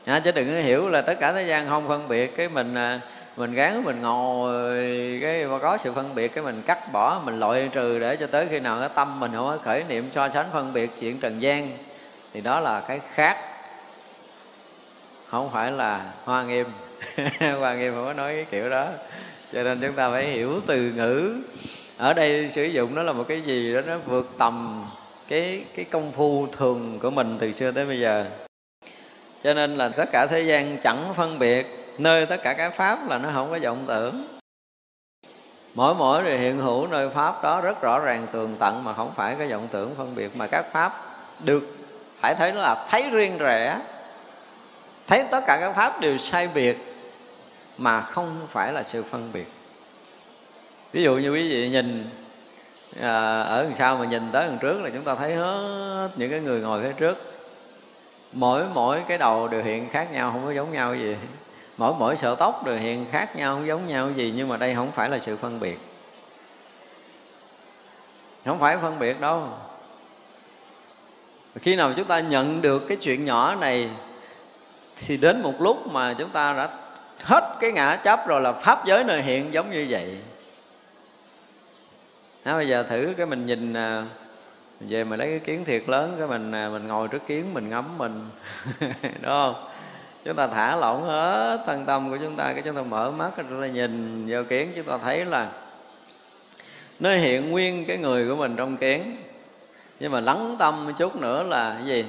à, 0.08 0.20
chứ 0.20 0.32
đừng 0.32 0.54
có 0.54 0.60
hiểu 0.60 0.88
là 0.88 1.02
tất 1.02 1.14
cả 1.20 1.32
thế 1.32 1.42
gian 1.42 1.68
không 1.68 1.88
phân 1.88 2.08
biệt. 2.08 2.36
Cái 2.36 2.48
mình 2.48 2.74
à, 2.74 3.00
mình 3.36 3.54
gán 3.54 3.84
mình 3.84 4.02
ngồi 4.02 4.58
cái 5.22 5.44
mà 5.44 5.58
có 5.58 5.78
sự 5.78 5.92
phân 5.92 6.14
biệt 6.14 6.34
cái 6.34 6.44
mình 6.44 6.62
cắt 6.66 6.92
bỏ 6.92 7.20
mình 7.24 7.40
loại 7.40 7.68
trừ 7.72 7.98
để 7.98 8.16
cho 8.16 8.26
tới 8.26 8.46
khi 8.50 8.60
nào 8.60 8.80
cái 8.80 8.88
tâm 8.94 9.20
mình 9.20 9.30
không 9.34 9.46
có 9.46 9.58
khởi 9.64 9.84
niệm 9.88 10.10
so 10.14 10.28
sánh 10.28 10.46
phân 10.52 10.72
biệt 10.72 10.90
chuyện 11.00 11.20
trần 11.20 11.42
gian 11.42 11.70
thì 12.32 12.40
đó 12.40 12.60
là 12.60 12.80
cái 12.80 13.00
khác. 13.14 13.36
Không 15.28 15.50
phải 15.52 15.72
là 15.72 16.12
hoa 16.24 16.42
nghiêm. 16.42 16.66
Hoa 17.60 17.74
nghiêm 17.74 17.94
không 17.94 18.04
có 18.04 18.12
nói 18.12 18.32
cái 18.34 18.46
kiểu 18.50 18.70
đó. 18.70 18.88
Cho 19.52 19.62
nên 19.62 19.80
chúng 19.80 19.92
ta 19.92 20.10
phải 20.10 20.26
hiểu 20.26 20.60
từ 20.66 20.92
ngữ. 20.96 21.36
Ở 21.96 22.14
đây 22.14 22.50
sử 22.50 22.64
dụng 22.64 22.94
nó 22.94 23.02
là 23.02 23.12
một 23.12 23.24
cái 23.28 23.40
gì 23.40 23.74
đó 23.74 23.80
nó 23.86 23.98
vượt 24.06 24.30
tầm 24.38 24.84
cái 25.28 25.64
cái 25.76 25.84
công 25.84 26.12
phu 26.12 26.46
thường 26.46 26.98
của 27.02 27.10
mình 27.10 27.36
từ 27.40 27.52
xưa 27.52 27.70
tới 27.70 27.86
bây 27.86 28.00
giờ 28.00 28.26
cho 29.44 29.54
nên 29.54 29.76
là 29.76 29.88
tất 29.88 30.08
cả 30.12 30.26
thế 30.26 30.42
gian 30.42 30.78
chẳng 30.78 31.14
phân 31.16 31.38
biệt 31.38 31.66
nơi 31.98 32.26
tất 32.26 32.42
cả 32.42 32.52
các 32.52 32.74
pháp 32.74 33.08
là 33.08 33.18
nó 33.18 33.30
không 33.34 33.50
có 33.50 33.58
vọng 33.62 33.84
tưởng. 33.86 34.38
Mỗi 35.74 35.94
mỗi 35.94 36.22
rồi 36.22 36.38
hiện 36.38 36.58
hữu 36.58 36.86
nơi 36.86 37.10
pháp 37.10 37.42
đó 37.42 37.60
rất 37.60 37.80
rõ 37.80 37.98
ràng 37.98 38.26
tường 38.32 38.56
tận 38.58 38.84
mà 38.84 38.94
không 38.94 39.12
phải 39.16 39.34
cái 39.38 39.48
vọng 39.48 39.68
tưởng 39.72 39.94
phân 39.96 40.14
biệt 40.14 40.36
mà 40.36 40.46
các 40.46 40.72
pháp 40.72 41.04
được 41.44 41.76
phải 42.20 42.34
thấy 42.34 42.52
nó 42.52 42.60
là 42.60 42.86
thấy 42.90 43.10
riêng 43.10 43.38
rẽ. 43.38 43.80
Thấy 45.06 45.24
tất 45.30 45.40
cả 45.46 45.58
các 45.60 45.72
pháp 45.72 46.00
đều 46.00 46.18
sai 46.18 46.48
biệt 46.54 46.78
mà 47.78 48.00
không 48.00 48.46
phải 48.52 48.72
là 48.72 48.84
sự 48.86 49.02
phân 49.02 49.30
biệt. 49.32 49.46
Ví 50.92 51.02
dụ 51.02 51.16
như 51.16 51.32
quý 51.32 51.50
vị 51.50 51.68
nhìn 51.68 52.10
à, 53.00 53.40
ở 53.42 53.62
đằng 53.62 53.76
sau 53.78 53.96
mà 53.96 54.04
nhìn 54.04 54.22
tới 54.32 54.46
đằng 54.48 54.58
trước 54.58 54.80
là 54.82 54.90
chúng 54.90 55.04
ta 55.04 55.14
thấy 55.14 55.34
hết 55.34 56.08
những 56.16 56.30
cái 56.30 56.40
người 56.40 56.60
ngồi 56.60 56.82
phía 56.82 56.92
trước 56.92 57.37
mỗi 58.32 58.64
mỗi 58.74 59.02
cái 59.08 59.18
đầu 59.18 59.48
đều 59.48 59.62
hiện 59.62 59.88
khác 59.90 60.12
nhau 60.12 60.30
không 60.32 60.44
có 60.44 60.52
giống 60.52 60.72
nhau 60.72 60.94
gì. 60.94 61.16
Mỗi 61.76 61.94
mỗi 61.98 62.16
sợi 62.16 62.36
tóc 62.38 62.66
đều 62.66 62.76
hiện 62.76 63.06
khác 63.10 63.36
nhau 63.36 63.54
không 63.54 63.66
giống 63.66 63.88
nhau 63.88 64.10
gì 64.10 64.32
nhưng 64.36 64.48
mà 64.48 64.56
đây 64.56 64.74
không 64.74 64.90
phải 64.92 65.08
là 65.08 65.18
sự 65.18 65.36
phân 65.36 65.60
biệt. 65.60 65.78
Không 68.44 68.58
phải 68.58 68.76
phân 68.76 68.98
biệt 68.98 69.20
đâu. 69.20 69.48
Khi 71.56 71.76
nào 71.76 71.92
chúng 71.96 72.06
ta 72.06 72.20
nhận 72.20 72.62
được 72.62 72.88
cái 72.88 72.96
chuyện 73.00 73.24
nhỏ 73.24 73.54
này 73.54 73.90
thì 74.96 75.16
đến 75.16 75.42
một 75.42 75.54
lúc 75.60 75.86
mà 75.86 76.14
chúng 76.18 76.30
ta 76.30 76.52
đã 76.52 76.68
hết 77.22 77.56
cái 77.60 77.72
ngã 77.72 77.96
chấp 77.96 78.26
rồi 78.26 78.40
là 78.40 78.52
pháp 78.52 78.86
giới 78.86 79.04
nơi 79.04 79.22
hiện 79.22 79.52
giống 79.52 79.70
như 79.70 79.86
vậy. 79.90 80.18
Đó, 82.44 82.56
bây 82.56 82.68
giờ 82.68 82.82
thử 82.82 83.14
cái 83.16 83.26
mình 83.26 83.46
nhìn 83.46 83.72
à, 83.72 84.04
mình 84.80 84.88
về 84.88 85.04
mà 85.04 85.16
lấy 85.16 85.28
cái 85.28 85.38
kiến 85.38 85.64
thiệt 85.64 85.82
lớn, 85.88 86.14
cái 86.18 86.28
mình 86.28 86.52
à, 86.52 86.68
mình 86.68 86.86
ngồi 86.86 87.08
trước 87.08 87.26
kiến, 87.26 87.54
mình 87.54 87.68
ngắm, 87.68 87.98
mình 87.98 88.30
đúng 89.02 89.22
không? 89.22 89.68
Chúng 90.24 90.36
ta 90.36 90.46
thả 90.46 90.76
lỏng 90.76 91.04
hết 91.04 91.62
thân 91.66 91.84
tâm 91.86 92.10
của 92.10 92.16
chúng 92.16 92.36
ta, 92.36 92.52
cái 92.52 92.62
chúng 92.62 92.76
ta 92.76 92.82
mở 92.82 93.10
mắt 93.10 93.30
chúng 93.36 93.60
ta 93.62 93.66
nhìn 93.66 94.24
vào 94.28 94.44
kiến, 94.44 94.72
chúng 94.76 94.84
ta 94.84 94.98
thấy 94.98 95.24
là 95.24 95.48
nó 97.00 97.10
hiện 97.10 97.50
nguyên 97.50 97.84
cái 97.84 97.98
người 97.98 98.28
của 98.28 98.36
mình 98.36 98.56
trong 98.56 98.76
kiến. 98.76 99.16
Nhưng 100.00 100.12
mà 100.12 100.20
lắng 100.20 100.56
tâm 100.58 100.86
một 100.86 100.92
chút 100.98 101.16
nữa 101.16 101.42
là 101.42 101.74
cái 101.74 101.86
gì? 101.86 102.04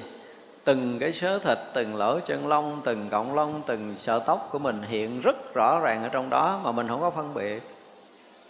Từng 0.64 0.98
cái 1.00 1.14
sớ 1.14 1.40
thịt, 1.40 1.58
từng 1.74 1.96
lỗ 1.96 2.20
chân 2.20 2.48
lông, 2.48 2.82
từng 2.86 3.10
cọng 3.10 3.36
lông, 3.36 3.62
từng 3.68 3.96
sợi 3.98 4.20
tóc 4.26 4.50
của 4.52 4.60
mình 4.60 4.82
hiện 4.90 5.22
rất 5.22 5.54
rõ 5.54 5.80
ràng 5.84 6.04
ở 6.04 6.10
trong 6.10 6.30
đó 6.30 6.62
mà 6.64 6.72
mình 6.72 6.88
không 6.88 7.02
có 7.02 7.10
phân 7.10 7.34
biệt. 7.34 7.64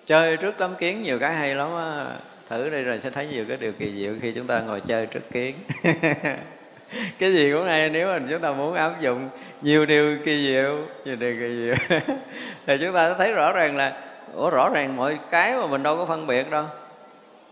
Chơi 0.05 0.37
trước 0.37 0.61
lắm 0.61 0.75
kiến 0.79 1.03
nhiều 1.03 1.19
cái 1.19 1.33
hay 1.35 1.55
lắm 1.55 1.67
á 1.77 2.05
thử 2.49 2.69
đi 2.69 2.81
rồi 2.81 2.99
sẽ 2.99 3.09
thấy 3.09 3.27
nhiều 3.27 3.45
cái 3.47 3.57
điều 3.57 3.71
kỳ 3.71 3.93
diệu 3.95 4.13
khi 4.21 4.31
chúng 4.31 4.47
ta 4.47 4.59
ngồi 4.59 4.81
chơi 4.81 5.05
trước 5.05 5.31
kiến. 5.31 5.55
Cái 7.19 7.33
gì 7.33 7.51
cũng 7.53 7.65
hay, 7.65 7.89
nếu 7.89 8.07
mà 8.07 8.19
chúng 8.29 8.41
ta 8.41 8.51
muốn 8.51 8.73
áp 8.73 9.01
dụng 9.01 9.29
nhiều 9.61 9.85
điều 9.85 10.17
kỳ 10.25 10.47
diệu, 10.47 10.77
nhiều 11.05 11.15
điều 11.15 11.35
kỳ 11.39 11.55
diệu. 11.55 11.99
Thì 12.67 12.77
chúng 12.81 12.93
ta 12.93 13.13
thấy 13.13 13.31
rõ 13.31 13.53
ràng 13.53 13.77
là, 13.77 13.93
ủa, 14.33 14.49
rõ 14.49 14.69
ràng 14.73 14.95
mọi 14.95 15.19
cái 15.29 15.57
mà 15.57 15.67
mình 15.67 15.83
đâu 15.83 15.97
có 15.97 16.05
phân 16.05 16.27
biệt 16.27 16.49
đâu. 16.51 16.65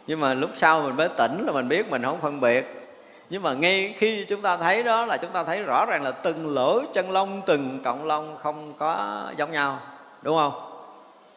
Nhưng 0.08 0.20
mà 0.20 0.34
lúc 0.34 0.50
sau 0.56 0.82
mình 0.82 0.96
mới 0.96 1.10
tỉnh 1.18 1.46
là 1.46 1.52
mình 1.52 1.68
biết 1.68 1.90
mình 1.90 2.04
không 2.04 2.22
phân 2.22 2.40
biệt. 2.42 2.66
Nhưng 3.30 3.44
mà 3.44 3.54
ngay 3.54 3.96
khi 3.98 4.26
chúng 4.26 4.42
ta 4.42 4.58
thấy 4.58 4.84
đó 4.84 5.06
là 5.06 5.18
chúng 5.18 5.32
ta 5.32 5.44
thấy 5.44 5.64
rõ 5.64 5.86
ràng 5.86 6.04
là 6.04 6.12
từng 6.12 6.54
lỗ 6.54 6.82
chân 6.94 7.12
lông, 7.12 7.42
từng 7.46 7.82
cộng 7.84 8.06
lông 8.06 8.38
không 8.38 8.74
có 8.78 9.24
giống 9.38 9.52
nhau, 9.52 9.80
đúng 10.22 10.38
không? 10.38 10.77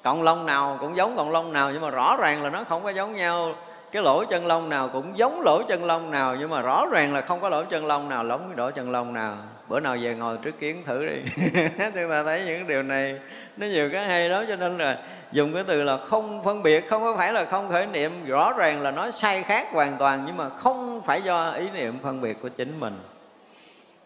Cọng 0.02 0.22
lông 0.22 0.46
nào 0.46 0.76
cũng 0.80 0.96
giống 0.96 1.16
cọng 1.16 1.30
lông 1.30 1.52
nào 1.52 1.70
nhưng 1.72 1.82
mà 1.82 1.90
rõ 1.90 2.16
ràng 2.16 2.42
là 2.42 2.50
nó 2.50 2.64
không 2.64 2.82
có 2.82 2.90
giống 2.90 3.16
nhau. 3.16 3.54
Cái 3.92 4.02
lỗ 4.02 4.24
chân 4.24 4.46
lông 4.46 4.68
nào 4.68 4.88
cũng 4.88 5.18
giống 5.18 5.40
lỗ 5.40 5.62
chân 5.62 5.84
lông 5.84 6.10
nào 6.10 6.36
nhưng 6.38 6.50
mà 6.50 6.62
rõ 6.62 6.86
ràng 6.90 7.14
là 7.14 7.20
không 7.20 7.40
có 7.40 7.48
lỗ 7.48 7.64
chân 7.64 7.86
lông 7.86 8.08
nào 8.08 8.26
giống 8.28 8.48
cái 8.48 8.56
lỗ 8.56 8.70
chân 8.70 8.90
lông 8.90 9.12
nào. 9.12 9.36
Bữa 9.68 9.80
nào 9.80 9.96
về 10.00 10.14
ngồi 10.14 10.36
trước 10.42 10.60
kiến 10.60 10.82
thử 10.86 11.06
đi. 11.06 11.22
Chúng 11.94 12.10
ta 12.10 12.22
thấy 12.22 12.42
những 12.46 12.66
điều 12.66 12.82
này 12.82 13.20
nó 13.56 13.66
nhiều 13.66 13.90
cái 13.92 14.04
hay 14.04 14.28
đó 14.28 14.44
cho 14.48 14.56
nên 14.56 14.78
là 14.78 14.98
dùng 15.32 15.54
cái 15.54 15.64
từ 15.66 15.82
là 15.82 15.96
không 15.96 16.44
phân 16.44 16.62
biệt 16.62 16.88
không 16.88 17.02
có 17.02 17.16
phải 17.16 17.32
là 17.32 17.44
không 17.44 17.70
khởi 17.70 17.86
niệm. 17.86 18.26
Rõ 18.26 18.52
ràng 18.52 18.82
là 18.82 18.90
nó 18.90 19.10
sai 19.10 19.42
khác 19.42 19.66
hoàn 19.72 19.96
toàn 19.98 20.22
nhưng 20.26 20.36
mà 20.36 20.48
không 20.48 21.02
phải 21.06 21.22
do 21.22 21.50
ý 21.50 21.70
niệm 21.70 21.98
phân 22.02 22.20
biệt 22.20 22.36
của 22.42 22.48
chính 22.48 22.80
mình. 22.80 23.00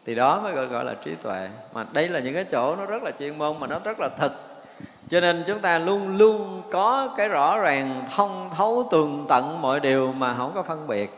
Thì 0.07 0.15
đó 0.15 0.41
mới 0.41 0.53
gọi, 0.53 0.67
gọi 0.67 0.85
là 0.85 0.95
trí 1.05 1.15
tuệ. 1.23 1.49
Mà 1.73 1.87
đây 1.93 2.09
là 2.09 2.21
những 2.21 2.35
cái 2.35 2.45
chỗ 2.45 2.77
nó 2.77 2.87
rất 2.87 3.03
là 3.03 3.11
chuyên 3.19 3.39
môn 3.39 3.61
mà 3.61 3.67
nó 3.67 3.79
rất 3.85 4.01
là 4.01 4.09
thực 4.09 4.54
cho 5.09 5.21
nên 5.21 5.45
chúng 5.47 5.59
ta 5.59 5.79
luôn 5.79 6.17
luôn 6.17 6.63
có 6.71 7.09
cái 7.17 7.29
rõ 7.29 7.59
ràng 7.59 8.05
thông 8.17 8.51
thấu 8.57 8.89
tường 8.91 9.27
tận 9.29 9.63
mọi 9.63 9.81
điều 9.81 10.13
mà 10.13 10.35
không 10.35 10.53
có 10.55 10.63
phân 10.63 10.87
biệt. 10.87 11.11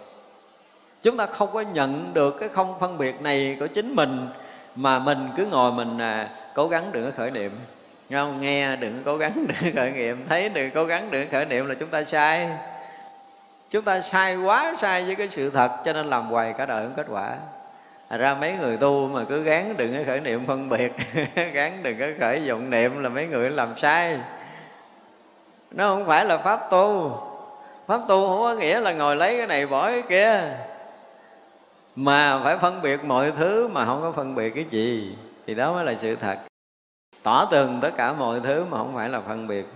Chúng 1.03 1.16
ta 1.16 1.27
không 1.27 1.49
có 1.53 1.61
nhận 1.61 2.15
được 2.15 2.37
cái 2.41 2.49
không 2.49 2.74
phân 2.81 2.99
biệt 2.99 3.20
này 3.20 3.57
của 3.61 3.66
chính 3.66 3.95
mình 3.95 4.28
mà 4.74 4.99
mình 4.99 5.28
cứ 5.37 5.47
ngồi 5.47 5.73
mình 5.73 5.99
à, 5.99 6.31
cố 6.55 6.69
gắng 6.69 6.93
đừng 6.93 7.05
có 7.05 7.11
khởi 7.16 7.31
niệm. 7.31 7.53
Không? 8.11 8.41
nghe 8.41 8.77
đừng 8.77 9.03
cố 9.05 9.16
gắng 9.16 9.33
đừng 9.62 9.74
khởi 9.74 9.91
niệm. 9.91 10.27
Thấy 10.28 10.49
đừng 10.49 10.70
cố 10.70 10.85
gắng 10.85 11.09
đừng 11.11 11.31
khởi 11.31 11.45
niệm 11.45 11.66
là 11.66 11.74
chúng 11.74 11.89
ta 11.89 12.05
sai. 12.05 12.49
Chúng 13.70 13.85
ta 13.85 14.01
sai 14.01 14.37
quá 14.37 14.74
sai 14.78 15.05
với 15.05 15.15
cái 15.15 15.28
sự 15.28 15.51
thật 15.51 15.70
cho 15.85 15.93
nên 15.93 16.07
làm 16.07 16.27
hoài 16.27 16.55
cả 16.59 16.66
đời 16.66 16.85
không 16.85 16.95
kết 16.97 17.07
quả. 17.09 17.37
Ra 18.11 18.35
mấy 18.35 18.53
người 18.53 18.77
tu 18.77 19.09
mà 19.09 19.24
cứ 19.28 19.43
gán 19.43 19.77
đừng 19.77 19.97
có 19.97 20.03
khởi 20.07 20.20
niệm 20.20 20.47
phân 20.47 20.69
biệt, 20.69 20.93
Gán 21.53 21.83
đừng 21.83 21.99
có 21.99 22.07
khởi 22.20 22.49
vọng 22.49 22.70
niệm 22.70 23.03
là 23.03 23.09
mấy 23.09 23.27
người 23.27 23.51
làm 23.51 23.77
sai. 23.77 24.19
Nó 25.70 25.89
không 25.89 26.07
phải 26.07 26.24
là 26.24 26.39
pháp 26.39 26.61
tu. 26.70 27.19
Pháp 27.87 28.01
tu 28.09 28.28
không 28.28 28.41
có 28.41 28.55
nghĩa 28.55 28.81
là 28.81 28.93
ngồi 28.93 29.16
lấy 29.16 29.39
cái 29.39 29.47
này 29.47 29.66
bỏ 29.66 29.91
cái 29.91 30.03
kia. 30.03 30.57
Mà 31.97 32.41
phải 32.45 32.59
phân 32.59 32.83
biệt 32.83 33.05
mọi 33.05 33.33
thứ 33.39 33.69
mà 33.69 33.85
không 33.85 34.03
có 34.03 34.12
phân 34.12 34.35
biệt 34.35 34.51
cái 34.51 34.65
gì, 34.70 35.16
Thì 35.47 35.55
đó 35.55 35.73
mới 35.73 35.85
là 35.85 35.95
sự 36.01 36.16
thật. 36.16 36.39
Tỏ 37.23 37.49
tường 37.51 37.78
tất 37.83 37.91
cả 37.97 38.12
mọi 38.12 38.41
thứ 38.41 38.65
mà 38.65 38.78
không 38.78 38.95
phải 38.95 39.09
là 39.09 39.20
phân 39.20 39.47
biệt. 39.47 39.66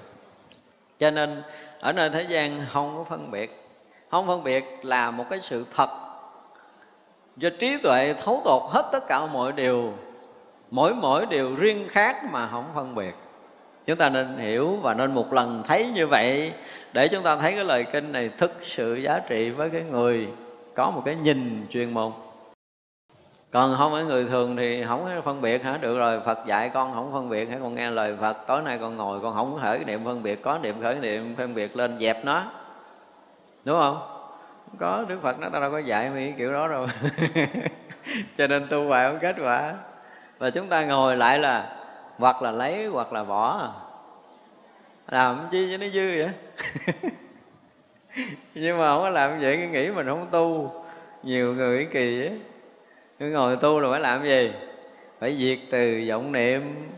Cho 0.99 1.11
nên, 1.11 1.43
ở 1.81 1.93
nơi 1.93 2.11
thế 2.11 2.23
gian 2.23 2.67
không 2.73 2.95
có 2.97 3.05
phân 3.05 3.31
biệt. 3.31 3.65
Không 4.11 4.27
phân 4.27 4.45
biệt 4.45 4.65
là 4.83 5.11
một 5.11 5.25
cái 5.31 5.39
sự 5.43 5.65
thật 5.77 6.10
do 7.41 7.51
trí 7.59 7.77
tuệ 7.77 8.15
thấu 8.25 8.43
tột 8.45 8.63
hết 8.71 8.89
tất 8.93 9.09
cả 9.09 9.27
mọi 9.27 9.53
điều, 9.53 9.93
mỗi 10.71 10.95
mỗi 10.95 11.27
điều 11.27 11.57
riêng 11.57 11.87
khác 11.89 12.25
mà 12.31 12.49
không 12.49 12.65
phân 12.75 12.95
biệt. 12.95 13.15
Chúng 13.87 13.97
ta 13.97 14.09
nên 14.09 14.37
hiểu 14.39 14.77
và 14.83 14.95
nên 14.95 15.15
một 15.15 15.33
lần 15.33 15.63
thấy 15.69 15.87
như 15.95 16.07
vậy 16.07 16.53
để 16.93 17.09
chúng 17.09 17.23
ta 17.23 17.37
thấy 17.37 17.53
cái 17.53 17.65
lời 17.65 17.85
kinh 17.93 18.13
này 18.13 18.31
thực 18.39 18.53
sự 18.61 18.95
giá 18.95 19.21
trị 19.29 19.51
với 19.51 19.71
cái 19.71 19.83
người 19.83 20.29
có 20.75 20.91
một 20.91 21.03
cái 21.05 21.17
nhìn 21.17 21.67
chuyên 21.71 21.95
môn. 21.95 22.13
Còn 23.51 23.75
không 23.79 23.93
phải 23.93 24.05
người 24.05 24.25
thường 24.25 24.57
thì 24.57 24.85
không 24.85 25.05
có 25.05 25.21
phân 25.21 25.41
biệt 25.41 25.65
hả? 25.65 25.77
Được 25.77 25.99
rồi, 25.99 26.21
phật 26.21 26.39
dạy 26.47 26.69
con 26.69 26.95
không 26.95 27.13
phân 27.13 27.29
biệt 27.29 27.51
hả? 27.51 27.59
Con 27.63 27.75
nghe 27.75 27.91
lời 27.91 28.17
phật, 28.21 28.37
tối 28.47 28.63
nay 28.63 28.79
con 28.81 28.97
ngồi, 28.97 29.21
con 29.21 29.35
không 29.35 29.59
khởi 29.63 29.85
niệm 29.85 30.05
phân 30.05 30.23
biệt, 30.23 30.43
có 30.43 30.59
niệm 30.59 30.83
khởi 30.83 30.95
niệm 30.95 31.35
phân 31.37 31.55
biệt 31.55 31.77
lên 31.77 31.99
dẹp 32.01 32.25
nó. 32.25 32.45
Đúng 33.65 33.81
không? 33.81 34.20
Có, 34.79 35.05
đức 35.09 35.19
phật 35.23 35.39
nó 35.39 35.49
tao 35.49 35.61
đâu 35.61 35.71
có 35.71 35.79
dạy 35.79 36.11
mấy 36.11 36.35
kiểu 36.39 36.53
đó 36.53 36.69
đâu. 36.69 36.87
Cho 38.39 38.47
nên 38.47 38.67
tu 38.71 38.89
hoài 38.89 39.09
không 39.09 39.19
kết 39.21 39.37
quả. 39.41 39.75
Và 40.39 40.51
chúng 40.51 40.69
ta 40.69 40.85
ngồi 40.85 41.17
lại 41.17 41.39
là 41.39 41.77
hoặc 42.19 42.43
là 42.43 42.51
lấy, 42.51 42.87
hoặc 42.87 43.13
là 43.13 43.25
bỏ. 43.25 43.75
Làm 45.09 45.49
chi 45.51 45.69
cho 45.71 45.77
nó 45.77 45.87
dư 45.93 46.17
vậy? 46.17 46.31
Nhưng 48.55 48.79
mà 48.79 48.93
không 48.93 49.03
có 49.03 49.09
làm 49.09 49.41
vậy 49.41 49.57
nghĩ 49.57 49.91
mình 49.91 50.07
không 50.07 50.27
tu. 50.31 50.75
Nhiều 51.23 51.55
người 51.55 51.89
kỳ 51.93 52.23
ấy 52.23 52.41
cứ 53.19 53.31
ngồi 53.31 53.57
tu 53.57 53.81
là 53.81 53.91
phải 53.91 54.01
làm 54.01 54.23
gì? 54.23 54.53
Phải 55.19 55.37
diệt 55.37 55.59
từ 55.71 56.05
vọng 56.09 56.33
niệm, 56.33 56.91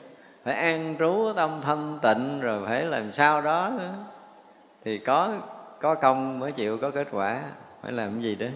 phải 0.44 0.54
an 0.54 0.96
trú 0.98 1.32
tâm 1.36 1.60
thanh 1.62 1.98
tịnh, 2.02 2.40
rồi 2.40 2.66
phải 2.66 2.84
làm 2.84 3.12
sao 3.12 3.40
đó. 3.40 3.72
Thì 4.84 4.98
có 4.98 5.32
có 5.80 5.94
công 5.94 6.38
mới 6.38 6.52
chịu, 6.52 6.78
có 6.78 6.90
kết 6.90 7.08
quả 7.10 7.42
phải 7.82 7.92
làm 7.92 8.12
cái 8.12 8.22
gì 8.22 8.34
đó. 8.34 8.46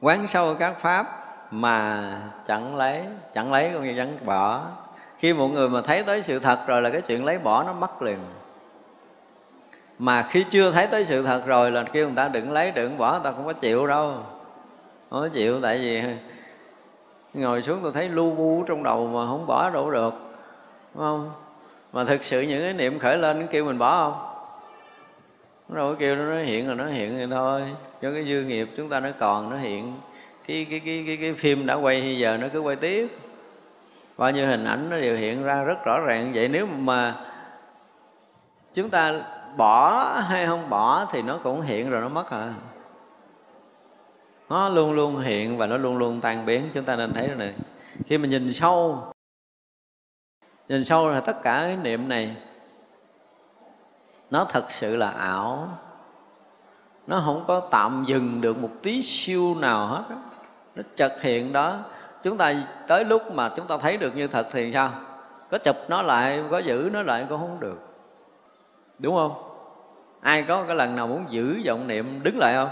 Quán 0.00 0.26
sâu 0.26 0.54
các 0.54 0.80
pháp 0.80 1.06
mà 1.50 2.02
chẳng 2.46 2.76
lấy 2.76 3.04
chẳng 3.34 3.52
lấy 3.52 3.70
cũng 3.74 3.84
như 3.84 3.94
chẳng 3.96 4.18
bỏ. 4.24 4.62
Khi 5.18 5.32
một 5.32 5.48
người 5.48 5.68
mà 5.68 5.80
thấy 5.80 6.02
tới 6.02 6.22
sự 6.22 6.38
thật 6.38 6.58
rồi 6.66 6.82
là 6.82 6.90
cái 6.90 7.00
chuyện 7.00 7.24
lấy 7.24 7.38
bỏ 7.38 7.62
nó 7.62 7.72
mất 7.72 8.02
liền. 8.02 8.18
Mà 9.98 10.22
khi 10.22 10.44
chưa 10.50 10.70
thấy 10.70 10.86
tới 10.86 11.04
sự 11.04 11.22
thật 11.22 11.42
rồi 11.46 11.70
là 11.70 11.82
kêu 11.92 12.06
người 12.06 12.16
ta 12.16 12.28
đừng 12.28 12.52
lấy, 12.52 12.70
đừng 12.70 12.98
bỏ, 12.98 13.12
người 13.12 13.20
ta 13.24 13.32
không 13.32 13.46
có 13.46 13.52
chịu 13.52 13.86
đâu. 13.86 14.12
Không 15.10 15.20
có 15.20 15.28
chịu, 15.28 15.60
tại 15.60 15.78
vì 15.78 16.02
ngồi 17.34 17.62
xuống 17.62 17.80
tôi 17.82 17.92
thấy 17.92 18.08
lu 18.08 18.30
bu 18.30 18.64
trong 18.66 18.82
đầu 18.82 19.06
mà 19.06 19.26
không 19.26 19.46
bỏ 19.46 19.70
đâu 19.70 19.90
được, 19.90 20.14
đúng 20.94 21.04
không? 21.04 21.32
Mà 21.92 22.04
thực 22.04 22.24
sự 22.24 22.40
những 22.40 22.62
cái 22.62 22.72
niệm 22.72 22.98
khởi 22.98 23.16
lên 23.16 23.40
nó 23.40 23.46
kêu 23.50 23.64
mình 23.64 23.78
bỏ 23.78 24.10
không? 24.10 24.35
Rồi 25.68 25.76
đâu 25.92 25.96
kêu 25.98 26.16
nó 26.16 26.38
hiện 26.38 26.68
là 26.68 26.74
nó 26.74 26.86
hiện 26.86 27.16
thì 27.16 27.26
thôi. 27.30 27.62
Cho 28.02 28.12
cái 28.12 28.24
dư 28.24 28.42
nghiệp 28.42 28.68
chúng 28.76 28.88
ta 28.88 29.00
nó 29.00 29.08
còn 29.18 29.50
nó 29.50 29.56
hiện. 29.56 29.92
Cái 30.46 30.66
cái 30.70 30.80
cái 30.84 31.04
cái, 31.06 31.18
cái 31.20 31.34
phim 31.34 31.66
đã 31.66 31.74
quay 31.74 32.00
bây 32.00 32.18
giờ 32.18 32.36
nó 32.36 32.48
cứ 32.52 32.60
quay 32.60 32.76
tiếp. 32.76 33.08
Bao 34.16 34.30
nhiêu 34.30 34.46
hình 34.46 34.64
ảnh 34.64 34.90
nó 34.90 34.96
đều 34.96 35.16
hiện 35.16 35.42
ra 35.42 35.62
rất 35.62 35.84
rõ 35.84 36.00
ràng 36.00 36.32
vậy. 36.34 36.48
Nếu 36.48 36.66
mà 36.66 37.14
chúng 38.74 38.90
ta 38.90 39.20
bỏ 39.56 40.04
hay 40.20 40.46
không 40.46 40.70
bỏ 40.70 41.06
thì 41.12 41.22
nó 41.22 41.38
cũng 41.42 41.60
hiện 41.60 41.90
rồi 41.90 42.00
nó 42.00 42.08
mất 42.08 42.30
à 42.30 42.54
nó 44.48 44.68
luôn 44.68 44.92
luôn 44.92 45.20
hiện 45.20 45.56
và 45.56 45.66
nó 45.66 45.76
luôn 45.76 45.96
luôn 45.96 46.20
tan 46.20 46.46
biến. 46.46 46.68
Chúng 46.74 46.84
ta 46.84 46.96
nên 46.96 47.12
thấy 47.12 47.28
rồi 47.28 47.36
này. 47.36 47.54
Khi 48.06 48.18
mà 48.18 48.28
nhìn 48.28 48.52
sâu 48.52 49.12
nhìn 50.68 50.84
sâu 50.84 51.10
là 51.10 51.20
tất 51.20 51.42
cả 51.42 51.62
cái 51.62 51.76
niệm 51.76 52.08
này 52.08 52.36
nó 54.30 54.44
thật 54.44 54.64
sự 54.68 54.96
là 54.96 55.10
ảo. 55.10 55.68
Nó 57.06 57.22
không 57.24 57.44
có 57.46 57.60
tạm 57.70 58.04
dừng 58.06 58.40
được 58.40 58.58
một 58.58 58.70
tí 58.82 59.02
siêu 59.02 59.54
nào 59.60 59.86
hết 59.86 60.02
nó 60.76 60.82
chật 60.96 61.22
hiện 61.22 61.52
đó. 61.52 61.78
Chúng 62.22 62.36
ta 62.36 62.54
tới 62.88 63.04
lúc 63.04 63.32
mà 63.32 63.48
chúng 63.56 63.66
ta 63.66 63.78
thấy 63.78 63.96
được 63.96 64.16
như 64.16 64.26
thật 64.26 64.46
thì 64.52 64.72
sao? 64.72 64.90
Có 65.50 65.58
chụp 65.58 65.76
nó 65.88 66.02
lại 66.02 66.42
có 66.50 66.58
giữ 66.58 66.90
nó 66.92 67.02
lại 67.02 67.26
cũng 67.28 67.40
không 67.40 67.60
được. 67.60 67.78
Đúng 68.98 69.14
không? 69.14 69.42
Ai 70.20 70.42
có 70.42 70.62
cái 70.62 70.76
lần 70.76 70.96
nào 70.96 71.06
muốn 71.06 71.24
giữ 71.28 71.62
vọng 71.66 71.86
niệm 71.86 72.22
đứng 72.22 72.38
lại 72.38 72.54
không? 72.54 72.68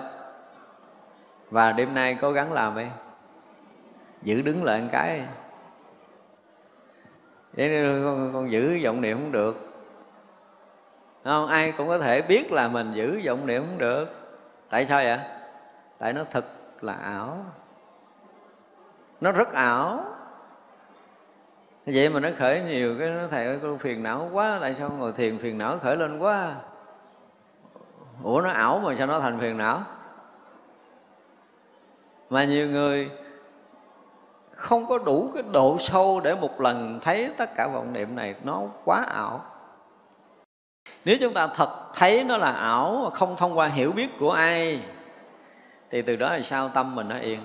Và 1.50 1.72
đêm 1.72 1.94
nay 1.94 2.18
cố 2.20 2.32
gắng 2.32 2.52
làm 2.52 2.76
đi. 2.76 2.84
Giữ 4.22 4.42
đứng 4.42 4.64
lại 4.64 4.80
một 4.80 4.88
cái. 4.92 5.24
Vậy 7.56 7.68
nên 7.68 8.04
con, 8.04 8.30
con 8.32 8.50
giữ 8.50 8.80
vọng 8.84 9.00
niệm 9.00 9.18
không 9.18 9.32
được 9.32 9.73
không, 11.24 11.46
ai 11.46 11.72
cũng 11.72 11.88
có 11.88 11.98
thể 11.98 12.22
biết 12.22 12.52
là 12.52 12.68
mình 12.68 12.92
giữ 12.92 13.20
vọng 13.26 13.46
niệm 13.46 13.62
không 13.62 13.78
được. 13.78 14.06
Tại 14.70 14.86
sao 14.86 15.00
vậy? 15.04 15.18
Tại 15.98 16.12
nó 16.12 16.24
thật 16.30 16.44
là 16.80 16.92
ảo. 16.92 17.44
Nó 19.20 19.32
rất 19.32 19.52
ảo. 19.52 20.04
Vậy 21.86 22.08
mà 22.08 22.20
nó 22.20 22.28
khởi 22.38 22.60
nhiều 22.60 22.96
cái, 22.98 23.08
nó 23.08 23.26
thầy 23.30 23.46
ơi, 23.46 23.58
con 23.62 23.78
phiền 23.78 24.02
não 24.02 24.30
quá, 24.32 24.58
tại 24.60 24.74
sao 24.74 24.90
ngồi 24.98 25.12
thiền 25.12 25.38
phiền 25.38 25.58
não 25.58 25.78
khởi 25.78 25.96
lên 25.96 26.18
quá? 26.18 26.54
Ủa, 28.22 28.40
nó 28.40 28.50
ảo 28.50 28.78
mà 28.78 28.94
sao 28.98 29.06
nó 29.06 29.20
thành 29.20 29.40
phiền 29.40 29.56
não? 29.56 29.82
Mà 32.30 32.44
nhiều 32.44 32.68
người 32.68 33.10
không 34.50 34.86
có 34.86 34.98
đủ 34.98 35.30
cái 35.34 35.42
độ 35.52 35.76
sâu 35.80 36.20
để 36.20 36.34
một 36.34 36.60
lần 36.60 37.00
thấy 37.02 37.30
tất 37.36 37.54
cả 37.56 37.68
vọng 37.68 37.92
niệm 37.92 38.16
này, 38.16 38.34
nó 38.42 38.62
quá 38.84 39.04
ảo 39.14 39.44
nếu 41.04 41.16
chúng 41.20 41.34
ta 41.34 41.46
thật 41.46 41.70
thấy 41.94 42.24
nó 42.24 42.36
là 42.36 42.52
ảo 42.52 43.10
không 43.14 43.36
thông 43.36 43.58
qua 43.58 43.68
hiểu 43.68 43.92
biết 43.92 44.18
của 44.18 44.30
ai, 44.30 44.80
thì 45.90 46.02
từ 46.02 46.16
đó 46.16 46.32
là 46.32 46.42
sao 46.42 46.68
tâm 46.68 46.94
mình 46.94 47.08
nó 47.08 47.18
yên? 47.18 47.40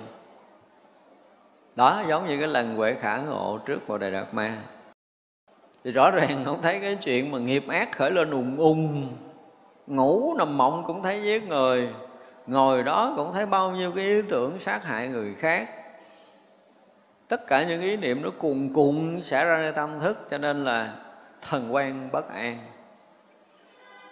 Đó, 1.75 2.03
giống 2.07 2.27
như 2.27 2.37
cái 2.37 2.47
lần 2.47 2.75
huệ 2.75 2.93
khả 2.93 3.17
ngộ 3.17 3.59
trước 3.65 3.87
bồ 3.87 3.97
đề 3.97 4.11
đạt 4.11 4.33
ma. 4.33 4.57
Thì 5.83 5.91
rõ 5.91 6.11
ràng 6.11 6.41
không 6.45 6.61
thấy 6.61 6.79
cái 6.79 6.97
chuyện 7.01 7.31
mà 7.31 7.37
nghiệp 7.37 7.67
ác 7.67 7.91
khởi 7.91 8.11
lên 8.11 8.31
ùng 8.31 8.57
ùng. 8.57 9.07
Ngủ 9.87 10.35
nằm 10.37 10.57
mộng 10.57 10.83
cũng 10.87 11.03
thấy 11.03 11.23
giết 11.23 11.47
người. 11.47 11.89
Ngồi 12.47 12.83
đó 12.83 13.13
cũng 13.15 13.33
thấy 13.33 13.45
bao 13.45 13.71
nhiêu 13.71 13.91
cái 13.91 14.05
ý 14.05 14.21
tưởng 14.29 14.59
sát 14.59 14.83
hại 14.83 15.07
người 15.07 15.35
khác. 15.35 15.69
Tất 17.27 17.47
cả 17.47 17.63
những 17.63 17.81
ý 17.81 17.97
niệm 17.97 18.21
nó 18.21 18.29
cuồn 18.37 18.73
cuộn 18.73 19.21
xảy 19.23 19.71
tâm 19.71 19.99
thức, 19.99 20.27
cho 20.29 20.37
nên 20.37 20.65
là 20.65 20.93
thần 21.41 21.73
quan 21.73 22.09
bất 22.11 22.29
an 22.29 22.57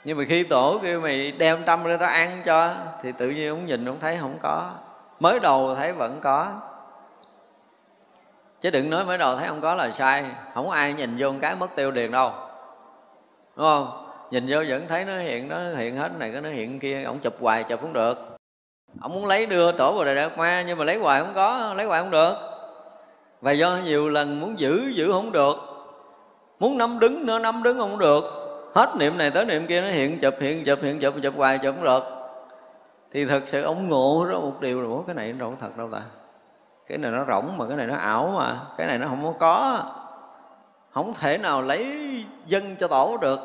nhưng 0.07 0.17
mà 0.17 0.23
khi 0.27 0.43
tổ 0.43 0.79
kêu 0.83 1.01
mày 1.01 1.31
đem 1.31 1.63
tâm 1.65 1.83
ra 1.83 1.97
tao 1.97 2.09
ăn 2.09 2.41
cho, 2.45 2.73
thì 3.03 3.11
tự 3.11 3.29
nhiên 3.29 3.49
ông 3.49 3.65
nhìn 3.65 3.85
ông 3.85 3.99
thấy 3.99 4.17
không 4.21 4.37
có. 4.41 4.71
Mới 5.19 5.39
đầu 5.39 5.75
thấy 5.75 5.93
vẫn 5.93 6.19
có. 6.21 6.47
Chứ 8.61 8.69
đừng 8.69 8.89
nói 8.89 9.05
mới 9.05 9.17
đầu 9.17 9.37
thấy 9.37 9.47
không 9.47 9.61
có 9.61 9.75
là 9.75 9.91
sai. 9.91 10.25
Không 10.53 10.69
ai 10.69 10.93
nhìn 10.93 11.15
vô 11.19 11.31
một 11.31 11.37
cái 11.41 11.55
mất 11.55 11.67
tiêu 11.75 11.91
liền 11.91 12.11
đâu. 12.11 12.31
Đúng 13.55 13.65
không? 13.65 14.07
Nhìn 14.31 14.45
vô 14.49 14.57
vẫn 14.69 14.87
thấy 14.87 15.05
nó 15.05 15.19
hiện 15.19 15.49
nó 15.49 15.57
hiện 15.75 15.97
hết 15.97 16.11
này, 16.19 16.31
cái 16.31 16.41
nó 16.41 16.49
hiện 16.49 16.79
kia, 16.79 17.03
ông 17.03 17.19
chụp 17.19 17.33
hoài 17.39 17.63
chụp 17.63 17.81
cũng 17.81 17.93
được. 17.93 18.37
Ông 19.01 19.13
muốn 19.13 19.25
lấy 19.25 19.45
đưa 19.45 19.71
tổ 19.71 19.93
vào 19.93 20.05
đại 20.05 20.15
đạt 20.15 20.37
ma, 20.37 20.63
nhưng 20.67 20.77
mà 20.77 20.83
lấy 20.83 20.97
hoài 20.97 21.21
không 21.21 21.33
có, 21.35 21.73
lấy 21.77 21.85
hoài 21.85 22.01
không 22.01 22.11
được. 22.11 22.33
Và 23.41 23.51
do 23.51 23.77
nhiều 23.83 24.09
lần 24.09 24.39
muốn 24.39 24.59
giữ 24.59 24.91
giữ 24.95 25.11
không 25.11 25.31
được. 25.31 25.55
Muốn 26.59 26.77
nắm 26.77 26.99
đứng 26.99 27.25
nữa, 27.25 27.39
nắm 27.39 27.63
đứng 27.63 27.79
không 27.79 27.97
được 27.97 28.46
hết 28.77 28.95
niệm 28.97 29.17
này 29.17 29.31
tới 29.31 29.45
niệm 29.45 29.67
kia, 29.67 29.81
nó 29.81 29.87
hiện 29.87 30.19
chụp 30.19 30.33
hiện 30.39 30.65
chụp 30.65 30.79
hiện 30.81 30.99
chụp 30.99 31.13
chụp 31.23 31.33
hoài, 31.37 31.57
chụp 31.57 31.75
không 31.75 31.83
được. 31.83 32.03
Thì 33.11 33.25
thật 33.25 33.41
sự 33.45 33.63
ông 33.63 33.89
ngộ 33.89 34.25
đó 34.31 34.39
một 34.39 34.61
điều 34.61 34.81
là 34.81 35.03
cái 35.07 35.15
này 35.15 35.33
nó 35.33 35.39
đâu 35.39 35.55
thật 35.59 35.77
đâu 35.77 35.89
ta. 35.91 36.01
Cái 36.87 36.97
này 36.97 37.11
nó 37.11 37.25
rỗng 37.27 37.57
mà, 37.57 37.65
cái 37.67 37.77
này 37.77 37.87
nó 37.87 37.95
ảo 37.95 38.33
mà. 38.37 38.59
Cái 38.77 38.87
này 38.87 38.97
nó 38.97 39.07
không 39.07 39.33
có 39.39 39.83
không 40.91 41.13
thể 41.13 41.37
nào 41.37 41.61
lấy 41.61 41.85
dân 42.45 42.75
cho 42.75 42.87
tổ 42.87 43.17
được. 43.21 43.39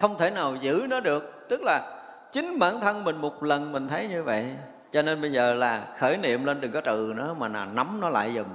Không 0.00 0.18
thể 0.18 0.30
nào 0.30 0.56
giữ 0.56 0.86
nó 0.90 1.00
được. 1.00 1.48
Tức 1.48 1.62
là 1.62 2.00
chính 2.32 2.58
bản 2.58 2.80
thân 2.80 3.04
mình 3.04 3.16
một 3.16 3.42
lần 3.42 3.72
mình 3.72 3.88
thấy 3.88 4.08
như 4.08 4.22
vậy. 4.22 4.56
Cho 4.92 5.02
nên 5.02 5.20
bây 5.20 5.32
giờ 5.32 5.54
là 5.54 5.86
khởi 5.98 6.16
niệm 6.16 6.44
lên 6.44 6.60
đừng 6.60 6.72
có 6.72 6.80
trừ 6.80 7.12
nó, 7.16 7.34
mà 7.34 7.48
là 7.48 7.64
nắm 7.64 8.00
nó 8.00 8.08
lại 8.08 8.32
dùm 8.34 8.46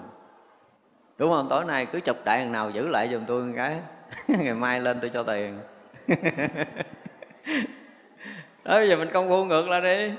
đúng 1.18 1.32
không? 1.32 1.48
Tối 1.50 1.66
nay 1.66 1.86
cứ 1.86 2.00
chụp 2.00 2.18
đại 2.26 2.40
thằng 2.40 2.52
nào 2.52 2.70
giữ 2.70 2.88
lại 2.88 3.10
dùm 3.12 3.26
tôi 3.26 3.42
một 3.42 3.54
cái. 3.56 3.80
Ngày 4.44 4.54
mai 4.54 4.80
lên 4.80 4.98
tôi 5.02 5.12
cho 5.14 5.24
tiền. 5.24 5.60
đó, 8.64 8.74
bây 8.74 8.90
giờ 8.90 8.96
mình 8.96 9.10
công 9.14 9.30
phu 9.30 9.46
ngược 9.46 9.70
lại 9.70 9.82
đi. 9.82 10.12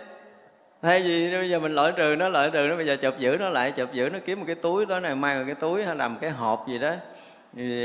Thay 0.83 1.03
vì 1.03 1.33
bây 1.33 1.51
giờ 1.51 1.59
mình 1.59 1.75
loại 1.75 1.93
trừ 1.97 2.17
nó 2.19 2.29
loại 2.29 2.51
trừ 2.51 2.67
nó, 2.71 2.77
bây 2.77 2.87
giờ 2.87 2.97
chụp 2.97 3.15
giữ 3.19 3.37
nó 3.41 3.49
lại 3.49 3.73
chụp 3.73 3.93
giữ 3.93 4.09
nó 4.13 4.19
kiếm 4.27 4.39
một 4.41 4.45
cái 4.47 4.57
túi, 4.57 4.87
tối 4.87 5.01
này 5.01 5.15
mang 5.15 5.39
một 5.39 5.45
cái 5.47 5.55
túi, 5.55 5.85
hay 5.85 5.97
làm 5.97 6.17
cái 6.21 6.31
hộp 6.31 6.69
gì 6.69 6.79
đó. 6.79 6.95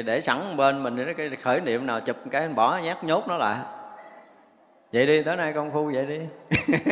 Để 0.05 0.21
sẵn 0.21 0.38
bên 0.57 0.84
mình 0.84 1.05
để 1.05 1.13
cái 1.13 1.30
khởi 1.30 1.61
niệm 1.61 1.85
nào 1.85 1.99
chụp 1.99 2.17
cái 2.31 2.47
bỏ, 2.47 2.80
nhát 2.84 3.03
nhốt 3.03 3.27
nó 3.27 3.38
lại. 3.38 3.57
Vậy 4.93 5.05
đi, 5.05 5.23
tối 5.23 5.35
nay 5.35 5.53
công 5.53 5.71
phu 5.71 5.91
vậy 5.93 6.05
đi. 6.05 6.19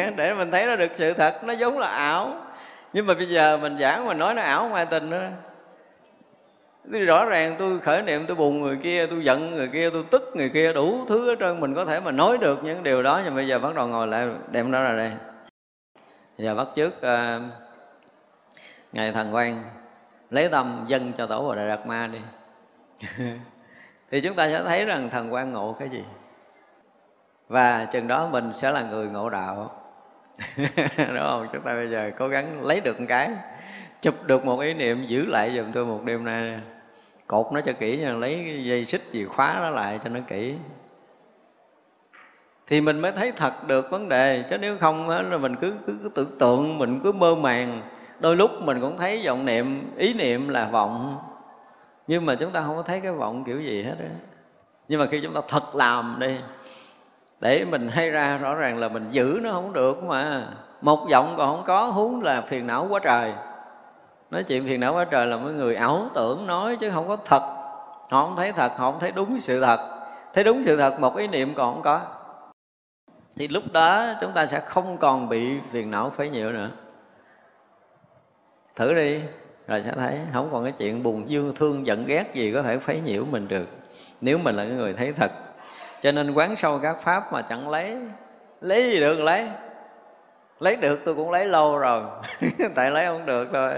Để 0.17 0.34
mình 0.34 0.51
thấy 0.51 0.65
nó 0.65 0.75
được 0.75 0.91
sự 0.97 1.13
thật, 1.13 1.43
nó 1.43 1.53
giống 1.53 1.79
là 1.79 1.88
ảo. 1.88 2.35
Nhưng 2.93 3.05
mà 3.05 3.13
bây 3.13 3.25
giờ 3.29 3.57
mình 3.57 3.77
giảng 3.79 4.07
mình 4.07 4.17
nói 4.17 4.34
nó 4.34 4.41
ảo 4.41 4.69
ngoài 4.69 4.85
tình 4.85 5.09
đó 5.09 5.17
nữa 5.17 5.31
thì 6.91 6.99
rõ 6.99 7.26
ràng 7.26 7.55
tôi 7.59 7.80
khởi 7.80 8.01
niệm 8.01 8.26
tôi 8.27 8.38
buồn 8.38 8.61
người 8.61 8.77
kia 8.84 9.07
tôi 9.09 9.23
giận 9.23 9.49
người 9.49 9.68
kia 9.68 9.89
tôi 9.89 10.03
tức 10.11 10.31
người 10.35 10.49
kia 10.49 10.73
đủ 10.73 11.05
thứ 11.07 11.30
hết 11.30 11.35
trên 11.39 11.59
mình 11.59 11.76
có 11.76 11.85
thể 11.85 11.99
mà 11.99 12.11
nói 12.11 12.38
được 12.38 12.64
những 12.64 12.84
điều 12.84 13.03
đó 13.03 13.22
nhưng 13.26 13.35
bây 13.35 13.47
giờ 13.47 13.59
bắt 13.59 13.76
đầu 13.76 13.88
ngồi 13.88 14.07
lại 14.07 14.27
đem 14.51 14.72
nó 14.72 14.84
ra 14.84 14.95
đây. 14.97 15.11
Giờ 16.38 16.55
bắt 16.55 16.68
trước 16.76 16.95
uh, 16.97 17.01
ờ, 17.01 17.41
ngài 18.91 19.11
thần 19.11 19.35
quan 19.35 19.64
lấy 20.30 20.49
tâm 20.49 20.85
dân 20.88 21.14
cho 21.14 21.26
tổ 21.26 21.43
bồ 21.43 21.55
đại 21.55 21.68
đạt 21.68 21.88
ma 21.88 22.09
đi. 22.14 22.19
Thì 24.11 24.22
chúng 24.22 24.35
ta 24.35 24.49
sẽ 24.49 24.64
thấy 24.64 24.85
rằng 24.85 25.09
thần 25.09 25.34
quan 25.34 25.51
ngộ 25.51 25.76
cái 25.80 25.89
gì? 25.89 26.03
Và 27.47 27.85
chừng 27.85 28.07
đó 28.07 28.27
mình 28.27 28.51
sẽ 28.53 28.72
là 28.72 28.81
người 28.81 29.07
ngộ 29.07 29.30
đạo. 29.30 29.72
Đúng 30.97 31.23
không? 31.23 31.47
Chúng 31.53 31.61
ta 31.64 31.73
bây 31.73 31.89
giờ 31.89 32.11
cố 32.18 32.27
gắng 32.27 32.65
lấy 32.65 32.80
được 32.80 32.99
một 32.99 33.05
cái 33.09 33.31
chụp 34.01 34.15
được 34.23 34.45
một 34.45 34.59
ý 34.59 34.73
niệm 34.73 35.05
giữ 35.07 35.26
lại 35.26 35.55
giùm 35.55 35.72
tôi 35.72 35.85
một 35.85 36.01
đêm 36.03 36.26
nay 36.26 36.59
cột 37.27 37.47
nó 37.51 37.61
cho 37.61 37.73
kỹ 37.73 37.97
nha 37.97 38.11
lấy 38.11 38.41
cái 38.45 38.63
dây 38.63 38.85
xích 38.85 39.01
gì 39.11 39.25
khóa 39.25 39.57
nó 39.61 39.69
lại 39.69 39.99
cho 40.03 40.09
nó 40.09 40.19
kỹ. 40.27 40.55
Thì 42.67 42.81
mình 42.81 42.99
mới 42.99 43.11
thấy 43.11 43.31
thật 43.31 43.67
được 43.67 43.91
vấn 43.91 44.09
đề 44.09 44.43
chứ 44.49 44.57
nếu 44.57 44.77
không 44.77 45.09
là 45.09 45.37
mình 45.37 45.55
cứ, 45.55 45.73
cứ, 45.87 45.97
cứ 46.03 46.09
tưởng 46.15 46.37
tượng 46.39 46.77
mình 46.77 46.99
cứ 47.03 47.11
mơ 47.11 47.35
màng. 47.35 47.81
Đôi 48.19 48.35
lúc 48.35 48.51
mình 48.61 48.81
cũng 48.81 48.97
thấy 48.97 49.21
vọng 49.25 49.45
niệm 49.45 49.91
ý 49.97 50.13
niệm 50.13 50.49
là 50.49 50.65
vọng. 50.65 51.17
Nhưng 52.07 52.25
mà 52.25 52.35
chúng 52.35 52.51
ta 52.51 52.61
không 52.61 52.75
có 52.75 52.81
thấy 52.81 52.99
cái 52.99 53.11
vọng 53.11 53.43
kiểu 53.43 53.61
gì 53.61 53.83
hết 53.83 53.95
á. 53.99 54.09
Nhưng 54.87 54.99
mà 54.99 55.05
khi 55.11 55.21
chúng 55.23 55.33
ta 55.33 55.41
thật 55.47 55.75
làm 55.75 56.15
đi 56.19 56.37
để 57.39 57.65
mình 57.65 57.89
hay 57.89 58.09
ra 58.09 58.37
rõ 58.37 58.55
ràng 58.55 58.77
là 58.77 58.87
mình 58.87 59.07
giữ 59.11 59.39
nó 59.43 59.51
không 59.51 59.73
được 59.73 60.03
mà. 60.03 60.47
Một 60.81 61.07
giọng 61.09 61.33
còn 61.37 61.55
không 61.55 61.65
có 61.65 61.85
huống 61.85 62.21
là 62.21 62.41
phiền 62.41 62.67
não 62.67 62.87
quá 62.89 62.99
trời 63.03 63.33
nói 64.31 64.43
chuyện 64.43 64.65
phiền 64.65 64.79
não 64.79 64.93
quá 64.93 65.05
trời 65.05 65.27
là 65.27 65.37
mấy 65.37 65.53
người 65.53 65.75
ảo 65.75 66.09
tưởng 66.15 66.47
nói 66.47 66.77
chứ 66.81 66.91
không 66.91 67.07
có 67.07 67.17
thật. 67.25 67.41
Họ 68.09 68.25
không 68.25 68.35
thấy 68.35 68.51
thật, 68.51 68.71
họ 68.77 68.91
không 68.91 68.99
thấy 68.99 69.11
đúng 69.11 69.39
sự 69.39 69.61
thật. 69.61 69.79
Thấy 70.33 70.43
đúng 70.43 70.63
sự 70.65 70.77
thật 70.77 70.99
một 70.99 71.17
ý 71.17 71.27
niệm 71.27 71.53
còn 71.55 71.73
không 71.73 71.83
có. 71.83 72.01
Thì 73.35 73.47
lúc 73.47 73.63
đó 73.71 74.13
chúng 74.21 74.31
ta 74.31 74.45
sẽ 74.45 74.59
không 74.59 74.97
còn 74.97 75.29
bị 75.29 75.59
phiền 75.71 75.91
não 75.91 76.11
phế 76.17 76.29
nhiễu 76.29 76.51
nữa. 76.51 76.69
Thử 78.75 78.93
đi, 78.93 79.21
rồi 79.67 79.81
sẽ 79.85 79.91
thấy 79.95 80.19
không 80.33 80.49
còn 80.51 80.63
cái 80.63 80.73
chuyện 80.77 81.03
buồn 81.03 81.27
dư 81.29 81.53
thương, 81.55 81.85
giận 81.85 82.05
ghét 82.05 82.33
gì 82.33 82.51
có 82.53 82.63
thể 82.63 82.77
phế 82.77 82.99
nhiễu 83.05 83.25
mình 83.25 83.47
được, 83.47 83.67
nếu 84.21 84.37
mình 84.37 84.55
là 84.55 84.63
cái 84.63 84.73
người 84.73 84.93
thấy 84.93 85.13
thật. 85.13 85.31
Cho 86.01 86.11
nên 86.11 86.33
quán 86.33 86.55
sâu 86.55 86.79
các 86.79 86.97
pháp 87.01 87.33
mà 87.33 87.41
chẳng 87.41 87.69
lấy 87.69 87.97
lấy 88.61 88.91
gì 88.91 88.99
được 88.99 89.19
lấy? 89.19 89.49
Lấy 90.59 90.75
được 90.75 90.99
tôi 91.05 91.15
cũng 91.15 91.31
lấy 91.31 91.45
lâu 91.45 91.77
rồi, 91.77 92.03
tại 92.75 92.91
lấy 92.91 93.05
không 93.05 93.25
được 93.25 93.47
thôi 93.53 93.73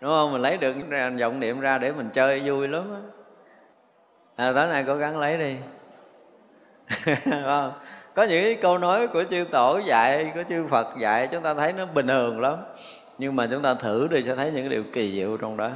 đúng 0.00 0.10
không? 0.10 0.32
Mình 0.32 0.42
lấy 0.42 0.56
được 0.56 0.74
vọng 1.20 1.40
niệm 1.40 1.60
ra 1.60 1.78
để 1.78 1.92
mình 1.92 2.10
chơi 2.12 2.42
vui 2.44 2.68
lắm 2.68 3.02
à, 4.36 4.52
tối 4.54 4.66
nay 4.66 4.84
cố 4.86 4.94
gắng 4.94 5.18
lấy 5.18 5.38
đi. 5.38 5.56
Có 8.14 8.22
những 8.22 8.44
cái 8.44 8.54
câu 8.54 8.78
nói 8.78 9.06
của 9.06 9.24
chư 9.30 9.44
tổ 9.50 9.80
dạy 9.84 10.32
của 10.34 10.42
chư 10.48 10.66
phật 10.66 10.86
dạy 11.00 11.28
chúng 11.32 11.42
ta 11.42 11.54
thấy 11.54 11.72
nó 11.72 11.86
bình 11.86 12.06
thường 12.06 12.40
lắm. 12.40 12.56
Nhưng 13.18 13.36
mà 13.36 13.46
chúng 13.50 13.62
ta 13.62 13.74
thử 13.74 14.08
đi 14.10 14.22
sẽ 14.26 14.36
thấy 14.36 14.50
những 14.50 14.68
điều 14.68 14.84
kỳ 14.92 15.12
diệu 15.12 15.36
trong 15.36 15.56
đó. 15.56 15.70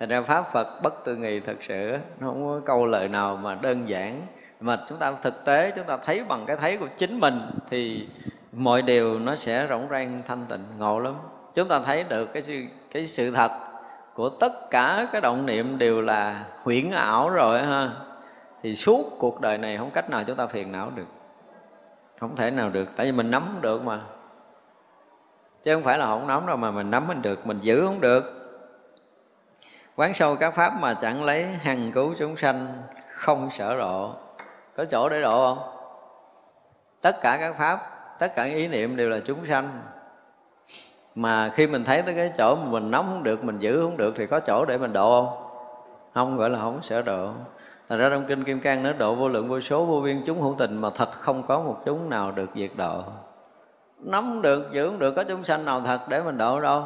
Thành 0.00 0.08
ra 0.08 0.22
Pháp 0.22 0.52
Phật 0.52 0.82
bất 0.82 1.04
tư 1.04 1.16
nghị 1.16 1.40
thật 1.40 1.56
sự 1.60 1.96
Nó 2.20 2.26
không 2.26 2.44
có 2.46 2.60
câu 2.66 2.86
lời 2.86 3.08
nào 3.08 3.36
mà 3.36 3.54
đơn 3.54 3.88
giản. 3.88 4.20
Mà 4.60 4.78
chúng 4.88 4.98
ta 4.98 5.12
thực 5.22 5.44
tế 5.44 5.72
chúng 5.76 5.84
ta 5.84 5.96
thấy 5.96 6.24
bằng 6.28 6.44
cái 6.46 6.56
thấy 6.56 6.76
của 6.76 6.88
chính 6.96 7.20
mình 7.20 7.40
Thì 7.70 8.08
mọi 8.52 8.82
điều 8.82 9.18
nó 9.18 9.36
sẽ 9.36 9.66
rộng 9.66 9.86
rang 9.90 10.22
thanh 10.26 10.46
tịnh 10.48 10.64
ngộ 10.78 10.98
lắm. 10.98 11.14
Chúng 11.54 11.68
ta 11.68 11.80
thấy 11.80 12.04
được 12.04 12.32
cái 12.32 12.42
sự, 12.42 12.62
cái 12.92 13.06
sự 13.06 13.30
thật 13.30 13.52
của 14.14 14.28
tất 14.28 14.70
cả 14.70 15.06
cái 15.12 15.20
động 15.20 15.46
niệm 15.46 15.78
đều 15.78 16.00
là 16.00 16.44
huyễn 16.62 16.90
ảo 16.90 17.30
rồi 17.30 17.62
ha. 17.62 17.90
Thì 18.62 18.76
suốt 18.76 19.16
cuộc 19.18 19.40
đời 19.40 19.58
này 19.58 19.76
không 19.76 19.90
cách 19.90 20.10
nào 20.10 20.24
chúng 20.26 20.36
ta 20.36 20.46
phiền 20.46 20.72
não 20.72 20.90
được. 20.94 21.06
Không 22.20 22.36
thể 22.36 22.50
nào 22.50 22.70
được, 22.70 22.88
Tại 22.96 23.06
vì 23.06 23.12
mình 23.12 23.30
nắm 23.30 23.58
được 23.60 23.82
mà. 23.84 24.00
Chứ 25.62 25.74
không 25.74 25.84
phải 25.84 25.98
là 25.98 26.06
không 26.06 26.26
nắm 26.26 26.46
đâu 26.46 26.56
mà 26.56 26.70
mình 26.70 26.90
nắm 26.90 27.08
mình 27.08 27.22
được, 27.22 27.46
Mình 27.46 27.60
giữ 27.60 27.86
không 27.86 28.00
được. 28.00 28.42
Quán 29.96 30.14
sâu 30.14 30.36
các 30.36 30.54
pháp 30.54 30.72
mà 30.80 30.94
chẳng 30.94 31.24
lấy 31.24 31.44
hằng 31.44 31.92
cứu 31.92 32.14
chúng 32.18 32.36
sanh, 32.36 32.82
không 33.14 33.50
sở 33.50 33.76
độ 33.76 34.14
có 34.76 34.84
chỗ 34.84 35.08
để 35.08 35.20
độ 35.20 35.54
không? 35.54 35.74
Tất 37.00 37.16
cả 37.22 37.36
các 37.40 37.54
pháp, 37.58 37.78
tất 38.18 38.34
cả 38.34 38.42
ý 38.42 38.68
niệm 38.68 38.96
đều 38.96 39.08
là 39.08 39.20
chúng 39.26 39.46
sanh 39.48 39.82
mà 41.14 41.48
khi 41.48 41.66
mình 41.66 41.84
thấy 41.84 42.02
tới 42.02 42.14
cái 42.14 42.32
chỗ 42.38 42.54
mà 42.54 42.64
mình 42.70 42.90
nắm 42.90 43.04
không 43.08 43.22
được 43.22 43.44
mình 43.44 43.58
giữ 43.58 43.82
không 43.82 43.96
được 43.96 44.14
thì 44.16 44.26
có 44.26 44.40
chỗ 44.40 44.64
để 44.64 44.78
mình 44.78 44.92
độ 44.92 45.24
không? 45.24 45.48
Không 46.14 46.36
gọi 46.36 46.50
là 46.50 46.58
không 46.58 46.82
sở 46.82 47.02
độ. 47.02 47.30
Thành 47.88 47.98
ra 47.98 48.08
trong 48.10 48.24
Kinh 48.26 48.44
Kim 48.44 48.60
Cang 48.60 48.82
nó 48.82 48.92
độ 48.92 49.14
vô 49.14 49.28
lượng 49.28 49.48
vô 49.48 49.60
số 49.60 49.84
vô 49.84 50.00
biên 50.00 50.22
chúng 50.26 50.40
hữu 50.40 50.54
tình 50.58 50.76
mà 50.76 50.90
thật 50.90 51.10
không 51.10 51.42
có 51.42 51.60
một 51.60 51.76
chúng 51.84 52.10
nào 52.10 52.32
được 52.32 52.50
diệt 52.54 52.70
độ. 52.76 53.02
Nắm 53.98 54.42
được, 54.42 54.72
giữ 54.72 54.86
không 54.86 54.98
được 54.98 55.14
có 55.16 55.24
chúng 55.24 55.44
sanh 55.44 55.64
nào 55.64 55.80
thật 55.80 56.00
để 56.08 56.22
mình 56.22 56.38
độ 56.38 56.60
đâu? 56.60 56.84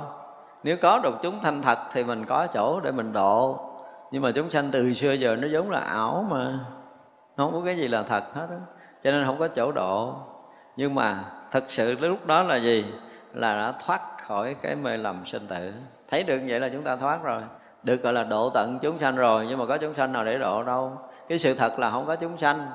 Nếu 0.62 0.77
có 0.82 1.01
được 1.03 1.15
chúng 1.23 1.40
thanh 1.43 1.62
thật 1.62 1.78
thì 1.93 2.05
mình 2.05 2.24
có 2.24 2.47
chỗ 2.47 2.81
để 2.81 2.93
mình 2.93 3.12
độ. 3.12 3.61
Nhưng 4.11 4.23
mà 4.23 4.31
chúng 4.35 4.51
sanh 4.51 4.70
từ 4.73 4.93
xưa 4.93 5.12
giờ 5.12 5.36
nó 5.36 5.48
giống 5.48 5.70
là 5.70 5.81
ảo 5.81 6.27
mà. 6.31 6.59
Không 7.36 7.53
có 7.53 7.61
cái 7.65 7.77
gì 7.77 7.89
là 7.89 8.03
thật 8.03 8.24
hết 8.35 8.47
đó. 8.51 8.57
cho 9.05 9.11
nên 9.11 9.27
không 9.27 9.39
có 9.39 9.48
chỗ 9.48 9.73
độ. 9.73 10.15
Nhưng 10.77 10.94
mà 10.94 11.24
thật 11.53 11.65
sự 11.69 11.94
lúc 12.01 12.27
đó 12.27 12.43
là 12.43 12.57
gì? 12.57 12.93
Là 13.36 13.56
đã 13.56 13.72
thoát 13.86 14.00
khỏi 14.26 14.56
cái 14.62 14.74
mê 14.74 14.96
lầm 14.96 15.26
sinh 15.26 15.46
tử. 15.46 15.72
Thấy 16.10 16.22
được 16.22 16.40
vậy 16.48 16.60
là 16.60 16.68
chúng 16.68 16.82
ta 16.82 16.96
thoát 16.96 17.22
rồi. 17.22 17.42
Được 17.82 18.02
gọi 18.02 18.12
là 18.12 18.24
độ 18.24 18.50
tận 18.50 18.78
chúng 18.82 18.98
sanh 18.98 19.16
rồi, 19.16 19.46
nhưng 19.48 19.58
mà 19.58 19.66
có 19.66 19.78
chúng 19.78 19.94
sanh 19.94 20.12
nào 20.12 20.24
để 20.24 20.38
độ 20.38 20.62
đâu? 20.62 20.98
Cái 21.28 21.38
sự 21.38 21.54
thật 21.54 21.78
là 21.78 21.90
không 21.90 22.06
có 22.06 22.16
chúng 22.16 22.38
sanh. 22.38 22.70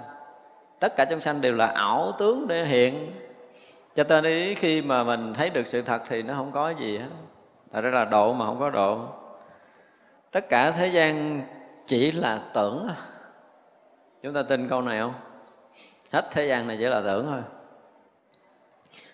Tất 0.80 0.96
cả 0.98 1.06
chúng 1.06 1.20
sanh 1.20 1.42
đều 1.42 1.54
là 1.54 1.66
ảo 1.66 2.12
tướng 2.20 2.48
để 2.48 2.66
hiện. 2.66 3.12
Cho 3.96 4.04
nên 4.10 4.24
ý 4.24 4.56
khi 4.56 4.82
mà 4.82 5.04
mình 5.04 5.34
thấy 5.34 5.50
được 5.50 5.68
sự 5.68 5.82
thật 5.82 6.02
thì 6.10 6.22
nó 6.22 6.34
không 6.34 6.52
có 6.52 6.70
gì 6.70 6.98
hết. 6.98 7.10
Thật 7.74 7.82
ra 7.82 7.90
là 7.90 8.06
độ 8.06 8.34
mà 8.34 8.46
không 8.46 8.60
có 8.60 8.70
độ. 8.70 9.00
Tất 10.32 10.50
cả 10.50 10.72
thế 10.72 10.88
gian 10.88 11.42
chỉ 11.88 12.12
là 12.12 12.40
tưởng. 12.54 12.88
Chúng 14.24 14.34
ta 14.34 14.44
tin 14.44 14.70
câu 14.70 14.82
này 14.82 15.00
không? 15.00 15.14
Hết 16.14 16.26
thế 16.32 16.48
gian 16.48 16.68
này 16.68 16.78
chỉ 16.78 16.86
là 16.86 17.02
tưởng 17.02 17.28
thôi. 17.32 17.42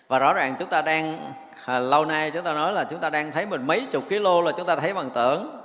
Và 0.08 0.18
rõ 0.18 0.34
ràng 0.34 0.54
chúng 0.58 0.68
ta 0.68 0.82
đang 0.82 1.32
à, 1.64 1.78
Lâu 1.78 2.04
nay 2.04 2.30
chúng 2.30 2.44
ta 2.44 2.52
nói 2.52 2.72
là 2.72 2.84
chúng 2.84 3.00
ta 3.00 3.10
đang 3.10 3.32
thấy 3.32 3.46
mình 3.46 3.66
mấy 3.66 3.86
chục 3.90 4.04
kg 4.08 4.44
là 4.44 4.52
chúng 4.56 4.66
ta 4.66 4.76
thấy 4.76 4.94
bằng 4.94 5.10
tưởng. 5.14 5.60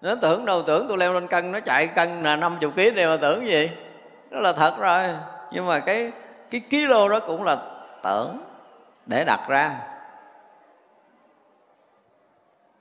Nó 0.00 0.14
tưởng 0.14 0.44
đâu 0.44 0.62
tưởng 0.62 0.88
tôi 0.88 0.98
leo 0.98 1.12
lên 1.12 1.26
cân 1.26 1.52
Nó 1.52 1.60
chạy 1.60 1.86
cân 1.86 2.22
là 2.22 2.36
50 2.36 2.70
kg 2.70 2.96
này 2.96 3.06
mà 3.06 3.16
tưởng 3.16 3.46
gì? 3.46 3.70
Đó 4.30 4.40
là 4.40 4.52
thật 4.52 4.74
rồi. 4.78 5.04
Nhưng 5.52 5.66
mà 5.66 5.80
cái 5.80 6.12
cái 6.50 6.60
ký 6.70 6.86
lô 6.86 7.08
đó 7.08 7.20
cũng 7.26 7.44
là 7.44 7.56
tưởng 8.02 8.38
Để 9.06 9.24
đặt 9.24 9.40
ra. 9.48 9.80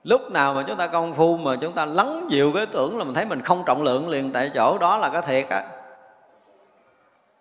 Lúc 0.04 0.32
nào 0.32 0.54
mà 0.54 0.64
chúng 0.68 0.78
ta 0.78 0.88
công 0.88 1.14
phu 1.14 1.38
mà 1.38 1.56
chúng 1.62 1.74
ta 1.74 1.86
lắng 1.86 2.28
dịu 2.30 2.52
cái 2.56 2.66
tưởng 2.66 2.98
là 2.98 3.04
mình 3.04 3.14
thấy 3.14 3.26
mình 3.26 3.42
không 3.42 3.64
trọng 3.66 3.84
lượng 3.84 4.10
liền 4.10 4.32
tại 4.32 4.52
chỗ 4.54 4.78
đó 4.78 4.98
là 4.98 5.10
cái 5.10 5.22
thiệt 5.22 5.50
á. 5.50 5.64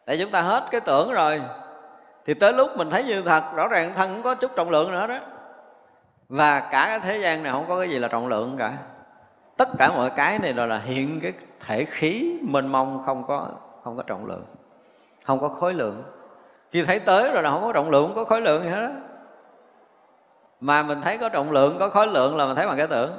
Để 0.06 0.18
chúng 0.20 0.30
ta 0.30 0.42
hết 0.42 0.64
cái 0.70 0.80
tưởng 0.80 1.12
rồi 1.12 1.42
thì 2.26 2.34
tới 2.34 2.52
lúc 2.52 2.76
mình 2.76 2.90
thấy 2.90 3.04
như 3.04 3.22
thật, 3.22 3.42
rõ 3.56 3.68
ràng 3.68 3.92
thân 3.96 4.10
không 4.12 4.22
có 4.22 4.34
chút 4.34 4.50
trọng 4.56 4.70
lượng 4.70 4.92
nữa 4.92 5.06
đó. 5.06 5.18
Và 6.28 6.60
cả 6.60 6.84
cái 6.86 7.00
thế 7.00 7.18
gian 7.18 7.42
này 7.42 7.52
không 7.52 7.64
có 7.68 7.78
cái 7.78 7.90
gì 7.90 7.98
là 7.98 8.08
trọng 8.08 8.28
lượng 8.28 8.56
cả. 8.58 8.72
Tất 9.56 9.68
cả 9.78 9.90
mọi 9.96 10.10
cái 10.10 10.38
này 10.38 10.52
đều 10.52 10.66
là 10.66 10.78
hiện 10.78 11.20
cái 11.22 11.32
thể 11.66 11.84
khí 11.84 12.38
mênh 12.42 12.66
mông 12.66 13.02
không 13.06 13.24
có 13.26 13.48
không 13.84 13.96
có 13.96 14.02
trọng 14.02 14.26
lượng, 14.26 14.44
không 15.24 15.40
có 15.40 15.48
khối 15.48 15.74
lượng. 15.74 16.02
Khi 16.70 16.84
thấy 16.84 17.00
tới 17.00 17.32
rồi 17.32 17.42
là 17.42 17.50
không 17.50 17.62
có 17.62 17.72
trọng 17.72 17.90
lượng, 17.90 18.06
không 18.06 18.16
có 18.16 18.24
khối 18.24 18.40
lượng 18.40 18.62
gì 18.62 18.68
hết 18.70 18.80
đó 18.80 18.90
mà 20.60 20.82
mình 20.82 21.00
thấy 21.02 21.18
có 21.18 21.28
trọng 21.28 21.50
lượng, 21.50 21.76
có 21.78 21.88
khối 21.88 22.06
lượng 22.06 22.36
là 22.36 22.46
mình 22.46 22.56
thấy 22.56 22.66
bằng 22.66 22.76
cái 22.76 22.86
tưởng. 22.86 23.18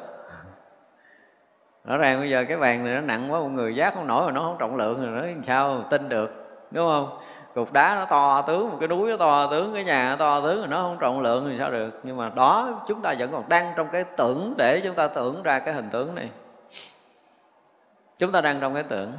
Rõ 1.86 1.98
ràng 1.98 2.19
bây 2.19 2.30
giờ 2.30 2.45
cái 2.48 2.57
bàn 2.57 2.86
này 2.86 2.95
nó 2.95 3.02
nặng 3.02 3.28
quá, 3.32 3.40
một 3.40 3.48
người 3.48 3.76
giác 3.76 3.94
không 3.95 4.07
nổi 4.07 4.26
mà 4.26 4.32
nó 4.32 4.41
không 4.41 4.56
trọng 4.60 4.76
lượng 4.76 5.06
rồi 5.06 5.22
nó 5.22 5.41
sao 5.48 5.84
tin 5.90 6.10
được, 6.10 6.32
đúng 6.72 6.88
không? 6.88 7.19
Cục 7.56 7.73
đá 7.73 7.95
nó 7.95 8.06
to 8.06 8.41
tướng 8.41 8.69
một 8.69 8.78
cái 8.80 8.88
núi 8.88 9.10
nó 9.10 9.18
to 9.18 9.48
tướng 9.52 9.73
cái 9.73 9.84
nhà 9.84 10.10
nó 10.10 10.15
to 10.15 10.41
tướng 10.41 10.60
rồi 10.60 10.68
nó 10.68 10.82
không 10.82 10.98
trọng 10.99 11.22
lượng 11.22 11.48
thì 11.49 11.56
sao 11.60 11.72
được. 11.72 11.99
Nhưng 12.03 12.18
mà 12.18 12.32
đó 12.36 12.84
chúng 12.88 13.02
ta 13.02 13.15
vẫn 13.19 13.32
còn 13.32 13.49
đang 13.49 13.73
trong 13.76 13.88
cái 13.91 14.03
tưởng 14.03 14.53
để 14.57 14.82
chúng 14.84 14.95
ta 14.95 15.07
tưởng 15.07 15.44
ra 15.44 15.60
cái 15.60 15.73
hình 15.73 15.90
tướng 15.91 16.15
này. 16.15 16.30
Chúng 18.18 18.32
ta 18.32 18.41
đang 18.41 18.60
trong 18.60 18.73
cái 18.73 18.84
tưởng. 18.84 19.11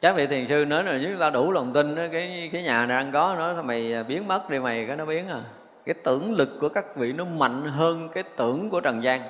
Các 0.00 0.16
vị 0.16 0.26
thiền 0.26 0.46
sư 0.46 0.64
nói 0.64 0.84
là 0.84 0.98
chúng 1.02 1.20
ta 1.20 1.30
đủ 1.30 1.52
lòng 1.52 1.72
tin 1.72 1.94
đó, 1.94 2.02
cái 2.12 2.50
cái 2.52 2.62
nhà 2.62 2.86
này 2.86 2.96
đang 2.96 3.12
có 3.12 3.34
nó 3.38 3.62
mày 3.62 4.04
biến 4.04 4.28
mất 4.28 4.50
đi 4.50 4.58
mày 4.58 4.86
cái 4.86 4.96
nó 4.96 5.04
biến 5.04 5.28
à? 5.28 5.40
Cái 5.86 5.94
tưởng 6.04 6.32
lực 6.32 6.48
của 6.60 6.68
các 6.68 6.96
vị 6.96 7.12
nó 7.12 7.24
mạnh 7.24 7.62
hơn 7.62 8.08
cái 8.08 8.22
tưởng 8.22 8.70
của 8.70 8.80
trần 8.80 9.02
gian. 9.02 9.20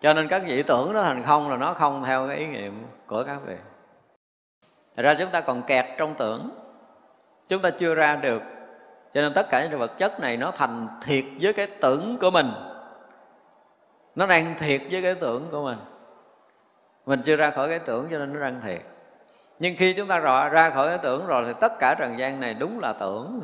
Cho 0.00 0.14
nên 0.14 0.28
các 0.28 0.42
vị 0.46 0.62
tưởng 0.62 0.92
nó 0.92 1.02
thành 1.02 1.22
không 1.22 1.50
là 1.50 1.56
nó 1.56 1.74
không 1.74 2.04
theo 2.04 2.28
cái 2.28 2.36
ý 2.36 2.46
nghiệm 2.46 2.86
của 3.06 3.24
các 3.24 3.38
vị. 3.46 3.54
Thật 4.98 5.04
ra 5.04 5.14
chúng 5.14 5.30
ta 5.30 5.40
còn 5.40 5.62
kẹt 5.62 5.84
trong 5.98 6.14
tưởng. 6.14 6.50
Chúng 7.48 7.62
ta 7.62 7.70
chưa 7.70 7.94
ra 7.94 8.16
được. 8.16 8.42
Cho 9.14 9.20
nên 9.20 9.34
tất 9.34 9.50
cả 9.50 9.66
những 9.66 9.78
vật 9.78 9.98
chất 9.98 10.20
này 10.20 10.36
nó 10.36 10.50
thành 10.50 10.88
thiệt 11.02 11.24
với 11.40 11.52
cái 11.52 11.66
tưởng 11.80 12.16
của 12.20 12.30
mình. 12.30 12.50
Nó 14.14 14.26
đang 14.26 14.54
thiệt 14.58 14.80
với 14.90 15.02
cái 15.02 15.14
tưởng 15.14 15.48
của 15.50 15.64
mình. 15.64 15.78
Mình 17.06 17.22
chưa 17.24 17.36
ra 17.36 17.50
khỏi 17.50 17.68
cái 17.68 17.78
tưởng 17.78 18.08
cho 18.10 18.18
nên 18.18 18.32
nó 18.32 18.40
đang 18.40 18.60
thiệt. 18.60 18.80
Nhưng 19.58 19.74
khi 19.78 19.92
chúng 19.92 20.08
ta 20.08 20.18
rõ 20.18 20.48
ra 20.48 20.70
khỏi 20.70 20.88
cái 20.88 20.98
tưởng 20.98 21.26
rồi 21.26 21.44
thì 21.46 21.52
tất 21.60 21.72
cả 21.78 21.94
trần 21.98 22.18
gian 22.18 22.40
này 22.40 22.54
đúng 22.54 22.80
là 22.80 22.92
tưởng. 23.00 23.40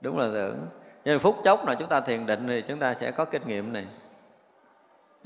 Đúng 0.00 0.18
là 0.18 0.28
tưởng. 0.34 0.66
Nhưng 1.04 1.20
phút 1.20 1.36
chốc 1.44 1.64
nào 1.64 1.74
chúng 1.74 1.88
ta 1.88 2.00
thiền 2.00 2.26
định 2.26 2.46
thì 2.48 2.62
chúng 2.68 2.78
ta 2.78 2.94
sẽ 2.94 3.10
có 3.10 3.24
kinh 3.24 3.42
nghiệm 3.46 3.72
này. 3.72 3.86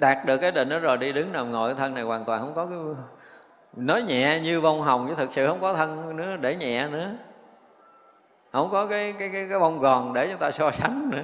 Đạt 0.01 0.27
được 0.27 0.39
cái 0.39 0.51
định 0.51 0.69
đó 0.69 0.79
rồi, 0.79 0.97
đi 0.97 1.13
đứng 1.13 1.33
nằm 1.33 1.53
ngồi 1.53 1.75
thân 1.75 1.95
này 1.95 2.05
hoàn 2.05 2.25
toàn 2.25 2.41
không 2.41 2.55
có 2.55 2.67
cái 2.67 2.79
nói 3.77 4.03
nhẹ 4.03 4.41
như 4.41 4.61
bông 4.61 4.83
hồng 4.83 5.07
chứ 5.09 5.15
thực 5.15 5.33
sự 5.33 5.47
không 5.47 5.61
có 5.61 5.75
thân 5.75 6.17
nữa 6.17 6.37
để 6.37 6.57
nhẹ 6.57 6.89
nữa. 6.89 7.11
Không 8.53 8.71
có 8.71 8.87
cái 8.87 9.15
cái 9.19 9.31
cái, 9.33 9.47
cái 9.51 9.59
bông 9.59 9.79
gòn 9.79 10.13
để 10.13 10.29
chúng 10.31 10.39
ta 10.39 10.51
so 10.51 10.71
sánh 10.75 11.11
nữa. 11.11 11.23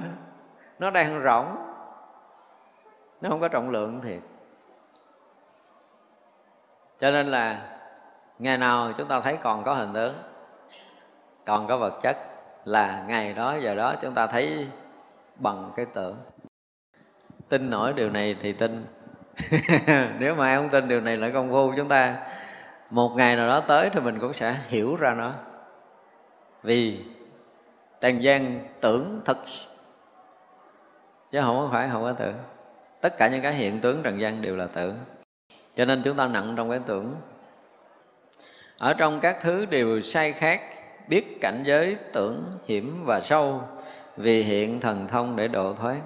Nó 0.79 0.89
đang 0.89 1.23
rỗng. 1.23 1.55
Nó 3.21 3.29
không 3.29 3.39
có 3.39 3.47
trọng 3.47 3.69
lượng 3.69 4.01
thiệt. 4.01 4.19
Cho 6.99 7.11
nên 7.11 7.27
là 7.27 7.61
ngày 8.39 8.57
nào 8.57 8.91
chúng 8.97 9.07
ta 9.07 9.19
thấy 9.19 9.37
còn 9.41 9.63
có 9.63 9.73
hình 9.73 9.93
tướng 9.93 10.15
còn 11.45 11.67
có 11.67 11.77
vật 11.77 11.99
chất 12.01 12.17
là 12.65 13.03
ngày 13.07 13.33
đó 13.33 13.55
giờ 13.55 13.75
đó 13.75 13.95
chúng 14.01 14.13
ta 14.13 14.27
thấy 14.27 14.67
bằng 15.35 15.71
cái 15.75 15.85
tưởng. 15.85 16.17
Tin 17.49 17.69
nổi 17.69 17.93
điều 17.93 18.09
này 18.09 18.35
thì 18.41 18.53
tin. 18.53 18.85
nếu 20.19 20.35
mà 20.35 20.47
ai 20.47 20.55
không 20.55 20.69
tin 20.69 20.87
điều 20.87 21.01
này 21.01 21.17
là 21.17 21.29
công 21.33 21.51
phu 21.51 21.73
chúng 21.77 21.89
ta. 21.89 22.17
Một 22.89 23.13
ngày 23.15 23.35
nào 23.35 23.47
đó 23.47 23.59
tới 23.59 23.89
thì 23.89 23.99
mình 23.99 24.19
cũng 24.19 24.33
sẽ 24.33 24.57
hiểu 24.67 24.95
ra 24.95 25.13
nó. 25.13 25.33
Vì 26.63 26.99
trần 28.01 28.23
gian 28.23 28.59
tưởng 28.81 29.21
thật. 29.25 29.37
Chứ 31.31 31.41
không 31.41 31.69
phải 31.71 31.89
không 31.91 32.03
có 32.03 32.13
tưởng. 32.13 32.35
Tất 33.01 33.17
cả 33.17 33.27
những 33.27 33.41
cái 33.41 33.53
hiện 33.53 33.79
tướng 33.79 34.03
trần 34.03 34.21
gian 34.21 34.41
đều 34.41 34.55
là 34.55 34.67
tưởng. 34.73 34.97
Cho 35.75 35.85
nên 35.85 36.01
chúng 36.03 36.17
ta 36.17 36.27
nặng 36.27 36.53
trong 36.57 36.69
cái 36.69 36.79
tưởng. 36.85 37.15
Ở 38.77 38.93
trong 38.93 39.19
các 39.19 39.37
thứ 39.41 39.65
đều 39.65 40.01
sai 40.01 40.33
khác, 40.33 40.61
biết 41.07 41.41
cảnh 41.41 41.63
giới, 41.65 41.97
tưởng, 42.13 42.43
hiểm 42.67 43.05
và 43.05 43.21
sâu, 43.21 43.61
vì 44.17 44.43
hiện 44.43 44.79
thần 44.79 45.07
thông 45.07 45.35
để 45.35 45.47
độ 45.47 45.73
thoát 45.73 45.97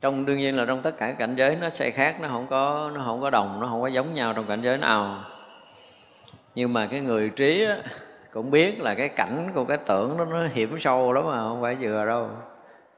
trong 0.00 0.26
đương 0.26 0.38
nhiên 0.38 0.56
là 0.56 0.64
trong 0.64 0.82
tất 0.82 0.98
cả 0.98 1.12
cảnh 1.12 1.36
giới 1.36 1.56
nó 1.56 1.70
sai 1.70 1.90
khác 1.90 2.16
nó 2.20 2.28
không 2.28 2.46
có 2.50 2.90
nó 2.94 3.02
không 3.04 3.20
có 3.20 3.30
đồng 3.30 3.60
nó 3.60 3.66
không 3.66 3.82
có 3.82 3.88
giống 3.88 4.14
nhau 4.14 4.32
trong 4.32 4.44
cảnh 4.44 4.62
giới 4.62 4.78
nào. 4.78 5.24
Nhưng 6.54 6.72
mà 6.72 6.86
cái 6.86 7.00
người 7.00 7.30
trí 7.30 7.64
á, 7.64 7.76
cũng 8.32 8.50
biết 8.50 8.80
là 8.80 8.94
cái 8.94 9.08
cảnh 9.08 9.48
của 9.54 9.64
cái 9.64 9.78
tưởng 9.86 10.18
đó 10.18 10.24
nó 10.24 10.46
hiểm 10.52 10.80
sâu 10.80 11.12
lắm 11.12 11.26
mà 11.26 11.38
không 11.38 11.62
phải 11.62 11.76
vừa 11.80 12.06
đâu. 12.06 12.30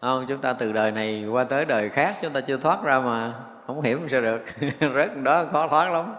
Không 0.01 0.27
chúng 0.29 0.39
ta 0.39 0.53
từ 0.53 0.73
đời 0.73 0.91
này 0.91 1.25
qua 1.31 1.45
tới 1.45 1.65
đời 1.65 1.89
khác 1.89 2.17
chúng 2.23 2.33
ta 2.33 2.41
chưa 2.41 2.57
thoát 2.57 2.83
ra 2.83 3.01
mà 3.01 3.35
không 3.67 3.83
hiểm 3.83 4.09
sao 4.09 4.21
được. 4.21 4.45
Rớt 4.95 5.23
đó 5.23 5.45
khó 5.53 5.69
thoát 5.69 5.91
lắm. 5.91 6.15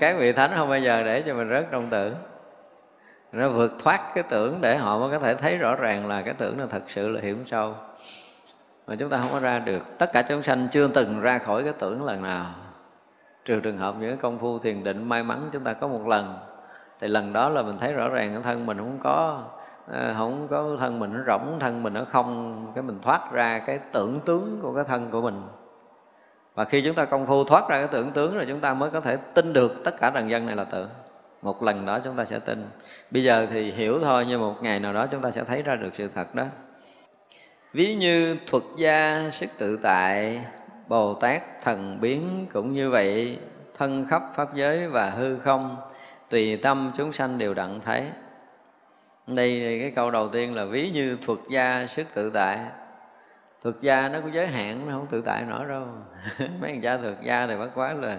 Cái 0.00 0.14
vị 0.16 0.32
thánh 0.32 0.50
không 0.56 0.68
bao 0.68 0.78
giờ 0.78 1.02
để 1.02 1.22
cho 1.26 1.34
mình 1.34 1.50
rớt 1.50 1.66
trong 1.70 1.90
tưởng. 1.90 2.14
Nó 3.32 3.48
vượt 3.48 3.72
thoát 3.78 4.00
cái 4.14 4.24
tưởng 4.28 4.58
để 4.60 4.76
họ 4.76 4.98
mới 4.98 5.10
có 5.10 5.18
thể 5.18 5.34
thấy 5.34 5.58
rõ 5.58 5.74
ràng 5.74 6.06
là 6.06 6.22
cái 6.22 6.34
tưởng 6.38 6.60
là 6.60 6.66
thật 6.70 6.82
sự 6.88 7.08
là 7.08 7.20
hiểm 7.20 7.44
sâu 7.46 7.74
mà 8.86 8.96
chúng 8.96 9.10
ta 9.10 9.18
không 9.20 9.30
có 9.32 9.40
ra 9.40 9.58
được. 9.58 9.98
Tất 9.98 10.12
cả 10.12 10.22
chúng 10.22 10.42
sanh 10.42 10.68
chưa 10.70 10.88
từng 10.88 11.20
ra 11.20 11.38
khỏi 11.38 11.64
cái 11.64 11.72
tưởng 11.78 12.04
lần 12.04 12.22
nào. 12.22 12.46
Trừ 13.44 13.60
trường 13.60 13.78
hợp 13.78 13.94
những 14.00 14.18
công 14.18 14.38
phu 14.38 14.58
thiền 14.58 14.84
định 14.84 15.08
may 15.08 15.22
mắn 15.22 15.48
chúng 15.52 15.64
ta 15.64 15.72
có 15.72 15.88
một 15.88 16.06
lần. 16.06 16.38
Thì 17.00 17.08
lần 17.08 17.32
đó 17.32 17.48
là 17.48 17.62
mình 17.62 17.78
thấy 17.78 17.92
rõ 17.92 18.08
ràng 18.08 18.34
cái 18.34 18.42
thân 18.42 18.66
mình 18.66 18.78
không 18.78 18.98
có 19.02 19.42
ờ, 19.90 20.14
không 20.18 20.48
có 20.48 20.76
thân 20.80 20.98
mình 20.98 21.12
nó 21.14 21.20
rỗng, 21.26 21.58
thân 21.60 21.82
mình 21.82 21.94
nó 21.94 22.04
không, 22.04 22.72
cái 22.74 22.82
mình 22.82 22.98
thoát 23.02 23.32
ra 23.32 23.58
cái 23.58 23.78
tưởng 23.92 24.20
tướng 24.24 24.58
của 24.62 24.74
cái 24.74 24.84
thân 24.84 25.10
của 25.10 25.20
mình. 25.20 25.42
Và 26.54 26.64
khi 26.64 26.82
chúng 26.84 26.94
ta 26.94 27.04
công 27.04 27.26
phu 27.26 27.44
thoát 27.44 27.68
ra 27.68 27.78
cái 27.78 27.88
tưởng 27.88 28.10
tướng 28.10 28.34
rồi 28.34 28.44
chúng 28.48 28.60
ta 28.60 28.74
mới 28.74 28.90
có 28.90 29.00
thể 29.00 29.16
tin 29.16 29.52
được 29.52 29.84
tất 29.84 30.00
cả 30.00 30.10
trần 30.14 30.30
dân 30.30 30.46
này 30.46 30.56
là 30.56 30.64
tưởng 30.64 30.88
một 31.42 31.62
lần 31.62 31.86
đó 31.86 31.98
chúng 32.04 32.16
ta 32.16 32.24
sẽ 32.24 32.38
tin. 32.38 32.66
Bây 33.10 33.22
giờ 33.22 33.46
thì 33.50 33.72
hiểu 33.72 33.98
thôi, 34.02 34.24
nhưng 34.28 34.40
một 34.40 34.54
ngày 34.62 34.80
nào 34.80 34.92
đó 34.92 35.06
chúng 35.06 35.22
ta 35.22 35.30
sẽ 35.30 35.44
thấy 35.44 35.62
ra 35.62 35.74
được 35.74 35.90
sự 35.94 36.08
thật 36.14 36.34
đó 36.34 36.44
ví 37.74 37.94
như 37.94 38.36
thuật 38.46 38.62
gia 38.76 39.30
sức 39.30 39.50
tự 39.58 39.76
tại, 39.82 40.40
bồ 40.88 41.14
tát 41.14 41.42
thần 41.62 41.98
biến 42.00 42.46
cũng 42.52 42.72
như 42.72 42.90
vậy, 42.90 43.38
thân 43.74 44.06
khắp 44.10 44.22
pháp 44.36 44.54
giới 44.54 44.88
và 44.88 45.10
hư 45.10 45.38
không, 45.38 45.76
tùy 46.30 46.56
tâm 46.56 46.92
chúng 46.96 47.12
sanh 47.12 47.38
đều 47.38 47.54
đặng 47.54 47.80
thấy. 47.80 48.02
Đây 49.26 49.78
cái 49.80 49.92
câu 49.96 50.10
đầu 50.10 50.28
tiên 50.28 50.54
là 50.54 50.64
ví 50.64 50.90
như 50.90 51.18
thuật 51.26 51.38
gia 51.50 51.86
sức 51.86 52.06
tự 52.14 52.30
tại. 52.30 52.58
Thuật 53.62 53.76
gia 53.80 54.08
nó 54.08 54.20
có 54.20 54.28
giới 54.32 54.46
hạn, 54.46 54.86
nó 54.86 54.92
không 54.92 55.06
tự 55.10 55.22
tại 55.24 55.42
nổi 55.42 55.64
đâu. 55.68 55.86
Mấy 56.60 56.70
thằng 56.70 56.80
cha 56.82 56.96
thuật 56.96 57.14
gia 57.22 57.46
thì 57.46 57.58
bất 57.58 57.70
quá 57.74 57.92
là 57.92 58.16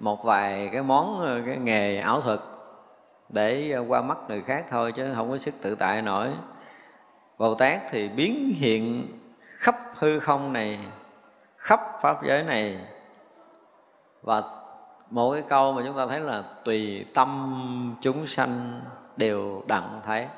một 0.00 0.24
vài 0.24 0.68
cái 0.72 0.82
món, 0.82 1.24
cái 1.46 1.56
nghề 1.56 1.98
ảo 1.98 2.20
thuật 2.20 2.40
để 3.28 3.76
qua 3.88 4.02
mắt 4.02 4.18
người 4.28 4.42
khác 4.42 4.64
thôi 4.70 4.92
chứ 4.92 5.12
không 5.14 5.30
có 5.30 5.38
sức 5.38 5.54
tự 5.62 5.74
tại 5.74 6.02
nổi 6.02 6.28
bồ 7.40 7.54
tát 7.54 7.80
thì 7.90 8.08
biến 8.08 8.54
hiện 8.56 9.08
khắp 9.40 9.76
hư 9.94 10.20
không 10.20 10.52
này, 10.52 10.80
khắp 11.56 11.80
pháp 12.02 12.24
giới 12.24 12.42
này. 12.42 12.86
Và 14.22 14.42
một 15.10 15.32
cái 15.32 15.42
câu 15.48 15.72
mà 15.72 15.82
chúng 15.86 15.96
ta 15.96 16.06
thấy 16.06 16.20
là 16.20 16.42
tùy 16.64 17.06
tâm 17.14 17.96
chúng 18.00 18.26
sanh 18.26 18.80
đều 19.16 19.62
đặng 19.66 20.00
thấy. 20.04 20.28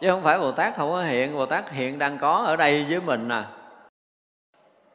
Chứ 0.00 0.10
không 0.10 0.22
phải 0.22 0.38
bồ 0.38 0.52
tát 0.52 0.76
không 0.76 0.90
có 0.90 1.02
hiện, 1.02 1.34
bồ 1.34 1.46
tát 1.46 1.70
hiện 1.70 1.98
đang 1.98 2.18
có 2.18 2.32
ở 2.32 2.56
đây 2.56 2.86
với 2.90 3.00
mình 3.00 3.28
à. 3.28 3.50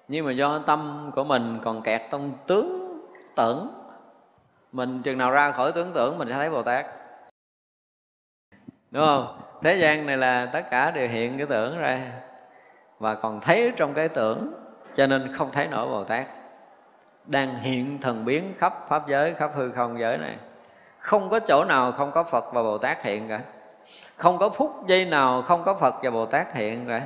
Nhưng 0.07 0.25
mà 0.25 0.31
do 0.31 0.59
tâm 0.59 1.11
của 1.15 1.23
mình 1.23 1.59
còn 1.63 1.81
kẹt 1.81 2.01
trong 2.11 2.31
tướng 2.47 3.01
tưởng. 3.35 3.69
Mình 4.71 5.01
chừng 5.01 5.17
nào 5.17 5.31
ra 5.31 5.51
khỏi 5.51 5.71
tướng 5.71 5.91
tưởng, 5.93 6.17
mình 6.17 6.27
sẽ 6.27 6.33
thấy 6.33 6.49
bồ 6.49 6.63
tát. 6.63 6.85
Đúng 8.91 9.05
không? 9.05 9.46
Thế 9.63 9.75
gian 9.75 10.05
này 10.05 10.17
là 10.17 10.45
tất 10.45 10.69
cả 10.71 10.91
đều 10.91 11.07
hiện 11.07 11.37
cái 11.37 11.47
tưởng 11.47 11.77
ra, 11.79 11.99
và 12.99 13.15
còn 13.15 13.41
thấy 13.41 13.71
trong 13.75 13.93
cái 13.93 14.09
tưởng, 14.09 14.53
cho 14.95 15.07
nên 15.07 15.33
không 15.33 15.51
thấy 15.51 15.67
nổi 15.67 15.87
bồ 15.87 16.03
tát. 16.03 16.25
Đang 17.25 17.59
hiện 17.59 17.97
thần 18.01 18.25
biến 18.25 18.53
khắp 18.57 18.73
pháp 18.89 19.07
giới, 19.07 19.33
khắp 19.33 19.51
hư 19.55 19.71
không 19.71 19.99
giới 19.99 20.17
này. 20.17 20.35
Không 20.99 21.29
có 21.29 21.39
chỗ 21.39 21.65
nào 21.65 21.91
không 21.91 22.11
có 22.11 22.23
phật 22.23 22.53
và 22.53 22.63
bồ 22.63 22.77
tát 22.77 23.03
hiện 23.03 23.29
cả. 23.29 23.39
Không 24.15 24.37
có 24.37 24.49
phút 24.49 24.87
giây 24.87 25.05
nào 25.05 25.41
không 25.41 25.63
có 25.63 25.73
phật 25.73 25.95
và 26.03 26.09
bồ 26.09 26.25
tát 26.25 26.53
hiện 26.53 26.85
cả. 26.87 27.01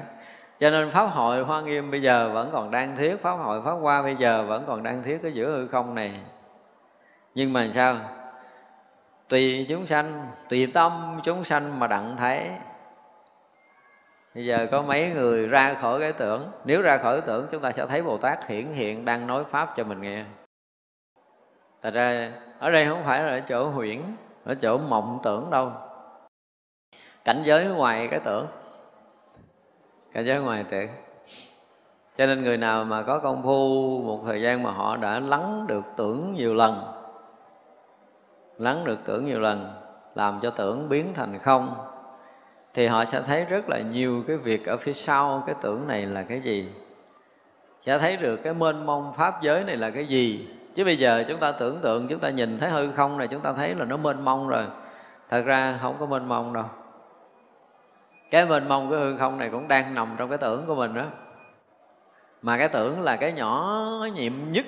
Cho 0.60 0.70
nên 0.70 0.92
pháp 0.92 1.06
hội 1.06 1.44
hoa 1.44 1.62
nghiêm 1.62 1.92
bây 1.92 2.02
giờ 2.02 2.30
vẫn 2.34 2.50
còn 2.54 2.72
đang 2.72 2.96
thiết 2.98 3.22
pháp 3.22 3.32
hội 3.34 3.62
pháp 3.66 3.72
hoa 3.72 4.02
bây 4.02 4.16
giờ 4.16 4.44
vẫn 4.48 4.64
còn 4.68 4.84
đang 4.84 5.04
thiết 5.04 5.20
cái 5.24 5.32
giữa 5.32 5.50
hư 5.50 5.68
không 5.68 5.96
này. 5.96 6.20
Nhưng 7.36 7.54
mà 7.54 7.68
sao? 7.76 7.96
Tùy 9.32 9.66
chúng 9.70 9.86
sanh, 9.86 10.28
tùy 10.50 10.72
tâm 10.74 11.20
chúng 11.24 11.44
sanh 11.44 11.80
mà 11.80 11.88
đặng 11.88 12.18
thấy. 12.18 12.50
Bây 14.36 14.46
giờ 14.46 14.68
có 14.72 14.82
mấy 14.82 15.10
người 15.10 15.48
ra 15.48 15.74
khỏi 15.74 16.00
cái 16.00 16.14
tưởng. 16.14 16.52
Nếu 16.66 16.82
ra 16.82 16.98
khỏi 16.98 17.18
cái 17.22 17.28
tưởng, 17.28 17.48
chúng 17.52 17.62
ta 17.62 17.72
sẽ 17.72 17.86
thấy 17.86 18.02
bồ 18.02 18.18
tát 18.18 18.48
hiển 18.48 18.68
hiện 18.68 19.06
đang 19.06 19.28
nói 19.28 19.44
pháp 19.44 19.74
cho 19.78 19.84
mình 19.84 20.02
nghe. 20.02 20.24
Thật 21.82 21.94
ra, 21.94 22.32
ở 22.60 22.72
đây 22.72 22.86
không 22.86 23.04
phải 23.06 23.24
là 23.24 23.30
ở 23.30 23.40
chỗ 23.40 23.70
huyễn, 23.70 24.02
ở 24.46 24.56
chỗ 24.56 24.78
mộng 24.78 25.20
tưởng 25.24 25.50
đâu. 25.50 25.72
Cảnh 27.26 27.42
giới 27.46 27.66
ngoài 27.66 28.08
cái 28.08 28.20
tưởng. 28.20 28.48
Cảnh 30.14 30.26
giới 30.26 30.40
ngoài 30.40 30.66
tưởng. 30.72 30.90
Cho 32.16 32.26
nên 32.26 32.42
người 32.42 32.58
nào 32.58 32.84
mà 32.84 33.04
có 33.04 33.20
công 33.20 33.44
phu, 33.44 34.02
một 34.06 34.22
thời 34.26 34.42
gian 34.42 34.64
mà 34.64 34.72
họ 34.72 34.98
đã 34.98 35.20
lắng 35.20 35.68
được 35.68 35.84
tưởng 35.98 36.34
nhiều 36.34 36.54
lần 36.54 37.01
lắng 38.62 38.86
được 38.86 39.00
tưởng 39.06 39.26
nhiều 39.26 39.40
lần, 39.40 39.74
làm 40.16 40.40
cho 40.42 40.50
tưởng 40.50 40.90
biến 40.90 41.14
thành 41.14 41.40
không, 41.40 41.76
thì 42.74 42.88
họ 42.88 43.06
sẽ 43.06 43.22
thấy 43.22 43.46
rất 43.46 43.70
là 43.70 43.80
nhiều 43.80 44.24
cái 44.28 44.38
việc 44.38 44.66
ở 44.66 44.78
phía 44.78 44.94
sau 44.94 45.44
cái 45.46 45.56
tưởng 45.62 45.88
này 45.88 46.06
là 46.06 46.24
cái 46.24 46.42
gì. 46.42 46.70
Sẽ 47.86 48.00
thấy 48.00 48.18
được 48.18 48.38
cái 48.38 48.54
mênh 48.54 48.86
mông 48.86 49.14
pháp 49.18 49.42
giới 49.42 49.64
này 49.64 49.78
là 49.78 49.90
cái 49.90 50.06
gì. 50.06 50.48
Chứ 50.76 50.86
bây 50.86 50.98
giờ 50.98 51.24
chúng 51.28 51.40
ta 51.40 51.52
tưởng 51.52 51.80
tượng, 51.82 52.08
chúng 52.08 52.20
ta 52.20 52.30
nhìn 52.30 52.60
thấy 52.60 52.70
hư 52.70 52.92
không 52.92 53.18
này, 53.18 53.28
chúng 53.28 53.42
ta 53.42 53.54
thấy 53.54 53.76
là 53.76 53.86
nó 53.86 53.98
mênh 53.98 54.26
mông 54.26 54.48
rồi. 54.48 54.66
Thật 55.30 55.46
ra 55.46 55.80
không 55.82 55.96
có 56.00 56.06
mênh 56.06 56.28
mông 56.28 56.54
đâu. 56.54 56.66
Cái 58.32 58.46
mênh 58.46 58.68
mông 58.68 58.90
cái 58.90 59.00
hư 59.00 59.18
không 59.18 59.38
này 59.38 59.50
cũng 59.50 59.68
đang 59.68 59.96
nằm 59.96 60.16
trong 60.18 60.30
cái 60.30 60.38
tưởng 60.38 60.66
của 60.68 60.76
mình 60.76 60.94
đó 60.94 61.06
mà 62.42 62.58
cái 62.58 62.70
tưởng 62.70 63.02
là 63.02 63.16
cái 63.16 63.32
nhỏ 63.32 63.82
nhiệm 64.16 64.34
nhất 64.52 64.66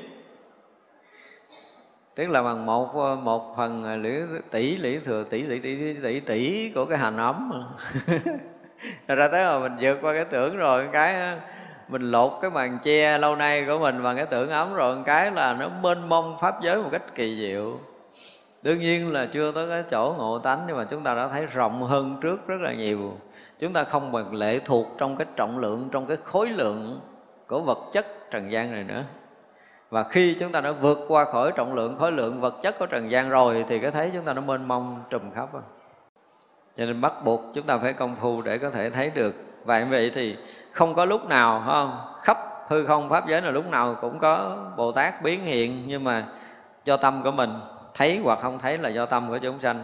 tức 2.16 2.30
là 2.30 2.44
bằng 2.44 2.66
một 2.66 2.96
ờ, 2.96 3.16
một 3.16 3.54
phần 3.58 3.84
ờ, 3.84 3.96
lũ 3.96 4.10
tỷ 4.52 4.78
lũy 4.78 5.00
thừa, 5.00 5.24
tỷ 5.24 5.44
tỷ 5.44 5.60
tỷ 5.60 5.94
tỷ 5.94 6.20
tỷ 6.20 6.72
của 6.76 6.86
cái 6.86 6.98
hành 6.98 7.18
ấm 7.18 7.52
rồi 9.08 9.18
ra 9.18 9.28
tới 9.28 9.46
mà 9.46 9.60
mình 9.60 9.78
vượt 9.82 9.98
qua 10.02 10.14
cái 10.14 10.26
tưởng 10.26 10.58
rồi 10.58 10.90
cái 10.94 11.14
ờ, 11.16 11.38
mình 11.88 12.12
lột 12.12 12.32
cái 12.42 12.52
màn 12.52 12.80
che 12.84 13.18
lâu 13.18 13.36
nay 13.36 13.66
của 13.68 13.80
mình 13.80 14.04
bằng 14.04 14.16
cái 14.16 14.26
tưởng 14.26 14.50
ấm 14.50 14.74
rồi 14.74 14.98
cái 15.06 15.32
là 15.32 15.54
nó 15.54 15.70
mênh 15.82 16.10
mông 16.10 16.38
pháp 16.42 16.62
giới 16.62 16.82
một 16.82 16.90
cách 16.92 17.16
kỳ 17.16 17.38
diệu. 17.38 17.80
Đương 18.62 18.80
nhiên 18.80 19.12
là 19.12 19.26
chưa 19.26 19.52
tới 19.52 19.70
cái 19.70 19.84
chỗ 19.92 20.16
ngộ 20.18 20.40
tánh, 20.40 20.64
nhưng 20.68 20.78
mà 20.78 20.84
chúng 20.84 21.04
ta 21.04 21.14
đã 21.14 21.28
thấy 21.28 21.46
rộng 21.46 21.84
hơn 21.84 22.18
trước 22.22 22.48
rất 22.48 22.62
là 22.62 22.74
nhiều. 22.74 23.18
Chúng 23.60 23.74
ta 23.74 23.84
không 23.84 24.12
bằng 24.12 24.36
lệ 24.36 24.60
thuộc 24.66 24.88
trong 24.98 25.16
cái 25.16 25.28
trọng 25.36 25.60
lượng, 25.60 25.90
trong 25.92 26.06
cái 26.06 26.18
khối 26.18 26.50
lượng 26.50 27.00
của 27.48 27.62
vật 27.62 27.80
chất 27.94 28.06
trần 28.32 28.52
gian 28.52 28.72
này 28.72 28.84
nữa 28.84 29.04
và 29.94 30.04
khi 30.04 30.36
chúng 30.40 30.52
ta 30.52 30.62
đã 30.62 30.72
vượt 30.72 31.00
qua 31.08 31.26
khỏi 31.26 31.52
trọng 31.56 31.74
lượng, 31.74 31.98
khối 32.00 32.12
lượng 32.12 32.42
vật 32.42 32.56
chất 32.62 32.80
của 32.80 32.86
trần 32.86 33.12
gian 33.12 33.30
rồi, 33.30 33.66
thì 33.68 33.80
cái 33.80 33.92
thấy 33.92 34.12
chúng 34.14 34.26
ta 34.26 34.34
nó 34.34 34.42
mênh 34.42 34.68
mông 34.68 35.04
trùm 35.10 35.22
khắp 35.36 35.54
rồi 35.54 35.62
cho 36.78 36.86
nên 36.86 37.02
bắt 37.02 37.14
buộc 37.24 37.42
chúng 37.54 37.66
ta 37.66 37.78
phải 37.78 37.94
công 37.94 38.16
phu 38.16 38.42
để 38.42 38.58
có 38.58 38.70
thể 38.70 38.90
thấy 38.90 39.12
được. 39.16 39.36
Vậy 39.66 39.86
vậy 39.86 40.12
thì 40.16 40.38
không 40.72 40.96
có 40.96 41.06
lúc 41.06 41.26
nào 41.26 41.64
không? 41.66 41.98
Khắp 42.22 42.38
hư 42.68 42.86
không, 42.86 43.10
pháp 43.10 43.28
giới 43.28 43.42
là 43.42 43.52
lúc 43.52 43.70
nào 43.70 43.96
cũng 44.02 44.20
có 44.20 44.58
bồ 44.78 44.92
tát 44.92 45.22
biến 45.24 45.44
hiện, 45.44 45.84
nhưng 45.88 46.04
mà 46.04 46.26
do 46.86 46.98
tâm 46.98 47.22
của 47.24 47.32
mình 47.32 47.54
thấy 47.94 48.22
hoặc 48.24 48.40
không 48.42 48.60
thấy 48.60 48.78
là 48.78 48.90
do 48.90 49.06
tâm 49.06 49.30
của 49.30 49.38
chúng 49.38 49.60
sanh 49.62 49.84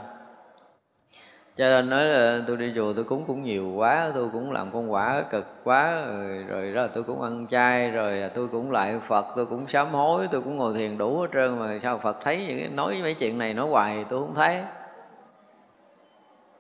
cho 1.60 1.66
nên 1.66 1.90
nói 1.90 2.06
là 2.06 2.42
tôi 2.48 2.58
đi 2.58 2.72
chùa 2.76 2.94
tôi 2.94 3.04
cúng 3.04 3.24
cũng 3.28 3.44
nhiều 3.44 3.72
quá 3.76 4.12
tôi 4.14 4.30
cũng 4.34 4.52
làm 4.52 4.72
con 4.72 4.92
quả 4.92 5.24
cực 5.30 5.46
quá 5.64 6.06
rồi, 6.06 6.44
rồi 6.48 6.74
đó 6.74 6.82
là 6.82 6.88
tôi 6.88 7.04
cũng 7.04 7.22
ăn 7.22 7.48
chay 7.48 7.92
rồi 7.92 8.30
tôi 8.34 8.48
cũng 8.48 8.72
lại 8.72 9.00
phật 9.08 9.26
tôi 9.36 9.46
cũng 9.46 9.68
sám 9.68 9.92
hối 9.92 10.28
tôi 10.32 10.42
cũng 10.42 10.58
ngồi 10.58 10.74
thiền 10.74 10.98
đủ 10.98 11.20
hết 11.22 11.28
trơn 11.34 11.60
mà 11.60 11.80
sao 11.84 11.98
phật 11.98 12.18
thấy 12.24 12.46
những 12.48 12.60
cái 12.60 12.70
nói 12.70 13.00
mấy 13.02 13.14
chuyện 13.14 13.38
này 13.38 13.54
nói 13.54 13.68
hoài 13.70 14.06
tôi 14.10 14.20
không 14.20 14.36
thấy. 14.36 14.62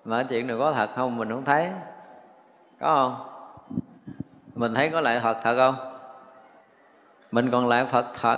Mà 0.05 0.23
chuyện 0.29 0.47
này 0.47 0.57
có 0.59 0.71
thật 0.71 0.89
không 0.95 1.17
mình 1.17 1.29
không 1.29 1.45
thấy. 1.45 1.69
Có 2.79 2.95
không? 2.95 3.27
Mình 4.55 4.73
thấy 4.73 4.89
có 4.89 5.01
lại 5.01 5.19
phật 5.23 5.37
thật 5.43 5.55
không? 5.57 5.75
Mình 7.31 7.51
còn 7.51 7.67
lại 7.67 7.85
phật 7.91 8.05
thật. 8.21 8.37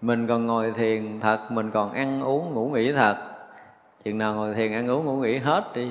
Mình 0.00 0.26
còn 0.26 0.46
ngồi 0.46 0.72
thiền 0.72 1.20
thật 1.20 1.38
mình 1.50 1.70
còn 1.70 1.92
ăn 1.92 2.22
uống 2.22 2.54
ngủ 2.54 2.70
nghỉ 2.74 2.92
thật 2.92 3.35
chừng 4.06 4.18
nào 4.18 4.34
ngồi 4.34 4.54
thiền, 4.54 4.72
ăn 4.72 4.90
uống, 4.90 5.04
ngủ 5.04 5.16
nghỉ 5.16 5.38
hết 5.38 5.64
đi. 5.74 5.88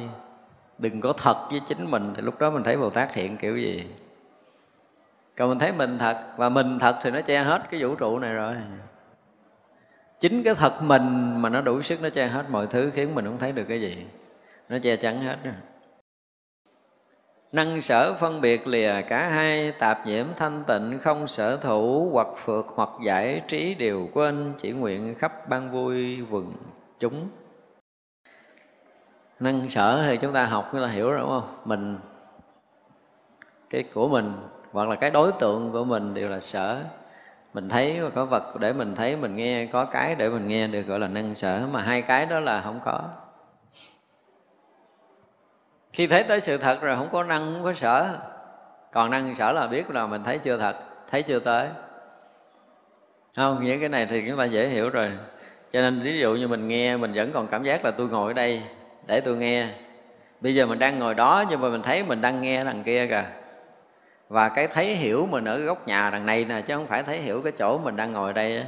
Đừng 0.78 1.02
có 1.02 1.14
thật 1.14 1.36
với 1.52 1.62
chính 1.68 1.92
mình, 1.92 2.14
thì 2.16 2.22
lúc 2.22 2.40
đó 2.40 2.50
mình 2.50 2.64
thấy 2.64 2.78
bồ 2.78 2.90
tát 2.90 3.14
hiện 3.14 3.38
kiểu 3.38 3.58
gì? 3.58 3.86
Còn 5.38 5.50
mình 5.50 5.60
thấy 5.60 5.72
mình 5.72 5.98
thật 6.00 6.18
và 6.38 6.50
mình 6.50 6.80
thật 6.80 6.96
thì 7.04 7.12
nó 7.12 7.22
che 7.22 7.44
hết 7.44 7.62
cái 7.72 7.84
vũ 7.84 7.96
trụ 7.96 8.20
này 8.20 8.34
rồi. 8.34 8.56
Chính 10.20 10.44
cái 10.44 10.56
thật 10.56 10.82
mình 10.82 11.42
mà 11.42 11.50
nó 11.50 11.62
đủ 11.62 11.82
sức 11.82 12.02
nó 12.02 12.10
che 12.10 12.28
hết 12.28 12.46
mọi 12.50 12.68
thứ, 12.68 12.92
khiến 12.94 13.16
mình 13.16 13.26
không 13.26 13.40
thấy 13.40 13.52
được 13.52 13.66
cái 13.68 13.82
gì. 13.82 14.06
Nó 14.70 14.78
che 14.84 14.96
chắn 14.96 15.20
hết. 15.20 15.38
Rồi 15.44 15.54
năng 17.52 17.82
sở 17.82 18.14
phân 18.14 18.42
biệt 18.42 18.68
lìa 18.68 19.02
cả 19.02 19.30
hai, 19.30 19.72
tạp 19.72 20.08
nhiễm 20.08 20.26
thanh 20.38 20.64
tịnh, 20.68 21.00
không 21.02 21.28
sở 21.28 21.58
thủ, 21.58 22.10
hoặc 22.14 22.28
phượt 22.46 22.66
hoặc 22.76 22.90
giải, 23.06 23.42
trí 23.48 23.76
đều 23.76 24.10
quên, 24.14 24.54
chỉ 24.58 24.72
nguyện 24.72 25.16
khắp 25.16 25.50
ban 25.50 25.72
vui 25.72 26.22
vừng 26.22 26.54
chúng 27.00 27.30
năng 29.40 29.70
sở 29.70 30.04
thì 30.08 30.18
chúng 30.18 30.34
ta 30.34 30.46
học 30.46 30.74
là 30.74 30.88
hiểu 30.88 31.12
rồi, 31.12 31.20
đúng 31.20 31.30
không? 31.30 31.62
Mình, 31.66 32.00
cái 33.70 33.84
của 33.94 34.08
mình, 34.08 34.34
hoặc 34.72 34.90
là 34.90 34.96
cái 34.96 35.12
đối 35.12 35.32
tượng 35.32 35.72
của 35.72 35.84
mình 35.84 36.14
đều 36.14 36.30
là 36.30 36.40
sở. 36.42 36.84
Mình 37.54 37.70
thấy 37.70 38.02
có 38.16 38.26
vật 38.26 38.60
để 38.60 38.74
mình 38.74 38.96
thấy, 38.96 39.16
mình 39.16 39.36
nghe, 39.36 39.66
có 39.66 39.86
cái 39.86 40.16
để 40.16 40.30
mình 40.30 40.48
nghe 40.48 40.68
được 40.68 40.82
gọi 40.82 41.00
là 41.00 41.08
năng 41.08 41.36
sở, 41.36 41.68
mà 41.72 41.82
hai 41.82 42.02
cái 42.02 42.26
đó 42.26 42.40
là 42.40 42.62
không 42.62 42.80
có. 42.86 43.02
Khi 45.94 46.08
thấy 46.08 46.24
tới 46.24 46.42
sự 46.42 46.58
thật 46.58 46.82
rồi 46.82 46.96
không 46.96 47.10
có 47.12 47.24
năng, 47.24 47.54
không 47.54 47.64
có 47.64 47.74
sở. 47.74 48.18
Còn 48.92 49.12
năng 49.12 49.36
sở 49.36 49.52
là 49.52 49.68
biết 49.68 49.90
là 49.90 50.08
mình 50.08 50.24
thấy 50.24 50.38
chưa 50.38 50.58
thật, 50.58 50.76
thấy 51.12 51.24
chưa 51.24 51.40
tới. 51.40 51.68
Không, 53.36 53.64
những 53.64 53.80
cái 53.80 53.90
này 53.90 54.06
thì 54.06 54.24
chúng 54.28 54.38
ta 54.38 54.46
dễ 54.46 54.68
hiểu 54.68 54.90
rồi. 54.90 55.12
Cho 55.72 55.82
nên 55.82 56.00
ví 56.00 56.20
dụ 56.20 56.36
như 56.36 56.48
mình 56.48 56.68
nghe, 56.68 56.98
mình 56.98 57.12
vẫn 57.16 57.32
còn 57.32 57.48
cảm 57.48 57.64
giác 57.64 57.86
là 57.86 57.92
tôi 57.92 58.08
ngồi 58.08 58.30
ở 58.32 58.34
đây 58.34 58.64
để 59.08 59.22
tôi 59.22 59.38
nghe. 59.38 59.68
Bây 60.42 60.56
giờ 60.56 60.66
mình 60.66 60.80
đang 60.80 61.00
ngồi 61.00 61.14
đó, 61.14 61.44
nhưng 61.50 61.62
mà 61.62 61.70
mình 61.70 61.82
thấy 61.82 62.04
mình 62.04 62.22
đang 62.22 62.42
nghe 62.42 62.64
đằng 62.64 62.84
kia 62.84 63.08
kìa. 63.08 63.26
Và 64.30 64.50
cái 64.50 64.68
thấy 64.68 64.86
hiểu 64.86 65.28
mình 65.32 65.46
ở 65.46 65.60
góc 65.60 65.88
nhà 65.88 66.10
đằng 66.10 66.26
này 66.26 66.46
nè, 66.46 66.62
chứ 66.62 66.76
không 66.76 66.88
phải 66.88 67.04
thấy 67.04 67.18
hiểu 67.18 67.42
cái 67.42 67.52
chỗ 67.58 67.78
mình 67.78 67.96
đang 67.96 68.12
ngồi 68.12 68.34
đây 68.34 68.58
á. 68.58 68.64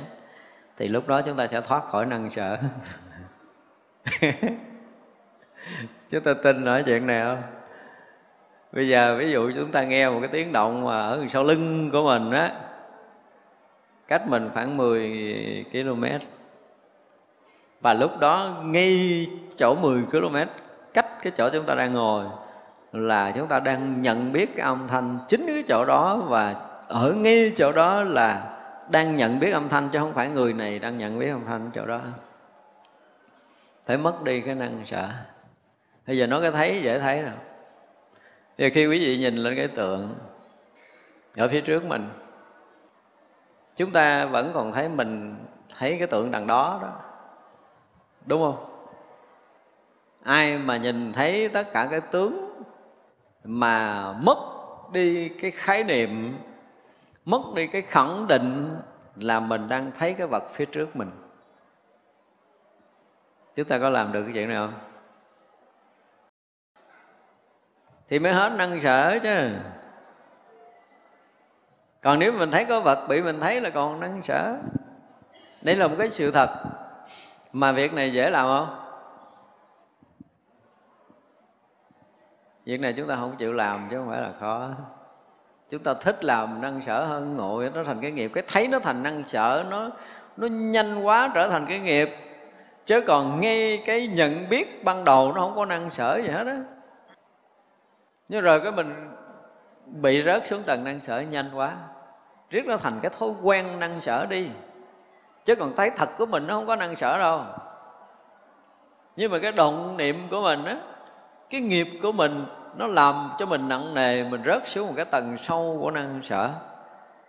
Thì 0.78 0.88
lúc 0.88 1.08
đó 1.08 1.22
chúng 1.22 1.38
ta 1.38 1.48
sẽ 1.48 1.62
thoát 1.62 1.84
khỏi 1.86 2.06
năng 2.06 2.30
sợ. 2.30 2.58
Chúng 6.10 6.24
ta 6.24 6.34
tin 6.44 6.66
nói 6.66 6.84
chuyện 6.86 7.08
này 7.08 7.22
không? 7.24 7.42
Bây 8.72 8.90
giờ 8.90 9.16
ví 9.20 9.32
dụ 9.32 9.52
chúng 9.56 9.72
ta 9.72 9.84
nghe 9.84 10.10
một 10.10 10.20
cái 10.20 10.30
tiếng 10.34 10.52
động 10.54 10.86
mà 10.86 10.98
ở 10.98 11.26
sau 11.30 11.44
lưng 11.44 11.90
của 11.92 12.04
mình 12.04 12.32
á, 12.32 12.52
cách 14.08 14.28
mình 14.28 14.50
khoảng 14.54 14.78
10 14.78 15.66
km 15.72 16.04
và 17.88 17.94
lúc 17.94 18.20
đó 18.20 18.56
ngay 18.64 19.28
chỗ 19.56 19.76
10 19.76 20.04
km, 20.12 20.36
cách 20.94 21.06
cái 21.24 21.34
chỗ 21.36 21.50
chúng 21.50 21.66
ta 21.66 21.76
đang 21.76 21.94
ngồi 21.94 22.26
là 22.92 23.32
chúng 23.32 23.48
ta 23.48 23.60
đang 23.60 24.02
nhận 24.02 24.34
biết 24.34 24.56
cái 24.56 24.66
âm 24.66 24.88
thanh 24.88 25.20
chính 25.28 25.46
cái 25.48 25.64
chỗ 25.68 25.86
đó 25.86 26.18
và 26.28 26.56
ở 26.88 27.14
ngay 27.18 27.52
chỗ 27.56 27.72
đó 27.72 28.04
là 28.04 28.58
đang 28.90 29.16
nhận 29.16 29.40
biết 29.40 29.52
âm 29.52 29.70
thanh 29.70 29.90
chứ 29.90 30.00
không 30.00 30.14
phải 30.14 30.30
người 30.30 30.54
này 30.54 30.80
đang 30.80 30.98
nhận 30.98 31.20
biết 31.20 31.30
âm 31.30 31.46
thanh 31.46 31.70
chỗ 31.74 31.86
đó. 31.86 32.02
Phải 33.86 33.98
mất 33.98 34.24
đi 34.24 34.42
cái 34.42 34.56
năng 34.56 34.82
sợ. 34.86 35.10
Bây 36.08 36.18
giờ 36.18 36.28
nói 36.28 36.42
cái 36.42 36.52
thấy 36.52 36.82
dễ 36.82 37.00
thấy 37.00 37.22
nào. 37.22 37.36
Giờ 38.58 38.70
khi 38.74 38.88
quý 38.88 39.00
vị 39.00 39.18
nhìn 39.18 39.36
lên 39.36 39.56
cái 39.56 39.68
tượng 39.68 40.16
ở 41.38 41.48
phía 41.48 41.62
trước 41.62 41.86
mình, 41.86 42.10
chúng 43.76 43.92
ta 43.92 44.26
vẫn 44.26 44.52
còn 44.54 44.72
thấy 44.72 44.90
mình 44.90 45.36
thấy 45.78 45.96
cái 46.00 46.08
tượng 46.08 46.32
đằng 46.32 46.48
đó 46.48 46.80
đó 46.82 47.07
đúng 48.28 48.41
không? 48.41 48.88
Ai 50.24 50.58
mà 50.58 50.78
nhìn 50.78 51.14
thấy 51.14 51.49
tất 51.49 51.74
cả 51.74 51.88
cái 51.91 52.02
tướng 52.02 52.64
mà 53.44 54.12
mất 54.14 54.38
đi 54.91 55.30
cái 55.30 55.52
khái 55.52 55.84
niệm, 55.84 56.40
mất 57.26 57.41
đi 57.56 57.68
cái 57.68 57.82
khẳng 57.82 58.28
định 58.28 58.78
là 59.16 59.40
mình 59.40 59.70
đang 59.70 59.91
thấy 59.98 60.14
cái 60.14 60.28
vật 60.28 60.44
phía 60.54 60.66
trước 60.66 60.95
mình? 60.95 61.12
Chúng 63.56 63.68
ta 63.68 63.80
có 63.80 63.90
làm 63.90 64.12
được 64.12 64.24
cái 64.24 64.32
chuyện 64.34 64.48
này 64.48 64.58
không? 64.58 64.74
Thì 68.10 68.20
mới 68.20 68.34
hết 68.34 68.49
năng 68.58 68.82
sở 68.84 69.20
chứ. 69.24 69.49
Còn 72.02 72.20
nếu 72.20 72.32
mình 72.32 72.52
thấy 72.52 72.66
có 72.66 72.82
vật 72.82 73.08
bị 73.10 73.22
mình 73.22 73.40
thấy 73.40 73.62
là 73.62 73.70
còn 73.70 73.99
năng 73.99 74.22
sở 74.22 74.58
đây 75.62 75.76
là 75.76 75.88
một 75.88 75.95
cái 75.99 76.10
sự 76.10 76.32
thật 76.32 76.49
mà 77.60 77.72
việc 77.72 77.94
này 77.94 78.14
dễ 78.14 78.30
làm 78.30 78.48
không? 78.48 78.80
Việc 82.66 82.80
này 82.80 82.94
chúng 82.94 83.08
ta 83.08 83.16
không 83.16 83.36
chịu 83.38 83.54
làm 83.54 83.88
chứ 83.92 83.98
không 83.98 84.10
phải 84.10 84.22
là 84.22 84.32
khó. 84.40 84.70
Chúng 85.70 85.84
ta 85.84 85.94
thích 85.94 86.24
làm 86.24 86.62
năng 86.62 86.82
sở 86.82 87.06
hơn 87.06 87.38
ngộ 87.38 87.64
nó 87.74 87.84
thành 87.84 88.02
cái 88.02 88.12
nghiệp. 88.12 88.32
Cái 88.34 88.44
thấy 88.48 88.68
nó 88.68 88.80
thành 88.80 89.04
năng 89.04 89.24
sở, 89.24 89.66
nó 89.70 89.90
nó 90.38 90.48
nhanh 90.48 91.04
quá 91.04 91.32
trở 91.34 91.50
thành 91.50 91.66
cái 91.70 91.80
nghiệp. 91.80 92.10
Chứ 92.86 93.02
còn 93.08 93.42
ngay 93.42 93.84
cái 93.86 94.08
nhận 94.08 94.50
biết 94.50 94.84
ban 94.84 95.06
đầu 95.06 95.34
nó 95.36 95.42
không 95.42 95.56
có 95.56 95.66
năng 95.66 95.92
sở 95.92 96.22
gì 96.24 96.30
hết 96.30 96.48
á. 96.48 96.58
Nhưng 98.30 98.44
rồi 98.44 98.60
cái 98.60 98.72
mình 98.72 99.12
bị 99.86 100.24
rớt 100.24 100.48
xuống 100.48 100.64
tầng 100.64 100.84
năng 100.84 101.02
sở 101.02 101.20
nhanh 101.22 101.50
quá. 101.54 101.76
Riết 102.50 102.66
nó 102.66 102.78
thành 102.78 103.00
cái 103.02 103.12
thói 103.20 103.30
quen 103.44 103.80
năng 103.80 104.02
sở 104.02 104.26
đi 104.26 104.50
chứ 105.48 105.56
còn 105.56 105.76
thấy 105.76 105.90
thật 105.90 106.10
của 106.18 106.26
mình 106.26 106.48
nó 106.48 106.53
không 106.53 106.68
có 106.68 106.76
năng 106.76 106.95
sở 106.95 107.19
đâu. 107.19 107.41
Nhưng 109.15 109.32
mà 109.32 109.40
cái 109.40 109.52
động 109.52 109.98
niệm 109.98 110.28
của 110.32 110.41
mình 110.41 110.65
á, 110.65 110.78
cái 111.49 111.61
nghiệp 111.61 111.88
của 112.03 112.11
mình 112.11 112.45
nó 112.78 112.88
làm 112.88 113.30
cho 113.40 113.45
mình 113.45 113.69
nặng 113.69 113.94
nề, 113.94 114.24
mình 114.24 114.41
rớt 114.45 114.68
xuống 114.68 114.88
một 114.88 114.94
cái 114.95 115.06
tầng 115.06 115.38
sâu 115.38 115.78
của 115.82 115.91
năng 115.91 116.19
sở. 116.24 116.49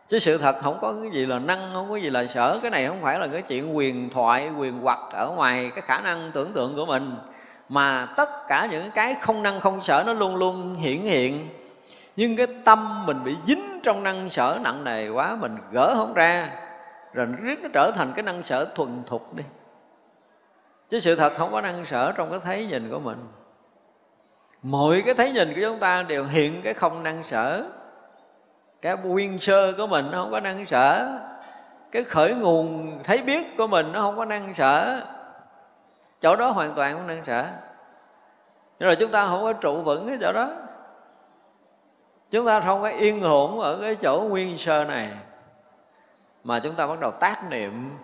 Chứ 0.09 0.19
sự 0.19 0.39
thật 0.39 0.57
không 0.63 0.79
có 0.81 0.95
cái 1.03 1.11
gì 1.11 1.27
là 1.27 1.39
năng, 1.39 1.71
không 1.73 1.91
có 1.91 1.97
gì 1.97 2.11
là 2.11 2.27
sở. 2.27 2.59
Cái 2.63 2.71
này 2.71 2.87
không 2.87 3.03
phải 3.03 3.19
là 3.19 3.27
cái 3.27 3.43
chuyện 3.43 3.77
quyền 3.77 4.11
thoại 4.11 4.51
quyền 4.59 4.81
hoặc 4.83 5.01
ở 5.13 5.31
ngoài 5.37 5.71
cái 5.75 5.83
khả 5.83 6.01
năng 6.01 6.31
tưởng 6.33 6.53
tượng 6.53 6.77
của 6.77 6.87
mình. 6.87 7.17
Mà 7.69 8.07
tất 8.17 8.49
cả 8.49 8.69
những 8.71 8.91
cái 8.91 9.15
không 9.21 9.43
năng 9.43 9.61
không 9.61 9.83
sở 9.83 10.03
nó 10.07 10.13
luôn 10.13 10.37
luôn 10.37 10.75
hiển 10.75 11.01
hiện. 11.01 11.49
Nhưng 12.17 12.37
cái 12.37 12.47
tâm 12.65 13.07
mình 13.07 13.25
bị 13.25 13.37
dính 13.47 13.81
trong 13.83 14.03
năng 14.03 14.31
sở 14.31 14.59
nặng 14.63 14.85
nề 14.85 15.09
quá, 15.09 15.37
mình 15.41 15.57
gỡ 15.73 15.95
không 15.97 16.15
ra 16.15 16.51
rồi 17.19 17.27
riết, 17.43 17.59
nó 17.63 17.69
trở 17.73 17.91
thành 17.95 18.13
cái 18.17 18.23
năng 18.23 18.43
sở 18.43 18.65
thuần 18.65 19.03
thục 19.07 19.35
đi. 19.35 19.45
Chứ 20.89 21.01
sự 21.01 21.17
thật 21.17 21.33
không 21.37 21.53
có 21.53 21.61
năng 21.61 21.87
sở 21.87 22.13
trong 22.13 22.31
cái 22.31 22.41
thấy 22.45 22.67
nhìn 22.67 22.91
của 22.91 22.99
mình. 22.99 23.27
Mọi 24.63 25.03
cái 25.07 25.15
thấy 25.15 25.33
nhìn 25.33 25.55
của 25.55 25.61
chúng 25.63 25.79
ta 25.79 26.03
đều 26.03 26.25
hiện 26.25 26.63
cái 26.63 26.75
không 26.75 27.03
năng 27.03 27.25
sở. 27.25 27.65
Cái 28.83 28.97
nguyên 28.97 29.39
sơ 29.39 29.73
của 29.73 29.87
mình 29.87 30.11
nó 30.11 30.23
không 30.23 30.31
có 30.31 30.41
năng 30.41 30.67
sở. 30.67 31.19
Cái 31.91 32.05
khởi 32.05 32.35
nguồn 32.35 32.99
thấy 33.05 33.23
biết 33.23 33.57
của 33.57 33.67
mình 33.67 33.93
nó 33.93 34.01
không 34.01 34.17
có 34.17 34.25
năng 34.25 34.55
sở. 34.55 35.03
Chỗ 36.21 36.37
đó 36.37 36.51
hoàn 36.51 36.75
toàn 36.75 36.95
không 36.95 37.07
năng 37.07 37.25
sở. 37.25 37.47
Rồi 38.81 38.97
chúng 38.97 39.11
ta 39.11 39.27
không 39.27 39.43
có 39.43 39.53
trụ 39.53 39.83
vững 39.83 40.09
cái 40.09 40.19
chỗ 40.21 40.33
đó. 40.33 40.51
Chúng 42.31 42.47
ta 42.47 42.61
không 42.61 42.83
có 42.83 42.89
yên 42.89 43.23
ổn 43.23 43.61
ở 43.61 43.79
cái 43.81 43.95
chỗ 43.95 44.21
nguyên 44.21 44.59
sơ 44.59 44.85
này 44.85 45.11
mà 46.45 46.59
chúng 46.59 46.75
ta 46.75 46.87
bắt 46.87 47.01
đầu 47.01 47.11
tác 47.11 47.51
niệm. 47.51 47.97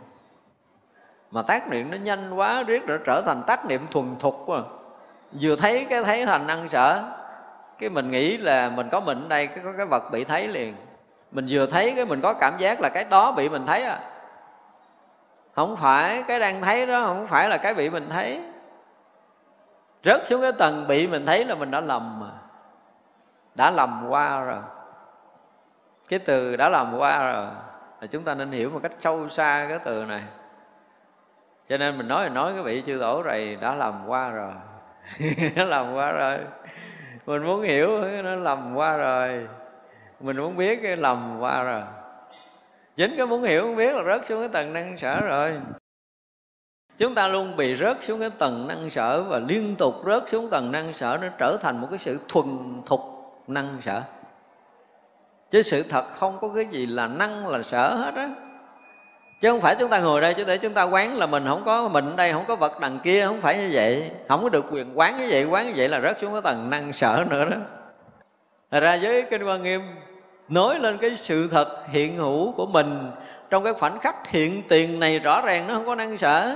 Mà 1.30 1.42
tác 1.42 1.68
niệm 1.68 1.90
nó 1.90 1.96
nhanh 1.96 2.34
quá, 2.34 2.62
riết 2.62 2.86
đã 2.86 2.94
trở 3.06 3.22
thành 3.26 3.42
tác 3.46 3.66
niệm 3.66 3.86
thuần 3.90 4.16
thục 4.18 4.48
mà 4.48 4.58
vừa 5.40 5.56
thấy 5.56 5.86
cái 5.90 6.04
thấy 6.04 6.26
thành 6.26 6.46
năng 6.46 6.68
sở 6.68 7.02
cái 7.78 7.90
mình 7.90 8.10
nghĩ 8.10 8.36
là 8.36 8.68
mình 8.68 8.88
có 8.92 9.00
mình 9.00 9.22
ở 9.22 9.28
đây 9.28 9.46
có 9.46 9.72
cái 9.76 9.86
vật 9.86 10.02
bị 10.12 10.24
thấy 10.24 10.48
liền. 10.48 10.74
Mình 11.30 11.46
vừa 11.50 11.66
thấy 11.66 11.92
cái 11.96 12.04
mình 12.04 12.20
có 12.20 12.34
cảm 12.34 12.58
giác 12.58 12.80
là 12.80 12.88
cái 12.88 13.04
đó 13.04 13.32
bị 13.32 13.48
mình 13.48 13.66
thấy 13.66 13.84
à. 13.84 13.98
Không 15.54 15.76
phải 15.76 16.22
cái 16.22 16.40
đang 16.40 16.62
thấy 16.62 16.86
đó, 16.86 17.04
không 17.06 17.26
phải 17.26 17.48
là 17.48 17.56
cái 17.56 17.74
bị 17.74 17.90
mình 17.90 18.08
thấy. 18.10 18.40
Rớt 20.04 20.26
xuống 20.26 20.42
cái 20.42 20.52
tầng 20.52 20.86
bị 20.88 21.06
mình 21.06 21.26
thấy 21.26 21.44
là 21.44 21.54
mình 21.54 21.70
đã 21.70 21.80
lầm 21.80 22.20
mà 22.20 22.30
đã 23.54 23.70
lầm 23.70 24.06
qua 24.08 24.44
rồi. 24.44 24.60
Cái 26.08 26.18
từ 26.18 26.56
đã 26.56 26.68
lầm 26.68 26.98
qua 26.98 27.32
rồi 27.32 27.46
là 28.04 28.08
chúng 28.08 28.24
ta 28.24 28.34
nên 28.34 28.50
hiểu 28.50 28.70
một 28.70 28.80
cách 28.82 28.92
sâu 29.00 29.28
xa 29.28 29.66
cái 29.68 29.78
từ 29.84 30.04
này. 30.04 30.22
Cho 31.68 31.76
nên 31.76 31.98
mình 31.98 32.08
nói 32.08 32.30
nói, 32.30 32.52
cái 32.54 32.62
vị 32.62 32.82
chư 32.86 32.98
tổ 33.00 33.22
này 33.22 33.56
đã 33.60 33.74
lầm 33.74 34.04
qua 34.06 34.30
rồi. 34.30 34.52
Nó 35.56 35.64
lầm 35.64 35.94
qua 35.94 36.12
rồi. 36.12 36.38
Mình 37.26 37.42
muốn 37.44 37.62
hiểu 37.62 37.88
nó 38.22 38.34
lầm 38.34 38.74
qua 38.74 38.96
rồi. 38.96 39.48
Mình 40.20 40.36
muốn 40.36 40.56
biết 40.56 40.78
cái 40.82 40.96
lầm 40.96 41.36
qua 41.40 41.62
rồi. 41.62 41.82
Chính 42.96 43.16
cái 43.16 43.26
muốn 43.26 43.42
hiểu, 43.42 43.66
muốn 43.66 43.76
biết 43.76 43.94
là 43.94 44.02
rớt 44.04 44.26
xuống 44.26 44.40
cái 44.40 44.48
tầng 44.52 44.72
năng 44.72 44.98
sở 44.98 45.20
rồi. 45.20 45.60
Chúng 46.98 47.14
ta 47.14 47.28
luôn 47.28 47.56
bị 47.56 47.76
rớt 47.76 47.96
xuống 48.04 48.20
cái 48.20 48.30
tầng 48.38 48.66
năng 48.68 48.90
sở 48.90 49.22
và 49.22 49.38
liên 49.38 49.76
tục 49.76 49.94
rớt 50.06 50.28
xuống 50.28 50.50
tầng 50.50 50.72
năng 50.72 50.94
sở, 50.94 51.18
nó 51.22 51.28
trở 51.38 51.56
thành 51.60 51.80
một 51.80 51.86
cái 51.90 51.98
sự 51.98 52.20
thuần 52.28 52.46
thục 52.86 53.00
năng 53.46 53.78
sở 53.82 54.02
chứ 55.54 55.62
sự 55.62 55.82
thật 55.82 56.04
không 56.14 56.38
có 56.40 56.48
cái 56.54 56.66
gì 56.66 56.86
là 56.86 57.06
năng 57.06 57.48
là 57.48 57.62
sở 57.62 57.94
hết 57.94 58.14
á. 58.14 58.30
Chứ 59.40 59.50
không 59.50 59.60
phải 59.60 59.74
chúng 59.78 59.90
ta 59.90 60.00
ngồi 60.00 60.20
đây 60.20 60.34
chứ 60.34 60.44
để 60.44 60.58
chúng 60.58 60.74
ta 60.74 60.82
quán 60.82 61.16
là 61.16 61.26
mình 61.26 61.44
không 61.46 61.62
có 61.64 61.88
mình 61.88 62.16
đây 62.16 62.32
không 62.32 62.44
có 62.48 62.56
vật 62.56 62.80
đằng 62.80 62.98
kia 62.98 63.26
không 63.26 63.40
phải 63.40 63.58
như 63.58 63.70
vậy. 63.72 64.10
Không 64.28 64.42
có 64.42 64.48
được 64.48 64.64
quyền 64.70 64.98
quán 64.98 65.18
như 65.18 65.26
vậy 65.30 65.44
quán 65.44 65.66
như 65.66 65.72
vậy 65.76 65.88
là 65.88 66.00
rớt 66.00 66.18
xuống 66.20 66.32
cái 66.32 66.40
tầng 66.44 66.70
năng 66.70 66.92
sở 66.92 67.24
nữa 67.30 67.44
đó. 67.44 67.56
Thật 68.70 68.80
ra 68.80 68.98
với 69.02 69.22
kinh 69.22 69.44
quan 69.44 69.62
nghiêm 69.62 69.80
nói 70.48 70.78
lên 70.78 70.98
cái 70.98 71.16
sự 71.16 71.48
thật 71.50 71.68
hiện 71.88 72.16
hữu 72.16 72.52
của 72.52 72.66
mình 72.66 73.10
trong 73.50 73.64
cái 73.64 73.72
khoảnh 73.72 74.00
khắc 74.00 74.28
hiện 74.28 74.62
tiền 74.68 75.00
này 75.00 75.18
rõ 75.18 75.40
ràng 75.40 75.66
nó 75.66 75.74
không 75.74 75.86
có 75.86 75.94
năng 75.94 76.18
sở 76.18 76.54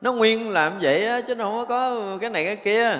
nó 0.00 0.12
nguyên 0.12 0.50
làm 0.50 0.78
vậy 0.82 1.06
á, 1.06 1.20
chứ 1.20 1.34
nó 1.34 1.44
không 1.44 1.66
có 1.68 2.00
cái 2.20 2.30
này 2.30 2.44
cái 2.44 2.56
kia 2.56 2.98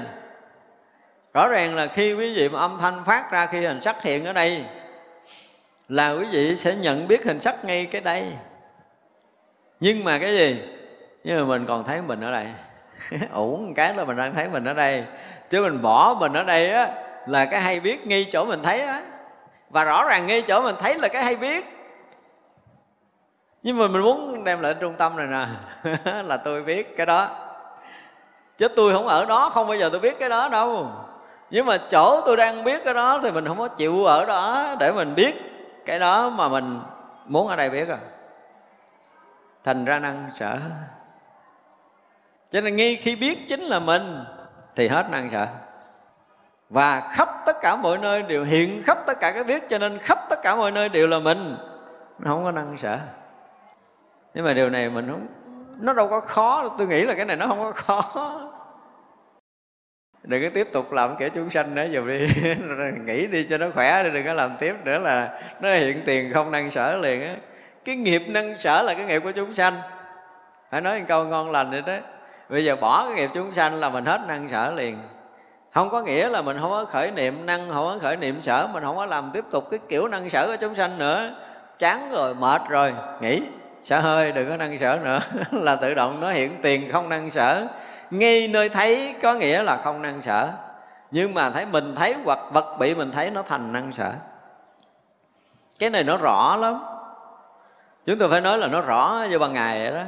rõ 1.37 1.49
ràng 1.49 1.75
là 1.75 1.87
khi 1.87 2.15
quý 2.15 2.35
vị 2.35 2.49
mà 2.49 2.59
âm 2.59 2.79
thanh 2.81 3.05
phát 3.05 3.31
ra, 3.31 3.47
khi 3.47 3.61
hình 3.61 3.83
sắc 3.83 4.03
hiện 4.03 4.25
ở 4.25 4.33
đây, 4.33 4.65
là 5.89 6.11
quý 6.11 6.25
vị 6.31 6.57
sẽ 6.57 6.75
nhận 6.75 7.09
biết 7.09 7.25
hình 7.25 7.41
sắc 7.41 7.65
ngay 7.65 7.87
cái 7.87 8.01
đây. 8.01 8.33
Nhưng 9.81 10.05
mà 10.05 10.19
cái 10.19 10.37
gì? 10.37 10.63
Nhưng 11.25 11.37
mà 11.37 11.45
mình 11.45 11.67
còn 11.67 11.85
thấy 11.85 12.03
mình 12.03 12.21
ở 12.21 12.31
đây. 12.31 12.47
Ổn 13.33 13.75
cái 13.75 13.95
là 13.95 14.05
mình 14.05 14.17
đang 14.17 14.35
thấy 14.35 14.49
mình 14.49 14.65
ở 14.65 14.75
đây. 14.75 15.05
Chứ 15.51 15.63
mình 15.63 15.83
bỏ 15.83 16.17
mình 16.21 16.33
ở 16.33 16.43
đây 16.43 16.71
á, 16.71 16.89
là 17.27 17.45
cái 17.45 17.61
hay 17.61 17.81
biết 17.81 18.07
ngay 18.07 18.27
chỗ 18.33 18.45
mình 18.45 18.63
thấy 18.63 18.81
á. 18.81 19.03
Và 19.71 19.85
rõ 19.85 20.05
ràng 20.05 20.27
ngay 20.27 20.43
chỗ 20.43 20.63
mình 20.63 20.77
thấy 20.81 20.95
là 20.95 21.09
cái 21.09 21.25
hay 21.25 21.37
biết. 21.37 21.65
Nhưng 23.63 23.79
mà 23.79 23.89
mình 23.89 24.03
muốn 24.03 24.45
đem 24.45 24.61
lại 24.61 24.75
trung 24.81 24.95
tâm 24.99 25.17
này 25.17 25.27
nè, 25.27 25.47
là 26.23 26.37
tôi 26.37 26.63
biết 26.63 26.97
cái 26.97 27.07
đó. 27.07 27.29
Chứ 28.59 28.69
tôi 28.69 28.93
không 28.93 29.07
ở 29.07 29.25
đó, 29.25 29.51
không 29.51 29.67
bao 29.67 29.77
giờ 29.77 29.89
tôi 29.93 30.01
biết 30.01 30.19
cái 30.19 30.29
đó 30.29 30.49
đâu 30.49 30.93
nhưng 31.51 31.67
mà 31.67 31.79
chỗ 31.91 32.21
tôi 32.27 32.37
đang 32.37 32.65
biết 32.65 32.85
cái 32.85 32.95
đó 32.95 33.21
thì 33.23 33.31
mình 33.31 33.47
không 33.47 33.59
có 33.59 33.69
chịu 33.69 34.05
ở 34.05 34.25
đó 34.25 34.75
để 34.81 34.93
mình 34.93 35.15
biết 35.15 35.35
cái 35.87 35.99
đó 35.99 36.31
mà 36.31 36.49
mình 36.49 36.81
muốn 37.27 37.49
ở 37.49 37.57
đây 37.57 37.71
biết 37.71 37.89
à. 37.89 37.99
Thành 39.65 39.85
ra 39.85 39.99
năng 39.99 40.31
sợ. 40.35 40.59
Cho 42.51 42.61
nên 42.61 42.77
ngay 42.77 42.97
khi 42.97 43.17
biết 43.17 43.49
chính 43.49 43.61
là 43.61 43.79
mình 43.79 44.25
thì 44.77 44.89
hết 44.89 45.11
năng 45.11 45.31
sợ. 45.33 45.47
Và 46.71 47.01
khắp 47.01 47.29
tất 47.47 47.57
cả 47.63 47.77
mọi 47.77 47.99
nơi 47.99 48.23
đều 48.23 48.45
hiện 48.45 48.83
khắp 48.87 48.99
tất 49.07 49.21
cả 49.21 49.33
cái 49.33 49.45
biết, 49.45 49.69
cho 49.69 49.79
nên 49.79 49.99
khắp 49.99 50.19
tất 50.31 50.43
cả 50.43 50.57
mọi 50.57 50.71
nơi 50.71 50.89
đều 50.89 51.07
là 51.07 51.19
mình. 51.19 51.57
Nó 52.19 52.31
không 52.31 52.45
có 52.45 52.51
năng 52.51 52.77
sợ. 52.83 52.99
Nhưng 54.35 54.45
mà 54.45 54.53
điều 54.53 54.71
này 54.71 54.91
mình 54.91 55.09
không, 55.11 55.27
nó 55.81 55.93
đâu 55.93 56.09
có 56.09 56.21
khó. 56.21 56.69
Tôi 56.79 56.87
nghĩ 56.87 57.05
là 57.05 57.15
cái 57.15 57.25
này 57.25 57.37
nó 57.37 57.47
không 57.47 57.59
có 57.59 57.73
khó 57.73 58.03
đừng 60.27 60.43
có 60.43 60.49
tiếp 60.55 60.69
tục 60.73 60.93
làm 60.93 61.17
kẻ 61.17 61.29
chúng 61.29 61.51
sanh 61.51 61.75
nữa 61.75 61.87
dùm 61.95 62.09
đi. 62.09 62.27
Nghĩ 63.05 63.27
đi 63.27 63.47
cho 63.51 63.59
nó 63.59 63.67
khỏe 63.75 64.03
đi, 64.05 64.11
đừng 64.11 64.27
có 64.27 64.33
làm 64.33 64.57
tiếp 64.61 64.75
nữa 64.85 64.99
là 64.99 65.41
nó 65.61 65.75
hiện 65.75 66.03
tiền 66.07 66.33
không 66.35 66.51
năng 66.51 66.71
sở 66.71 66.97
liền 66.97 67.23
á. 67.23 67.37
Cái 67.85 67.97
nghiệp 67.97 68.23
năng 68.29 68.59
sở 68.59 68.83
là 68.83 68.95
cái 68.95 69.05
nghiệp 69.05 69.23
của 69.25 69.33
chúng 69.33 69.55
sanh. 69.55 69.75
Phải 70.71 70.81
nói 70.81 70.99
một 70.99 71.05
câu 71.09 71.25
ngon 71.25 71.51
lành 71.51 71.71
vậy 71.71 71.83
đó. 71.87 71.97
Bây 72.49 72.65
giờ 72.65 72.77
bỏ 72.77 73.05
cái 73.05 73.15
nghiệp 73.15 73.31
chúng 73.35 73.55
sanh 73.55 73.75
là 73.75 73.91
mình 73.91 74.05
hết 74.05 74.21
năng 74.29 74.49
sở 74.51 74.73
liền. 74.77 74.99
Không 75.75 75.91
có 75.91 76.03
nghĩa 76.03 76.29
là 76.29 76.43
mình 76.43 76.59
không 76.61 76.71
có 76.71 76.85
khởi 76.85 77.11
niệm 77.11 77.47
năng, 77.47 77.69
không 77.69 77.87
có 77.87 77.99
khởi 78.03 78.17
niệm 78.17 78.43
sở, 78.43 78.69
mình 78.73 78.83
không 78.83 78.97
có 78.97 79.07
làm 79.07 79.31
tiếp 79.35 79.45
tục 79.51 79.71
cái 79.71 79.81
kiểu 79.89 80.09
năng 80.09 80.31
sở 80.31 80.47
của 80.47 80.57
chúng 80.61 80.75
sanh 80.75 80.99
nữa. 80.99 81.35
Chán 81.79 82.11
rồi, 82.13 82.35
mệt 82.35 82.63
rồi, 82.69 82.95
nghỉ. 83.21 83.43
Xả 83.83 84.01
hơi, 84.01 84.33
đừng 84.33 84.49
có 84.49 84.57
năng 84.57 84.79
sở 84.79 84.99
nữa. 85.05 85.21
Là 85.63 85.77
tự 85.77 85.95
động 85.95 86.21
nó 86.21 86.31
hiện 86.31 86.51
tiền 86.63 86.93
không 86.93 87.09
năng 87.09 87.31
sở 87.31 87.67
ngay 88.11 88.49
nơi 88.49 88.69
thấy 88.69 89.15
có 89.23 89.35
nghĩa 89.35 89.63
là 89.63 89.77
không 89.85 90.03
năng 90.03 90.23
sở. 90.23 90.51
Nhưng 91.11 91.35
mà 91.35 91.51
thấy 91.51 91.67
mình 91.67 91.95
thấy 91.97 92.15
hoặc 92.25 92.39
vật 92.53 92.77
bị 92.79 92.95
mình 92.95 93.13
thấy 93.13 93.31
nó 93.31 93.43
thành 93.43 93.73
năng 93.73 93.93
sở. 93.93 94.13
Cái 95.79 95.91
này 95.91 96.05
nó 96.05 96.17
rõ 96.17 96.57
lắm. 96.57 96.85
Chúng 98.07 98.19
tôi 98.19 98.31
phải 98.31 98.41
nói 98.41 98.59
là 98.59 98.67
nó 98.67 98.81
rõ 98.81 99.27
như 99.31 99.39
ban 99.39 99.53
ngày 99.53 99.79
vậy 99.79 99.93
đó. 99.95 100.05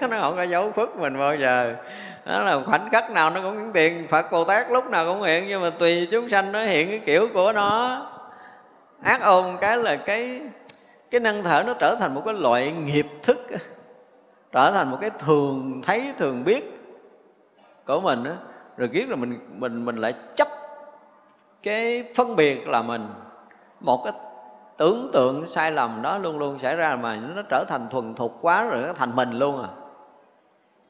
Nó 0.10 0.20
không 0.20 0.36
có 0.36 0.42
dấu 0.42 0.72
phức 0.72 0.96
mình 0.96 1.18
bao 1.18 1.36
giờ. 1.36 1.74
Đó 2.24 2.40
là 2.40 2.60
khoảnh 2.66 2.88
khắc 2.92 3.10
nào 3.10 3.30
nó 3.30 3.40
cũng 3.40 3.56
hiện 3.56 3.72
tiền 3.72 4.06
phật 4.10 4.32
bồ 4.32 4.44
tát 4.44 4.70
lúc 4.70 4.90
nào 4.90 5.06
cũng 5.06 5.22
hiện 5.22 5.44
nhưng 5.48 5.62
mà 5.62 5.70
tùy 5.70 6.08
chúng 6.10 6.28
sanh 6.28 6.52
nó 6.52 6.64
hiện 6.64 6.88
cái 6.88 6.98
kiểu 6.98 7.28
của 7.34 7.52
nó. 7.52 8.02
Ác 9.02 9.22
ôn 9.22 9.44
cái 9.60 9.76
là 9.76 9.96
cái 9.96 10.40
cái 11.10 11.20
năng 11.20 11.42
thở 11.42 11.62
nó 11.66 11.74
trở 11.74 11.96
thành 12.00 12.14
một 12.14 12.22
cái 12.24 12.34
loại 12.34 12.72
nghiệp 12.72 13.06
thức 13.22 13.46
trở 14.54 14.70
thành 14.70 14.90
một 14.90 14.98
cái 15.00 15.10
thường 15.18 15.82
thấy, 15.86 16.12
thường 16.18 16.44
biết 16.44 16.73
của 17.86 18.00
mình 18.00 18.24
á, 18.24 18.36
rồi 18.76 18.88
biết 18.88 19.08
là 19.08 19.16
mình 19.16 19.40
mình 19.58 19.84
mình 19.84 19.96
lại 19.96 20.14
chấp 20.36 20.48
cái 21.62 22.04
phân 22.16 22.36
biệt 22.36 22.68
là 22.68 22.82
mình. 22.82 23.08
Một 23.80 24.04
cái 24.04 24.12
tưởng 24.76 25.10
tượng 25.12 25.48
sai 25.48 25.70
lầm 25.70 26.02
đó 26.02 26.18
luôn 26.18 26.38
luôn 26.38 26.58
xảy 26.62 26.76
ra 26.76 26.96
mà 26.96 27.16
nó 27.16 27.42
trở 27.50 27.64
thành 27.68 27.88
thuần 27.90 28.14
thục 28.14 28.38
quá 28.40 28.64
rồi 28.64 28.82
nó 28.82 28.92
thành 28.92 29.16
mình 29.16 29.30
luôn 29.30 29.62
à. 29.62 29.68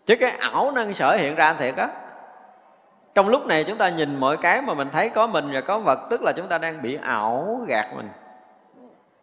Chứ 0.06 0.14
cái 0.20 0.30
ảo 0.30 0.70
năng 0.70 0.94
sở 0.94 1.16
hiện 1.16 1.34
ra 1.34 1.54
thiệt 1.54 1.76
á. 1.76 1.88
Trong 3.14 3.28
lúc 3.28 3.46
này 3.46 3.64
chúng 3.64 3.78
ta 3.78 3.88
nhìn 3.88 4.20
mọi 4.20 4.36
cái 4.36 4.62
mà 4.62 4.74
mình 4.74 4.88
thấy 4.92 5.08
có 5.08 5.26
mình 5.26 5.50
và 5.52 5.60
có 5.60 5.78
vật, 5.78 5.98
tức 6.10 6.22
là 6.22 6.32
chúng 6.32 6.48
ta 6.48 6.58
đang 6.58 6.82
bị 6.82 6.98
ảo 7.02 7.60
gạt 7.66 7.86
mình, 7.96 8.08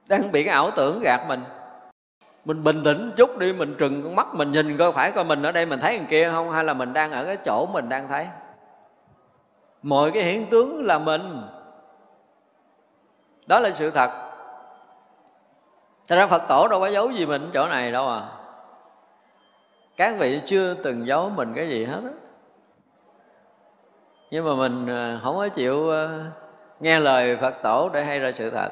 đang 0.08 0.32
bị 0.32 0.44
cái 0.44 0.54
ảo 0.54 0.72
tưởng 0.72 1.00
gạt 1.00 1.22
mình 1.28 1.44
mình 2.46 2.64
bình 2.64 2.84
tĩnh 2.84 3.12
chút 3.18 3.38
đi, 3.38 3.54
mình 3.54 3.76
trừng 3.78 4.16
mắt, 4.16 4.28
mình 4.34 4.52
nhìn 4.52 4.78
coi 4.78 4.92
phải 4.92 5.12
coi 5.12 5.24
mình 5.24 5.44
ở 5.44 5.52
đây 5.52 5.66
mình 5.66 5.80
thấy 5.80 5.98
thằng 5.98 6.08
kia 6.10 6.30
không, 6.32 6.52
hay 6.52 6.64
là 6.64 6.74
mình 6.74 6.94
đang 6.94 7.12
ở 7.12 7.26
cái 7.26 7.38
chỗ 7.46 7.66
mình 7.66 7.90
đang 7.90 8.08
thấy. 8.08 8.28
Mọi 9.84 10.12
cái 10.12 10.24
hiện 10.24 10.50
tướng 10.50 10.86
là 10.86 11.00
mình. 11.00 11.42
Đó 13.48 13.60
là 13.60 13.72
sự 13.72 13.92
thật. 13.92 14.12
Thật 16.08 16.16
ra 16.16 16.28
Phật 16.28 16.42
tổ 16.48 16.68
đâu 16.68 16.80
có 16.80 16.88
giấu 16.88 17.12
gì 17.12 17.26
mình 17.26 17.50
chỗ 17.54 17.68
này 17.68 17.92
đâu 17.92 18.10
à. 18.10 18.22
Các 19.98 20.16
vị 20.20 20.42
chưa 20.46 20.74
từng 20.74 21.08
giấu 21.08 21.30
mình 21.30 21.54
cái 21.56 21.70
gì 21.70 21.86
hết 21.86 22.02
á. 22.04 22.12
Nhưng 24.32 24.46
mà 24.46 24.56
mình 24.56 24.88
à, 24.88 25.20
không 25.24 25.36
có 25.36 25.50
chịu 25.50 25.92
à, 25.92 26.20
nghe 26.80 27.00
lời 27.00 27.38
Phật 27.42 27.54
tổ 27.64 27.90
để 27.90 28.04
hay 28.04 28.20
ra 28.20 28.32
sự 28.32 28.50
thật 28.50 28.70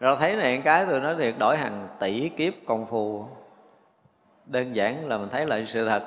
rồi 0.00 0.16
thấy 0.20 0.36
này 0.36 0.62
cái 0.64 0.86
tôi 0.90 1.00
nói 1.00 1.14
thiệt 1.18 1.34
đổi 1.38 1.56
hàng 1.56 1.88
tỷ 1.98 2.28
kiếp 2.28 2.52
công 2.66 2.86
phu. 2.86 3.26
Đơn 4.46 4.76
giản 4.76 5.08
là 5.08 5.18
mình 5.18 5.28
thấy 5.28 5.46
lại 5.46 5.66
sự 5.68 5.88
thật. 5.88 6.02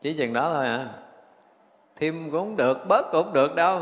Chỉ 0.00 0.14
chừng 0.18 0.32
đó 0.32 0.50
thôi 0.52 0.66
à. 0.66 0.88
Thêm 1.96 2.30
cũng 2.32 2.56
được 2.56 2.88
bớt 2.88 3.12
cũng 3.12 3.32
được 3.32 3.54
đâu. 3.54 3.80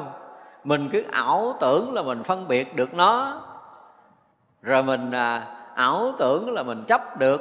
Mình 0.65 0.89
cứ 0.93 1.05
ảo 1.13 1.57
tưởng 1.61 1.95
là 1.95 2.03
mình 2.03 2.23
phân 2.23 2.49
biệt 2.49 2.77
được 2.77 2.95
nó. 2.95 3.41
Rồi 4.63 4.83
mình 4.83 5.11
à, 5.11 5.47
ảo 5.75 6.13
tưởng 6.19 6.55
là 6.55 6.63
mình 6.63 6.85
chấp 6.85 7.19
được. 7.19 7.41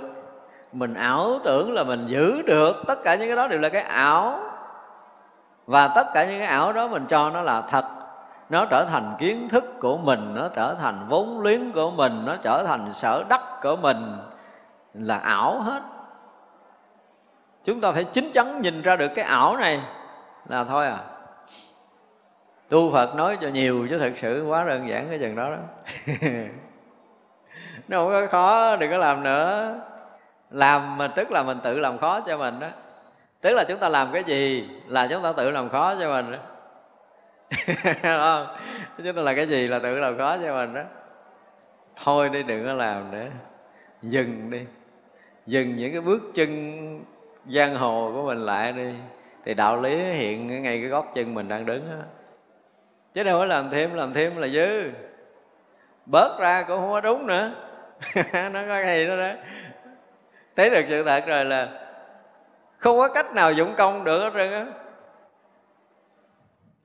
Mình 0.71 0.93
ảo 0.93 1.39
tưởng 1.43 1.73
là 1.73 1.83
mình 1.83 2.05
giữ 2.07 2.41
được. 2.41 2.75
Tất 2.87 3.03
cả 3.03 3.15
những 3.15 3.27
cái 3.27 3.35
đó 3.35 3.47
đều 3.47 3.59
là 3.59 3.69
cái 3.69 3.81
ảo. 3.81 4.39
Và 5.65 5.87
tất 5.87 6.07
cả 6.13 6.25
những 6.25 6.39
cái 6.39 6.47
ảo 6.47 6.73
đó 6.73 6.87
mình 6.87 7.05
cho 7.07 7.29
nó 7.29 7.41
là 7.41 7.61
thật 7.61 7.85
nó 8.49 8.65
trở 8.65 8.85
thành 8.85 9.15
kiến 9.19 9.49
thức 9.49 9.79
của 9.79 9.97
mình, 9.97 10.35
nó 10.35 10.47
trở 10.47 10.75
thành 10.81 11.05
vốn 11.09 11.41
liếng 11.41 11.71
của 11.71 11.91
mình, 11.91 12.25
nó 12.25 12.35
trở 12.43 12.63
thành 12.67 12.93
sở 12.93 13.23
đắc 13.29 13.41
của 13.61 13.75
mình 13.75 14.17
là 14.93 15.17
ảo 15.17 15.61
hết. 15.61 15.81
Chúng 17.63 17.81
ta 17.81 17.91
phải 17.91 18.03
chính 18.03 18.31
chắn 18.31 18.61
nhìn 18.61 18.81
ra 18.81 18.95
được 18.95 19.11
cái 19.15 19.25
ảo 19.25 19.57
này 19.57 19.81
là 20.49 20.63
thôi 20.63 20.87
à. 20.87 20.97
Tu 22.69 22.91
phật 22.91 23.15
nói 23.15 23.37
cho 23.41 23.47
nhiều 23.47 23.87
chứ 23.89 23.97
thật 23.97 24.11
sự 24.15 24.45
quá 24.47 24.63
đơn 24.63 24.89
giản 24.89 25.09
cái 25.09 25.19
chừng 25.19 25.35
đó 25.35 25.49
đó. 25.49 25.57
Nó 27.87 27.97
không 27.97 28.09
có 28.09 28.27
khó, 28.27 28.75
đừng 28.75 28.91
có 28.91 28.97
làm 28.97 29.23
nữa. 29.23 29.75
Làm 30.51 30.97
mà 30.97 31.07
tức 31.07 31.31
là 31.31 31.43
mình 31.43 31.59
tự 31.63 31.79
làm 31.79 31.97
khó 31.97 32.19
cho 32.19 32.37
mình 32.37 32.59
đó. 32.59 32.67
Tức 33.41 33.53
là 33.53 33.63
chúng 33.63 33.79
ta 33.79 33.89
làm 33.89 34.11
cái 34.13 34.23
gì 34.23 34.69
là 34.87 35.07
chúng 35.07 35.23
ta 35.23 35.33
tự 35.37 35.51
làm 35.51 35.69
khó 35.69 35.95
cho 35.99 36.11
mình 36.11 36.31
đó. 36.31 36.37
không 38.03 38.47
chúng 38.97 39.25
là 39.25 39.33
cái 39.33 39.47
gì 39.47 39.67
là 39.67 39.79
tự 39.79 39.99
làm 39.99 40.17
khó 40.17 40.37
cho 40.43 40.55
mình 40.55 40.73
đó. 40.73 40.83
Thôi 42.03 42.29
đi, 42.29 42.43
đừng 42.43 42.65
có 42.65 42.73
làm 42.73 43.11
nữa. 43.11 43.27
Dừng 44.01 44.49
đi. 44.49 44.61
Dừng 45.45 45.75
những 45.75 45.91
cái 45.91 46.01
bước 46.01 46.21
chân 46.33 46.49
giang 47.49 47.75
hồ 47.75 48.11
của 48.15 48.25
mình 48.25 48.45
lại 48.45 48.73
đi. 48.73 48.93
Thì 49.45 49.53
đạo 49.53 49.81
lý 49.81 49.97
hiện 49.97 50.47
ngay 50.47 50.79
cái 50.81 50.89
gót 50.89 51.05
chân 51.15 51.33
mình 51.33 51.47
đang 51.47 51.65
đứng 51.65 51.89
đó. 51.89 52.05
chứ 53.13 53.23
đâu 53.23 53.39
có 53.39 53.45
làm 53.45 53.69
thêm 53.69 53.93
làm 53.93 54.13
thêm 54.13 54.37
là 54.37 54.47
dư. 54.47 54.91
Bớt 56.05 56.37
ra 56.39 56.65
cũng 56.67 56.79
không 56.79 56.91
có 56.91 57.01
đúng 57.01 57.27
nữa. 57.27 57.51
Nó 58.33 58.61
có 58.67 58.81
cái 58.83 58.97
gì 58.97 59.07
đó 59.07 59.15
đó. 59.15 59.31
Thấy 60.55 60.69
được 60.69 60.85
sự 60.89 61.03
thật 61.03 61.23
rồi 61.27 61.45
là 61.45 61.69
không 62.77 62.97
có 62.97 63.07
cách 63.07 63.33
nào 63.33 63.53
dụng 63.53 63.73
công 63.77 64.03
được 64.03 64.19
hết 64.19 64.31
trơn 64.33 64.53
á 64.53 64.65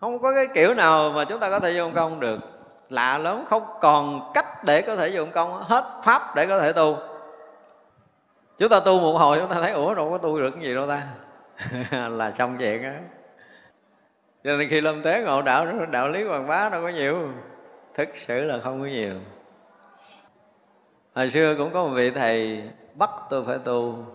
không 0.01 0.19
có 0.19 0.35
cái 0.35 0.47
kiểu 0.55 0.75
nào 0.75 1.13
mà 1.15 1.25
chúng 1.25 1.41
ta 1.41 1.51
có 1.51 1.61
thể 1.61 1.73
dụng 1.73 1.95
công 1.95 2.21
được. 2.21 2.39
Lạ 2.91 3.19
lắm, 3.19 3.45
không 3.49 3.65
còn 3.81 4.31
cách 4.35 4.65
để 4.65 4.83
có 4.83 4.97
thể 4.97 5.09
dụng 5.09 5.31
công, 5.31 5.63
hết 5.63 6.01
pháp 6.05 6.37
để 6.37 6.47
có 6.47 6.61
thể 6.61 6.73
tu. 6.73 6.99
Chúng 8.59 8.69
ta 8.69 8.81
tu 8.81 9.01
một 9.01 9.19
hồi, 9.19 9.39
chúng 9.41 9.49
ta 9.49 9.55
thấy, 9.61 9.73
ủa, 9.73 9.95
đâu 9.95 10.11
có 10.11 10.19
tu 10.19 10.39
được 10.39 10.51
cái 10.51 10.65
gì 10.65 10.75
đâu 10.75 10.89
ta. 10.89 11.03
Là 12.09 12.33
xong 12.33 12.57
chuyện 12.59 12.83
á. 12.83 12.95
Cho 14.45 14.57
nên 14.57 14.69
khi 14.71 14.81
lâm 14.81 15.03
tế 15.03 15.23
ngộ 15.23 15.43
đạo 15.43 15.67
đạo 15.91 16.09
lý 16.09 16.25
hoàng 16.25 16.47
bá 16.47 16.69
đâu 16.69 16.83
có 16.83 16.89
nhiều. 16.89 17.29
Thực 17.95 18.09
sự 18.15 18.45
là 18.45 18.59
không 18.65 18.81
có 18.81 18.87
nhiều. 18.87 19.15
Hồi 21.15 21.31
xưa 21.31 21.55
cũng 21.59 21.73
có 21.73 21.85
một 21.85 21.91
vị 21.95 22.11
thầy, 22.11 22.63
bắt 22.95 23.11
tôi 23.31 23.45
phải 23.47 23.59
tu. 23.59 24.07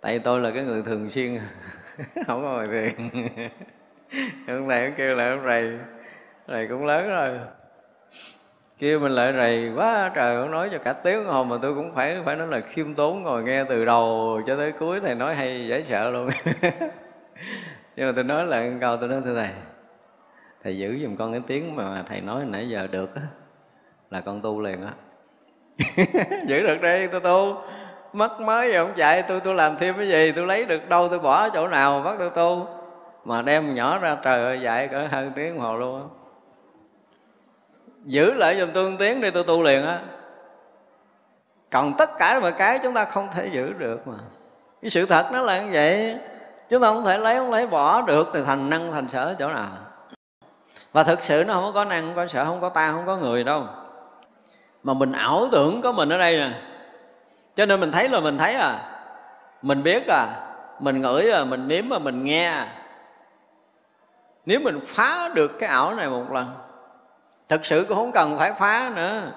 Tại 0.00 0.18
tôi 0.18 0.40
là 0.40 0.50
cái 0.50 0.64
người 0.64 0.82
thường 0.82 1.10
xuyên. 1.10 1.38
Không 2.26 2.42
có 2.42 2.48
ngồi 2.48 2.68
thiền 2.68 3.10
ông 4.48 4.68
thầy 4.68 4.86
cũng 4.86 4.94
kêu 4.96 5.14
lại 5.14 5.30
ông 5.30 5.44
rầy 5.44 5.78
rầy 6.48 6.66
cũng 6.68 6.86
lớn 6.86 7.08
rồi. 7.08 7.38
Kêu 8.78 9.00
mình 9.00 9.12
lại 9.12 9.32
rầy 9.32 9.72
quá, 9.76 10.12
trời 10.14 10.36
ông 10.36 10.50
nói 10.50 10.68
cho 10.72 10.78
cả 10.78 10.92
tiếng 10.92 11.24
hồn 11.24 11.48
mà 11.48 11.56
tôi 11.62 11.74
cũng 11.74 11.94
phải 11.94 12.16
phải 12.24 12.36
nói 12.36 12.46
là 12.46 12.60
khiêm 12.60 12.94
tốn 12.94 13.22
ngồi 13.22 13.42
nghe 13.42 13.64
từ 13.64 13.84
đầu 13.84 14.40
cho 14.46 14.56
tới 14.56 14.72
cuối 14.72 15.00
thầy 15.00 15.14
nói 15.14 15.34
hay, 15.34 15.66
dễ 15.68 15.82
sợ 15.82 16.10
luôn. 16.10 16.28
Nhưng 17.96 18.06
mà 18.06 18.12
tôi 18.14 18.24
nói 18.24 18.46
lại 18.46 18.72
câu, 18.80 18.96
tôi 18.96 19.08
nói 19.08 19.20
thưa 19.24 19.34
thầy 19.34 19.50
thầy 20.64 20.78
giữ 20.78 20.98
giùm 21.02 21.16
con 21.16 21.32
cái 21.32 21.42
tiếng 21.46 21.76
mà 21.76 22.04
thầy 22.08 22.20
nói 22.20 22.44
nãy 22.46 22.68
giờ 22.68 22.86
được 22.90 23.14
á, 23.14 23.22
là 24.10 24.20
con 24.20 24.42
tu 24.42 24.60
liền 24.60 24.82
á. 24.82 24.92
Giữ 26.46 26.62
được 26.62 26.82
đi, 26.82 27.06
tôi 27.12 27.20
tu. 27.20 27.56
Mất 28.12 28.40
mới 28.40 28.72
rồi 28.72 28.86
không 28.86 28.94
chạy, 28.96 29.22
tôi 29.22 29.40
tôi 29.40 29.54
làm 29.54 29.76
thêm 29.76 29.94
cái 29.98 30.08
gì, 30.08 30.32
tôi 30.32 30.46
lấy 30.46 30.64
được 30.64 30.88
đâu, 30.88 31.08
tôi 31.08 31.18
bỏ 31.18 31.48
chỗ 31.48 31.68
nào, 31.68 32.02
bắt 32.02 32.16
tôi 32.18 32.30
tu 32.30 32.66
mà 33.26 33.42
đem 33.42 33.74
nhỏ 33.74 33.98
ra 33.98 34.16
trời 34.22 34.44
ơi, 34.44 34.60
dạy 34.62 34.88
cỡ 34.88 35.06
hơn 35.10 35.32
tiếng 35.36 35.58
hồ 35.58 35.76
luôn 35.76 36.00
á. 36.00 36.06
Giữ 38.04 38.34
lại 38.34 38.60
dùm 38.60 38.68
tôi 38.74 38.96
tiếng 38.98 39.20
đi, 39.20 39.30
tôi 39.30 39.44
tu 39.44 39.62
liền 39.62 39.86
á. 39.86 40.00
Còn 41.70 41.96
tất 41.96 42.10
cả 42.18 42.40
mọi 42.40 42.52
cái 42.52 42.78
chúng 42.78 42.94
ta 42.94 43.04
không 43.04 43.28
thể 43.34 43.46
giữ 43.46 43.72
được 43.72 44.08
mà. 44.08 44.14
Cái 44.82 44.90
sự 44.90 45.06
thật 45.06 45.26
nó 45.32 45.42
là 45.42 45.62
như 45.62 45.70
vậy, 45.72 46.18
chúng 46.68 46.82
ta 46.82 46.88
không 46.88 47.04
thể 47.04 47.18
lấy, 47.18 47.38
không 47.38 47.50
lấy, 47.50 47.66
bỏ 47.66 48.02
được 48.02 48.28
thì 48.34 48.40
thành 48.46 48.70
năng, 48.70 48.92
thành 48.92 49.08
sở 49.08 49.34
chỗ 49.38 49.48
nào. 49.48 49.68
Và 50.92 51.02
thực 51.02 51.22
sự 51.22 51.44
nó 51.46 51.54
không 51.54 51.72
có 51.74 51.84
năng, 51.84 52.02
không 52.02 52.16
có 52.16 52.26
sở, 52.26 52.44
không 52.44 52.60
có 52.60 52.68
ta, 52.68 52.92
không 52.92 53.06
có 53.06 53.16
người 53.16 53.44
đâu. 53.44 53.64
Mà 54.82 54.94
mình 54.94 55.12
ảo 55.12 55.48
tưởng 55.52 55.82
có 55.82 55.92
mình 55.92 56.08
ở 56.08 56.18
đây 56.18 56.36
nè. 56.36 56.50
Cho 57.56 57.66
nên 57.66 57.80
mình 57.80 57.92
thấy 57.92 58.08
là 58.08 58.20
mình 58.20 58.38
thấy 58.38 58.54
à 58.54 58.78
mình 59.62 59.82
biết 59.82 60.06
à 60.08 60.28
mình 60.80 61.00
ngửi 61.00 61.30
à 61.30 61.44
mình 61.44 61.68
nếm 61.68 61.92
à 61.92 61.98
mình 61.98 62.24
nghe 62.24 62.46
à 62.46 62.66
nếu 64.46 64.60
mình 64.60 64.80
phá 64.84 65.30
được 65.34 65.52
cái 65.58 65.68
ảo 65.68 65.94
này 65.94 66.08
một 66.08 66.32
lần 66.32 66.54
thực 67.48 67.64
sự 67.64 67.84
cũng 67.88 67.96
không 67.96 68.12
cần 68.12 68.38
phải 68.38 68.52
phá 68.52 68.92
nữa. 68.96 69.32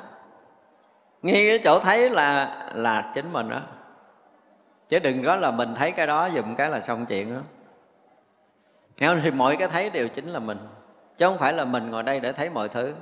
Ngay 1.22 1.46
cái 1.48 1.60
chỗ 1.64 1.80
thấy 1.80 2.10
là 2.10 2.56
là 2.74 3.12
chính 3.14 3.34
mình 3.34 3.50
đó 3.50 3.62
chứ 4.90 5.00
đừng 5.00 5.24
có 5.24 5.36
là 5.36 5.52
mình 5.52 5.76
thấy 5.76 5.92
cái 5.92 6.08
đó 6.08 6.30
dùm 6.36 6.56
cái 6.56 6.70
là 6.70 6.82
xong 6.82 7.06
chuyện 7.06 7.34
đó. 7.34 7.42
Nghe 9.00 9.16
thì 9.24 9.32
mọi 9.32 9.56
cái 9.56 9.68
thấy 9.68 9.90
đều 9.90 10.08
chính 10.08 10.30
là 10.30 10.40
mình. 10.40 10.58
Chứ 11.18 11.26
không 11.26 11.38
phải 11.38 11.54
là 11.54 11.66
mình 11.66 11.92
ngồi 11.92 12.04
đây 12.04 12.20
để 12.20 12.32
thấy 12.32 12.50
mọi 12.50 12.70
thứ. 12.70 12.94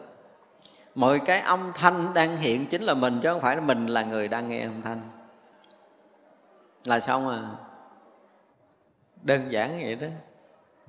Mọi 0.95 1.19
cái 1.19 1.39
âm 1.39 1.71
thanh 1.75 2.13
đang 2.13 2.37
hiện 2.37 2.65
chính 2.65 2.83
là 2.83 2.93
mình, 2.93 3.19
chứ 3.23 3.29
không 3.31 3.41
phải 3.41 3.55
là 3.55 3.61
mình 3.61 3.87
là 3.87 4.03
người 4.03 4.27
đang 4.27 4.47
nghe 4.47 4.61
âm 4.61 4.81
thanh. 4.81 5.01
Là 6.85 6.99
xong 6.99 7.29
à. 7.29 7.41
Đơn 9.21 9.51
giản 9.51 9.79
vậy 9.81 9.95
đó 9.95 10.07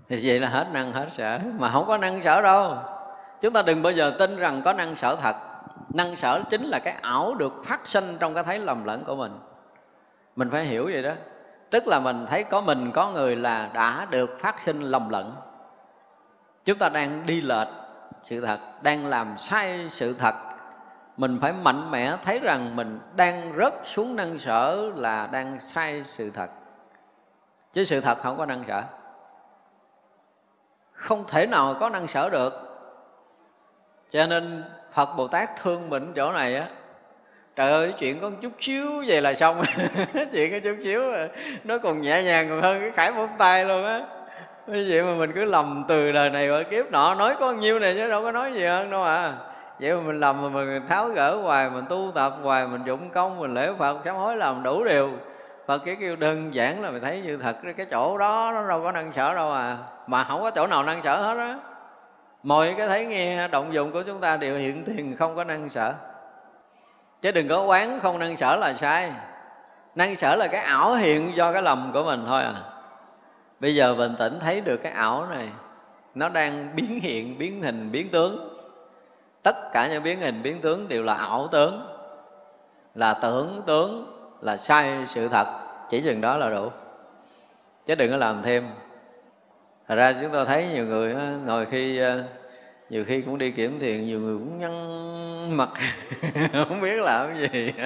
thì 0.09 0.21
vậy 0.23 0.41
là 0.41 0.49
hết 0.49 0.67
năng, 0.73 0.93
hết 0.93 1.07
sở. 1.13 1.39
Mà 1.59 1.71
không 1.73 1.87
có 1.87 1.97
năng 1.97 2.23
sở 2.23 2.43
đâu. 2.43 2.77
Chúng 3.41 3.53
ta 3.53 3.63
đừng 3.63 3.83
bao 3.83 3.93
giờ 3.93 4.13
tin 4.19 4.37
rằng 4.37 4.63
có 4.65 4.73
năng 4.73 4.97
sở 4.97 5.17
thật. 5.17 5.37
Năng 5.95 6.17
sở 6.17 6.43
chính 6.51 6.65
là 6.65 6.79
cái 6.79 6.95
ảo 7.03 7.35
được 7.35 7.53
phát 7.65 7.81
sinh 7.85 8.17
trong 8.19 8.35
cái 8.35 8.45
thấy 8.45 8.59
lầm 8.59 8.85
lẫn 8.85 9.05
của 9.05 9.17
mình. 9.17 9.39
Mình 10.37 10.51
phải 10.51 10.65
hiểu 10.65 10.85
vậy 10.85 11.03
đó. 11.03 11.13
Tức 11.71 11.89
là 11.89 12.01
mình 12.01 12.27
thấy 12.31 12.45
có 12.45 12.61
mình, 12.61 12.93
có 12.93 13.11
người 13.11 13.37
là 13.37 13.71
đã 13.75 14.07
được 14.11 14.41
phát 14.41 14.61
sinh 14.61 14.81
lầm 14.81 15.09
lẫn. 15.09 15.37
Chúng 16.65 16.79
ta 16.79 16.89
đang 16.89 17.27
đi 17.27 17.41
lệch 17.41 17.69
sự 18.25 18.47
thật, 18.47 18.59
đang 18.83 19.07
làm 19.07 19.39
sai 19.39 19.87
sự 19.91 20.15
thật. 20.15 20.35
Mình 21.17 21.39
phải 21.41 21.53
mạnh 21.53 21.91
mẽ 21.91 22.17
thấy 22.25 22.39
rằng 22.39 22.77
mình 22.77 23.01
đang 23.17 23.53
rớt 23.59 23.75
xuống 23.85 24.17
năng 24.17 24.39
sở 24.39 24.91
là 24.95 25.27
đang 25.27 25.61
sai 25.61 26.03
sự 26.05 26.31
thật. 26.31 26.51
Chứ 27.73 27.85
sự 27.85 28.01
thật 28.01 28.19
không 28.19 28.39
có 28.39 28.47
năng 28.47 28.65
sở 28.69 28.83
không 30.99 31.25
thể 31.29 31.47
nào 31.47 31.75
có 31.81 31.89
năng 31.89 32.07
sở 32.07 32.31
được. 32.31 32.53
Cho 34.11 34.27
nên 34.27 34.65
phật 34.93 35.17
bồ 35.17 35.29
tát 35.29 35.51
thương 35.63 35.91
mình 35.91 36.13
chỗ 36.17 36.33
này 36.33 36.57
á, 36.57 36.67
trời 37.57 37.73
ơi, 37.73 37.95
chuyện 37.99 38.21
có 38.21 38.31
chút 38.43 38.53
xíu 38.61 38.87
vậy 39.07 39.21
là 39.21 39.35
xong. 39.35 39.63
Chuyện 40.33 40.53
có 40.53 40.59
chút 40.65 40.77
xíu 40.85 41.03
nó 41.65 41.79
còn 41.79 42.03
nhẹ 42.03 42.23
nhàng 42.23 42.47
còn 42.49 42.63
hơn 42.63 42.81
cái 42.81 42.91
khải 42.91 43.13
bóng 43.13 43.29
tay 43.39 43.65
luôn 43.65 43.85
á. 43.85 44.01
Như 44.67 44.87
vậy 44.91 45.03
mà 45.03 45.15
mình 45.15 45.33
cứ 45.35 45.45
lầm 45.45 45.85
từ 45.89 46.13
đời 46.13 46.31
này 46.31 46.51
qua 46.51 46.63
kiếp 46.63 46.91
nọ, 46.91 47.15
nói 47.15 47.35
có 47.41 47.53
nhiêu 47.53 47.79
này 47.79 47.95
chứ 47.95 48.09
đâu 48.09 48.23
có 48.23 48.33
nói 48.33 48.53
gì 48.53 48.65
hơn 48.65 48.91
đâu 48.91 49.03
à. 49.03 49.35
Vậy 49.81 49.95
mà 49.95 50.01
mình 50.01 50.21
lầm 50.21 50.43
mà 50.43 50.49
mình 50.49 50.83
tháo 50.89 51.09
gỡ 51.09 51.37
hoài, 51.37 51.71
mình 51.71 51.85
tu 51.89 52.13
tập 52.15 52.33
hoài, 52.43 52.67
mình 52.67 52.81
dụng 52.87 53.11
công, 53.11 53.39
mình 53.39 53.55
lễ 53.55 53.71
phật, 53.79 53.99
sám 54.05 54.17
hối 54.17 54.37
làm 54.37 54.63
đủ 54.63 54.85
điều. 54.85 55.11
Phật 55.69 55.79
cái 55.79 55.97
kêu 56.01 56.17
đơn 56.17 56.55
giản 56.55 56.83
là 56.83 56.91
mình 56.91 57.03
thấy 57.03 57.21
như 57.21 57.37
thật 57.37 57.57
cái 57.77 57.87
chỗ 57.91 58.19
đó 58.19 58.51
nó 58.55 58.69
đâu 58.69 58.83
có 58.83 58.93
năng 58.93 59.13
sở 59.13 59.35
đâu 59.35 59.53
à. 59.53 59.79
Mà 60.07 60.25
không 60.25 60.41
có 60.41 60.51
chỗ 60.51 60.67
nào 60.67 60.83
năng 60.83 61.03
sở 61.03 61.23
hết 61.23 61.39
á. 61.39 61.59
Mọi 62.43 62.75
cái 62.79 62.89
thấy 62.89 63.07
nghe, 63.07 63.49
động 63.49 63.75
dụng 63.75 63.93
của 63.93 64.03
chúng 64.03 64.21
ta 64.21 64.37
đều 64.37 64.59
hiện 64.59 64.85
tiền, 64.85 65.17
không 65.17 65.37
có 65.37 65.45
năng 65.45 65.71
sở. 65.71 65.93
Chứ 67.23 67.33
đừng 67.33 67.49
có 67.49 67.63
quán 67.63 68.01
không 68.01 68.19
năng 68.19 68.37
sở 68.37 68.57
là 68.57 68.75
sai. 68.75 69.13
Năng 69.95 70.17
sở 70.17 70.37
là 70.37 70.47
cái 70.47 70.61
ảo 70.61 70.95
hiện 70.95 71.37
do 71.37 71.53
cái 71.53 71.63
lầm 71.63 71.91
của 71.93 72.05
mình 72.05 72.25
thôi 72.27 72.43
à. 72.43 72.55
Bây 73.61 73.75
giờ 73.75 73.95
bình 73.95 74.15
tĩnh 74.19 74.39
thấy 74.41 74.61
được 74.61 74.77
cái 74.83 74.93
ảo 74.93 75.27
này, 75.31 75.49
nó 76.15 76.29
đang 76.29 76.77
biến 76.77 77.01
hiện, 77.03 77.39
biến 77.39 77.63
hình, 77.63 77.93
biến 77.93 78.09
tướng. 78.11 78.59
Tất 79.43 79.73
cả 79.73 79.89
những 79.89 80.03
biến 80.03 80.21
hình, 80.21 80.43
biến 80.43 80.61
tướng 80.61 80.89
đều 80.89 81.03
là 81.03 81.15
ảo 81.15 81.49
tướng, 81.53 81.87
là 82.95 83.15
tưởng 83.15 83.63
tướng 83.67 84.18
là 84.41 84.57
sai 84.57 85.07
sự 85.07 85.29
thật, 85.29 85.47
chỉ 85.91 86.01
chừng 86.01 86.21
đó 86.21 86.37
là 86.37 86.51
đủ. 86.51 86.71
Chứ 87.87 87.95
đừng 87.95 88.11
có 88.11 88.17
làm 88.17 88.43
thêm. 88.43 88.71
Thật 89.89 89.95
ra 89.95 90.13
chúng 90.13 90.33
tôi 90.33 90.47
thấy 90.47 90.67
nhiều 90.75 90.87
người 90.87 91.15
ngồi 91.47 91.67
khi 91.67 91.99
ờ, 91.99 92.25
nhiều 92.91 93.05
khi 93.05 93.23
cũng 93.23 93.39
đi 93.39 93.51
kiểm 93.51 93.81
thiền, 93.81 94.07
nhiều 94.07 94.21
người 94.21 94.39
cũng 94.39 94.59
nhăn 94.59 95.57
mặt. 95.57 95.69
Không 96.53 96.81
biết 96.81 96.97
làm 96.97 97.35
cái 97.35 97.49
gì. 97.53 97.73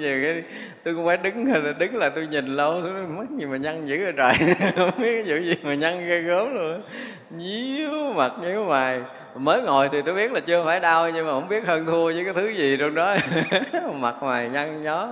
Về 0.00 0.20
cái 0.24 0.42
tôi 0.84 0.94
cũng 0.94 1.06
phải 1.06 1.16
đứng 1.16 1.44
đứng 1.78 1.96
là 1.96 2.10
tôi 2.10 2.26
nhìn 2.26 2.46
lâu, 2.46 2.80
tôi 2.82 2.92
mất 2.92 3.24
gì 3.38 3.46
mà 3.46 3.56
nhăn 3.56 3.86
dữ 3.86 3.96
rồi 3.96 4.12
trời. 4.16 4.54
Không 4.76 4.90
biết 4.98 5.24
cái 5.26 5.38
vụ 5.38 5.44
gì 5.44 5.54
mà 5.62 5.74
nhăn 5.74 6.08
ghê 6.08 6.20
gớm 6.20 6.54
luôn 6.54 6.82
nhíu 7.30 8.12
mặt, 8.16 8.32
nhíu 8.40 8.64
mày 8.64 9.00
mới 9.34 9.62
ngồi 9.62 9.88
thì 9.88 10.02
tôi 10.02 10.14
biết 10.14 10.32
là 10.32 10.40
chưa 10.40 10.64
phải 10.64 10.80
đau, 10.80 11.10
nhưng 11.10 11.26
mà 11.26 11.32
không 11.32 11.48
biết 11.48 11.66
hơn 11.66 11.86
thua 11.86 12.04
với 12.04 12.24
cái 12.24 12.34
thứ 12.34 12.48
gì 12.48 12.76
trong 12.80 12.94
đó. 12.94 13.16
Mặt 14.00 14.22
mày 14.22 14.48
nhăn 14.48 14.82
nhó, 14.82 15.08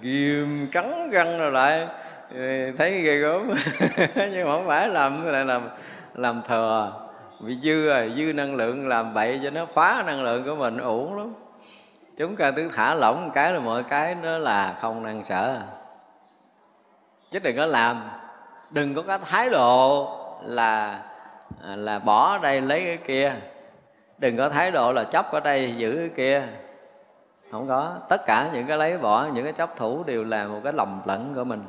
ghim 0.00 0.68
cắn 0.72 1.10
răng 1.10 1.38
rồi 1.38 1.52
lại 1.52 1.88
ừ, 2.34 2.72
thấy 2.78 3.00
ghê 3.00 3.16
gớm. 3.16 3.50
Nhưng 4.16 4.44
mà 4.48 4.52
không 4.52 4.66
phải 4.66 4.88
làm, 4.88 5.26
lại 5.26 5.44
làm 5.44 5.68
làm 6.14 6.42
thừa 6.48 6.92
bị 7.40 7.58
dư 7.62 7.86
rồi, 7.86 8.12
dư 8.16 8.32
năng 8.32 8.54
lượng 8.54 8.88
làm 8.88 9.14
bậy 9.14 9.40
cho 9.44 9.50
nó 9.50 9.66
phá 9.74 10.02
năng 10.06 10.22
lượng 10.22 10.44
của 10.44 10.54
mình, 10.54 10.78
uổng 10.78 11.18
lắm. 11.18 11.34
Chúng 12.16 12.36
ta 12.36 12.50
cứ 12.50 12.70
thả 12.76 12.94
lỏng 12.94 13.24
một 13.26 13.30
cái 13.34 13.52
là 13.52 13.58
mọi 13.58 13.82
cái 13.82 14.16
nó 14.22 14.38
là 14.38 14.74
không 14.80 15.02
năng 15.02 15.24
sở 15.28 15.60
chứ 17.30 17.38
đừng 17.38 17.56
có 17.56 17.66
làm. 17.66 18.00
Đừng 18.70 18.94
có 18.94 19.02
cái 19.02 19.18
thái 19.24 19.48
độ 19.48 20.08
là 20.44 21.02
À, 21.62 21.76
là 21.76 21.98
bỏ 21.98 22.32
ở 22.32 22.38
đây 22.38 22.60
lấy 22.60 22.84
cái 22.84 22.96
kia. 22.96 23.34
Đừng 24.18 24.36
có 24.36 24.48
thái 24.48 24.70
độ 24.70 24.92
là 24.92 25.04
chấp 25.04 25.32
ở 25.32 25.40
đây 25.40 25.74
giữ 25.76 25.96
cái 25.96 26.10
kia. 26.16 26.48
Không 27.50 27.68
có. 27.68 27.96
Tất 28.08 28.26
cả 28.26 28.50
những 28.52 28.66
cái 28.66 28.78
lấy 28.78 28.98
bỏ, 28.98 29.28
những 29.34 29.44
cái 29.44 29.52
chấp 29.52 29.76
thủ 29.76 30.04
đều 30.04 30.24
là 30.24 30.44
một 30.46 30.60
cái 30.64 30.72
lầm 30.72 31.00
lẫn 31.04 31.34
của 31.34 31.44
mình. 31.44 31.64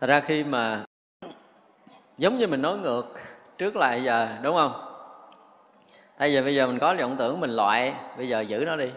Thật 0.00 0.06
ra 0.06 0.20
khi 0.20 0.44
mà 0.44 0.84
giống 2.18 2.38
như 2.38 2.46
mình 2.46 2.62
nói 2.62 2.76
ngược 2.78 3.14
trước 3.58 3.76
lại 3.76 4.02
giờ, 4.02 4.28
đúng 4.42 4.56
không? 4.56 4.72
Tại 6.18 6.30
vì 6.30 6.42
bây 6.42 6.54
giờ 6.54 6.66
mình 6.66 6.78
có 6.78 6.94
vọng 7.00 7.16
tưởng 7.18 7.40
mình 7.40 7.50
loại, 7.50 7.94
bây 8.16 8.28
giờ 8.28 8.40
giữ 8.40 8.64
nó 8.66 8.76
đi. 8.76 8.90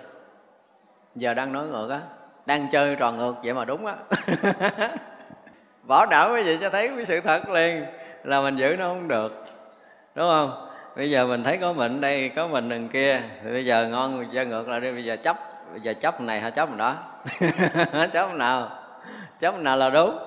Giờ 1.15 1.33
đang 1.33 1.53
nói 1.53 1.67
ngược 1.67 1.89
á, 1.89 2.01
đang 2.45 2.67
chơi 2.71 2.95
trò 2.95 3.11
ngược 3.11 3.35
vậy 3.43 3.53
mà 3.53 3.65
đúng 3.65 3.85
á. 3.85 3.95
Bỏ 5.87 6.05
đảo 6.05 6.29
cái 6.33 6.43
gì 6.43 6.57
cho 6.61 6.69
thấy 6.69 6.89
cái 6.95 7.05
sự 7.05 7.21
thật 7.21 7.49
liền 7.49 7.85
là 8.27 8.41
mình 8.41 8.55
giữ 8.55 8.75
nó 8.79 8.87
không 8.87 9.07
được, 9.07 9.45
đúng 10.15 10.29
không? 10.29 10.67
Bây 10.95 11.09
giờ 11.09 11.27
mình 11.27 11.43
thấy 11.43 11.57
có 11.57 11.73
mình 11.73 12.01
đây, 12.01 12.31
có 12.35 12.47
mình 12.47 12.69
đằng 12.69 12.87
kia, 12.87 13.21
thì 13.43 13.51
bây 13.51 13.65
giờ 13.65 13.87
ngon 13.87 14.25
chơi 14.33 14.45
ngược 14.45 14.69
lại 14.69 14.81
đi, 14.81 14.91
bây 14.91 15.05
giờ 15.05 15.17
chấp, 15.23 15.37
bây 15.71 15.81
giờ 15.81 15.93
chấp 15.93 16.21
này 16.21 16.39
hay 16.39 16.51
chấp 16.51 16.77
đó 16.77 16.95
chấp 18.13 18.35
nào? 18.35 18.69
Chấp 19.39 19.61
nào 19.61 19.77
là 19.77 19.89
đúng. 19.89 20.17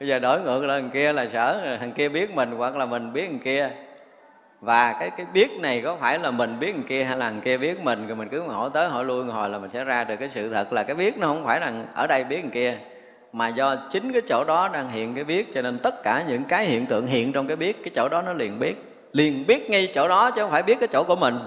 Bây 0.00 0.08
giờ 0.08 0.18
đổi 0.18 0.40
ngược 0.40 0.64
lại 0.64 0.80
thằng 0.80 0.90
kia 0.90 1.12
là 1.12 1.26
sợ 1.32 1.76
thằng 1.80 1.92
kia 1.92 2.08
biết 2.08 2.34
mình 2.34 2.52
hoặc 2.56 2.76
là 2.76 2.86
mình 2.86 3.12
biết 3.12 3.26
thằng 3.26 3.38
kia. 3.38 3.70
Và 4.60 4.96
cái 5.00 5.10
cái 5.16 5.26
biết 5.32 5.50
này 5.60 5.80
có 5.84 5.96
phải 5.96 6.18
là 6.18 6.30
mình 6.30 6.58
biết 6.58 6.72
thằng 6.72 6.86
kia 6.88 7.04
hay 7.04 7.16
là 7.16 7.26
thằng 7.26 7.40
kia 7.40 7.58
biết 7.58 7.80
mình, 7.80 8.06
rồi 8.06 8.16
mình 8.16 8.28
cứ 8.28 8.42
hỏi 8.42 8.70
tới 8.74 8.88
hỏi 8.88 9.04
lui 9.04 9.24
hồi 9.24 9.48
là 9.48 9.58
mình 9.58 9.70
sẽ 9.70 9.84
ra 9.84 10.04
được 10.04 10.16
cái 10.16 10.30
sự 10.32 10.54
thật 10.54 10.72
là 10.72 10.82
cái 10.82 10.96
biết 10.96 11.18
nó 11.18 11.26
không 11.26 11.44
phải 11.44 11.60
là 11.60 11.72
ở 11.94 12.06
đây 12.06 12.24
biết 12.24 12.38
thằng 12.42 12.50
kia 12.50 12.78
mà 13.36 13.48
do 13.48 13.76
chính 13.90 14.12
cái 14.12 14.22
chỗ 14.28 14.44
đó 14.44 14.68
đang 14.68 14.90
hiện 14.90 15.14
cái 15.14 15.24
biết, 15.24 15.54
cho 15.54 15.62
nên 15.62 15.78
tất 15.78 16.02
cả 16.02 16.24
những 16.28 16.44
cái 16.44 16.64
hiện 16.64 16.86
tượng 16.86 17.06
hiện 17.06 17.32
trong 17.32 17.46
cái 17.46 17.56
biết, 17.56 17.84
cái 17.84 17.90
chỗ 17.94 18.08
đó 18.08 18.22
nó 18.22 18.32
liền 18.32 18.58
biết. 18.58 18.74
Liền 19.12 19.46
biết 19.46 19.70
ngay 19.70 19.92
chỗ 19.94 20.08
đó 20.08 20.30
chứ 20.30 20.42
không 20.42 20.50
phải 20.50 20.62
biết 20.62 20.80
cái 20.80 20.88
chỗ 20.92 21.04
của 21.04 21.16
mình. 21.16 21.38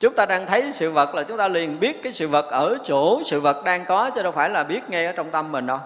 Chúng 0.00 0.14
ta 0.14 0.26
đang 0.26 0.46
thấy 0.46 0.72
sự 0.72 0.90
vật 0.90 1.14
là 1.14 1.22
chúng 1.22 1.38
ta 1.38 1.48
liền 1.48 1.80
biết 1.80 2.02
cái 2.02 2.12
sự 2.12 2.28
vật 2.28 2.46
ở 2.50 2.78
chỗ 2.84 3.22
sự 3.26 3.40
vật 3.40 3.64
đang 3.64 3.84
có, 3.84 4.10
chứ 4.10 4.22
đâu 4.22 4.32
phải 4.32 4.50
là 4.50 4.64
biết 4.64 4.80
ngay 4.88 5.06
ở 5.06 5.12
trong 5.12 5.30
tâm 5.30 5.52
mình 5.52 5.66
đâu. 5.66 5.78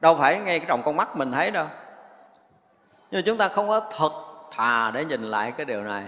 Đâu 0.00 0.16
phải 0.16 0.38
ngay 0.38 0.60
trong 0.60 0.82
con 0.82 0.96
mắt 0.96 1.16
mình 1.16 1.32
thấy 1.32 1.50
đâu. 1.50 1.66
Nhưng 3.10 3.22
chúng 3.24 3.38
ta 3.38 3.48
không 3.48 3.68
có 3.68 3.80
thật 3.96 4.12
thà 4.52 4.90
để 4.90 5.04
nhìn 5.04 5.22
lại 5.22 5.52
cái 5.56 5.66
điều 5.66 5.82
này. 5.82 6.04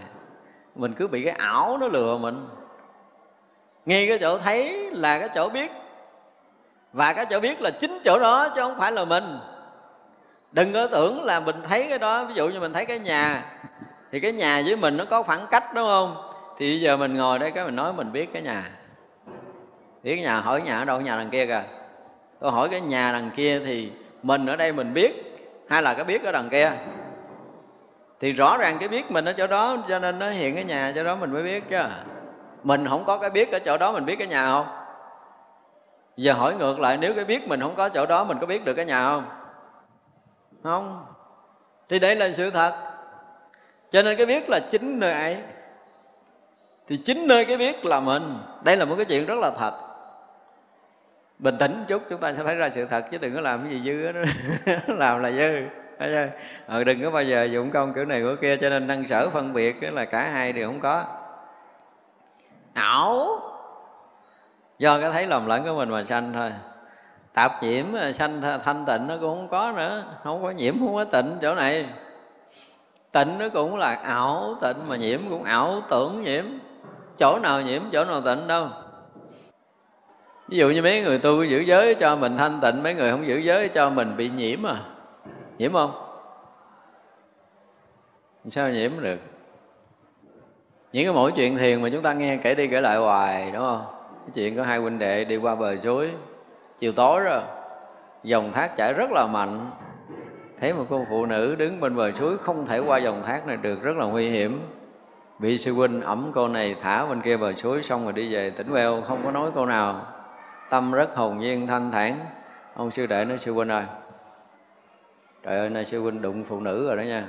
Mình 0.75 0.93
cứ 0.93 1.09
bị 1.09 1.25
cái 1.25 1.35
ảo 1.39 1.79
nó 1.81 1.89
lừa 1.89 2.19
mình. 2.19 2.49
Ngay 3.87 4.07
cái 4.09 4.19
chỗ 4.19 4.39
thấy 4.39 4.91
là 4.93 5.19
cái 5.19 5.29
chỗ 5.35 5.49
biết 5.49 5.73
và 6.99 7.13
cái 7.13 7.27
chỗ 7.31 7.41
biết 7.41 7.63
là 7.63 7.71
chính 7.71 7.99
chỗ 8.05 8.19
đó 8.19 8.49
chứ 8.49 8.61
không 8.61 8.79
phải 8.79 8.93
là 8.93 9.05
mình. 9.05 9.39
Đừng 10.53 10.73
có 10.73 10.87
tưởng 10.87 11.25
là 11.25 11.41
mình 11.41 11.57
thấy 11.69 11.87
cái 11.89 11.99
đó. 11.99 12.25
Ví 12.25 12.35
dụ 12.35 12.49
như 12.49 12.61
mình 12.61 12.73
thấy 12.73 12.85
cái 12.85 12.99
nhà, 12.99 13.43
thì 14.13 14.21
cái 14.21 14.33
nhà 14.33 14.63
với 14.67 14.77
mình 14.77 14.97
nó 14.97 15.05
có 15.05 15.23
khoảng 15.23 15.47
cách, 15.51 15.65
đúng 15.75 15.87
không? 15.87 16.31
Thì 16.59 16.73
bây 16.73 16.81
giờ 16.81 16.97
mình 16.97 17.15
ngồi 17.15 17.39
đây 17.39 17.51
cái 17.51 17.65
mình 17.65 17.77
nói 17.77 17.93
mình 17.93 18.13
biết 18.13 18.33
cái 18.33 18.43
nhà. 18.43 18.71
Biết 20.03 20.15
cái 20.17 20.25
nhà, 20.25 20.41
hỏi 20.41 20.63
nhà 20.63 20.79
ở 20.79 20.85
đâu? 20.85 21.01
Nhà 21.01 21.17
đằng 21.17 21.31
kia 21.31 21.47
kìa. 21.47 21.63
Tôi 22.41 22.51
hỏi 22.51 22.69
cái 22.69 22.81
nhà 22.81 23.13
đằng 23.13 23.31
kia 23.37 23.61
thì 23.67 23.93
mình 24.23 24.47
ở 24.47 24.57
đây 24.57 24.73
mình 24.73 24.95
biết, 24.95 25.13
hay 25.69 25.83
là 25.83 25.95
cái 25.95 26.05
biết 26.05 26.25
ở 26.25 26.33
đằng 26.33 26.49
kia? 26.49 26.73
Thì 28.21 28.33
rõ 28.33 28.57
ràng 28.59 28.77
cái 28.79 28.89
biết 28.89 29.11
mình 29.11 29.25
ở 29.25 29.33
chỗ 29.33 29.47
đó, 29.47 29.77
cho 29.89 29.99
nên 29.99 30.19
nó 30.19 30.31
hiện 30.31 30.55
cái 30.55 30.65
nhà 30.65 30.93
chỗ 30.95 31.05
đó 31.05 31.17
mình 31.17 31.33
mới 31.33 31.43
biết 31.43 31.69
chứ. 31.69 31.83
Mình 32.63 32.89
không 32.89 33.05
có 33.05 33.19
cái 33.19 33.31
biết 33.31 33.53
ở 33.53 33.59
chỗ 33.59 33.79
đó 33.79 33.93
mình 33.93 34.05
biết 34.05 34.17
cái 34.19 34.29
nhà 34.29 34.47
không? 34.47 34.78
Giờ 36.19 36.33
hỏi 36.33 36.55
ngược 36.55 36.81
lại 36.81 36.97
nếu 36.97 37.15
cái 37.15 37.25
biết 37.25 37.49
mình 37.49 37.61
không 37.61 37.75
có 37.77 37.89
chỗ 37.89 38.07
đó 38.07 38.25
mình 38.25 38.39
có 38.41 38.47
biết 38.47 38.65
được 38.65 38.75
cái 38.75 38.85
nhà 38.85 39.05
không? 39.05 39.25
Không. 40.63 41.07
Thì 41.89 41.99
đây 41.99 42.17
là 42.17 42.33
sự 42.33 42.51
thật. 42.51 42.75
Cho 43.91 44.03
nên 44.03 44.17
cái 44.17 44.27
biết 44.27 44.49
là 44.49 44.61
chính 44.71 45.01
nơi 45.01 45.13
ấy. 45.13 45.43
Thì 46.89 46.97
chính 46.97 47.27
nơi 47.27 47.45
cái 47.45 47.57
biết 47.57 47.85
là 47.85 48.01
mình. 48.01 48.39
Đây 48.63 48.77
là 48.77 48.85
một 48.85 48.95
cái 48.97 49.05
chuyện 49.05 49.27
rất 49.27 49.35
là 49.39 49.51
thật. 49.59 49.73
Bình 51.39 51.57
tĩnh 51.59 51.85
chút 51.89 52.03
chúng 52.11 52.21
ta 52.21 52.33
sẽ 52.33 52.43
thấy 52.45 52.55
ra 52.55 52.71
sự 52.75 52.87
thật 52.91 53.05
chứ 53.11 53.19
đừng 53.19 53.35
có 53.35 53.41
làm 53.41 53.63
cái 53.63 53.71
gì 53.71 53.83
dư 53.85 54.13
đó 54.13 54.21
làm 54.97 55.23
là 55.23 55.33
dư. 55.33 55.63
Ờ, 56.67 56.85
đừng 56.85 57.03
có 57.03 57.11
bao 57.11 57.23
giờ 57.23 57.45
dụng 57.45 57.71
công 57.71 57.95
kiểu 57.95 58.05
này 58.05 58.21
kiểu 58.21 58.37
kia 58.41 58.57
cho 58.57 58.71
nên 58.71 58.87
năng 58.87 59.07
sở 59.07 59.31
phân 59.31 59.53
biệt 59.53 59.83
là 59.83 60.05
cả 60.05 60.29
hai 60.29 60.53
đều 60.53 60.69
không 60.69 60.81
có. 60.81 61.05
Ảo 62.75 63.48
do 64.79 65.01
cái 65.01 65.11
thấy 65.13 65.27
lầm 65.27 65.47
lẫn 65.47 65.65
của 65.65 65.75
mình 65.75 65.91
mà 65.91 66.05
sanh 66.05 66.33
thôi. 66.33 66.53
Tạp 67.33 67.63
nhiễm 67.63 67.85
à, 67.97 68.13
sanh 68.13 68.41
thanh 68.65 68.85
tịnh 68.87 69.07
nó 69.07 69.17
cũng 69.21 69.37
không 69.37 69.49
có 69.49 69.73
nữa. 69.77 70.05
Không 70.25 70.43
có 70.43 70.51
nhiễm, 70.51 70.75
không 70.79 70.95
có 70.95 71.05
tịnh 71.05 71.37
chỗ 71.43 71.55
này. 71.55 71.87
Tịnh 73.13 73.39
nó 73.39 73.49
cũng 73.49 73.77
là 73.77 73.95
ảo 73.95 74.55
tịnh 74.61 74.77
mà 74.89 74.97
nhiễm 74.97 75.21
cũng 75.31 75.45
ảo 75.45 75.81
tưởng 75.91 76.23
nhiễm. 76.23 76.45
Chỗ 77.19 77.39
nào 77.39 77.63
nhiễm, 77.63 77.83
chỗ 77.93 78.05
nào 78.05 78.21
tịnh 78.21 78.47
đâu. 78.47 78.69
Ví 80.49 80.59
dụ 80.59 80.71
như 80.71 80.83
mấy 80.83 81.03
người 81.03 81.19
tu 81.19 81.43
giữ 81.43 81.59
giới 81.59 81.95
cho 81.95 82.17
mình 82.17 82.37
thanh 82.37 82.61
tịnh, 82.61 82.83
mấy 82.83 82.95
người 82.95 83.11
không 83.11 83.27
giữ 83.27 83.39
giới 83.39 83.69
cho 83.69 83.91
mình 83.91 84.17
bị 84.17 84.31
nhiễm 84.31 84.67
à. 84.67 84.77
Nhiễm 85.59 85.73
không? 85.73 85.93
Sao 88.51 88.71
nhiễm 88.71 89.01
được? 89.01 89.19
Những 90.93 91.05
cái 91.05 91.13
mỗi 91.13 91.33
chuyện 91.33 91.57
thiền 91.57 91.83
mà 91.83 91.89
chúng 91.93 92.03
ta 92.03 92.13
nghe 92.13 92.37
kể 92.37 92.55
đi 92.55 92.67
kể 92.67 92.81
lại 92.81 92.97
hoài, 92.97 93.51
đúng 93.51 93.63
không? 93.63 93.98
Cái 94.29 94.33
chuyện 94.35 94.57
có 94.57 94.63
hai 94.63 94.79
huynh 94.79 94.99
đệ 94.99 95.25
đi 95.25 95.37
qua 95.37 95.55
bờ 95.55 95.77
suối, 95.77 96.11
chiều 96.79 96.93
tối 96.93 97.21
rồi, 97.21 97.41
dòng 98.23 98.53
thác 98.53 98.77
chảy 98.77 98.93
rất 98.93 99.11
là 99.11 99.27
mạnh. 99.27 99.71
Thấy 100.61 100.73
một 100.73 100.85
cô 100.91 101.07
phụ 101.11 101.27
nữ 101.27 101.55
đứng 101.55 101.81
bên 101.81 101.97
bờ 101.97 102.13
suối 102.13 102.39
không 102.39 102.67
thể 102.67 102.79
qua 102.79 102.99
dòng 102.99 103.23
thác 103.27 103.47
này 103.47 103.57
được, 103.57 103.83
rất 103.83 103.97
là 103.97 104.07
nguy 104.07 104.31
hiểm. 104.31 104.61
Bị 105.39 105.59
sư 105.59 105.73
huynh 105.73 106.01
ẩm 106.01 106.31
cô 106.35 106.49
này 106.49 106.77
thả 106.83 107.07
bên 107.07 107.21
kia 107.21 107.37
bờ 107.37 107.53
suối 107.53 107.83
xong 107.83 108.05
rồi 108.05 108.13
đi 108.13 108.35
về 108.35 108.51
tỉnh 108.51 108.73
veo 108.73 109.03
không 109.09 109.25
có 109.25 109.31
nói 109.31 109.51
câu 109.55 109.67
nào. 109.67 110.07
Tâm 110.71 110.93
rất 110.93 111.17
hồn 111.17 111.39
nhiên, 111.39 111.67
thanh 111.67 111.93
thản. 111.93 112.19
Ông 112.75 112.91
sư 112.91 113.07
đệ 113.07 113.25
nói, 113.25 113.39
sư 113.39 113.53
huynh 113.53 113.69
ơi, 113.69 113.85
trời 115.43 115.59
ơi, 115.59 115.71
nay 115.71 115.85
sư 115.85 116.01
huynh 116.03 116.23
đụng 116.23 116.45
phụ 116.49 116.61
nữ 116.61 116.87
rồi 116.87 116.97
đó 116.97 117.03
nha. 117.03 117.29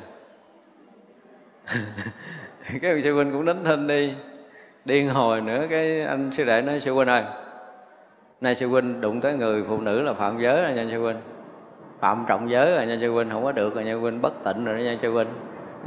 Cái 2.81 2.91
ông 2.91 3.01
sư 3.03 3.13
huynh 3.13 3.31
cũng 3.31 3.45
đánh 3.45 3.63
thinh 3.63 3.87
đi 3.87 4.13
điên 4.85 5.09
hồi 5.09 5.41
nữa, 5.41 5.65
cái 5.69 6.01
anh 6.01 6.31
sư 6.31 6.43
đệ 6.43 6.61
nói, 6.61 6.79
sư 6.79 6.93
huynh 6.93 7.07
ơi, 7.07 7.23
nay 8.41 8.55
sư 8.55 8.67
huynh 8.67 9.01
đụng 9.01 9.21
tới 9.21 9.33
người 9.33 9.63
phụ 9.67 9.77
nữ 9.77 10.01
là 10.01 10.13
phạm 10.13 10.39
giới 10.39 10.61
rồi 10.61 10.73
nha 10.73 10.85
sư 10.91 11.01
huynh. 11.01 11.17
Phạm 11.99 12.25
trọng 12.27 12.49
giới 12.49 12.75
rồi 12.75 12.85
nha 12.85 12.97
sư 13.01 13.11
huynh, 13.11 13.29
không 13.29 13.43
có 13.43 13.51
được 13.51 13.75
rồi 13.75 13.83
nha 13.83 13.91
sư 13.91 13.99
huynh, 13.99 14.21
bất 14.21 14.33
tịnh 14.43 14.65
rồi 14.65 14.83
nha 14.83 14.97
sư 15.01 15.11
huynh. 15.11 15.27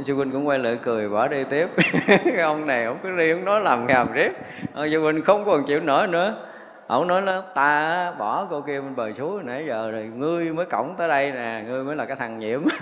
Sư 0.01 0.15
huynh 0.15 0.31
cũng 0.31 0.47
quay 0.47 0.59
lại 0.59 0.77
cười, 0.83 1.09
bỏ 1.09 1.27
đi 1.27 1.43
tiếp. 1.49 1.67
Cái 2.07 2.39
ông 2.41 2.67
này 2.67 2.85
ông 2.85 2.97
cứ 3.03 3.17
đi 3.17 3.31
ông 3.31 3.45
nói 3.45 3.61
làm 3.61 3.87
ngàm 3.87 4.13
riết. 4.13 4.31
Ông 4.73 4.91
sư 4.91 5.01
huynh 5.01 5.21
không 5.21 5.45
còn 5.45 5.65
chịu 5.65 5.79
nổi 5.79 6.07
nữa. 6.07 6.35
Ông 6.87 7.07
nói 7.07 7.21
nó 7.21 7.41
ta 7.55 8.11
bỏ 8.19 8.47
cô 8.49 8.61
kia 8.61 8.81
bên 8.81 8.95
bờ 8.95 9.13
suối 9.13 9.43
nãy 9.43 9.65
giờ 9.67 9.91
rồi, 9.91 10.03
ngươi 10.03 10.53
mới 10.53 10.65
cổng 10.65 10.95
tới 10.97 11.07
đây 11.07 11.31
nè, 11.31 11.63
ngươi 11.67 11.83
mới 11.83 11.95
là 11.95 12.05
cái 12.05 12.15
thằng 12.15 12.39
nhiễm. 12.39 12.61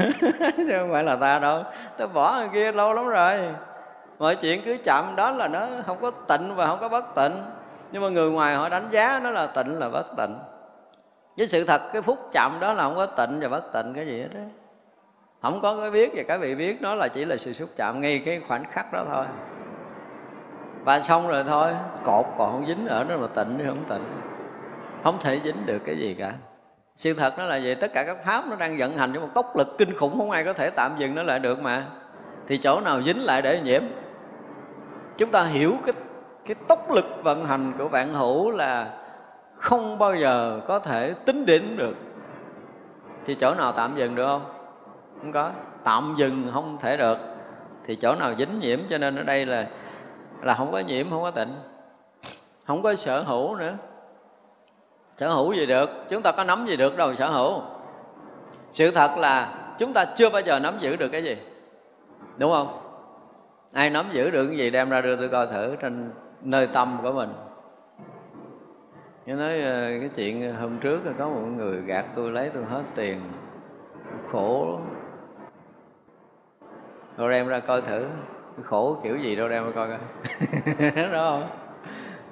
Chứ 0.57 0.71
không 0.79 0.91
phải 0.91 1.03
là 1.03 1.15
ta 1.15 1.39
đâu. 1.39 1.63
Ta 1.97 2.07
bỏ 2.07 2.37
người 2.39 2.49
kia 2.53 2.71
lâu 2.71 2.93
lắm 2.93 3.07
rồi 3.07 3.33
mọi 4.21 4.35
chuyện 4.35 4.61
cứ 4.65 4.77
chậm, 4.83 5.15
đó 5.15 5.31
là 5.31 5.47
nó 5.47 5.67
không 5.85 5.97
có 6.01 6.11
tịnh 6.11 6.55
và 6.55 6.67
không 6.67 6.79
có 6.81 6.89
bất 6.89 7.15
tịnh. 7.15 7.31
Nhưng 7.91 8.01
mà 8.01 8.09
người 8.09 8.31
ngoài 8.31 8.55
họ 8.55 8.69
đánh 8.69 8.87
giá 8.89 9.19
nó 9.23 9.29
là 9.29 9.47
tịnh 9.47 9.79
là 9.79 9.89
bất 9.89 10.05
tịnh. 10.17 10.37
Với 11.37 11.47
sự 11.47 11.65
thật, 11.65 11.81
cái 11.93 12.01
phút 12.01 12.29
chậm 12.33 12.57
đó 12.59 12.73
là 12.73 12.83
không 12.83 12.95
có 12.95 13.05
tịnh 13.05 13.39
và 13.41 13.49
bất 13.49 13.73
tịnh, 13.73 13.93
cái 13.93 14.07
gì 14.07 14.21
hết 14.21 14.27
đó 14.33 14.39
không 15.41 15.61
có 15.61 15.75
cái 15.81 15.91
biết 15.91 16.11
và 16.15 16.23
cái 16.27 16.37
bị 16.37 16.55
biết, 16.55 16.81
nó 16.81 16.95
là 16.95 17.07
chỉ 17.07 17.25
là 17.25 17.37
sự 17.37 17.53
xúc 17.53 17.69
chạm, 17.75 18.01
ngay 18.01 18.21
cái 18.25 18.41
khoảnh 18.47 18.63
khắc 18.71 18.93
đó 18.93 19.05
thôi. 19.13 19.25
Và 20.83 21.01
xong 21.01 21.27
rồi 21.27 21.43
thôi, 21.47 21.71
cột 22.03 22.25
còn 22.37 22.51
không 22.51 22.65
dính 22.67 22.87
ở 22.87 23.03
đó 23.03 23.17
mà 23.17 23.27
tịnh 23.27 23.57
hay 23.57 23.67
không 23.67 23.83
tịnh. 23.89 24.03
Không 25.03 25.17
thể 25.19 25.39
dính 25.43 25.65
được 25.65 25.79
cái 25.85 25.97
gì 25.97 26.15
cả. 26.19 26.33
Sự 26.95 27.13
thật 27.13 27.33
nó 27.37 27.45
là 27.45 27.59
vậy, 27.63 27.75
tất 27.75 27.93
cả 27.93 28.03
các 28.03 28.17
pháp 28.25 28.43
nó 28.49 28.55
đang 28.55 28.77
vận 28.77 28.97
hành 28.97 29.11
với 29.11 29.21
một 29.21 29.29
tốc 29.33 29.57
lực 29.57 29.77
kinh 29.77 29.97
khủng, 29.97 30.17
không 30.17 30.31
ai 30.31 30.43
có 30.43 30.53
thể 30.53 30.69
tạm 30.69 30.91
dừng 30.97 31.15
nó 31.15 31.23
lại 31.23 31.39
được 31.39 31.59
mà. 31.59 31.85
Thì 32.47 32.57
chỗ 32.57 32.79
nào 32.79 33.01
dính 33.01 33.23
lại 33.23 33.41
để 33.41 33.59
nhiễm? 33.63 33.81
Chúng 35.21 35.31
ta 35.31 35.43
hiểu 35.43 35.73
cái 35.85 35.93
cái 36.45 36.55
tốc 36.67 36.91
lực 36.91 37.23
vận 37.23 37.45
hành 37.45 37.73
của 37.77 37.87
vạn 37.87 38.13
hữu 38.13 38.51
là 38.51 38.93
không 39.55 39.99
bao 39.99 40.15
giờ 40.15 40.61
có 40.67 40.79
thể 40.79 41.13
tính 41.25 41.45
đến 41.45 41.77
được. 41.77 41.95
Thì 43.25 43.35
chỗ 43.35 43.53
nào 43.53 43.71
tạm 43.71 43.95
dừng 43.97 44.15
được 44.15 44.27
không? 44.27 44.45
Không 45.21 45.31
có. 45.31 45.51
Tạm 45.83 46.15
dừng 46.17 46.49
không 46.53 46.77
thể 46.81 46.97
được. 46.97 47.17
Thì 47.87 47.95
chỗ 47.95 48.15
nào 48.15 48.35
dính 48.37 48.59
nhiễm, 48.59 48.79
cho 48.89 48.97
nên 48.97 49.15
ở 49.15 49.23
đây 49.23 49.45
là 49.45 49.67
là 50.41 50.53
không 50.53 50.71
có 50.71 50.79
nhiễm, 50.79 51.09
không 51.09 51.21
có 51.21 51.31
tịnh. 51.31 51.55
Không 52.67 52.81
có 52.81 52.95
sở 52.95 53.23
hữu 53.23 53.55
nữa. 53.55 53.73
Sở 55.17 55.29
hữu 55.29 55.53
gì 55.53 55.65
được? 55.65 55.89
Chúng 56.09 56.21
ta 56.21 56.31
có 56.31 56.43
nắm 56.43 56.65
gì 56.67 56.77
được 56.77 56.97
đâu, 56.97 57.15
sở 57.15 57.29
hữu. 57.29 57.61
Sự 58.71 58.91
thật 58.91 59.17
là 59.17 59.53
chúng 59.77 59.93
ta 59.93 60.05
chưa 60.05 60.29
bao 60.29 60.41
giờ 60.41 60.59
nắm 60.59 60.77
giữ 60.79 60.95
được 60.95 61.09
cái 61.11 61.23
gì. 61.23 61.37
Đúng 62.37 62.51
không? 62.51 62.80
Ai 63.73 63.89
nắm 63.89 64.05
giữ 64.11 64.31
được 64.31 64.47
cái 64.47 64.57
gì 64.57 64.69
đem 64.69 64.89
ra 64.89 65.01
đưa 65.01 65.15
tôi 65.15 65.29
coi 65.29 65.47
thử 65.47 65.75
trên 65.81 66.11
nơi 66.41 66.67
tâm 66.67 66.99
của 67.03 67.11
mình. 67.11 67.29
Nó 69.25 69.35
nói 69.35 69.61
ờ, 69.61 69.81
cái 69.99 70.09
chuyện 70.15 70.55
hôm 70.55 70.77
trước 70.79 71.01
có 71.19 71.29
một 71.29 71.41
người 71.57 71.81
gạt 71.81 72.05
tôi, 72.15 72.31
lấy 72.31 72.49
tôi 72.53 72.63
hết 72.65 72.83
tiền. 72.95 73.21
Khổ 74.31 74.79
lắm. 77.17 77.29
Đem 77.29 77.47
ra 77.47 77.59
coi 77.59 77.81
thử. 77.81 78.05
Khổ 78.63 78.97
kiểu 79.03 79.17
gì 79.17 79.35
đâu 79.35 79.49
đem 79.49 79.63
ra 79.65 79.71
coi 79.75 79.87
coi. 79.87 79.97
Đúng 80.95 81.11
không? 81.11 81.49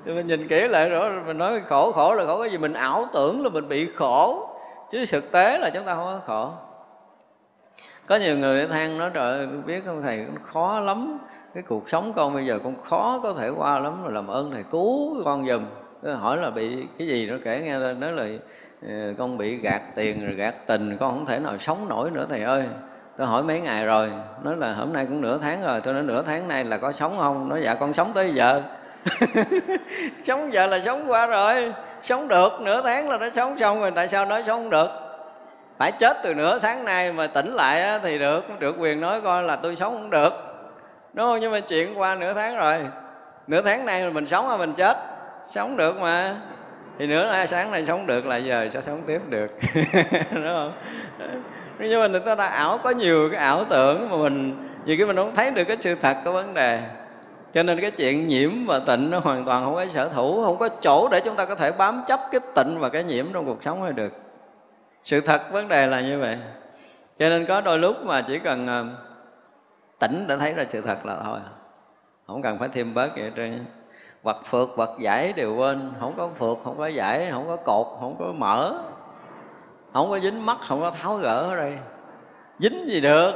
Thì 0.06 0.14
mình 0.14 0.28
nhìn 0.28 0.48
kỹ 0.48 0.68
lại 0.68 0.90
rõ, 0.90 1.10
mình 1.26 1.38
nói 1.38 1.62
khổ 1.68 1.92
khổ 1.92 2.14
là 2.14 2.26
khổ, 2.26 2.42
cái 2.42 2.52
gì 2.52 2.58
mình 2.58 2.74
ảo 2.74 3.06
tưởng 3.14 3.44
là 3.44 3.50
mình 3.50 3.68
bị 3.70 3.90
khổ. 3.96 4.50
Chứ 4.92 5.06
thực 5.12 5.32
tế 5.32 5.58
là 5.58 5.70
chúng 5.74 5.84
ta 5.84 5.96
không 5.96 6.06
có 6.06 6.20
khổ 6.26 6.52
có 8.10 8.16
nhiều 8.16 8.38
người 8.38 8.68
than 8.68 8.98
nói, 8.98 9.12
trời 9.14 9.38
ơi 9.38 9.48
biết 9.66 9.84
không 9.86 10.02
thầy 10.02 10.26
khó 10.44 10.80
lắm. 10.80 11.18
Cái 11.54 11.64
cuộc 11.68 11.90
sống 11.90 12.14
con 12.16 12.34
bây 12.34 12.46
giờ 12.46 12.60
con 12.64 12.76
khó 12.84 13.20
có 13.24 13.34
thể 13.34 13.50
qua 13.50 13.80
lắm 13.80 14.04
rồi, 14.04 14.14
làm 14.14 14.28
ơn 14.28 14.52
thầy 14.52 14.64
cứu 14.72 15.24
con 15.26 15.48
giùm. 15.48 15.66
Hỏi 16.16 16.38
là 16.38 16.50
bị 16.50 16.88
cái 16.98 17.08
gì 17.08 17.28
nó 17.30 17.36
kể 17.44 17.62
nghe 17.64 17.80
lên 17.80 18.00
nói 18.00 18.12
là 18.12 18.28
ờ, 18.88 19.14
con 19.18 19.38
bị 19.38 19.56
gạt 19.56 19.82
tiền 19.96 20.26
rồi 20.26 20.36
gạt 20.36 20.56
tình, 20.68 20.98
con 21.00 21.12
không 21.12 21.26
thể 21.26 21.40
nào 21.40 21.58
sống 21.58 21.90
nổi 21.90 22.12
nữa 22.12 22.26
thầy 22.30 22.44
ơi. 22.44 22.64
Tôi 23.18 23.28
hỏi 23.28 23.44
mấy 23.44 23.62
ngày 23.62 23.86
rồi, 23.86 24.12
nói 24.44 24.58
là, 24.58 24.74
hôm 24.74 24.94
nay 24.94 25.06
cũng 25.06 25.22
nửa 25.22 25.38
tháng 25.38 25.64
rồi. 25.64 25.82
Tôi 25.82 25.94
nói, 25.94 26.04
nửa 26.04 26.24
tháng 26.24 26.48
nay 26.48 26.64
là 26.64 26.78
có 26.78 26.92
sống 26.92 27.18
không? 27.18 27.50
Nói 27.50 27.62
dạ 27.64 27.76
con 27.76 27.94
sống 27.94 28.12
tới 28.14 28.32
giờ. 28.34 28.62
Sống 30.24 30.54
giờ 30.54 30.68
là 30.68 30.80
sống 30.86 31.04
qua 31.08 31.28
rồi, 31.28 31.74
sống 32.04 32.28
được, 32.28 32.50
nửa 32.62 32.82
tháng 32.82 33.10
là 33.10 33.18
nó 33.18 33.30
sống 33.30 33.60
xong 33.60 33.80
rồi, 33.80 33.92
tại 33.96 34.08
sao 34.08 34.26
nói 34.26 34.44
sống 34.48 34.60
không 34.60 34.70
được? 34.70 35.09
Phải 35.80 35.92
chết 35.92 36.18
từ 36.24 36.34
nửa 36.34 36.60
tháng 36.60 36.86
nay 36.86 37.12
mà 37.12 37.28
tỉnh 37.28 37.54
lại 37.54 38.00
thì 38.04 38.20
được 38.20 38.60
được 38.60 38.76
quyền 38.80 39.02
nói 39.02 39.22
coi 39.22 39.44
là 39.44 39.56
tôi 39.56 39.76
sống 39.76 39.98
không 39.98 40.10
được. 40.10 40.34
Đúng 41.14 41.26
không? 41.26 41.40
Nhưng 41.42 41.52
mà 41.52 41.60
chuyện 41.60 42.00
qua 42.00 42.16
nửa 42.16 42.34
tháng 42.34 42.58
rồi. 42.58 42.78
Nửa 43.48 43.62
tháng 43.62 43.86
nay 43.86 44.10
mình 44.10 44.28
sống 44.28 44.50
hay 44.50 44.58
mình 44.58 44.74
chết. 44.74 44.98
Sống 45.46 45.78
được 45.78 46.02
mà. 46.02 46.36
Thì 47.00 47.08
nửa 47.08 47.32
hai 47.32 47.48
sáng 47.48 47.72
nay 47.72 47.84
sống 47.88 48.08
được 48.08 48.26
là 48.26 48.38
giờ 48.38 48.70
sẽ 48.74 48.82
sống 48.82 49.04
tiếp 49.08 49.22
được. 49.30 49.48
Đúng 50.32 50.44
không? 50.46 50.72
Nhưng 51.80 52.00
mà 52.00 52.08
người 52.08 52.20
ta 52.20 52.36
đã 52.36 52.46
ảo, 52.46 52.78
có 52.78 52.90
nhiều 52.90 53.30
cái 53.32 53.40
ảo 53.40 53.64
tưởng 53.64 54.10
mà 54.10 54.18
mình 54.18 54.68
vì 54.86 54.98
cái 54.98 55.06
mình 55.06 55.16
không 55.16 55.36
thấy 55.36 55.52
được 55.52 55.64
cái 55.64 55.78
sự 55.80 55.96
thật 55.96 56.18
của 56.26 56.32
vấn 56.32 56.54
đề. 56.54 56.80
Cho 57.54 57.64
nên 57.64 57.82
cái 57.82 57.92
chuyện 57.92 58.28
nhiễm 58.28 58.52
và 58.68 58.80
tịnh 58.80 59.10
nó 59.10 59.20
hoàn 59.20 59.46
toàn 59.46 59.66
không 59.66 59.76
có 59.76 59.86
sở 59.86 60.10
thủ 60.10 60.44
không 60.44 60.58
có 60.58 60.70
chỗ 60.82 61.10
để 61.12 61.20
chúng 61.20 61.36
ta 61.36 61.46
có 61.46 61.56
thể 61.56 61.72
bám 61.72 62.04
chấp 62.08 62.20
cái 62.32 62.42
tịnh 62.56 62.80
và 62.80 62.90
cái 62.90 63.04
nhiễm 63.04 63.26
trong 63.34 63.46
cuộc 63.46 63.64
sống 63.64 63.84
này 63.84 63.94
được 63.94 64.29
sự 65.04 65.22
thật 65.22 65.42
vấn 65.52 65.68
đề 65.68 65.88
là 65.88 66.02
như 66.02 66.20
vậy. 66.20 66.38
Cho 67.18 67.30
nên 67.30 67.46
có 67.46 67.62
đôi 67.62 67.80
lúc 67.80 67.96
mà 68.04 68.22
chỉ 68.22 68.40
cần 68.40 68.68
ờ, 68.68 68.86
tỉnh 70.00 70.28
đã 70.28 70.38
thấy 70.38 70.54
ra 70.54 70.66
sự 70.70 70.82
thật 70.82 71.06
là 71.06 71.18
thôi. 71.24 71.40
Không 72.28 72.42
cần 72.42 72.60
phải 72.60 72.70
thêm 72.70 72.94
bớt 72.94 73.16
gì 73.16 73.22
hết 73.22 73.32
trơn. 73.36 73.66
Vật 74.24 74.38
phượt 74.46 74.70
vật 74.76 75.00
giải 75.00 75.34
đều 75.34 75.56
quên. 75.56 75.92
Không 76.00 76.14
có 76.18 76.30
phượt, 76.38 76.58
không 76.64 76.78
có 76.78 76.88
giải, 76.88 77.28
không 77.32 77.48
có 77.48 77.56
cột, 77.56 77.88
không 78.00 78.16
có 78.20 78.34
mở. 78.38 78.84
Không 79.94 80.10
có 80.10 80.20
dính 80.20 80.46
mắt, 80.46 80.58
không 80.68 80.82
có 80.82 80.92
tháo 80.92 81.18
gỡ 81.18 81.42
ở 81.50 81.56
đây. 81.56 81.80
Dính 82.60 82.90
gì 82.90 83.02
được? 83.02 83.32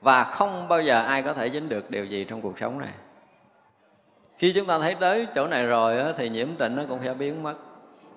Và 0.00 0.24
không 0.24 0.68
bao 0.68 0.80
giờ 0.80 1.02
ai 1.02 1.22
có 1.22 1.32
thể 1.34 1.50
dính 1.50 1.68
được 1.68 1.90
điều 1.90 2.04
gì 2.04 2.24
trong 2.24 2.40
cuộc 2.40 2.58
sống 2.58 2.78
này. 2.78 2.92
Khi 4.38 4.52
chúng 4.52 4.66
ta 4.66 4.78
thấy 4.78 4.94
tới 4.94 5.26
chỗ 5.34 5.46
này 5.46 5.66
rồi 5.66 6.14
thì 6.16 6.28
nhiễm 6.28 6.48
tịnh 6.58 6.76
nó 6.76 6.82
cũng 6.88 6.98
sẽ 7.04 7.14
biến 7.14 7.42
mất. 7.42 7.54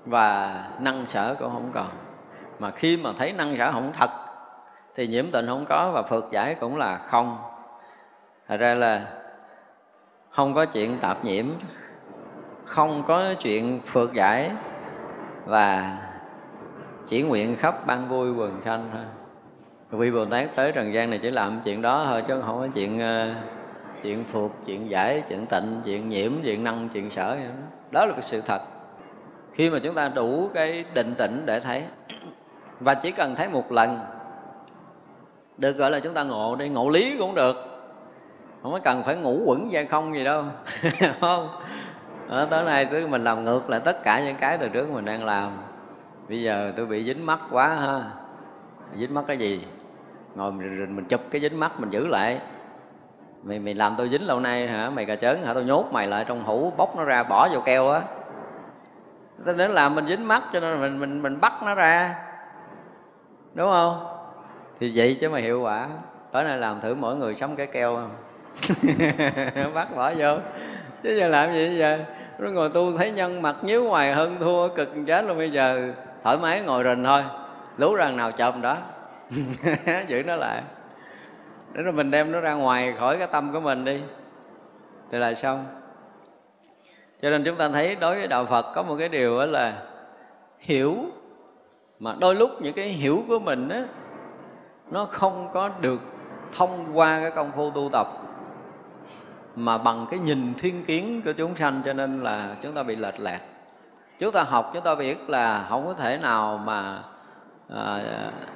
Và 0.06 0.64
năng 0.80 1.06
sở 1.08 1.36
cũng 1.40 1.52
không 1.52 1.72
còn 1.74 1.90
mà 2.64 2.72
khi 2.72 2.98
mà 2.98 3.12
thấy 3.18 3.34
năng 3.34 3.58
sở 3.58 3.72
không 3.72 3.92
thật, 3.94 4.10
thì 4.96 5.08
nhiễm 5.08 5.26
tịnh 5.32 5.48
không 5.48 5.66
có 5.70 5.92
và 5.92 6.04
phượt 6.04 6.26
giải 6.32 6.56
cũng 6.56 6.78
là 6.78 6.98
không. 6.98 7.38
Thật 8.48 8.58
ra 8.58 8.74
là 8.74 9.08
không 10.30 10.54
có 10.54 10.66
chuyện 10.66 10.98
tạp 11.02 11.26
nhiễm, 11.26 11.46
không 12.66 13.04
có 13.08 13.34
chuyện 13.40 13.80
phượt 13.86 14.14
giải 14.14 14.52
và 15.46 15.98
chỉ 17.08 17.22
nguyện 17.22 17.56
khắp 17.56 17.88
ban 17.88 18.10
vui 18.10 18.34
quần 18.34 18.62
sanh 18.66 18.90
thôi. 18.94 19.02
Vị 20.00 20.12
bồ 20.12 20.26
tát 20.26 20.56
tới 20.56 20.72
trần 20.72 20.94
gian 20.94 21.10
này 21.10 21.20
chỉ 21.22 21.32
làm 21.32 21.62
chuyện 21.64 21.82
đó 21.82 22.06
thôi, 22.06 22.24
chứ 22.28 22.42
không 22.46 22.60
có 22.60 22.68
chuyện 22.74 23.00
ờ, 23.00 23.34
chuyện 24.04 24.24
phượt 24.32 24.52
chuyện 24.66 24.90
giải, 24.90 25.24
chuyện 25.30 25.46
tịnh, 25.46 25.82
chuyện 25.86 26.10
nhiễm, 26.10 26.32
chuyện 26.44 26.64
năng, 26.64 26.90
chuyện 26.90 27.10
sở 27.10 27.38
đó 27.92 28.06
là 28.06 28.14
cái 28.14 28.22
sự 28.22 28.42
thật. 28.42 28.62
Khi 29.54 29.70
mà 29.70 29.80
chúng 29.84 29.96
ta 29.96 30.10
đủ 30.10 30.50
cái 30.54 30.86
định 30.94 31.16
tĩnh 31.18 31.44
để 31.46 31.60
thấy 31.60 31.84
và 32.84 32.94
chỉ 32.94 33.12
cần 33.12 33.36
thấy 33.36 33.50
một 33.50 33.72
lần 33.72 34.00
được 35.58 35.78
gọi 35.78 35.92
là 35.92 36.00
chúng 36.00 36.14
ta 36.14 36.24
ngộ 36.24 36.56
đi 36.56 36.70
ngộ 36.70 36.90
lý 36.90 37.16
cũng 37.20 37.36
được. 37.36 37.56
Không 38.64 38.72
có 38.72 38.80
cần 38.84 39.04
phải 39.04 39.16
ngủ 39.16 39.44
quẩn 39.46 39.70
ra 39.70 39.84
không 39.90 40.16
gì 40.16 40.24
đâu 40.24 40.44
không? 41.22 41.50
Ở 42.30 42.48
tới 42.52 42.64
nay 42.64 42.86
tới 42.86 43.08
mình 43.08 43.24
làm 43.24 43.44
ngược 43.44 43.70
lại 43.70 43.80
tất 43.86 44.04
cả 44.04 44.22
những 44.26 44.36
cái 44.40 44.58
từ 44.58 44.70
trước 44.70 44.90
mình 44.90 45.06
đang 45.06 45.26
làm. 45.26 45.58
Bây 46.30 46.42
giờ 46.42 46.74
tôi 46.78 46.86
bị 46.86 47.06
dính 47.06 47.26
mắt 47.26 47.40
quá 47.52 47.68
ha. 47.68 48.02
Dính 48.98 49.14
mắt 49.14 49.24
cái 49.28 49.38
gì? 49.38 49.68
Ngồi 50.36 50.52
mình, 50.52 50.96
mình 50.96 51.06
chụp 51.06 51.22
cái 51.32 51.42
dính 51.42 51.60
mắt 51.60 51.80
mình 51.80 51.90
giữ 51.90 52.08
lại. 52.08 52.40
Mày 53.44 53.60
mày 53.60 53.74
làm 53.74 53.96
tôi 53.98 54.10
dính 54.10 54.28
lâu 54.28 54.40
nay 54.40 54.68
hả? 54.68 54.90
Mày 54.90 55.06
cà 55.06 55.16
chớn 55.16 55.44
hả? 55.44 55.54
Tôi 55.54 55.64
nhốt 55.64 55.86
mày 55.92 56.08
lại 56.08 56.26
trong 56.28 56.44
hũ 56.44 56.74
bóc 56.78 56.98
nó 56.98 57.04
ra 57.04 57.24
bỏ 57.24 57.50
vô 57.54 57.62
keo 57.66 57.90
á. 57.90 58.02
Nó 59.46 59.68
làm 59.68 59.96
mình 59.96 60.08
dính 60.08 60.28
mắt 60.28 60.44
cho 60.54 60.60
nên 60.60 60.82
mình 60.82 61.00
mình 61.00 61.22
mình 61.22 61.42
bắt 61.42 61.54
nó 61.66 61.76
ra 61.76 62.16
đúng 63.54 63.72
không? 63.72 64.06
Thì 64.80 64.92
vậy 64.96 65.18
chứ 65.22 65.30
mà 65.30 65.40
hiệu 65.40 65.62
quả. 65.62 65.90
Tối 66.32 66.44
nay 66.44 66.58
làm 66.58 66.82
thử 66.82 66.96
mỗi 66.96 67.16
người 67.16 67.36
sống 67.36 67.56
cái 67.56 67.68
keo 67.68 67.96
không? 67.96 68.12
Bắt 69.74 69.96
bỏ 69.96 70.14
vô. 70.18 70.38
Chứ 71.04 71.16
giờ 71.20 71.28
làm 71.28 71.54
gì 71.54 71.78
giờ? 71.78 72.00
Nó 72.40 72.50
ngồi 72.50 72.70
tu 72.70 72.98
thấy 72.98 73.12
nhân 73.12 73.42
mặt 73.42 73.56
nhíu 73.62 73.84
ngoài 73.84 74.14
hơn 74.14 74.36
thua 74.40 74.68
cực 74.68 74.90
chết 75.08 75.26
luôn 75.26 75.38
bây 75.38 75.52
giờ. 75.52 75.94
Thoải 76.24 76.38
mái 76.38 76.62
ngồi 76.62 76.84
rình 76.84 77.04
thôi. 77.04 77.24
Lú 77.78 77.96
rằng 77.96 78.18
nào 78.18 78.32
chồng 78.32 78.62
đó. 78.62 78.78
Giữ 80.08 80.24
nó 80.24 80.36
lại. 80.36 80.64
Để 81.74 81.82
rồi 81.82 81.94
mình 81.94 82.12
đem 82.12 82.32
nó 82.32 82.40
ra 82.40 82.54
ngoài 82.54 82.94
khỏi 83.00 83.18
cái 83.18 83.28
tâm 83.32 83.54
của 83.54 83.60
mình 83.60 83.86
đi. 83.86 84.02
Thì 85.12 85.18
là 85.18 85.34
xong. 85.34 85.66
Cho 87.22 87.30
nên 87.30 87.44
chúng 87.44 87.56
ta 87.56 87.70
thấy 87.70 87.96
đối 87.96 88.16
với 88.16 88.28
đạo 88.28 88.46
phật 88.46 88.66
có 88.76 88.84
một 88.84 88.96
cái 89.00 89.10
điều 89.10 89.40
đó 89.40 89.46
là 89.46 89.74
hiểu 90.60 90.96
mà 92.04 92.16
đôi 92.20 92.36
lúc 92.36 92.62
những 92.62 92.74
cái 92.74 92.88
hiểu 92.88 93.24
của 93.28 93.40
mình 93.40 93.70
á 93.70 93.86
nó 94.92 95.06
không 95.06 95.50
có 95.54 95.70
được 95.82 96.02
thông 96.58 96.98
qua 96.98 97.20
cái 97.20 97.32
công 97.32 97.52
phu 97.52 97.72
tu 97.72 97.90
tập 97.92 98.08
mà 99.56 99.78
bằng 99.78 100.06
cái 100.12 100.20
nhìn 100.20 100.54
thiên 100.58 100.86
kiến 100.86 101.22
của 101.26 101.34
chúng 101.34 101.56
sanh 101.56 101.82
cho 101.86 101.94
nên 101.94 102.24
là 102.24 102.56
chúng 102.62 102.74
ta 102.74 102.84
bị 102.84 102.96
lệch 102.96 103.20
lạc. 103.20 103.42
Chúng 104.20 104.32
ta 104.32 104.44
học 104.44 104.72
chúng 104.74 104.84
ta 104.84 104.96
biết 104.96 105.30
là 105.30 105.66
không 105.70 105.86
có 105.88 105.94
thể 105.94 106.18
nào 106.18 106.58
mà 106.66 107.04
à, 107.70 108.02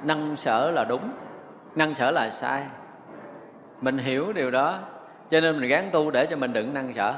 năng 0.02 0.36
sở 0.36 0.70
là 0.70 0.84
đúng 0.84 1.10
năng 1.76 1.94
sở 1.94 2.10
là 2.10 2.30
sai. 2.30 2.66
Mình 3.80 3.98
hiểu 3.98 4.32
điều 4.32 4.50
đó 4.50 4.78
cho 5.30 5.40
nên 5.40 5.60
mình 5.60 5.68
gán 5.68 5.88
tu 5.92 6.10
để 6.10 6.26
cho 6.26 6.36
mình 6.36 6.52
đừng 6.52 6.74
năng 6.74 6.94
sở. 6.94 7.14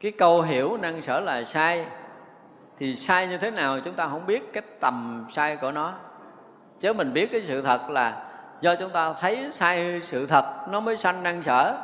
Cái 0.00 0.12
câu 0.12 0.42
hiểu 0.42 0.76
năng 0.76 1.02
sở 1.02 1.20
là 1.20 1.44
sai 1.44 1.86
thì 2.78 2.96
sai 2.96 3.26
như 3.26 3.38
thế 3.38 3.50
nào 3.50 3.80
chúng 3.80 3.94
ta 3.94 4.08
không 4.08 4.26
biết 4.26 4.52
cái 4.52 4.62
tầm 4.80 5.26
sai 5.32 5.56
của 5.56 5.72
nó. 5.72 5.94
Chứ 6.80 6.92
mình 6.92 7.12
biết 7.12 7.32
cái 7.32 7.44
sự 7.46 7.62
thật 7.62 7.90
là 7.90 8.22
do 8.60 8.74
chúng 8.76 8.90
ta 8.90 9.12
thấy 9.12 9.48
sai 9.52 10.00
sự 10.02 10.26
thật, 10.26 10.44
nó 10.68 10.80
mới 10.80 10.96
sanh 10.96 11.22
năng 11.22 11.42
sở. 11.42 11.78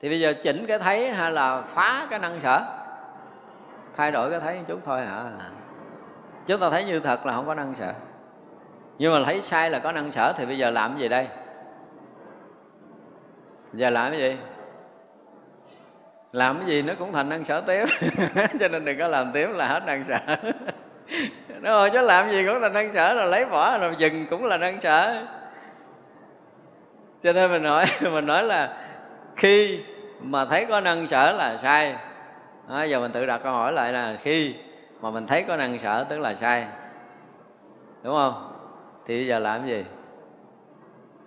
Thì 0.00 0.08
bây 0.08 0.20
giờ 0.20 0.34
chỉnh 0.42 0.66
cái 0.66 0.78
thấy 0.78 1.10
hay 1.10 1.32
là 1.32 1.62
phá 1.62 2.06
cái 2.10 2.18
năng 2.18 2.40
sở? 2.42 2.62
Thay 3.96 4.12
đổi 4.12 4.30
cái 4.30 4.40
thấy 4.40 4.56
một 4.56 4.64
chút 4.66 4.80
thôi 4.86 5.00
hả? 5.00 5.24
Chúng 6.46 6.60
ta 6.60 6.70
thấy 6.70 6.84
như 6.84 7.00
thật 7.00 7.26
là 7.26 7.34
không 7.34 7.46
có 7.46 7.54
năng 7.54 7.74
sở. 7.78 7.92
Nhưng 8.98 9.12
mà 9.12 9.24
thấy 9.26 9.42
sai 9.42 9.70
là 9.70 9.78
có 9.78 9.92
năng 9.92 10.12
sở 10.12 10.32
thì 10.36 10.46
bây 10.46 10.58
giờ 10.58 10.70
làm 10.70 10.98
gì 10.98 11.08
đây? 11.08 11.28
Giờ 13.72 13.90
làm 13.90 14.10
cái 14.12 14.20
gì? 14.20 14.36
Làm 16.32 16.58
cái 16.58 16.66
gì 16.66 16.82
nó 16.82 16.94
cũng 16.98 17.12
thành 17.12 17.28
năng 17.28 17.44
sở 17.44 17.60
tiếp 17.60 17.84
cho 18.60 18.68
nên 18.68 18.84
đừng 18.84 18.98
có 18.98 19.08
làm 19.08 19.32
tiếp 19.32 19.48
là 19.52 19.66
hết 19.66 19.82
năng 19.86 20.04
sở 20.08 20.36
đúng 21.48 21.62
rồi 21.62 21.90
chứ 21.90 22.00
làm 22.00 22.30
gì 22.30 22.46
cũng 22.46 22.58
là 22.58 22.68
năng 22.68 22.94
sở 22.94 23.14
là 23.14 23.24
lấy 23.24 23.46
bỏ 23.46 23.78
rồi 23.78 23.94
dừng 23.98 24.26
cũng 24.30 24.44
là 24.44 24.56
năng 24.56 24.80
sở 24.80 25.22
cho 27.22 27.32
nên 27.32 27.50
mình 27.50 27.62
nói 27.62 27.84
mình 28.12 28.26
nói 28.26 28.42
là 28.42 28.76
khi 29.36 29.80
mà 30.20 30.44
thấy 30.44 30.66
có 30.68 30.80
năng 30.80 31.06
sở 31.06 31.32
là 31.32 31.58
sai. 31.62 31.96
À, 32.68 32.84
giờ 32.84 33.00
mình 33.00 33.12
tự 33.12 33.26
đặt 33.26 33.40
câu 33.44 33.52
hỏi 33.52 33.72
lại 33.72 33.92
là 33.92 34.16
khi 34.22 34.54
mà 35.00 35.10
mình 35.10 35.26
thấy 35.26 35.44
có 35.48 35.56
năng 35.56 35.78
sở 35.78 36.04
tức 36.04 36.20
là 36.20 36.34
sai. 36.40 36.66
Đúng 38.02 38.14
không? 38.14 38.52
Thì 39.06 39.18
bây 39.18 39.26
giờ 39.26 39.38
làm 39.38 39.66
gì? 39.66 39.84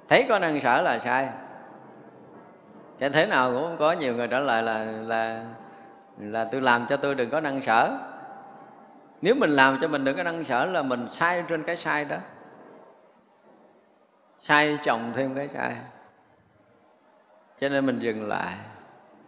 Thấy 0.09 0.25
có 0.29 0.39
năng 0.39 0.61
sở 0.61 0.81
là 0.81 0.99
sai 0.99 1.29
cái 3.01 3.09
thế 3.09 3.25
nào 3.25 3.51
cũng 3.51 3.77
có, 3.79 3.91
nhiều 3.91 4.15
người 4.15 4.27
trả 4.27 4.39
lời 4.39 4.63
là 4.63 4.83
là 4.83 5.43
là 6.17 6.45
tôi 6.51 6.61
làm 6.61 6.85
cho 6.89 6.97
tôi 6.97 7.15
đừng 7.15 7.29
có 7.29 7.39
năng 7.39 7.61
sở. 7.61 7.97
Nếu 9.21 9.35
mình 9.35 9.49
làm 9.49 9.77
cho 9.81 9.87
mình 9.87 10.03
đừng 10.03 10.17
có 10.17 10.23
năng 10.23 10.45
sở 10.45 10.65
là 10.65 10.81
mình 10.81 11.09
sai 11.09 11.43
trên 11.47 11.63
cái 11.63 11.77
sai 11.77 12.05
đó. 12.05 12.15
Sai 14.39 14.77
chồng 14.83 15.11
thêm 15.13 15.35
cái 15.35 15.47
sai. 15.47 15.75
Cho 17.59 17.69
nên 17.69 17.85
mình 17.85 17.99
dừng 17.99 18.27
lại. 18.27 18.55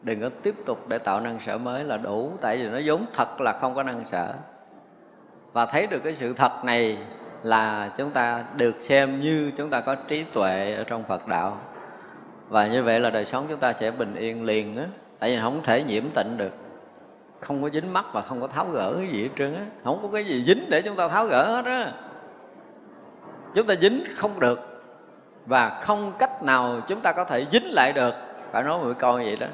Đừng 0.01 0.21
có 0.21 0.29
tiếp 0.43 0.55
tục 0.65 0.87
để 0.87 0.97
tạo 0.97 1.19
năng 1.19 1.39
sở 1.39 1.57
mới 1.57 1.83
là 1.83 1.97
đủ. 1.97 2.31
Tại 2.41 2.57
vì 2.57 2.69
nó 2.69 2.79
vốn 2.85 3.05
thật 3.13 3.41
là 3.41 3.53
không 3.53 3.75
có 3.75 3.83
năng 3.83 4.05
sở. 4.05 4.33
Và 5.53 5.65
thấy 5.65 5.87
được 5.87 5.99
cái 6.03 6.15
sự 6.15 6.33
thật 6.33 6.51
này 6.63 6.97
là 7.43 7.91
chúng 7.97 8.11
ta 8.11 8.43
được 8.55 8.75
xem 8.79 9.21
như 9.21 9.51
chúng 9.57 9.69
ta 9.69 9.81
có 9.81 9.95
trí 9.95 10.23
tuệ 10.23 10.75
ở 10.75 10.83
trong 10.83 11.03
Phật 11.03 11.27
đạo 11.27 11.57
và 12.53 12.67
như 12.67 12.83
vậy 12.83 12.99
là 12.99 13.09
đời 13.09 13.25
sống 13.25 13.45
chúng 13.49 13.59
ta 13.59 13.73
sẽ 13.73 13.91
bình 13.91 14.15
yên 14.15 14.45
liền 14.45 14.77
á. 14.77 14.85
Tại 15.19 15.31
vì 15.31 15.41
không 15.41 15.61
thể 15.63 15.83
nhiễm 15.83 16.03
tịnh 16.15 16.37
được. 16.37 16.51
Không 17.39 17.63
có 17.63 17.69
dính 17.69 17.93
mắt 17.93 18.05
và 18.13 18.21
không 18.21 18.41
có 18.41 18.47
tháo 18.47 18.65
gỡ 18.65 18.93
cái 18.97 19.07
gì 19.11 19.23
hết 19.23 19.29
trơn 19.37 19.55
á. 19.55 19.65
Không 19.83 19.99
có 20.01 20.09
cái 20.13 20.25
gì 20.25 20.43
dính 20.43 20.65
để 20.69 20.81
chúng 20.81 20.95
ta 20.95 21.07
tháo 21.07 21.25
gỡ 21.27 21.55
hết 21.55 21.65
á. 21.65 21.91
Chúng 23.55 23.67
ta 23.67 23.75
dính 23.75 24.03
không 24.15 24.39
được. 24.39 24.83
Và 25.45 25.79
không 25.81 26.13
cách 26.19 26.43
nào 26.43 26.81
chúng 26.87 27.01
ta 27.01 27.11
có 27.11 27.23
thể 27.23 27.45
dính 27.51 27.73
lại 27.73 27.93
được. 27.93 28.13
Phải 28.51 28.63
nói 28.63 28.79
một 28.79 28.93
câu 28.99 29.13
vậy 29.13 29.37
đó. 29.39 29.47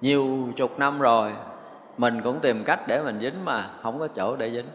Nhiều 0.00 0.48
chục 0.56 0.78
năm 0.78 1.00
rồi, 1.00 1.32
mình 1.98 2.22
cũng 2.22 2.40
tìm 2.40 2.64
cách 2.64 2.80
để 2.86 3.02
mình 3.02 3.20
dính 3.20 3.44
mà 3.44 3.70
không 3.82 3.98
có 3.98 4.08
chỗ 4.08 4.36
để 4.36 4.50
dính. 4.50 4.68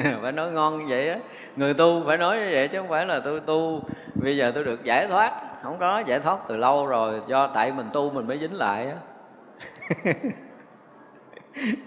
Phải 0.22 0.32
nói 0.32 0.50
ngon 0.50 0.78
như 0.78 0.84
vậy 0.88 1.08
á. 1.08 1.18
Người 1.56 1.74
tu 1.74 2.02
phải 2.06 2.18
nói 2.18 2.36
như 2.38 2.48
vậy 2.52 2.68
chứ 2.68 2.78
không 2.78 2.88
phải 2.88 3.06
là 3.06 3.20
tôi 3.20 3.40
tu. 3.40 3.82
Bây 4.14 4.36
giờ 4.36 4.52
tôi 4.54 4.64
được 4.64 4.84
giải 4.84 5.06
thoát 5.06 5.51
không 5.62 5.76
có, 5.80 6.02
giải 6.06 6.20
thoát 6.20 6.38
từ 6.48 6.56
lâu 6.56 6.86
rồi, 6.86 7.20
do 7.26 7.46
tại 7.46 7.72
mình 7.72 7.86
tu 7.92 8.10
mình 8.10 8.26
mới 8.26 8.38
dính 8.38 8.54
lại 8.54 8.86
á. 8.86 8.96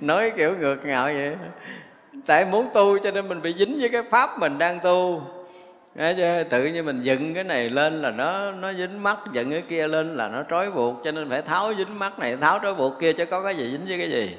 Nói 0.01 0.31
kiểu 0.37 0.53
ngược 0.59 0.85
ngạo 0.85 1.05
vậy. 1.05 1.35
Tại 2.25 2.45
muốn 2.45 2.69
tu 2.73 2.97
cho 2.99 3.11
nên 3.11 3.27
mình 3.27 3.41
bị 3.41 3.55
dính 3.57 3.77
với 3.79 3.89
cái 3.89 4.03
pháp 4.09 4.39
mình 4.39 4.57
đang 4.57 4.79
tu. 4.79 5.21
Chứ 5.95 6.43
tự 6.49 6.65
nhiên 6.65 6.85
mình 6.85 7.01
dựng 7.01 7.33
cái 7.33 7.43
này 7.43 7.69
lên 7.69 8.01
là 8.01 8.11
nó 8.11 8.51
nó 8.51 8.73
dính 8.73 9.03
mắt, 9.03 9.17
dựng 9.31 9.51
cái 9.51 9.63
kia 9.69 9.87
lên 9.87 10.15
là 10.15 10.27
nó 10.27 10.43
trói 10.49 10.71
buộc, 10.71 10.95
cho 11.03 11.11
nên 11.11 11.29
phải 11.29 11.41
tháo 11.41 11.73
dính 11.73 11.99
mắt 11.99 12.19
này, 12.19 12.37
tháo 12.37 12.59
trói 12.63 12.75
buộc 12.75 12.99
kia 12.99 13.13
chứ 13.13 13.25
có 13.25 13.43
cái 13.43 13.57
gì 13.57 13.71
dính 13.71 13.85
với 13.87 13.97
cái 13.97 14.09
gì. 14.09 14.37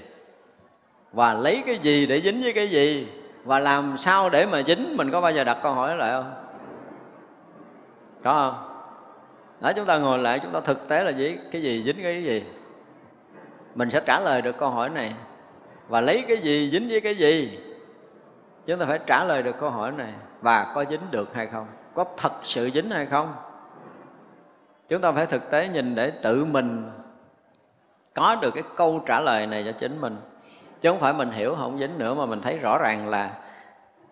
Và 1.12 1.34
lấy 1.34 1.62
cái 1.66 1.78
gì 1.78 2.06
để 2.06 2.20
dính 2.20 2.42
với 2.42 2.52
cái 2.52 2.68
gì? 2.68 3.08
Và 3.44 3.58
làm 3.58 3.96
sao 3.98 4.30
để 4.30 4.46
mà 4.46 4.62
dính? 4.62 4.96
Mình 4.96 5.10
có 5.10 5.20
bao 5.20 5.32
giờ 5.32 5.44
đặt 5.44 5.58
câu 5.62 5.72
hỏi 5.72 5.96
lại 5.96 6.10
không? 6.10 6.32
Có 8.24 8.32
không? 8.32 8.65
Đó 9.60 9.72
chúng 9.72 9.86
ta 9.86 9.98
ngồi 9.98 10.18
lại, 10.18 10.40
chúng 10.42 10.52
ta 10.52 10.60
thực 10.60 10.88
tế 10.88 11.04
là 11.04 11.10
gì? 11.10 11.38
Cái 11.50 11.62
gì 11.62 11.82
dính 11.86 12.02
cái 12.02 12.24
gì? 12.24 12.44
Mình 13.74 13.90
sẽ 13.90 14.00
trả 14.06 14.20
lời 14.20 14.42
được 14.42 14.58
câu 14.58 14.70
hỏi 14.70 14.90
này. 14.90 15.14
Và 15.88 16.00
lấy 16.00 16.24
cái 16.28 16.38
gì 16.38 16.70
dính 16.70 16.88
với 16.88 17.00
cái 17.00 17.14
gì? 17.14 17.58
Chúng 18.66 18.78
ta 18.78 18.86
phải 18.86 19.00
trả 19.06 19.24
lời 19.24 19.42
được 19.42 19.56
câu 19.60 19.70
hỏi 19.70 19.92
này. 19.92 20.12
Và 20.40 20.72
có 20.74 20.84
dính 20.90 21.00
được 21.10 21.34
hay 21.34 21.46
không? 21.46 21.66
Có 21.94 22.04
thật 22.16 22.32
sự 22.42 22.70
dính 22.74 22.90
hay 22.90 23.06
không? 23.06 23.34
Chúng 24.88 25.00
ta 25.00 25.12
phải 25.12 25.26
thực 25.26 25.50
tế 25.50 25.68
nhìn 25.68 25.94
để 25.94 26.10
tự 26.10 26.44
mình 26.44 26.90
có 28.14 28.36
được 28.42 28.54
cái 28.54 28.64
câu 28.76 29.02
trả 29.06 29.20
lời 29.20 29.46
này 29.46 29.64
cho 29.64 29.72
chính 29.72 30.00
mình. 30.00 30.16
Chứ 30.80 30.90
không 30.90 31.00
phải 31.00 31.12
mình 31.12 31.30
hiểu 31.30 31.54
không 31.58 31.78
dính 31.78 31.98
nữa, 31.98 32.14
mà 32.14 32.26
mình 32.26 32.40
thấy 32.40 32.58
rõ 32.58 32.78
ràng 32.78 33.08
là 33.08 33.30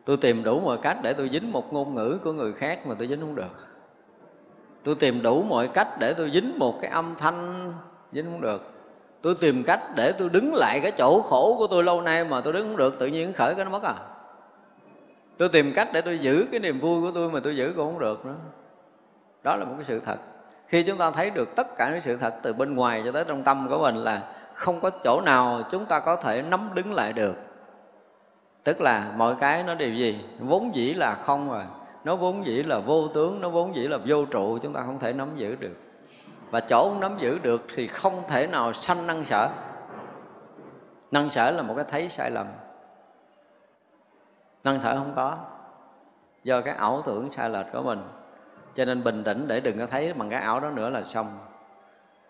tôi 0.05 0.17
tìm 0.17 0.45
đủ 0.45 0.61
mọi 0.61 0.79
cách 0.83 0.97
để 1.03 1.13
tôi 1.13 1.31
dính 1.33 1.53
một 1.53 1.73
ngôn 1.73 1.95
ngữ 1.95 2.19
của 2.25 2.33
người 2.33 2.53
khác 2.53 2.87
mà 2.87 2.95
tôi 2.99 3.09
dính 3.09 3.21
không 3.21 3.35
được 3.35 3.74
tôi 4.85 4.95
tìm 4.95 5.23
đủ 5.23 5.43
mọi 5.43 5.69
cách 5.69 5.89
để 5.99 6.15
tôi 6.15 6.31
dính 6.31 6.59
một 6.59 6.79
cái 6.81 6.91
âm 6.91 7.15
thanh, 7.19 7.73
dính 8.13 8.25
không 8.25 8.41
được. 8.41 8.71
Tôi 9.23 9.35
tìm 9.41 9.65
cách 9.67 9.81
để 9.95 10.13
tôi 10.13 10.29
đứng 10.29 10.55
lại 10.55 10.81
cái 10.83 10.93
chỗ 10.93 11.23
khổ 11.23 11.55
của 11.59 11.67
tôi 11.67 11.85
lâu 11.85 12.01
nay 12.01 12.25
mà 12.25 12.41
tôi 12.41 12.53
đứng 12.53 12.69
không 12.69 12.77
được, 12.77 12.99
tự 12.99 13.07
nhiên 13.07 13.33
khởi 13.33 13.55
cái 13.55 13.65
nó 13.65 13.71
mất 13.71 13.83
à. 13.83 13.95
Tôi 15.39 15.49
tìm 15.49 15.73
cách 15.75 15.89
để 15.93 16.01
tôi 16.01 16.19
giữ 16.19 16.47
cái 16.51 16.61
niềm 16.61 16.81
vui 16.81 17.03
của 17.03 17.11
tôi 17.15 17.31
mà 17.31 17.41
tôi 17.41 17.57
giữ 17.57 17.73
cũng 17.77 17.93
không 17.93 18.01
được 18.01 18.27
nữa. 18.27 18.35
Đó 19.43 19.57
là 19.57 19.65
một 19.65 19.75
cái 19.77 19.85
sự 19.89 20.01
thật. 20.01 20.17
Khi 20.67 20.83
chúng 20.83 20.99
ta 20.99 21.11
thấy 21.11 21.31
được 21.31 21.57
tất 21.57 21.77
cả 21.77 21.91
những 21.91 22.01
sự 22.01 22.17
thật 22.17 22.35
từ 22.43 22.53
bên 22.53 22.75
ngoài 22.75 23.03
cho 23.05 23.13
tới 23.13 23.25
trong 23.29 23.43
tâm 23.43 23.67
của 23.71 23.79
mình 23.79 23.97
là 23.97 24.23
không 24.55 24.81
có 24.81 24.91
chỗ 24.91 25.21
nào 25.21 25.63
chúng 25.71 25.87
ta 25.87 26.01
có 26.01 26.17
thể 26.17 26.43
nắm 26.43 26.71
đứng 26.75 26.95
lại 26.95 27.13
được. 27.13 27.35
Tức 28.65 28.81
là 28.81 29.13
mọi 29.17 29.35
cái 29.41 29.63
nó 29.63 29.75
đều 29.75 29.91
gì? 29.95 30.25
Vốn 30.39 30.75
dĩ 30.75 30.95
là 30.95 31.15
không 31.15 31.51
rồi 31.51 31.63
nó 32.05 32.17
vốn 32.17 32.47
dĩ 32.47 32.63
là 32.63 32.79
vô 32.79 33.09
tướng, 33.09 33.41
nó 33.41 33.49
vốn 33.49 33.75
dĩ 33.75 33.89
là 33.89 33.99
vô 34.07 34.25
trụ, 34.25 34.59
chúng 34.59 34.73
ta 34.73 34.83
không 34.87 34.99
thể 34.99 35.13
nắm 35.13 35.37
giữ 35.37 35.55
được. 35.55 35.77
Và 36.51 36.61
chỗ 36.61 36.89
không 36.89 37.01
nắm 37.01 37.17
giữ 37.19 37.39
được 37.39 37.67
thì 37.75 37.87
không 37.87 38.23
thể 38.29 38.47
nào 38.47 38.73
sanh 38.73 39.07
năng 39.07 39.25
sở. 39.25 39.49
Năng 41.11 41.31
sở 41.31 41.51
là 41.51 41.63
một 41.63 41.75
cái 41.77 41.85
thấy 41.89 42.09
sai 42.09 42.31
lầm. 42.31 42.47
Năng 44.65 44.81
sở 44.83 44.97
không 44.97 45.13
có, 45.17 45.37
do 46.45 46.61
cái 46.61 46.75
ảo 46.75 47.03
tưởng 47.07 47.31
sai 47.31 47.51
lệch 47.51 47.67
của 47.73 47.83
mình. 47.83 48.03
Cho 48.75 48.85
nên 48.85 49.05
bình 49.05 49.25
tĩnh 49.25 49.49
để 49.49 49.61
đừng 49.61 49.79
có 49.79 49.87
thấy 49.87 50.13
bằng 50.13 50.31
cái 50.31 50.41
ảo 50.41 50.61
đó 50.61 50.71
nữa 50.71 50.91
là 50.91 51.03
xong. 51.03 51.39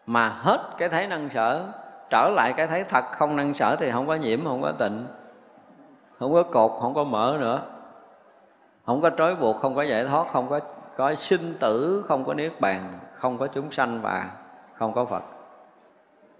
Mà 0.06 0.28
hết 0.28 0.60
cái 0.78 0.88
thấy 0.88 1.06
năng 1.06 1.28
sở, 1.30 1.64
trở 2.10 2.30
lại 2.34 2.52
cái 2.56 2.66
thấy 2.66 2.84
thật 2.84 3.04
không 3.04 3.36
năng 3.36 3.54
sở 3.54 3.76
thì 3.76 3.90
không 3.90 4.06
có 4.06 4.14
nhiễm, 4.14 4.44
không 4.44 4.62
có 4.62 4.72
tịnh, 4.72 5.06
không 6.18 6.32
có 6.32 6.42
cột, 6.42 6.80
không 6.80 6.94
có 6.94 7.04
mở 7.04 7.36
nữa 7.40 7.62
không 8.86 9.00
có 9.00 9.10
trói 9.10 9.36
buộc, 9.36 9.60
không 9.60 9.74
có 9.74 9.82
giải 9.82 10.04
thoát, 10.04 10.28
không 10.28 10.48
có 10.48 10.60
có 10.96 11.14
sinh 11.14 11.54
tử, 11.60 12.04
không 12.08 12.24
có 12.24 12.34
niết 12.34 12.60
bàn, 12.60 12.98
không 13.18 13.38
có 13.38 13.46
chúng 13.46 13.72
sanh 13.72 14.02
và 14.02 14.30
không 14.78 14.94
có 14.94 15.04
phật. 15.04 15.22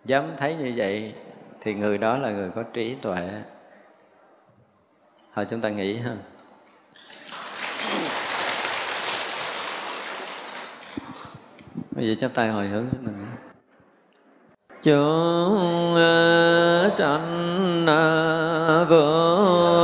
Dám 0.05 0.25
thấy 0.37 0.57
như 0.57 0.73
vậy 0.77 1.15
thì 1.61 1.75
người 1.75 1.99
đó 1.99 2.19
là 2.19 2.31
người 2.31 2.51
có 2.55 2.62
trí 2.62 2.95
tuệ. 2.95 3.31
Thôi 5.35 5.47
chúng 5.51 5.61
ta 5.61 5.69
nghĩ 5.69 5.97
ha. 5.97 6.16
Bây 11.91 12.09
giờ 12.09 12.15
chắp 12.21 12.35
tay 12.35 12.49
hồi 12.49 12.66
hướng 12.66 12.87
mình 13.01 13.27
chúng 14.83 15.97
sanh 16.93 17.87
vô 18.89 19.84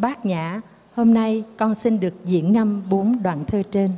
bát 0.00 0.26
nhã, 0.26 0.60
hôm 0.94 1.14
nay 1.14 1.44
con 1.56 1.74
xin 1.74 2.00
được 2.00 2.14
diễn 2.24 2.52
ngâm 2.52 2.82
bốn 2.90 3.22
đoạn 3.22 3.44
thơ 3.44 3.62
trên. 3.70 3.90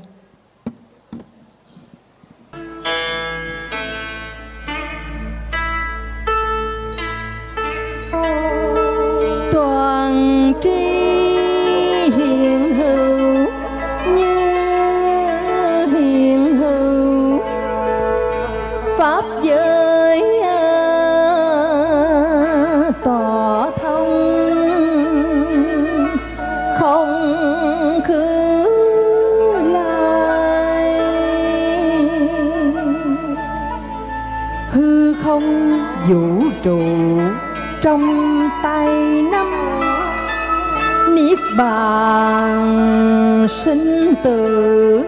Bàn 41.58 43.46
sinh 43.48 44.14
tử 44.24 45.04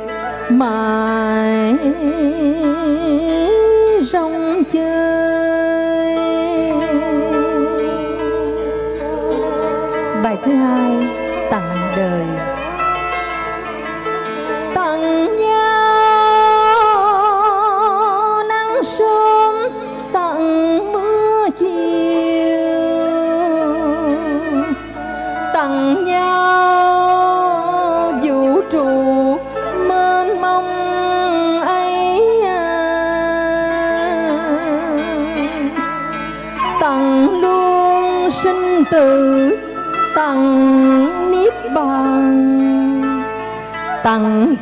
mãi. 0.50 1.76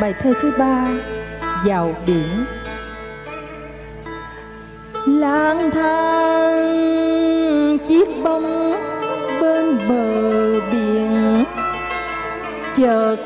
Bài 0.00 0.14
thơ 0.22 0.32
thứ 0.40 0.52
ba, 0.58 0.86
vào 1.64 1.94
biển. 2.06 2.44
Lang 5.06 5.70
thang 5.70 6.62
chiếc 7.88 8.08
bóng 8.24 8.72
bên 9.40 9.78
bờ 9.88 10.60
biển, 10.72 11.44
chợt 12.76 13.16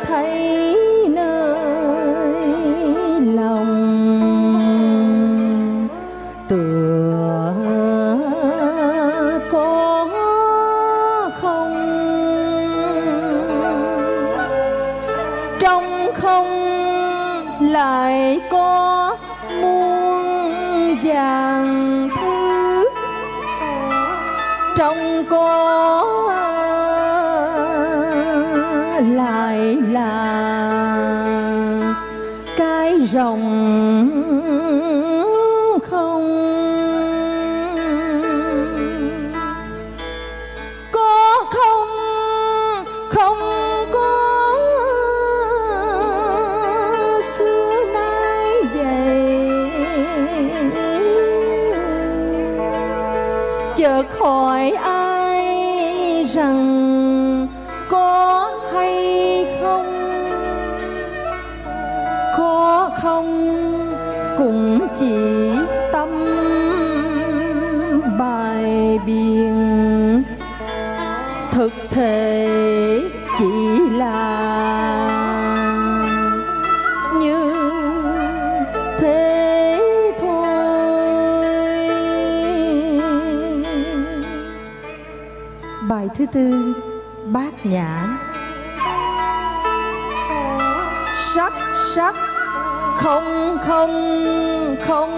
không 93.66 94.76
không 94.80 95.12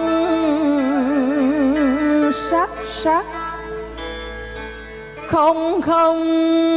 sắc 2.33 2.69
sắc. 2.89 3.25
Không 5.27 5.81
không 5.81 6.68